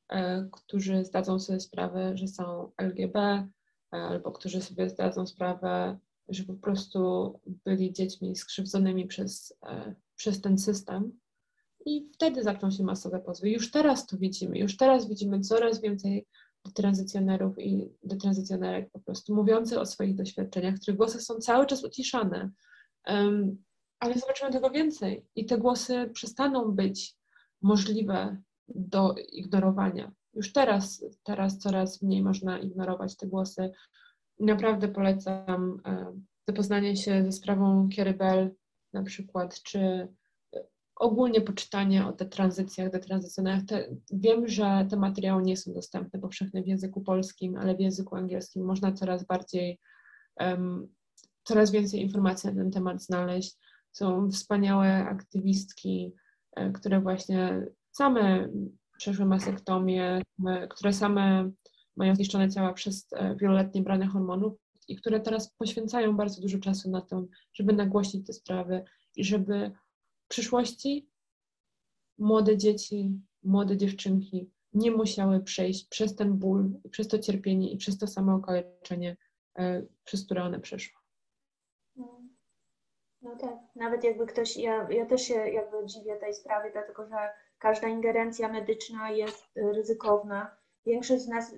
e, 0.09 0.47
którzy 0.51 1.05
zdadzą 1.05 1.39
sobie 1.39 1.59
sprawę, 1.59 2.17
że 2.17 2.27
są 2.27 2.71
LGB, 2.77 3.47
albo 3.91 4.31
którzy 4.31 4.61
sobie 4.61 4.89
zdadzą 4.89 5.27
sprawę, 5.27 5.97
że 6.29 6.43
po 6.43 6.53
prostu 6.53 7.39
byli 7.65 7.93
dziećmi 7.93 8.35
skrzywdzonymi 8.35 9.05
przez, 9.07 9.57
przez 10.21 10.41
ten 10.41 10.57
system. 10.57 11.19
I 11.85 12.09
wtedy 12.13 12.43
zaczną 12.43 12.71
się 12.71 12.83
masowe 12.83 13.19
pozwy. 13.19 13.49
Już 13.49 13.71
teraz 13.71 14.07
to 14.07 14.17
widzimy, 14.17 14.59
już 14.59 14.77
teraz 14.77 15.09
widzimy 15.09 15.39
coraz 15.39 15.81
więcej 15.81 16.27
tranzycjonerów 16.73 17.59
i 17.59 17.89
detranzycjonerek 18.03 18.91
po 18.91 18.99
prostu 18.99 19.35
mówiących 19.35 19.77
o 19.77 19.85
swoich 19.85 20.15
doświadczeniach, 20.15 20.75
których 20.75 20.97
głosy 20.97 21.21
są 21.21 21.35
cały 21.35 21.65
czas 21.65 21.83
uciszane. 21.83 22.51
Em, 23.03 23.63
ale 23.99 24.13
zobaczymy 24.19 24.51
tego 24.51 24.69
więcej 24.69 25.25
i 25.35 25.45
te 25.45 25.57
głosy 25.57 26.09
przestaną 26.13 26.71
być 26.71 27.15
możliwe 27.61 28.37
do 28.67 29.15
ignorowania. 29.31 30.11
Już 30.33 30.53
teraz, 30.53 31.05
teraz 31.23 31.57
coraz 31.57 32.01
mniej 32.01 32.23
można 32.23 32.59
ignorować 32.59 33.17
te 33.17 33.27
głosy. 33.27 33.71
Naprawdę 34.39 34.87
polecam 34.87 35.81
zapoznanie 36.47 36.97
się 36.97 37.23
ze 37.23 37.31
sprawą 37.31 37.89
Kiery 37.89 38.13
Bell 38.13 38.55
na 38.93 39.03
przykład, 39.03 39.63
czy 39.63 39.79
e, 39.79 40.07
ogólnie 40.95 41.41
poczytanie 41.41 42.07
o 42.07 42.11
detranzycjach, 42.11 42.91
detranzycjonach. 42.91 43.63
Te, 43.67 43.87
wiem, 44.11 44.47
że 44.47 44.87
te 44.89 44.97
materiały 44.97 45.43
nie 45.43 45.57
są 45.57 45.73
dostępne 45.73 46.19
powszechnie 46.19 46.63
w 46.63 46.67
języku 46.67 47.01
polskim, 47.01 47.57
ale 47.57 47.75
w 47.75 47.79
języku 47.79 48.15
angielskim 48.15 48.65
można 48.65 48.91
coraz 48.91 49.25
bardziej, 49.25 49.79
em, 50.37 50.87
coraz 51.43 51.71
więcej 51.71 52.01
informacji 52.01 52.49
na 52.49 52.55
ten 52.55 52.71
temat 52.71 53.03
znaleźć. 53.03 53.57
Są 53.91 54.31
wspaniałe 54.31 55.05
aktywistki, 55.05 56.13
e, 56.55 56.71
które 56.71 57.01
właśnie 57.01 57.67
same 57.91 58.49
przeszły 58.97 59.25
masektomię, 59.25 60.21
które 60.69 60.93
same 60.93 61.51
mają 61.97 62.15
zniszczone 62.15 62.49
ciała 62.49 62.73
przez 62.73 63.07
e, 63.13 63.35
wieloletnie 63.35 63.81
branie 63.81 64.07
hormonów 64.07 64.53
i 64.91 64.95
które 64.95 65.19
teraz 65.19 65.53
poświęcają 65.53 66.17
bardzo 66.17 66.41
dużo 66.41 66.59
czasu 66.59 66.89
na 66.89 67.01
to, 67.01 67.25
żeby 67.53 67.73
nagłośnić 67.73 68.27
te 68.27 68.33
sprawy 68.33 68.83
i 69.15 69.23
żeby 69.23 69.71
w 70.25 70.27
przyszłości 70.27 71.09
młode 72.17 72.57
dzieci, 72.57 73.19
młode 73.43 73.77
dziewczynki 73.77 74.51
nie 74.73 74.91
musiały 74.91 75.43
przejść 75.43 75.87
przez 75.87 76.15
ten 76.15 76.33
ból, 76.33 76.79
przez 76.91 77.07
to 77.07 77.19
cierpienie 77.19 77.71
i 77.71 77.77
przez 77.77 77.97
to 77.97 78.07
samo 78.07 78.35
okaleczenie, 78.35 79.17
e, 79.57 79.85
przez 80.03 80.25
które 80.25 80.43
one 80.43 80.59
przeszły. 80.59 80.99
No, 81.95 82.21
no 83.21 83.35
tak, 83.35 83.57
nawet 83.75 84.03
jakby 84.03 84.25
ktoś, 84.25 84.57
ja, 84.57 84.87
ja 84.89 85.05
też 85.05 85.21
się 85.21 85.33
jakby 85.33 85.85
dziwię 85.85 86.15
tej 86.15 86.33
sprawie, 86.33 86.71
dlatego 86.71 87.07
że 87.07 87.29
każda 87.59 87.87
ingerencja 87.87 88.47
medyczna 88.47 89.11
jest 89.11 89.45
ryzykowna. 89.55 90.57
Większość 90.85 91.23
z 91.23 91.27
nas 91.27 91.55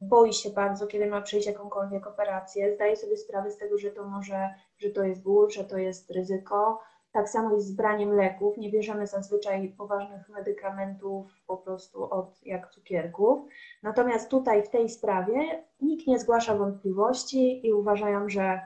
boi 0.00 0.32
się 0.32 0.50
bardzo, 0.50 0.86
kiedy 0.86 1.06
ma 1.06 1.20
przejść 1.20 1.46
jakąkolwiek 1.46 2.06
operację. 2.06 2.74
Zdaje 2.74 2.96
sobie 2.96 3.16
sprawę 3.16 3.50
z 3.50 3.56
tego, 3.56 3.78
że 3.78 3.90
to 3.90 4.04
może, 4.04 4.54
że 4.78 4.90
to 4.90 5.04
jest 5.04 5.22
ból, 5.22 5.50
że 5.50 5.64
to 5.64 5.78
jest 5.78 6.10
ryzyko. 6.10 6.80
Tak 7.12 7.28
samo 7.28 7.54
jest 7.54 7.66
z 7.66 7.72
braniem 7.72 8.12
leków. 8.12 8.58
Nie 8.58 8.70
bierzemy 8.70 9.06
zazwyczaj 9.06 9.68
poważnych 9.78 10.28
medykamentów 10.28 11.32
po 11.46 11.56
prostu 11.56 12.14
od 12.14 12.42
jak 12.42 12.70
cukierków. 12.70 13.48
Natomiast 13.82 14.30
tutaj 14.30 14.62
w 14.62 14.70
tej 14.70 14.88
sprawie 14.88 15.64
nikt 15.80 16.06
nie 16.06 16.18
zgłasza 16.18 16.54
wątpliwości 16.54 17.66
i 17.66 17.72
uważają, 17.72 18.28
że 18.28 18.60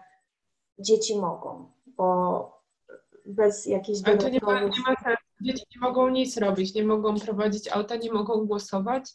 dzieci 0.78 1.19
mogą, 1.19 1.70
bo 1.86 2.61
bez 3.27 3.66
jakichś 3.66 4.01
Ale 4.05 4.19
to 4.19 4.28
nie 4.28 4.40
ma, 4.43 4.61
nie 4.61 4.69
ma 4.86 4.94
sensu. 5.05 5.23
Dzieci 5.40 5.65
nie 5.74 5.81
mogą 5.81 6.09
nic 6.09 6.36
robić, 6.36 6.74
nie 6.74 6.85
mogą 6.85 7.19
prowadzić 7.19 7.69
auta, 7.69 7.97
nie 7.97 8.12
mogą 8.12 8.47
głosować 8.47 9.12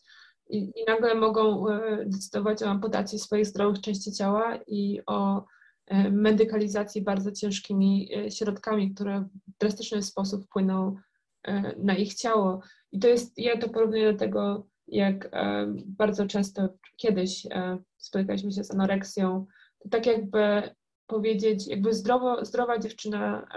i, 0.49 0.57
i 0.57 0.85
nagle 0.88 1.15
mogą 1.15 1.69
e, 1.69 2.05
decydować 2.05 2.63
o 2.63 2.69
amputacji 2.69 3.19
swoich 3.19 3.45
zdrowych 3.45 3.81
części 3.81 4.11
ciała 4.11 4.59
i 4.67 5.01
o 5.05 5.45
e, 5.88 6.11
medykalizacji 6.11 7.01
bardzo 7.01 7.31
ciężkimi 7.31 8.09
e, 8.15 8.31
środkami, 8.31 8.93
które 8.93 9.22
w 9.22 9.59
drastyczny 9.59 10.03
sposób 10.03 10.45
wpłyną 10.45 10.95
na 11.77 11.95
ich 11.95 12.13
ciało. 12.13 12.61
I 12.91 12.99
to 12.99 13.07
jest, 13.07 13.38
ja 13.38 13.57
to 13.57 13.69
porównuję 13.69 14.13
do 14.13 14.19
tego, 14.19 14.67
jak 14.88 15.31
bardzo 15.85 16.26
często 16.26 16.69
kiedyś 16.97 17.47
spotykaliśmy 17.97 18.51
się 18.51 18.63
z 18.63 18.72
anoreksją, 18.72 19.45
to 19.80 19.89
tak 19.89 20.05
jakby 20.05 20.69
powiedzieć, 21.07 21.67
jakby 21.67 21.93
zdrowo, 21.93 22.45
zdrowa 22.45 22.80
dziewczyna 22.80 23.47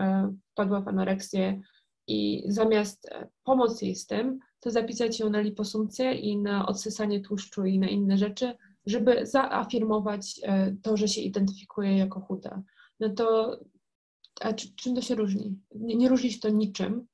wpadła 0.52 0.80
w 0.80 0.88
anoreksję 0.88 1.60
i 2.08 2.44
zamiast 2.46 3.06
e, 3.06 3.28
pomóc 3.44 3.82
jej 3.82 3.96
z 3.96 4.06
tym, 4.06 4.38
to 4.60 4.70
zapisać 4.70 5.20
ją 5.20 5.30
na 5.30 5.40
liposumpcję 5.40 6.14
i 6.14 6.36
na 6.36 6.66
odsysanie 6.66 7.20
tłuszczu 7.20 7.64
i 7.64 7.78
na 7.78 7.88
inne 7.88 8.18
rzeczy, 8.18 8.54
żeby 8.86 9.26
zaafirmować 9.26 10.40
e, 10.42 10.76
to, 10.82 10.96
że 10.96 11.08
się 11.08 11.20
identyfikuje 11.20 11.98
jako 11.98 12.20
chuda. 12.20 12.62
No 13.00 13.08
to 13.08 13.58
a 14.40 14.52
czy, 14.52 14.74
czym 14.74 14.94
to 14.94 15.00
się 15.00 15.14
różni? 15.14 15.58
Nie, 15.74 15.96
nie 15.96 16.08
różni 16.08 16.32
się 16.32 16.40
to 16.40 16.48
niczym 16.48 17.06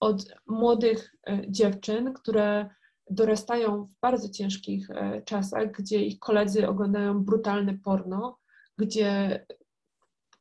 od 0.00 0.34
młodych 0.46 1.14
e, 1.26 1.42
dziewczyn, 1.48 2.12
które 2.12 2.70
dorastają 3.10 3.84
w 3.84 4.00
bardzo 4.00 4.28
ciężkich 4.28 4.88
czasach, 5.24 5.72
gdzie 5.72 6.04
ich 6.04 6.18
koledzy 6.18 6.68
oglądają 6.68 7.24
brutalne 7.24 7.78
porno, 7.78 8.38
gdzie 8.78 9.46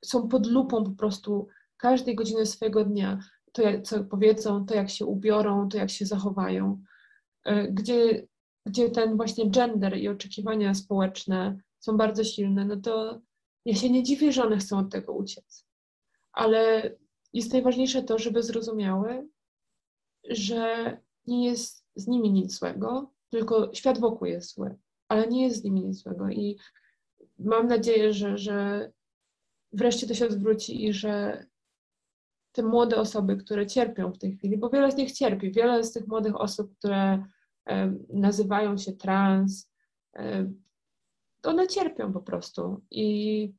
są 0.06 0.28
pod 0.28 0.48
lupą 0.48 0.84
po 0.84 0.92
prostu 0.92 1.48
każdej 1.78 2.16
godziny 2.16 2.46
swojego 2.46 2.86
dnia. 2.86 3.20
To, 3.56 3.64
co 3.84 4.04
powiedzą, 4.04 4.66
to 4.66 4.76
jak 4.76 4.90
się 4.90 5.06
ubiorą, 5.06 5.70
to 5.70 5.78
jak 5.78 5.90
się 5.90 6.06
zachowają. 6.06 6.82
E, 7.46 7.72
Gdzie, 7.72 8.28
gdzie 8.66 8.90
ten 8.90 9.18
właśnie 9.18 9.50
gender 9.50 9.98
i 9.98 10.08
oczekiwania 10.08 10.74
społeczne 10.74 11.58
są 11.80 11.98
bardzo 11.98 12.24
silne, 12.24 12.66
no 12.66 12.78
to 12.78 13.22
ja 13.66 13.76
się 13.76 13.90
nie 13.90 14.04
dziwię, 14.04 14.32
że 14.32 14.44
one 14.44 14.58
chcą 14.58 14.80
od 14.80 14.92
tego 14.92 15.14
uciec. 15.14 15.66
Ale 16.34 16.92
jest 17.34 17.54
najważniejsze 17.54 18.04
to, 18.04 18.18
żeby 18.18 18.44
zrozumiały, 18.44 19.28
że 20.30 20.98
nie 21.28 21.46
jest 21.46 21.86
z 21.96 22.08
nimi 22.08 22.32
nic 22.32 22.58
złego, 22.60 23.12
tylko 23.30 23.74
świat 23.74 24.00
wokół 24.00 24.28
jest 24.28 24.56
zły, 24.56 24.76
ale 25.08 25.28
nie 25.28 25.44
jest 25.44 25.58
z 25.58 25.64
nimi 25.64 25.86
nic 25.86 25.98
złego. 26.04 26.30
I 26.30 26.58
mam 27.40 27.68
nadzieję, 27.68 28.14
że, 28.14 28.38
że 28.38 28.92
wreszcie 29.72 30.08
to 30.08 30.14
się 30.14 30.26
odwróci 30.26 30.86
i 30.86 30.94
że 30.94 31.46
te 32.56 32.64
młode 32.64 32.96
osoby, 32.96 33.38
które 33.38 33.68
cierpią 33.68 34.14
w 34.14 34.18
tej 34.18 34.38
chwili, 34.38 34.58
bo 34.58 34.70
wiele 34.70 34.92
z 34.92 34.96
nich 34.96 35.12
cierpi, 35.12 35.52
wiele 35.52 35.84
z 35.84 35.92
tych 35.92 36.08
młodych 36.08 36.42
osób, 36.42 36.78
które 36.78 37.24
nazywają 38.14 38.78
się 38.78 38.92
trans, 38.92 39.72
one 41.44 41.68
cierpią 41.68 42.14
po 42.14 42.22
prostu. 42.22 42.82
I 42.92 43.54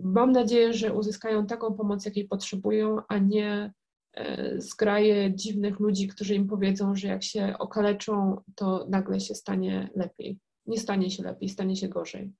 mam 0.00 0.32
nadzieję, 0.32 0.72
że 0.72 0.94
uzyskają 0.94 1.46
taką 1.46 1.74
pomoc, 1.74 2.04
jakiej 2.04 2.28
potrzebują, 2.28 2.98
a 3.08 3.18
nie 3.18 3.72
e, 4.12 4.60
zgraje 4.60 5.34
dziwnych 5.34 5.80
ludzi, 5.80 6.08
którzy 6.08 6.34
im 6.34 6.48
powiedzą, 6.48 6.94
że 6.96 7.08
jak 7.08 7.22
się 7.22 7.54
okaleczą, 7.58 8.36
to 8.54 8.86
nagle 8.88 9.20
się 9.20 9.34
stanie 9.34 9.90
lepiej. 9.96 10.38
Nie 10.66 10.78
stanie 10.78 11.10
się 11.10 11.22
lepiej, 11.22 11.48
stanie 11.48 11.76
się 11.76 11.88
gorzej, 11.88 12.32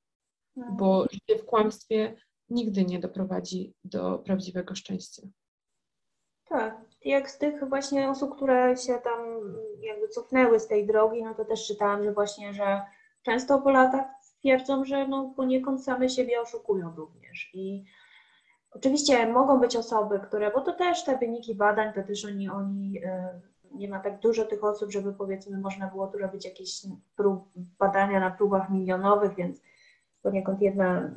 bo 0.78 1.06
życie 1.12 1.38
w 1.42 1.44
kłamstwie 1.44 2.16
nigdy 2.48 2.84
nie 2.84 2.98
doprowadzi 2.98 3.74
do 3.84 4.18
prawdziwego 4.18 4.74
szczęścia. 4.74 5.22
Tak, 6.54 6.74
jak 7.04 7.30
z 7.30 7.38
tych 7.38 7.68
właśnie 7.68 8.10
osób, 8.10 8.36
które 8.36 8.76
się 8.76 8.94
tam 8.94 9.20
jakby 9.80 10.08
cofnęły 10.08 10.60
z 10.60 10.66
tej 10.66 10.86
drogi, 10.86 11.22
no 11.22 11.34
to 11.34 11.44
też 11.44 11.66
czytałam, 11.66 12.04
że 12.04 12.12
właśnie, 12.12 12.52
że 12.52 12.82
często 13.22 13.58
po 13.58 13.70
latach 13.70 14.04
twierdzą, 14.38 14.84
że 14.84 15.08
no 15.08 15.32
poniekąd 15.36 15.84
same 15.84 16.08
siebie 16.08 16.40
oszukują 16.40 16.94
również. 16.96 17.50
I 17.54 17.84
oczywiście 18.70 19.26
mogą 19.26 19.60
być 19.60 19.76
osoby, 19.76 20.20
które, 20.20 20.50
bo 20.50 20.60
to 20.60 20.72
też 20.72 21.04
te 21.04 21.18
wyniki 21.18 21.54
badań, 21.54 21.92
to 21.92 22.02
też 22.02 22.24
oni, 22.24 22.48
oni 22.48 23.00
e, 23.04 23.40
nie 23.72 23.88
ma 23.88 24.00
tak 24.00 24.20
dużo 24.20 24.44
tych 24.44 24.64
osób, 24.64 24.90
żeby 24.92 25.12
powiedzmy 25.12 25.58
można 25.58 25.86
było 25.86 26.06
tu 26.06 26.18
robić 26.18 26.44
jakieś 26.44 26.82
prób, 27.16 27.48
badania 27.78 28.20
na 28.20 28.30
próbach 28.30 28.70
milionowych, 28.70 29.34
więc 29.34 29.60
poniekąd 30.22 30.62
jedna, 30.62 31.10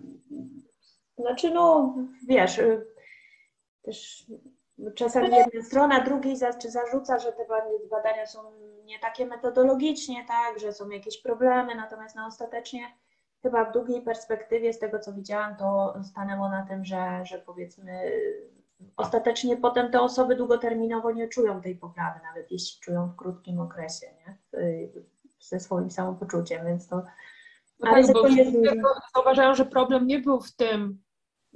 znaczy 1.18 1.52
no 1.52 1.96
wiesz, 2.28 2.58
y, 2.58 2.86
też 3.84 4.26
czasami 4.96 5.36
jedna 5.36 5.62
strona 5.64 6.04
drugiej 6.04 6.38
zarzuca, 6.70 7.20
że 7.20 7.34
te 7.34 7.46
bad- 7.46 7.90
badania 7.90 8.26
są 8.26 8.40
nie 8.84 9.00
takie 9.00 9.26
metodologicznie, 9.26 10.26
tak, 10.28 10.60
że 10.60 10.74
są 10.74 10.90
jakieś 10.90 11.22
problemy, 11.22 11.76
natomiast 11.76 12.16
no 12.16 12.26
ostatecznie 12.26 12.82
chyba 13.42 13.66
w 13.66 13.74
długiej 13.74 14.02
perspektywie, 14.02 14.74
z 14.74 14.80
tego 14.80 15.00
co 15.00 15.14
widziałam, 15.14 15.56
to 15.56 15.96
stanęło 16.04 16.50
na 16.50 16.66
tym, 16.66 16.86
że, 16.86 17.22
że 17.26 17.40
powiedzmy 17.40 18.12
ostatecznie 18.98 19.58
potem 19.58 19.92
te 19.92 20.02
osoby 20.02 20.36
długoterminowo 20.36 21.12
nie 21.12 21.28
czują 21.28 21.62
tej 21.62 21.76
poprawy, 21.76 22.20
nawet 22.24 22.52
jeśli 22.52 22.82
czują 22.82 23.08
w 23.08 23.16
krótkim 23.16 23.60
okresie, 23.60 24.08
nie? 24.08 24.38
Ze 25.40 25.60
swoim 25.60 25.92
samopoczuciem, 25.92 26.66
więc 26.66 26.88
to 26.88 27.04
No 27.80 27.90
ale 27.92 28.04
tak, 28.04 28.14
bo 28.14 28.28
jest 28.28 28.52
zauważają, 29.16 29.56
że 29.56 29.66
problem 29.66 30.08
nie 30.08 30.20
był 30.20 30.42
w 30.42 30.56
tym, 30.56 31.02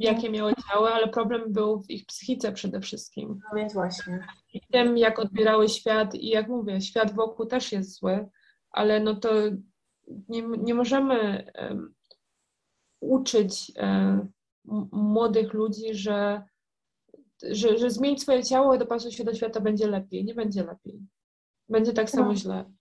jakie 0.01 0.29
miały 0.29 0.53
ciało, 0.69 0.93
ale 0.93 1.07
problem 1.07 1.53
był 1.53 1.81
w 1.81 1.89
ich 1.89 2.05
psychice 2.05 2.51
przede 2.51 2.81
wszystkim. 2.81 3.39
No 3.49 3.55
więc 3.57 3.73
właśnie. 3.73 4.27
I 4.53 4.61
tym, 4.71 4.97
jak 4.97 5.19
odbierały 5.19 5.69
świat 5.69 6.15
i 6.15 6.27
jak 6.29 6.47
mówię, 6.47 6.81
świat 6.81 7.15
wokół 7.15 7.45
też 7.45 7.71
jest 7.71 7.99
zły, 7.99 8.29
ale 8.71 8.99
no 8.99 9.15
to 9.15 9.29
nie, 10.29 10.41
nie 10.41 10.73
możemy 10.73 11.45
em, 11.53 11.93
uczyć 12.99 13.71
em, 13.75 14.31
m- 14.71 14.89
młodych 14.91 15.53
ludzi, 15.53 15.93
że, 15.93 16.43
że, 17.51 17.77
że 17.77 17.89
zmienić 17.91 18.21
swoje 18.21 18.43
ciało 18.43 18.75
i 18.75 18.79
dopasuj 18.79 19.11
się 19.11 19.23
do 19.23 19.33
świata 19.33 19.59
będzie 19.59 19.87
lepiej. 19.87 20.25
Nie 20.25 20.35
będzie 20.35 20.63
lepiej. 20.63 20.99
Będzie 21.69 21.93
tak 21.93 22.09
samo 22.09 22.25
No. 22.25 22.35
źle. 22.35 22.71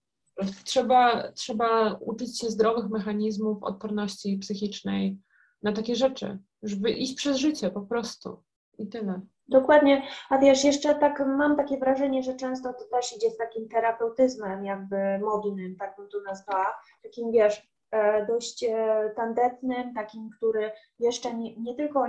Trzeba, 0.63 1.31
trzeba 1.31 1.93
uczyć 1.93 2.39
się 2.39 2.49
zdrowych 2.49 2.89
mechanizmów 2.89 3.63
odporności 3.63 4.37
psychicznej 4.37 5.17
na 5.63 5.73
takie 5.73 5.95
rzeczy, 5.95 6.39
żeby 6.63 6.91
iść 6.91 7.15
przez 7.15 7.37
życie 7.37 7.71
po 7.71 7.81
prostu. 7.81 8.43
I 8.77 8.87
tyle. 8.87 9.21
Dokładnie, 9.47 10.03
a 10.29 10.37
wiesz, 10.37 10.63
jeszcze 10.63 10.95
tak 10.95 11.19
mam 11.19 11.57
takie 11.57 11.77
wrażenie, 11.77 12.23
że 12.23 12.35
często 12.35 12.73
to 12.73 12.85
też 12.85 13.17
idzie 13.17 13.29
z 13.31 13.37
takim 13.37 13.69
terapeutyzmem 13.69 14.65
jakby 14.65 15.19
modnym, 15.19 15.75
tak 15.75 15.95
bym 15.97 16.09
to 16.09 16.21
nazwała, 16.21 16.73
takim 17.03 17.31
wiesz, 17.31 17.69
e, 17.91 18.25
dość 18.25 18.63
e, 18.63 19.11
tandetnym, 19.15 19.93
takim, 19.93 20.29
który 20.37 20.71
jeszcze 20.99 21.33
nie, 21.33 21.55
nie 21.55 21.75
tylko 21.75 22.07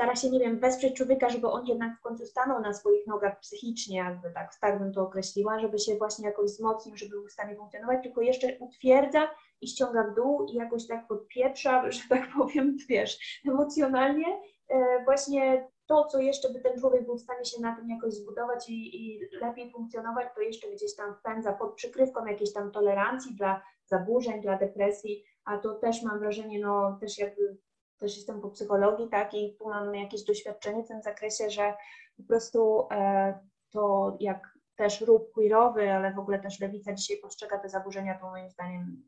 stara 0.00 0.16
się, 0.16 0.30
nie 0.30 0.40
wiem, 0.40 0.58
wesprzeć 0.58 0.96
człowieka, 0.96 1.28
żeby 1.28 1.48
on 1.48 1.66
jednak 1.66 1.98
w 1.98 2.00
końcu 2.00 2.26
stanął 2.26 2.60
na 2.60 2.74
swoich 2.74 3.06
nogach 3.06 3.40
psychicznie, 3.40 3.96
jakby 3.96 4.30
tak, 4.30 4.50
tak 4.60 4.78
bym 4.78 4.92
to 4.92 5.02
określiła, 5.02 5.58
żeby 5.58 5.78
się 5.78 5.96
właśnie 5.96 6.26
jakoś 6.26 6.50
wzmocnił, 6.50 6.96
żeby 6.96 7.10
był 7.10 7.26
w 7.26 7.32
stanie 7.32 7.56
funkcjonować, 7.56 8.02
tylko 8.02 8.20
jeszcze 8.20 8.58
utwierdza 8.58 9.30
i 9.60 9.68
ściąga 9.68 10.04
w 10.04 10.14
dół 10.14 10.46
i 10.46 10.54
jakoś 10.54 10.86
tak 10.86 11.06
podpieprza, 11.06 11.82
że 11.90 12.00
tak 12.08 12.28
powiem, 12.38 12.76
wiesz, 12.88 13.40
emocjonalnie 13.48 14.26
e, 14.68 15.04
właśnie 15.04 15.68
to, 15.86 16.04
co 16.04 16.18
jeszcze 16.18 16.52
by 16.52 16.60
ten 16.60 16.80
człowiek 16.80 17.04
był 17.04 17.16
w 17.16 17.22
stanie 17.22 17.44
się 17.44 17.60
na 17.60 17.76
tym 17.76 17.90
jakoś 17.90 18.14
zbudować 18.14 18.68
i, 18.68 18.96
i 18.96 19.20
lepiej 19.40 19.72
funkcjonować, 19.72 20.26
to 20.34 20.40
jeszcze 20.40 20.68
gdzieś 20.68 20.96
tam 20.96 21.14
wpędza 21.14 21.52
pod 21.52 21.74
przykrywką 21.74 22.26
jakiejś 22.26 22.52
tam 22.52 22.70
tolerancji 22.70 23.34
dla 23.34 23.62
zaburzeń, 23.86 24.40
dla 24.40 24.58
depresji, 24.58 25.24
a 25.44 25.58
to 25.58 25.74
też 25.74 26.02
mam 26.02 26.18
wrażenie, 26.18 26.60
no 26.60 26.98
też 27.00 27.18
jakby 27.18 27.56
też 28.00 28.16
jestem 28.16 28.40
po 28.40 28.50
psychologii, 28.50 29.08
tak, 29.08 29.34
i 29.34 29.56
tu 29.58 29.68
mam 29.68 29.94
jakieś 29.94 30.24
doświadczenie 30.24 30.84
w 30.84 30.88
tym 30.88 31.02
zakresie, 31.02 31.50
że 31.50 31.74
po 32.16 32.22
prostu 32.22 32.86
e, 32.90 33.38
to 33.70 34.16
jak 34.20 34.58
też 34.76 35.00
ruch 35.00 35.32
queerowy, 35.32 35.92
ale 35.92 36.14
w 36.14 36.18
ogóle 36.18 36.38
też 36.38 36.60
lewica 36.60 36.92
dzisiaj 36.92 37.16
postrzega 37.16 37.58
te 37.58 37.68
zaburzenia, 37.68 38.18
to 38.18 38.30
moim 38.30 38.50
zdaniem 38.50 39.02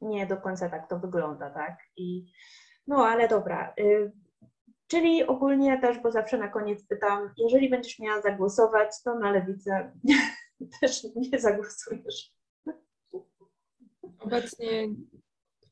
nie 0.00 0.26
do 0.26 0.36
końca 0.36 0.68
tak 0.68 0.88
to 0.88 0.98
wygląda, 0.98 1.50
tak, 1.50 1.78
i 1.96 2.32
no 2.86 3.06
ale 3.06 3.28
dobra, 3.28 3.74
y, 3.80 4.12
Czyli 4.90 5.26
ogólnie 5.26 5.80
też, 5.80 5.98
bo 5.98 6.12
zawsze 6.12 6.38
na 6.38 6.48
koniec 6.48 6.86
pytam, 6.86 7.30
jeżeli 7.36 7.70
będziesz 7.70 7.98
miała 7.98 8.22
zagłosować, 8.22 9.02
to 9.04 9.14
na 9.14 9.30
lewicę 9.30 9.92
też 10.80 11.06
nie 11.14 11.40
zagłosujesz. 11.40 12.32
Obecnie, 14.18 14.88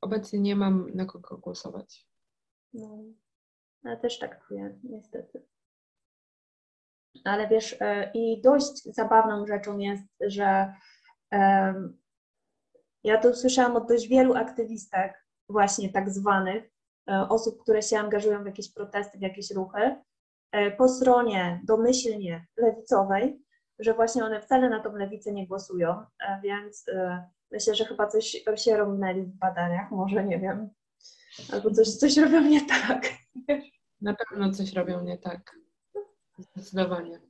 obecnie 0.00 0.40
nie 0.40 0.56
mam 0.56 0.90
na 0.94 1.06
kogo 1.06 1.36
głosować. 1.36 2.08
No, 2.72 2.98
ja 3.84 3.96
też 3.96 4.18
tak 4.18 4.46
czuję, 4.46 4.78
niestety. 4.84 5.46
Ale 7.24 7.48
wiesz, 7.48 7.76
e, 7.80 8.10
i 8.14 8.40
dość 8.42 8.84
zabawną 8.94 9.46
rzeczą 9.46 9.78
jest, 9.78 10.04
że 10.20 10.74
em, 11.30 11.98
ja 13.04 13.20
to 13.20 13.34
słyszałam 13.34 13.76
od 13.76 13.88
dość 13.88 14.08
wielu 14.08 14.34
aktywistek, 14.34 15.24
właśnie 15.48 15.92
tak 15.92 16.10
zwanych, 16.10 16.64
e, 17.10 17.28
osób, 17.28 17.62
które 17.62 17.82
się 17.82 17.98
angażują 17.98 18.42
w 18.42 18.46
jakieś 18.46 18.72
protesty, 18.72 19.18
w 19.18 19.22
jakieś 19.22 19.50
ruchy, 19.50 19.96
po 20.78 20.88
stronie 20.88 21.60
domyślnie 21.64 22.46
lewicowej, 22.56 23.42
że 23.78 23.94
właśnie 23.94 24.24
one 24.24 24.40
wcale 24.40 24.68
na 24.68 24.80
tą 24.80 24.96
lewicę 24.96 25.32
nie 25.32 25.46
głosują, 25.46 26.04
więc 26.42 26.86
myślę, 27.50 27.74
że 27.74 27.84
chyba 27.84 28.06
coś 28.06 28.42
się 28.56 28.76
romnęli 28.76 29.22
w 29.22 29.38
badaniach, 29.38 29.90
może 29.90 30.24
nie 30.24 30.38
wiem, 30.38 30.68
albo 31.52 31.70
coś, 31.70 31.88
coś 31.88 32.16
robią 32.16 32.40
nie 32.40 32.66
tak. 32.66 33.08
Na 34.00 34.14
pewno 34.14 34.52
coś 34.52 34.72
robią 34.72 35.04
nie 35.04 35.18
tak. 35.18 35.56
Zdecydowanie. 36.38 37.20